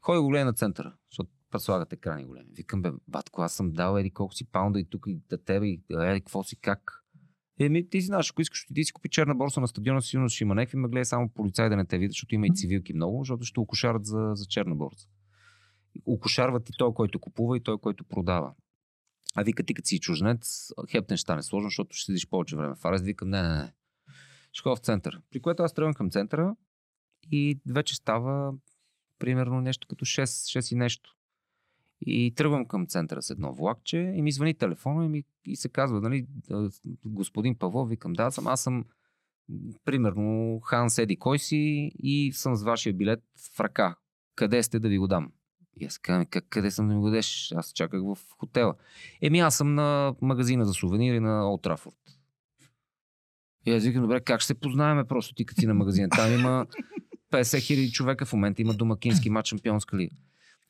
Ходи 0.00 0.18
го 0.18 0.28
гледа 0.28 0.44
на 0.44 0.52
центъра, 0.52 0.94
защото 1.10 1.30
предслагат 1.50 1.92
екрани 1.92 2.24
големи. 2.24 2.50
Викам, 2.52 2.82
бе, 2.82 2.90
батко, 3.08 3.42
аз 3.42 3.54
съм 3.54 3.72
дал 3.72 3.98
еди 3.98 4.10
колко 4.10 4.34
си 4.34 4.44
паунда 4.44 4.80
и 4.80 4.84
тук 4.84 5.04
и 5.06 5.20
да 5.28 5.44
тебе, 5.44 5.66
и 5.66 5.82
еди 5.90 6.20
какво 6.20 6.42
си, 6.42 6.56
как? 6.56 7.02
Еми, 7.60 7.88
ти 7.88 8.00
знаеш, 8.00 8.30
ако 8.30 8.42
искаш, 8.42 8.66
ти 8.74 8.84
си 8.84 8.92
купи 8.92 9.08
черна 9.08 9.34
борса 9.34 9.60
на 9.60 9.68
стадиона, 9.68 10.02
сигурно 10.02 10.28
ще 10.28 10.44
има 10.44 10.54
някакви 10.54 10.78
мъгле, 10.78 11.04
само 11.04 11.28
полицай 11.28 11.68
да 11.68 11.76
не 11.76 11.84
те 11.84 11.98
видят, 11.98 12.12
защото 12.12 12.34
има 12.34 12.46
и 12.46 12.54
цивилки 12.54 12.94
много, 12.94 13.18
защото 13.18 13.44
ще 13.44 13.60
окошарат 13.60 14.06
за, 14.06 14.30
за 14.34 14.46
черна 14.46 14.74
борса. 14.74 15.08
Окошарват 16.06 16.68
и 16.68 16.72
той, 16.78 16.94
който 16.94 17.18
купува, 17.18 17.56
и 17.56 17.60
той, 17.60 17.78
който 17.78 18.04
продава. 18.04 18.54
А 19.34 19.42
вика 19.42 19.62
ти, 19.62 19.74
като 19.74 19.88
си 19.88 20.00
чужнец, 20.00 20.72
хептен 20.90 21.16
ще 21.16 21.22
стане 21.22 21.42
сложно, 21.42 21.68
защото 21.68 21.96
ще 21.96 22.04
седиш 22.06 22.28
повече 22.28 22.56
време 22.56 22.74
в 22.74 22.84
Арест. 22.84 23.04
Викам, 23.04 23.30
не, 23.30 23.42
не, 23.42 23.48
не. 23.48 23.72
Ще 24.52 24.68
в 24.68 24.76
център. 24.76 25.20
При 25.30 25.40
което 25.40 25.62
аз 25.62 25.74
тръгвам 25.74 25.94
към 25.94 26.10
центъра 26.10 26.56
и 27.30 27.60
вече 27.66 27.96
става 27.96 28.54
примерно 29.18 29.60
нещо 29.60 29.88
като 29.88 30.04
6, 30.04 30.24
6 30.24 30.72
и 30.72 30.76
нещо. 30.76 31.16
И 32.00 32.34
тръгвам 32.34 32.66
към 32.66 32.86
центъра 32.86 33.22
с 33.22 33.30
едно 33.30 33.52
влакче 33.52 33.98
и 33.98 34.22
ми 34.22 34.32
звъни 34.32 34.54
телефона 34.54 35.04
и, 35.04 35.08
ми, 35.08 35.24
и 35.46 35.56
се 35.56 35.68
казва, 35.68 36.00
нали, 36.00 36.26
господин 37.04 37.54
Павлов, 37.54 37.88
викам, 37.88 38.12
да, 38.12 38.30
съм, 38.30 38.46
аз 38.46 38.62
съм 38.62 38.84
примерно 39.84 40.60
Хан 40.60 40.90
Седи 40.90 41.16
кой 41.16 41.38
си 41.38 41.92
и 41.98 42.32
съм 42.32 42.56
с 42.56 42.62
вашия 42.62 42.92
билет 42.92 43.22
в 43.54 43.60
ръка. 43.60 43.96
Къде 44.34 44.62
сте 44.62 44.78
да 44.78 44.88
ви 44.88 44.98
го 44.98 45.06
дам? 45.06 45.32
И 45.80 45.84
аз 45.84 45.98
казвам, 45.98 46.26
как, 46.26 46.44
къде 46.48 46.70
съм 46.70 46.88
да 46.88 46.94
ми 46.94 47.00
го 47.00 47.06
дадеш? 47.06 47.52
Аз 47.56 47.72
чаках 47.72 48.00
в 48.02 48.18
хотела. 48.38 48.74
Еми 49.22 49.38
аз 49.38 49.56
съм 49.56 49.74
на 49.74 50.14
магазина 50.22 50.64
за 50.64 50.72
сувенири 50.72 51.20
на 51.20 51.50
Олд 51.50 51.62
Трафорд. 51.62 51.94
И 53.66 53.72
аз 53.72 53.84
викам, 53.84 54.02
добре, 54.02 54.20
как 54.20 54.40
ще 54.40 54.46
се 54.46 54.54
познаеме 54.54 55.04
просто 55.04 55.34
ти 55.34 55.46
като 55.46 55.60
си 55.60 55.66
на 55.66 55.74
магазина? 55.74 56.08
Там 56.08 56.32
има 56.32 56.66
50 57.32 57.60
хиляди 57.60 57.90
човека 57.92 58.26
в 58.26 58.32
момента, 58.32 58.62
има 58.62 58.74
домакински 58.74 59.30
матч 59.30 59.48
шампионска 59.48 59.96
лига. 59.96 60.16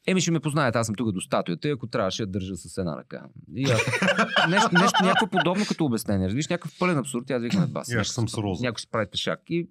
Еми 0.07 0.21
ще 0.21 0.31
ме 0.31 0.41
познаят, 0.41 0.77
аз 0.77 0.87
съм 0.87 0.95
тук 0.95 1.13
до 1.13 1.21
статуята 1.21 1.69
и 1.69 1.71
ако 1.71 1.87
трябваше 1.87 2.23
я 2.23 2.27
държа 2.27 2.57
с 2.57 2.79
една 2.79 2.97
ръка. 2.97 3.25
И 3.55 3.65
аз, 3.65 3.81
нещо, 4.49 4.71
нещо, 4.73 5.05
някакво 5.05 5.27
подобно 5.27 5.65
като 5.69 5.85
обяснение. 5.85 6.29
Виж, 6.29 6.49
някакъв 6.49 6.79
пълен 6.79 6.99
абсурд. 6.99 7.31
Аз 7.31 7.43
викам, 7.43 7.67
бас. 7.67 7.89
И 7.89 7.95
аз 7.95 8.09
съм 8.09 8.29
с 8.29 8.39
роза. 8.39 8.63
Някой 8.63 8.81
си 8.81 8.91
прави 8.91 9.07
тъшак. 9.11 9.41
И 9.49 9.69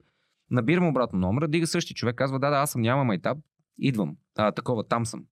набирам 0.52 0.88
обратно 0.88 1.20
номера, 1.20 1.48
дига 1.48 1.68
същия 1.68 1.96
човек, 1.96 2.16
казва, 2.16 2.40
да, 2.40 2.50
да, 2.50 2.56
аз 2.56 2.72
съм, 2.72 2.82
няма 2.82 3.04
майтап, 3.04 3.38
идвам. 3.78 4.18
А, 4.36 4.52
такова, 4.52 4.88
там 4.88 5.06
съм. 5.06 5.26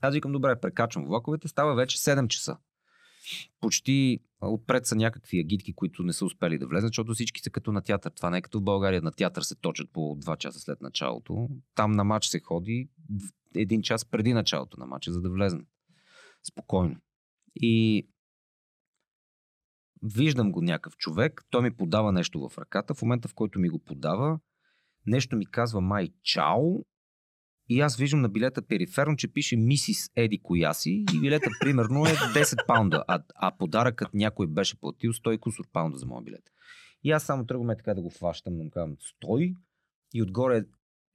Аз 0.00 0.14
викам, 0.14 0.32
добре, 0.32 0.60
прекачвам 0.60 1.04
влаковете, 1.04 1.48
става 1.48 1.74
вече 1.74 1.98
7 1.98 2.28
часа. 2.28 2.56
Почти 3.60 4.20
отпред 4.40 4.86
са 4.86 4.96
някакви 4.96 5.40
агитки, 5.40 5.72
които 5.72 6.02
не 6.02 6.12
са 6.12 6.24
успели 6.24 6.58
да 6.58 6.66
влезат, 6.66 6.88
защото 6.88 7.14
всички 7.14 7.40
са 7.40 7.50
като 7.50 7.72
на 7.72 7.82
театър. 7.82 8.10
Това 8.10 8.30
не 8.30 8.38
е 8.38 8.42
като 8.42 8.58
в 8.60 8.62
България. 8.62 9.02
На 9.02 9.12
театър 9.12 9.42
се 9.42 9.54
точат 9.54 9.90
по 9.92 10.00
2 10.00 10.36
часа 10.36 10.60
след 10.60 10.80
началото. 10.80 11.48
Там 11.74 11.92
на 11.92 12.04
матч 12.04 12.26
се 12.26 12.40
ходи 12.40 12.88
един 13.54 13.82
час 13.82 14.04
преди 14.04 14.32
началото 14.32 14.80
на 14.80 14.86
матча, 14.86 15.12
за 15.12 15.20
да 15.20 15.30
влезнат. 15.30 15.66
Спокойно. 16.50 16.96
И 17.56 18.06
виждам 20.02 20.52
го 20.52 20.62
някакъв 20.62 20.96
човек, 20.96 21.44
той 21.50 21.62
ми 21.62 21.76
подава 21.76 22.12
нещо 22.12 22.48
в 22.48 22.58
ръката. 22.58 22.94
В 22.94 23.02
момента, 23.02 23.28
в 23.28 23.34
който 23.34 23.58
ми 23.58 23.68
го 23.68 23.78
подава, 23.78 24.38
нещо 25.06 25.36
ми 25.36 25.46
казва 25.46 25.80
май 25.80 26.08
чао. 26.22 26.84
И 27.72 27.80
аз 27.80 27.96
виждам 27.96 28.20
на 28.20 28.28
билета 28.28 28.62
периферно, 28.62 29.16
че 29.16 29.32
пише 29.32 29.56
Мисис 29.56 30.10
Еди 30.16 30.38
Кояси 30.42 31.04
и 31.14 31.20
билета 31.20 31.50
примерно 31.60 32.06
е 32.06 32.08
10 32.08 32.66
паунда, 32.66 33.04
а, 33.08 33.22
а 33.34 33.56
подаръкът 33.58 34.14
някой 34.14 34.46
беше 34.46 34.80
платил 34.80 35.12
100 35.12 35.34
и 35.34 35.38
кусор 35.38 35.64
паунда 35.72 35.98
за 35.98 36.06
моя 36.06 36.22
билет. 36.22 36.42
И 37.04 37.10
аз 37.10 37.24
само 37.24 37.46
тръгваме 37.46 37.76
така 37.76 37.94
да 37.94 38.02
го 38.02 38.12
да 38.44 38.50
му 38.50 38.70
казвам 38.70 38.96
стой 39.00 39.54
и 40.14 40.22
отгоре 40.22 40.64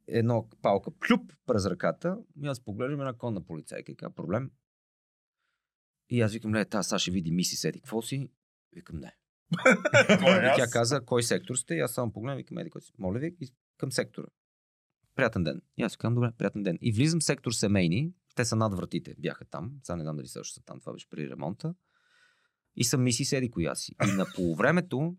едно 0.08 0.50
палка 0.62 0.92
плюп 0.92 1.34
през 1.46 1.66
ръката 1.66 2.18
и 2.44 2.48
аз 2.48 2.60
поглеждам 2.60 3.00
една 3.00 3.14
конна 3.14 3.46
полицайка 3.46 3.92
и 3.92 3.96
казва 3.96 4.16
проблем. 4.16 4.52
И 6.10 6.22
аз 6.22 6.34
викам, 6.34 6.52
не, 6.52 6.66
тази 6.66 6.88
сега 6.90 7.00
ще 7.00 7.12
види 7.12 7.32
миси 7.32 7.56
седи, 7.56 7.80
какво 7.80 8.02
си? 8.02 8.30
Викам, 8.76 9.00
не. 9.00 9.16
И 10.52 10.54
тя 10.56 10.68
каза, 10.72 11.02
кой 11.06 11.24
сектор 11.24 11.56
сте? 11.56 11.76
И 11.76 11.80
аз 11.80 11.94
само 11.94 12.12
погледам, 12.12 12.38
викам, 12.38 12.58
еди, 12.58 12.70
кой 12.70 12.82
си? 12.82 12.92
Моля 12.98 13.20
ви, 13.20 13.36
към 13.78 13.92
сектора. 13.92 14.28
Приятен 15.16 15.44
ден. 15.44 15.62
И 15.78 15.84
аз 15.84 15.98
казвам, 15.98 16.16
добре, 16.16 16.32
приятен 16.38 16.64
ден. 16.64 16.78
И 16.82 16.92
влизам 16.92 17.20
в 17.20 17.24
сектор 17.24 17.52
семейни. 17.52 18.14
Те 18.36 18.46
са 18.46 18.56
над 18.56 18.76
вратите, 18.76 19.16
бяха 19.20 19.46
там. 19.46 19.72
Сега 19.84 19.96
не 19.96 20.04
знам 20.04 20.16
дали 20.16 20.28
също 20.28 20.54
са 20.54 20.62
там, 20.66 20.80
това 20.80 20.94
беше 20.94 21.10
при 21.10 21.30
ремонта. 21.30 21.76
И 22.76 22.84
съм 22.84 23.04
миси 23.04 23.26
седи 23.26 23.52
коя 23.52 23.76
си. 23.76 23.96
И 24.08 24.12
на 24.12 24.26
полувремето 24.36 25.16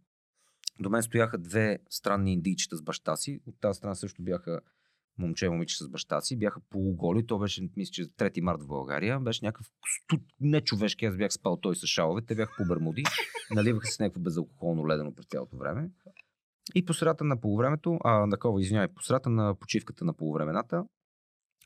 До 0.81 0.91
мен 0.91 1.03
стояха 1.03 1.39
две 1.39 1.79
странни 1.91 2.33
индийчета 2.33 2.77
с 2.77 2.83
баща 2.83 3.17
си. 3.17 3.41
От 3.47 3.61
тази 3.61 3.77
страна 3.77 3.95
също 3.95 4.23
бяха 4.23 4.61
момче 5.19 5.47
и 5.47 5.49
момиче 5.49 5.77
с 5.77 5.89
баща 5.89 6.21
си. 6.21 6.37
Бяха 6.37 6.61
полуголи. 6.71 7.27
То 7.27 7.39
беше, 7.39 7.69
мисля, 7.77 7.91
че 7.93 8.05
3 8.05 8.41
март 8.41 8.63
в 8.63 8.67
България. 8.67 9.21
Беше 9.21 9.45
някакъв 9.45 9.67
студ, 10.03 10.21
нечовешки. 10.41 11.05
Аз 11.05 11.17
бях 11.17 11.33
спал 11.33 11.57
той 11.57 11.77
с 11.77 11.87
шалове. 11.87 12.23
Те 12.23 12.35
бяха 12.35 12.53
по 12.57 12.65
бермуди. 12.65 13.05
Наливаха 13.55 13.87
се 13.87 14.03
някакво 14.03 14.21
безалкохолно 14.21 14.89
ледено 14.89 15.15
през 15.15 15.27
цялото 15.27 15.57
време. 15.57 15.91
И 16.75 16.85
по 16.85 16.95
средата 16.95 17.25
на 17.25 17.41
полувремето, 17.41 17.99
а, 18.05 18.31
такова, 18.31 18.61
извинявай, 18.61 18.89
по 18.89 19.03
средата 19.03 19.31
на 19.31 19.55
почивката 19.55 20.05
на 20.05 20.15
полувремената, 20.15 20.85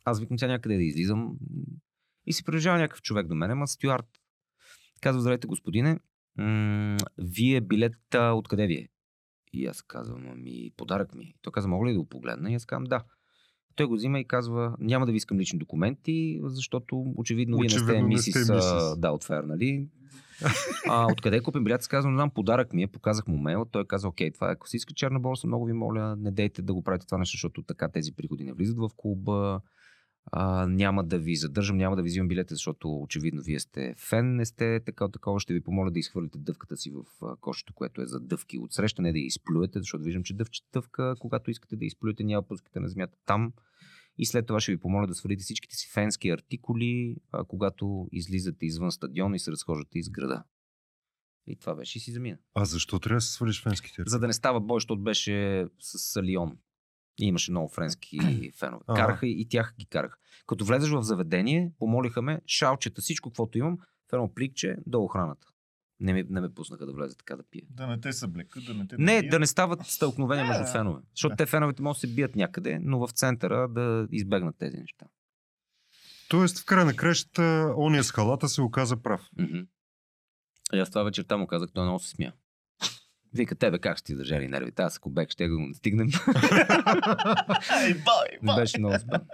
аз 0.04 0.20
викам 0.20 0.38
сега 0.38 0.52
някъде 0.52 0.76
да 0.76 0.82
излизам 0.82 1.36
и 2.26 2.32
се 2.32 2.44
приближава 2.44 2.78
някакъв 2.78 3.02
човек 3.02 3.26
до 3.26 3.34
мен, 3.34 3.50
ама 3.50 3.66
стюард. 3.66 4.06
Казва, 5.00 5.20
здравейте, 5.20 5.46
господине, 5.46 6.00
м- 6.36 6.96
вие 7.18 7.60
билета 7.60 8.32
откъде 8.34 8.66
ви 8.66 8.74
е? 8.74 8.88
И 9.52 9.66
аз 9.66 9.82
казвам, 9.82 10.26
ами 10.30 10.70
подарък 10.76 11.14
ми. 11.14 11.34
Той 11.42 11.52
казва, 11.52 11.70
мога 11.70 11.88
ли 11.88 11.92
да 11.92 11.98
го 11.98 12.08
погледна? 12.08 12.52
И 12.52 12.54
аз 12.54 12.66
казвам, 12.66 12.84
да. 12.84 13.04
Той 13.76 13.86
го 13.86 13.94
взима 13.94 14.20
и 14.20 14.24
казва, 14.24 14.76
няма 14.80 15.06
да 15.06 15.12
ви 15.12 15.16
искам 15.16 15.38
лични 15.38 15.58
документи, 15.58 16.40
защото 16.44 17.12
очевидно, 17.16 17.58
вие 17.58 17.62
не 17.62 17.68
сте 17.68 17.82
Очевидно 17.82 18.08
мисис, 18.08 18.36
мисис. 18.36 18.50
а, 18.50 18.96
да, 18.96 19.10
от 19.10 19.24
Фер, 19.24 19.42
нали? 19.42 19.86
А, 20.88 21.12
откъде 21.12 21.42
купим 21.42 21.64
билет? 21.64 21.80
Аз 21.80 21.88
казвам, 21.88 22.14
знам, 22.14 22.30
подарък 22.30 22.72
ми 22.72 22.82
е, 22.82 22.86
показах 22.86 23.26
му 23.26 23.38
мейл, 23.38 23.66
той 23.70 23.84
каза, 23.84 24.08
окей, 24.08 24.30
това 24.30 24.48
е, 24.48 24.52
ако 24.52 24.68
си 24.68 24.76
иска 24.76 24.94
черна 24.94 25.20
борса, 25.20 25.46
много 25.46 25.64
ви 25.64 25.72
моля, 25.72 26.16
не 26.16 26.30
дейте 26.30 26.62
да 26.62 26.74
го 26.74 26.82
правите 26.82 27.06
това 27.06 27.18
нещо, 27.18 27.34
защото 27.34 27.62
така 27.62 27.88
тези 27.88 28.12
приходи 28.12 28.44
не 28.44 28.52
влизат 28.52 28.78
в 28.78 28.90
клуба, 28.96 29.60
а, 30.32 30.66
няма 30.66 31.04
да 31.04 31.18
ви 31.18 31.36
задържам, 31.36 31.76
няма 31.76 31.96
да 31.96 32.02
ви 32.02 32.08
взимам 32.08 32.28
билета, 32.28 32.54
защото 32.54 33.00
очевидно 33.00 33.42
вие 33.42 33.60
сте 33.60 33.94
фен, 33.98 34.36
не 34.36 34.44
сте 34.44 34.80
така 34.80 35.08
такова, 35.08 35.40
ще 35.40 35.54
ви 35.54 35.60
помоля 35.60 35.90
да 35.90 35.98
изхвърлите 35.98 36.38
дъвката 36.38 36.76
си 36.76 36.90
в 36.90 37.04
кошето, 37.40 37.74
което 37.74 38.02
е 38.02 38.06
за 38.06 38.20
дъвки 38.20 38.58
от 38.58 38.72
среща, 38.72 39.02
не 39.02 39.12
да 39.12 39.18
я 39.18 39.26
изплюете, 39.26 39.78
защото 39.78 40.04
виждам, 40.04 40.22
че 40.22 40.34
дъвче 40.34 40.62
дъвка, 40.72 41.14
когато 41.18 41.50
искате 41.50 41.76
да 41.76 41.84
изплюете, 41.84 42.24
няма 42.24 42.42
пускате 42.42 42.80
на 42.80 42.88
земята 42.88 43.18
там. 43.26 43.52
И 44.18 44.26
след 44.26 44.46
това 44.46 44.60
ще 44.60 44.72
ви 44.72 44.78
помоля 44.78 45.06
да 45.06 45.14
свалите 45.14 45.42
всичките 45.42 45.76
си 45.76 45.90
фенски 45.92 46.28
артикули, 46.28 47.16
а, 47.32 47.44
когато 47.44 48.08
излизате 48.12 48.66
извън 48.66 48.92
стадион 48.92 49.34
и 49.34 49.38
се 49.38 49.50
разхождате 49.52 49.98
из 49.98 50.10
града. 50.10 50.44
И 51.46 51.56
това 51.56 51.74
беше 51.74 51.98
и 51.98 52.00
си 52.00 52.12
замина. 52.12 52.38
А 52.54 52.64
защо 52.64 52.98
трябва 52.98 53.16
да 53.16 53.20
се 53.20 53.32
свалиш 53.32 53.62
фенските? 53.62 54.02
За 54.06 54.18
да 54.18 54.26
не 54.26 54.32
става 54.32 54.60
бой, 54.60 54.76
защото 54.76 55.02
беше 55.02 55.66
с 55.80 56.22
Лион. 56.22 56.58
И 57.20 57.26
имаше 57.26 57.50
много 57.50 57.68
френски 57.68 58.18
фенове. 58.58 58.84
Караха 58.86 59.26
и 59.26 59.46
тях 59.48 59.74
ги 59.78 59.86
караха. 59.86 60.16
Като 60.46 60.64
влезеш 60.64 60.90
в 60.90 61.02
заведение, 61.02 61.72
помолиха 61.78 62.22
ме, 62.22 62.40
шалчета, 62.46 63.00
всичко, 63.00 63.30
каквото 63.30 63.58
имам, 63.58 63.78
в 64.10 64.12
едно 64.12 64.34
пликче 64.34 64.76
до 64.86 65.02
охраната. 65.02 65.46
Не, 66.00 66.12
ми, 66.12 66.24
не 66.30 66.40
ме 66.40 66.54
пуснаха 66.54 66.86
да 66.86 66.92
влезе 66.92 67.16
така 67.16 67.36
да 67.36 67.42
пия. 67.50 67.62
Да 67.70 67.86
не 67.86 68.00
те 68.00 68.12
съблекат, 68.12 68.64
да 68.64 68.74
не 68.74 68.86
те 68.86 68.96
Не, 68.98 69.14
набият. 69.14 69.30
да 69.30 69.38
не 69.38 69.46
стават 69.46 69.80
стълкновения 69.86 70.44
Да, 70.44 70.48
между 70.48 70.64
да. 70.64 70.70
фенове. 70.72 71.00
Защото 71.14 71.32
Да. 71.32 71.36
те 71.36 71.46
феновете 71.46 71.82
могат 71.82 71.96
да 71.96 72.00
се 72.00 72.14
бият 72.14 72.36
някъде, 72.36 72.78
но 72.82 73.06
в 73.06 73.10
центъра 73.10 73.68
да 73.68 74.06
избегнат 74.12 74.56
тези 74.58 74.76
неща. 74.76 75.06
Тоест, 76.28 76.58
в 76.58 76.64
края 76.64 76.84
на 76.86 76.96
кращата, 76.96 77.74
ония 77.76 78.04
с 78.04 78.12
халата 78.12 78.48
се 78.48 78.62
оказа 78.62 78.96
прав. 78.96 79.20
И 80.72 80.78
аз 80.78 80.90
това 80.90 81.02
вечерта 81.02 81.36
му 81.36 81.46
казах, 81.46 81.70
той 81.74 81.84
много 81.84 81.98
се 81.98 82.10
смя. 82.10 82.32
Вика, 83.34 83.54
тебе 83.54 83.78
как 83.78 83.98
ще 83.98 84.06
ти 84.06 84.16
държали 84.16 84.48
нервите? 84.48 84.82
Аз 84.82 84.96
ако 84.96 85.10
бек 85.10 85.30
ще 85.30 85.48
го 85.48 85.58
настигнем. 85.60 86.08
Ай, 87.70 87.94
бай, 87.94 88.28
Не 88.42 88.54
беше 88.54 88.78
много 88.78 88.98
забавно. 88.98 89.26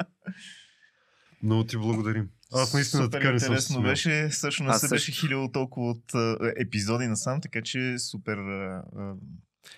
Много 1.42 1.64
ти 1.64 1.76
благодарим. 1.76 2.28
Аз 2.52 2.74
наистина 2.74 3.04
Супер 3.04 3.18
така 3.18 3.32
не 3.32 3.40
съм 3.40 3.46
интересно 3.52 3.74
смял. 3.74 3.82
беше. 3.90 4.22
Аз 4.24 4.32
се 4.32 4.50
също. 4.60 4.88
беше 4.88 5.12
хиляло 5.12 5.52
толкова 5.52 5.90
от 5.90 6.14
а, 6.14 6.52
епизоди 6.56 7.06
насам, 7.06 7.40
така 7.40 7.62
че 7.62 7.98
супер 7.98 8.38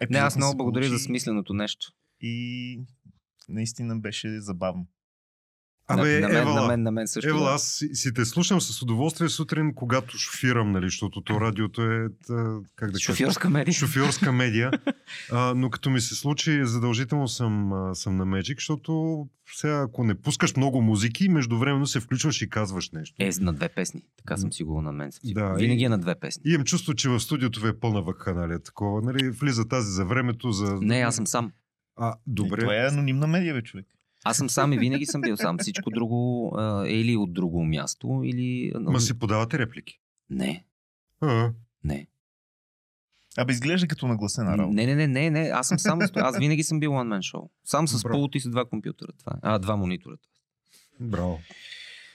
епизод 0.01 0.11
Не, 0.11 0.19
аз 0.19 0.37
много 0.37 0.57
благодаря 0.57 0.89
за 0.89 0.99
смисленото 0.99 1.55
нещо. 1.55 1.87
И 2.21 2.81
наистина 3.49 3.99
беше 3.99 4.41
забавно. 4.41 4.87
Абе, 5.89 6.21
на, 6.21 6.29
на, 6.29 6.29
мен, 6.29 6.37
Евала, 6.37 6.61
на 6.61 6.67
мен, 6.69 6.83
на 6.83 6.91
мен 6.91 7.09
също. 7.09 7.29
Евала, 7.29 7.49
да. 7.49 7.55
аз 7.55 7.63
си, 7.63 7.89
си 7.95 8.15
те 8.15 8.25
слушам 8.25 8.61
с 8.61 8.83
удоволствие 8.83 9.29
сутрин, 9.29 9.75
когато 9.75 10.19
шофирам, 10.19 10.73
нали, 10.73 10.87
защото 10.87 11.21
то 11.21 11.41
радиото 11.41 11.83
е, 11.83 12.09
та, 12.27 12.35
как 12.77 12.91
да 12.91 12.93
кажа, 12.93 13.05
Шофьорска 13.05 13.51
медия. 13.51 13.75
шофьорска 13.75 14.33
медия. 14.33 14.71
А, 15.33 15.55
но 15.55 15.71
като 15.71 15.91
ми 15.91 16.01
се 16.01 16.15
случи, 16.15 16.61
задължително 16.65 17.29
съм, 17.29 17.73
съм 17.95 18.17
на 18.17 18.27
Magic, 18.27 18.55
защото 18.55 19.27
сега, 19.55 19.83
ако 19.83 20.05
не 20.05 20.15
пускаш 20.15 20.57
много 20.57 20.83
музики, 20.83 21.29
междувременно 21.29 21.87
се 21.87 22.01
включваш 22.01 22.43
и 22.43 22.49
казваш 22.49 22.91
нещо. 22.91 23.17
Е, 23.19 23.31
на 23.41 23.53
две 23.53 23.69
песни. 23.69 24.03
Така 24.17 24.37
съм 24.37 24.53
сигурен 24.53 24.85
на 24.85 24.93
мен. 24.93 25.11
Да, 25.25 25.53
Винаги 25.55 25.83
и- 25.83 25.85
е 25.85 25.89
на 25.89 25.99
две 25.99 26.15
песни. 26.15 26.43
И 26.47 26.53
имам 26.53 26.65
чувство, 26.65 26.95
че 26.95 27.09
в 27.09 27.21
студиото 27.21 27.61
ви 27.61 27.69
е 27.69 27.73
пълна 27.81 28.03
вакханалия 28.03 28.59
такова. 28.59 29.03
Нали? 29.03 29.31
Влиза 29.31 29.69
тази 29.69 29.91
за 29.91 30.05
времето, 30.05 30.53
за... 30.53 30.79
Не, 30.81 31.01
аз 31.01 31.17
съм 31.17 31.27
сам. 31.27 31.53
А, 31.97 32.15
добре. 32.27 32.61
Това 32.61 32.75
е 32.75 32.87
анонимна 32.89 33.27
медия, 33.27 33.55
бе, 33.55 33.63
човек. 33.63 33.87
Аз 34.25 34.37
съм 34.37 34.51
сам 34.51 34.73
и 34.73 34.79
винаги 34.79 35.07
съм 35.07 35.21
бил 35.21 35.37
сам. 35.37 35.59
Всичко 35.59 35.91
друго 35.91 36.53
а, 36.57 36.87
е 36.87 36.93
или 36.93 37.17
от 37.17 37.33
друго 37.33 37.65
място, 37.65 38.23
или... 38.25 38.73
Ма 38.81 39.01
си 39.01 39.19
подавате 39.19 39.59
реплики. 39.59 40.01
Не, 40.31 40.65
А, 41.21 41.53
не. 41.85 42.07
Абе, 43.39 43.53
изглежда 43.53 43.89
като 43.89 44.07
нагласена 44.07 44.59
работа. 44.59 44.75
Не, 44.75 44.87
не, 44.87 44.95
не, 44.95 45.07
не, 45.07 45.31
не. 45.31 45.49
Аз 45.49 45.69
съм 45.69 45.79
сам. 45.79 45.99
Аз 46.15 46.39
винаги 46.39 46.63
съм 46.63 46.81
бил 46.81 46.91
one 46.91 47.19
man 47.19 47.35
show. 47.35 47.49
Сам 47.65 47.89
с 47.89 48.03
пулт 48.03 48.35
и 48.35 48.41
с 48.41 48.51
два 48.51 48.65
компютъра. 48.65 49.13
Това 49.19 49.33
е. 49.33 49.39
А, 49.43 49.59
два 49.59 49.77
монитора. 49.77 50.17
браво. 51.01 51.41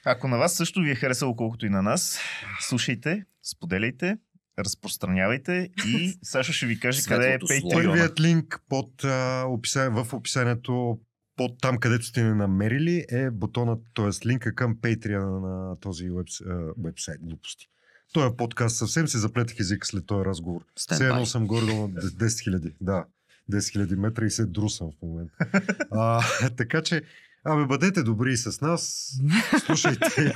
Ако 0.06 0.28
на 0.28 0.38
вас 0.38 0.54
също 0.54 0.82
ви 0.82 0.92
е 0.92 0.96
харесало 0.96 1.36
колкото 1.36 1.66
и 1.66 1.70
на 1.70 1.82
нас, 1.82 2.20
слушайте, 2.60 3.26
споделяйте, 3.44 4.18
разпространявайте 4.60 5.70
и 5.88 6.14
Сашо 6.24 6.54
ще 6.54 6.66
ви 6.66 6.80
каже 6.80 7.02
къде 7.08 7.34
е. 7.34 7.40
Patreon. 7.40 7.74
Първият 7.74 8.20
линк 8.20 8.64
под, 8.70 9.04
а, 9.04 9.46
описа... 9.48 9.90
в 9.92 10.14
описанието 10.14 11.00
под 11.36 11.62
там, 11.62 11.78
където 11.78 12.06
сте 12.06 12.24
ни 12.24 12.34
намерили, 12.34 13.06
е 13.10 13.32
бутонът, 13.32 13.80
т.е. 13.94 14.28
линка 14.28 14.56
към 14.56 14.76
Patreon 14.76 15.40
на 15.40 15.80
този 15.80 16.10
вебс... 16.10 16.42
а, 16.42 16.74
вебсайт. 16.78 17.20
Глупости. 17.22 17.70
Той 18.14 18.28
е 18.28 18.36
подкаст. 18.36 18.78
Съвсем 18.78 19.08
се 19.08 19.18
заплетах 19.18 19.60
език 19.60 19.86
след 19.86 20.06
този 20.06 20.26
разговор. 20.26 20.62
Все 20.76 21.08
едно 21.08 21.26
съм 21.26 21.48
горе 21.48 21.66
на 21.66 21.90
10 21.90 22.26
000. 22.26 22.74
Да, 22.82 23.06
10 23.52 23.58
000 23.58 23.96
метра 23.96 24.26
и 24.26 24.30
се 24.30 24.46
друсам 24.46 24.92
в 24.92 25.02
момента. 25.02 25.34
А, 25.92 26.22
така 26.58 26.82
че, 26.82 27.02
абе, 27.44 27.66
бъдете 27.66 28.04
добри 28.04 28.38
с 28.38 28.62
нас. 28.62 29.12
Слушайте. 29.66 30.06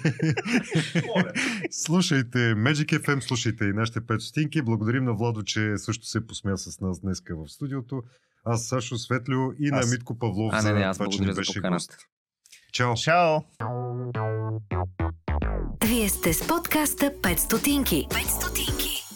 слушайте 1.71 2.37
Magic 2.37 2.99
FM, 2.99 3.19
слушайте 3.19 3.65
и 3.65 3.73
нашите 3.73 4.01
5 4.01 4.17
стотинки. 4.17 4.61
Благодарим 4.61 5.03
на 5.03 5.13
Владо, 5.13 5.43
че 5.43 5.77
също 5.77 6.05
се 6.05 6.27
посмя 6.27 6.57
с 6.57 6.79
нас 6.79 7.01
днес 7.01 7.21
в 7.29 7.47
студиото. 7.47 8.03
Аз, 8.45 8.65
Сашо 8.65 8.97
Светлю 8.97 9.51
и 9.59 9.71
на 9.71 9.79
Аз. 9.79 9.91
Митко 9.91 10.19
Павлов 10.19 10.53
А, 10.53 10.61
за 10.61 10.73
не, 10.73 10.79
не, 10.79 10.85
аз 10.85 10.97
това, 10.97 11.09
че 11.09 11.21
ни 11.21 11.27
за 11.27 11.33
беше 11.33 11.59
гост. 11.59 11.97
Чао! 12.73 12.95
Чао! 12.95 13.39
Вие 15.85 16.09
сте 16.09 16.33
с 16.33 16.47
подкаста 16.47 17.05
5 17.05 17.37
стотинки. 17.37 18.07
5 18.09 18.27
стотинки. 18.27 19.06